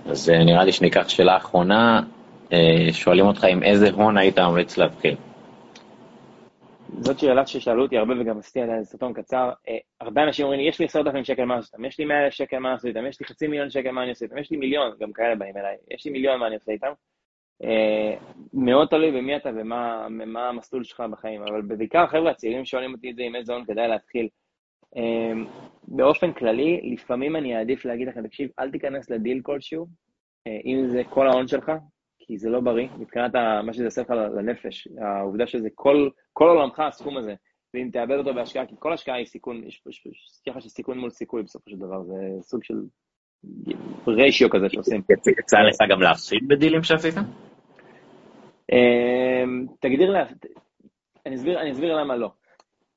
אז 0.06 0.30
אה, 0.30 0.44
נראה 0.44 0.64
לי 0.64 0.72
שניקח 0.72 1.10
שאלה 1.10 1.38
אחרונה. 1.38 2.02
אה, 2.54 2.94
שואלים 2.94 3.26
אותך 3.26 3.44
עם 3.44 3.64
איזה 3.64 3.90
הון 3.90 4.18
היית 4.18 4.40
ממליץ 4.40 4.78
להתחיל. 4.78 5.16
זאת 7.00 7.20
שאלה 7.20 7.46
ששאלו 7.46 7.84
אותי 7.84 7.98
הרבה 7.98 8.14
וגם 8.22 8.40
עשיתי 8.40 8.62
עליה 8.62 8.84
סרטון 8.84 9.14
קצר. 9.14 9.50
אה, 9.70 9.78
הרבה 10.02 10.24
אנשים 10.24 10.46
אומרים 10.46 10.62
לי, 10.62 10.68
יש 10.68 10.80
לי 10.80 10.86
עשרת 10.86 11.08
אלפים 11.08 11.24
שקל 11.24 11.46
מה 11.46 11.56
לעשות 11.56 11.74
איתם, 11.74 11.86
יש 11.86 12.00
לי 12.00 12.06
מאה 12.06 12.24
אלף 12.26 12.34
שקל 12.34 12.60
מה 12.60 12.72
לעשות 12.72 12.86
איתם, 12.86 13.08
יש 13.08 13.20
לי 13.20 13.26
חצי 13.26 13.48
מיליון 13.48 13.70
שקל 13.70 13.92
מה 13.92 14.02
אני 14.02 14.10
עושה 14.10 14.26
איתם, 14.26 14.38
יש 14.38 14.52
לי 14.52 14.58
מיליון, 14.58 14.92
גם 15.00 15.14
כאלה 15.14 15.36
באים 15.36 15.58
אליי, 15.58 15.76
יש 15.92 16.06
לי 16.06 16.12
מיליון 16.12 16.40
מה 16.40 16.48
אני 16.48 16.56
עושה 16.56 16.72
איתם. 16.72 16.92
אה, 17.64 18.18
מאוד 18.54 18.88
תלוי 18.88 19.12
במי 19.12 19.36
אתה 19.36 19.50
ומה 19.56 20.50
המסלול 20.50 20.84
שלך 20.84 21.04
בחיים, 21.12 21.42
אבל 21.42 21.62
בעיקר 21.62 22.08
חבר'ה 22.08 22.32
הצעירים 22.32 22.66
שואלים 22.66 22.94
אותי 22.94 23.10
את 23.12 23.16
זה 23.16 23.24
עם 23.24 23.36
איזה 23.36 23.54
הון 23.54 23.66
כדאי 23.66 23.88
להתחיל. 23.88 24.28
באופן 25.88 26.34
כללי, 26.34 26.94
לפעמים 26.94 27.36
אני 27.36 27.58
אעדיף 27.58 27.86
להגיד 27.86 28.08
לכם, 28.08 28.28
תקשיב, 28.28 28.50
אל 28.60 28.72
תיכנס 28.72 29.10
לדיל 29.10 29.42
כלשהו, 29.44 29.88
אם 30.48 30.88
זה 30.88 31.02
כל 31.10 31.28
ההון 31.28 31.48
שלך, 31.48 31.72
כי 32.20 32.38
זה 32.38 32.50
לא 32.50 32.60
בריא, 32.60 32.88
מבחינת 32.98 33.32
מה 33.64 33.74
שזה 33.74 33.86
עושה 33.86 34.02
לך 34.02 34.10
לנפש, 34.10 34.88
העובדה 35.02 35.48
שזה 35.48 35.70
כל, 35.76 36.10
כל 36.34 36.50
עולמך 36.50 36.80
הסכום 36.80 37.18
הזה, 37.18 37.36
ואם 37.74 37.90
תאבד 37.94 38.18
אותו 38.18 38.34
בהשקעה, 38.34 38.66
כי 38.66 38.76
כל 38.80 38.94
השקעה 38.94 39.16
היא 39.16 39.26
סיכון, 39.26 39.64
יש 39.68 39.84
ככה 40.50 40.62
של 40.62 40.70
סיכון 40.70 40.98
מול 40.98 41.10
סיכוי 41.10 41.44
בסופו 41.44 41.70
של 41.70 41.78
דבר, 41.78 42.04
זה 42.04 42.16
סוג 42.42 42.64
של 42.64 42.76
ריישיו 44.08 44.50
כזה 44.50 44.70
שעושים. 44.70 45.02
יצא 45.40 45.58
לך 45.58 45.76
גם 45.90 46.02
להפסיד 46.02 46.48
בדילים 46.48 46.84
שעשית? 46.84 47.16
אמ, 48.72 49.66
תגדיר, 49.80 50.16
אני 51.26 51.72
אסביר 51.72 51.96
למה 51.96 52.16
לא. 52.16 52.32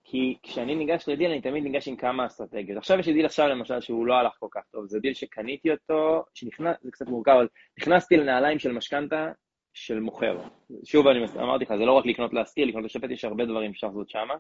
כי 0.05 0.37
כשאני 0.43 0.75
ניגש 0.75 1.09
לדיל, 1.09 1.31
אני 1.31 1.41
תמיד 1.41 1.65
ניגש 1.65 1.89
עם 1.89 1.97
כמה 1.97 2.27
אסטרטגיות. 2.27 2.79
עכשיו 2.79 2.99
יש 2.99 3.07
לי 3.07 3.13
דיל 3.13 3.27
עכשיו, 3.27 3.49
למשל, 3.49 3.81
שהוא 3.81 4.07
לא 4.07 4.15
הלך 4.15 4.33
כל 4.39 4.47
כך 4.51 4.63
טוב. 4.73 4.87
זה 4.87 5.01
דיל 5.01 5.15
שקניתי 5.15 5.71
אותו, 5.71 6.25
שנכנס, 6.35 6.77
זה 6.83 6.91
קצת 6.91 7.07
מורכב, 7.07 7.31
אבל 7.31 7.49
נכנסתי 7.79 8.17
לנעליים 8.17 8.59
של 8.59 8.73
משכנתה 8.73 9.33
של 9.75 10.01
מוכר. 10.01 10.39
שוב, 10.85 11.07
אני 11.07 11.25
אמרתי 11.39 11.65
לך, 11.65 11.77
זה 11.77 11.85
לא 11.85 11.93
רק 11.93 12.07
לקנות 12.07 12.35
להשכיר, 12.35 12.67
לקנות 12.67 12.85
לשפץ, 12.85 13.11
יש 13.11 13.25
הרבה 13.25 13.45
דברים 13.45 13.75
שאפשר 13.75 13.87
לעשות 13.87 14.09
שמה. 14.11 14.35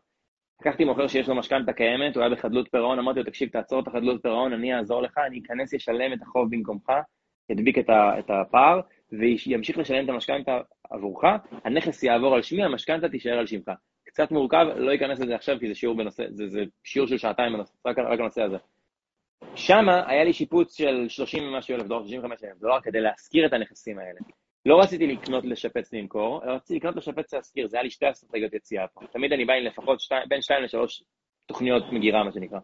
לקחתי 0.61 0.85
מוכר 0.85 1.09
שיש 1.09 1.29
לו 1.29 1.35
משכנתה 1.35 1.73
קיימת, 1.73 2.17
הוא 2.17 2.25
היה 2.25 2.35
בחדלות 2.35 2.69
פירעון, 2.71 2.99
אמרתי 2.99 3.19
לו, 3.19 3.25
תקשיב, 3.25 3.49
תעצור 3.49 3.81
את 3.81 3.89
החדלות 3.89 4.23
פירעון, 4.23 4.53
אני 4.53 4.75
אעזור 4.75 5.03
לך, 5.03 5.19
אני 5.27 5.41
אכנס, 5.45 5.73
אשלם 5.73 6.13
את 6.13 6.23
החוב 6.23 6.51
במקומך, 6.51 6.93
ידביק 7.51 7.79
את 7.79 8.31
הפער, 8.31 8.81
וימשיך 9.19 9.79
לשלם 9.79 10.05
את 10.05 10.09
המשכנתה 10.09 10.59
עבורך, 10.91 11.25
הנכס 11.65 12.03
יעבור 12.03 12.35
על 12.35 12.43
שמי, 12.43 12.65
המשכנתה 12.65 13.09
תישאר 13.09 13.39
על 13.39 13.47
שמך. 13.47 13.71
קצת 14.05 14.31
מורכב, 14.31 14.67
לא 14.77 14.95
אכנס 14.95 15.21
לזה 15.21 15.35
עכשיו, 15.35 15.59
כי 15.61 15.69
זה 15.69 15.75
שיעור 15.75 15.97
בנושא, 15.97 16.25
זה, 16.31 16.49
זה 16.49 16.65
שיעור 16.85 17.09
של 17.09 17.19
שעתיים 17.19 17.53
בנושא, 17.53 17.73
רק, 17.87 17.99
רק 17.99 18.21
הנושא 18.21 18.43
הזה. 18.43 18.57
שם 19.55 19.89
היה 20.07 20.25
לי 20.25 20.33
שיפוץ 20.33 20.77
של 20.77 21.09
30 21.09 21.45
ומשהו 21.45 21.75
אלף 21.75 21.87
דולר, 21.87 22.01
35 22.01 22.45
אלף 22.45 22.59
דולר, 22.59 22.81
כדי 22.81 23.01
להשכיר 23.01 23.47
את 23.47 23.53
הנכסים 23.53 23.99
האלה. 23.99 24.21
לא 24.67 24.81
רציתי 24.81 25.07
לקנות, 25.07 25.45
לשפץ, 25.45 25.93
למכור, 25.93 26.45
אלא 26.45 26.53
רציתי 26.53 26.77
לקנות, 26.77 26.97
לשפץ, 26.97 27.35
להשכיר, 27.35 27.69
זה 27.69 27.77
היה 27.77 27.83
לי 27.83 27.91
שתי 27.91 28.11
אסטרטגיות 28.11 28.55
יציאה 28.55 28.87
פה. 28.89 29.01
תמיד 29.13 29.33
אני 29.33 29.45
בא 29.45 29.53
עם 29.53 29.65
לפחות 29.65 30.01
שתי, 30.01 30.15
בין 30.29 30.43
שתיים 30.43 30.65
לשלוש 30.65 31.03
תוכניות 31.47 31.83
מגירה, 31.93 32.25
מה 32.25 32.33
שנקרא. 32.33 32.59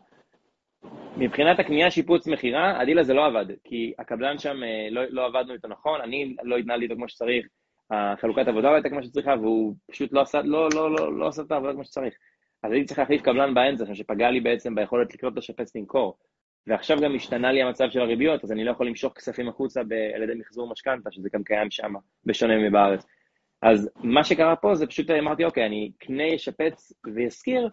מבחינת 1.16 1.58
הקנייה, 1.58 1.90
שיפוץ, 1.90 2.26
מכירה, 2.26 2.80
הדיל 2.80 2.98
הזה 2.98 3.14
לא 3.14 3.26
עבד, 3.26 3.46
כי 3.64 3.92
הקבלן 3.98 4.38
שם, 4.38 4.62
אה, 4.62 4.88
לא, 4.90 5.02
לא 5.10 5.26
עבדנו 5.26 5.54
איתו 5.54 5.68
נכון, 5.68 6.00
אני 6.00 6.36
לא 6.42 6.56
התנהלתי 6.56 6.84
איתו 6.84 6.94
כמו 6.94 7.08
שצריך, 7.08 7.46
החלוקת 7.90 8.48
עבודה 8.48 8.70
לא 8.70 8.74
הייתה 8.74 8.88
כמו 8.88 9.02
שצריכה, 9.02 9.34
והוא 9.40 9.74
פשוט 9.90 10.12
לא 10.12 10.20
עשה, 10.20 10.42
לא, 10.42 10.68
לא, 10.74 10.94
לא, 10.94 11.18
לא 11.18 11.28
עשה 11.28 11.42
את 11.42 11.52
העבודה 11.52 11.72
כמו 11.72 11.84
שצריך. 11.84 12.14
אז 12.62 12.72
הייתי 12.72 12.86
צריך 12.86 12.98
להחליף 12.98 13.22
קבלן 13.22 13.54
באמצע, 13.54 13.84
שפגע 13.94 14.30
לי 14.30 14.40
בעצם 14.40 14.74
ביכולת 14.74 15.14
לקנות, 15.14 15.36
לשפץ, 15.36 15.76
למכור. 15.76 16.18
ועכשיו 16.66 16.98
גם 17.00 17.14
השתנה 17.14 17.52
לי 17.52 17.62
המצב 17.62 17.90
של 17.90 18.00
הריביות, 18.00 18.44
אז 18.44 18.52
אני 18.52 18.64
לא 18.64 18.70
יכול 18.70 18.86
למשוך 18.86 19.12
כספים 19.12 19.48
החוצה 19.48 19.80
על 20.14 20.22
ידי 20.22 20.34
מחזור 20.34 20.70
משכנתה, 20.70 21.12
שזה 21.12 21.28
גם 21.34 21.42
קיים 21.44 21.70
שם, 21.70 21.92
בשונה 22.24 22.58
מבארץ. 22.58 23.06
אז 23.62 23.90
מה 23.96 24.24
שקרה 24.24 24.56
פה 24.56 24.74
זה 24.74 24.86
פשוט 24.86 25.10
אמרתי, 25.10 25.44
אוקיי, 25.44 25.66
אני 25.66 25.92
אקנה, 25.98 26.34
אשפץ 26.34 26.92
ואשכיר, 27.14 27.68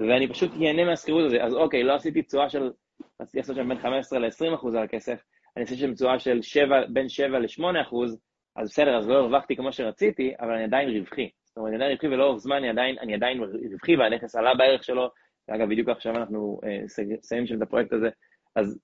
ואני 0.00 0.28
פשוט 0.28 0.50
איהנה 0.56 0.84
מהשכירות 0.84 1.26
הזה. 1.26 1.44
אז 1.44 1.54
אוקיי, 1.54 1.82
לא 1.82 1.94
עשיתי 1.94 2.22
תשואה 2.22 2.48
של, 2.48 2.70
רציתי 3.20 3.38
לעשות 3.38 3.56
שם 3.56 3.68
בין 3.68 3.78
15 3.78 4.18
ל-20 4.18 4.54
אחוז 4.54 4.74
על 4.74 4.82
הכסף, 4.82 5.22
אני 5.56 5.64
עשיתי 5.64 5.80
שם 5.80 5.94
תשואה 5.94 6.18
של 6.18 6.42
7, 6.42 6.86
בין 6.92 7.08
7 7.08 7.38
ל-8 7.38 7.82
אחוז, 7.82 8.20
אז 8.56 8.68
בסדר, 8.68 8.98
אז 8.98 9.08
לא 9.08 9.14
הרווחתי 9.14 9.56
כמו 9.56 9.72
שרציתי, 9.72 10.32
אבל 10.40 10.52
אני 10.52 10.64
עדיין 10.64 10.88
רווחי. 10.88 11.30
זאת 11.44 11.56
אומרת, 11.56 11.68
אני 11.68 11.76
עדיין 11.76 11.92
רווחי 11.92 12.08
ולאורך 12.08 12.38
זמן 12.38 12.56
אני 12.56 12.68
עדיין, 12.68 12.98
אני 12.98 13.14
עדיין 13.14 13.40
רווחי, 13.40 13.96
והנכס 13.96 14.36
עלה 14.36 14.54
בערך 14.54 14.84
שלו, 14.84 15.10
אגב, 15.50 15.68
בדיוק 15.68 15.88
עכשיו 15.88 16.16
אנחנו 16.16 16.60
אה, 16.64 16.88
שם 17.48 17.56
את 17.56 17.62
הפרויקט 17.62 17.92
הזה, 17.92 18.08
אז 18.56 18.78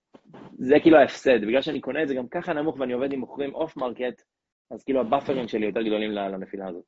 זה 0.58 0.80
כאילו 0.80 0.98
ההפסד, 0.98 1.40
בגלל 1.42 1.62
שאני 1.62 1.80
קונה 1.80 2.02
את 2.02 2.08
זה 2.08 2.14
גם 2.14 2.28
ככה 2.28 2.52
נמוך 2.52 2.80
ואני 2.80 2.92
עובד 2.92 3.12
עם 3.12 3.20
מוכרים 3.20 3.54
off 3.55 3.76
market, 3.76 4.22
אז 4.70 4.84
כאילו 4.84 5.00
הבאפרים 5.00 5.48
שלי 5.48 5.66
יותר 5.66 5.82
גדולים 5.82 6.10
לנפילה 6.10 6.68
הזאת. 6.68 6.84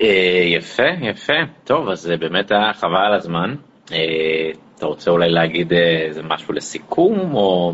אה, 0.00 0.42
יפה, 0.44 0.88
יפה. 1.00 1.32
טוב, 1.64 1.88
אז 1.88 2.12
באמת 2.20 2.50
היה 2.50 2.72
חבל 2.72 3.06
על 3.06 3.14
הזמן. 3.14 3.54
אה, 3.92 4.50
אתה 4.76 4.86
רוצה 4.86 5.10
אולי 5.10 5.30
להגיד 5.30 5.72
איזה 5.72 6.22
משהו 6.22 6.54
לסיכום, 6.54 7.34
או 7.34 7.72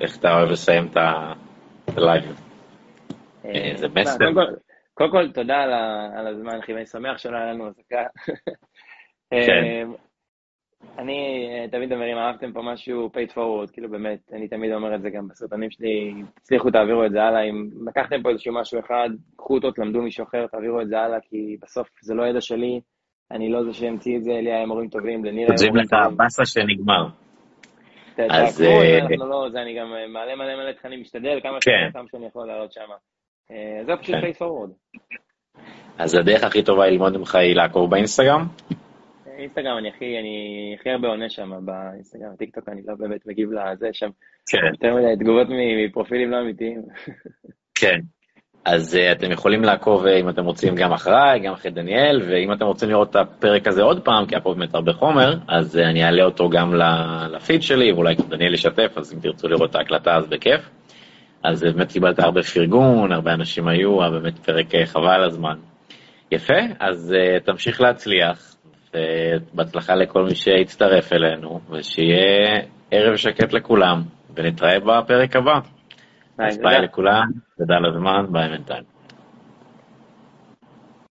איך 0.00 0.16
אתה 0.16 0.32
אוהב 0.32 0.50
לסיים 0.50 0.86
את 0.86 0.96
ה 1.96 2.03
live? 2.03 2.40
איזה 3.44 3.88
מסר. 3.88 4.24
קודם 4.94 5.10
כל, 5.10 5.30
תודה 5.32 5.62
על 6.18 6.26
הזמן, 6.26 6.58
אחי, 6.58 6.72
ואני 6.72 6.86
שמח 6.86 7.18
שלא 7.18 7.36
היה 7.36 7.52
לנו 7.52 7.66
אזעקה. 7.66 8.06
אני 10.98 11.48
תמיד 11.70 11.92
אומר, 11.92 12.12
אם 12.12 12.18
אהבתם 12.18 12.52
פה 12.52 12.62
משהו 12.62 13.10
pay 13.14 13.25
it 13.25 13.32
forward, 13.32 13.72
כאילו 13.72 13.90
באמת, 13.90 14.18
אני 14.32 14.48
תמיד 14.48 14.72
אומר 14.72 14.94
את 14.94 15.02
זה 15.02 15.10
גם 15.10 15.28
בסרטונים 15.28 15.70
שלי, 15.70 16.14
הצליחו, 16.36 16.70
תעבירו 16.70 17.04
את 17.04 17.10
זה 17.10 17.22
הלאה, 17.22 17.42
אם 17.42 17.68
לקחתם 17.86 18.22
פה 18.22 18.30
איזשהו 18.30 18.54
משהו 18.54 18.80
אחד, 18.80 19.08
קחו 19.36 19.54
אותו, 19.54 19.70
תלמדו 19.70 20.02
מישהו 20.02 20.24
אחר, 20.24 20.46
תעבירו 20.46 20.80
את 20.80 20.88
זה 20.88 20.98
הלאה, 20.98 21.18
כי 21.20 21.56
בסוף 21.62 21.88
זה 22.02 22.14
לא 22.14 22.22
ידע 22.22 22.40
שלי, 22.40 22.80
אני 23.30 23.50
לא 23.52 23.64
זה 23.64 23.72
שהמציא 23.72 24.16
את 24.16 24.24
זה, 24.24 24.32
לי 24.32 24.52
היה 24.52 24.66
מורים 24.66 24.88
טובים, 24.88 25.24
לניר 25.24 25.46
היה 25.46 25.46
מורים 25.46 25.56
טובים. 25.56 25.82
כותבים 25.82 26.10
לך 26.10 26.16
באסה 26.16 26.46
שנגמר. 26.46 27.08
אז... 28.30 28.62
אה, 28.62 28.98
אנחנו 28.98 29.26
לא, 29.26 29.48
זה 29.50 29.62
אני 29.62 29.78
גם 29.78 29.86
מעלה 30.12 30.36
מלא 30.36 30.56
מלא 30.56 30.72
תכנים, 30.72 31.00
משתדל 31.00 31.40
כמה 31.42 31.58
כן. 31.60 32.00
שאני 32.12 32.26
יכול 32.26 32.46
לעלות 32.46 32.72
שם. 32.72 32.80
אה, 33.50 33.84
זה 33.86 33.92
פשוט 34.00 34.14
כן. 34.14 34.20
paid 34.20 34.34
forward. 34.34 34.98
אז 35.98 36.14
הדרך 36.14 36.44
הכי 36.44 36.62
טובה 36.62 36.86
ללמוד 36.86 37.16
ממך 37.16 37.34
היא 37.34 37.56
לעקוב 37.56 37.90
באינסטגרם? 37.90 38.46
אינסטגרם 39.38 39.78
אני 39.78 39.88
הכי, 39.88 40.18
אני 40.18 40.76
הכי 40.80 40.90
הרבה 40.90 41.08
עונה 41.08 41.30
שם 41.30 41.50
באינסטגרם, 41.64 42.36
טיק 42.38 42.54
טוק 42.54 42.68
אני 42.68 42.80
לא 42.86 42.94
באמת 42.94 43.26
מגיב 43.26 43.50
לזה 43.52 43.88
שם. 43.92 44.08
כן. 44.50 44.58
יותר 44.72 44.96
מדי 44.96 45.24
תגובות 45.24 45.46
מפרופילים 45.50 46.30
לא 46.30 46.40
אמיתיים. 46.40 46.82
כן. 47.74 47.98
אז 48.64 48.94
uh, 48.94 49.12
אתם 49.12 49.30
יכולים 49.30 49.62
לעקוב 49.62 50.06
uh, 50.06 50.08
אם 50.08 50.28
אתם 50.28 50.44
רוצים 50.44 50.74
גם 50.74 50.92
אחריי, 50.92 51.40
גם 51.40 51.52
אחרי 51.52 51.70
דניאל, 51.70 52.22
ואם 52.28 52.52
אתם 52.52 52.64
רוצים 52.64 52.88
לראות 52.88 53.10
את 53.10 53.16
הפרק 53.16 53.66
הזה 53.66 53.82
עוד 53.82 54.04
פעם, 54.04 54.26
כי 54.26 54.34
היה 54.34 54.42
פה 54.42 54.54
באמת 54.54 54.74
הרבה 54.74 54.92
חומר, 54.92 55.38
אז 55.48 55.76
uh, 55.76 55.82
אני 55.82 56.04
אעלה 56.04 56.24
אותו 56.24 56.48
גם 56.48 56.74
לפיד 57.30 57.62
שלי, 57.62 57.92
ואולי 57.92 58.14
דניאל 58.28 58.54
ישתף, 58.54 58.92
אז 58.96 59.14
אם 59.14 59.20
תרצו 59.20 59.48
לראות 59.48 59.70
את 59.70 59.74
ההקלטה 59.74 60.16
אז 60.16 60.26
בכיף. 60.26 60.70
אז 61.42 61.62
באמת 61.62 61.92
קיבלת 61.92 62.18
הרבה 62.18 62.42
פרגון, 62.42 63.12
הרבה 63.12 63.34
אנשים 63.34 63.68
היו, 63.68 64.02
היה 64.02 64.10
באמת 64.10 64.38
פרק 64.38 64.66
חבל 64.84 65.24
הזמן. 65.24 65.58
יפה, 66.32 66.58
אז 66.80 67.14
uh, 67.16 67.44
תמשיך 67.44 67.80
להצליח, 67.80 68.57
ובהצלחה 69.52 69.94
לכל 69.94 70.24
מי 70.24 70.34
שהצטרף 70.34 71.12
אלינו, 71.12 71.60
ושיהיה 71.70 72.62
ערב 72.90 73.16
שקט 73.16 73.52
לכולם, 73.52 74.02
ונתראה 74.34 74.80
בפרק 74.80 75.36
הבא. 75.36 75.58
אז 76.38 76.58
ביי 76.58 76.82
לכולם, 76.82 77.24
תודה 77.58 77.74
על 77.76 77.86
הזמן, 77.86 78.32
ביי 78.32 78.48
בינתיים. 78.48 78.97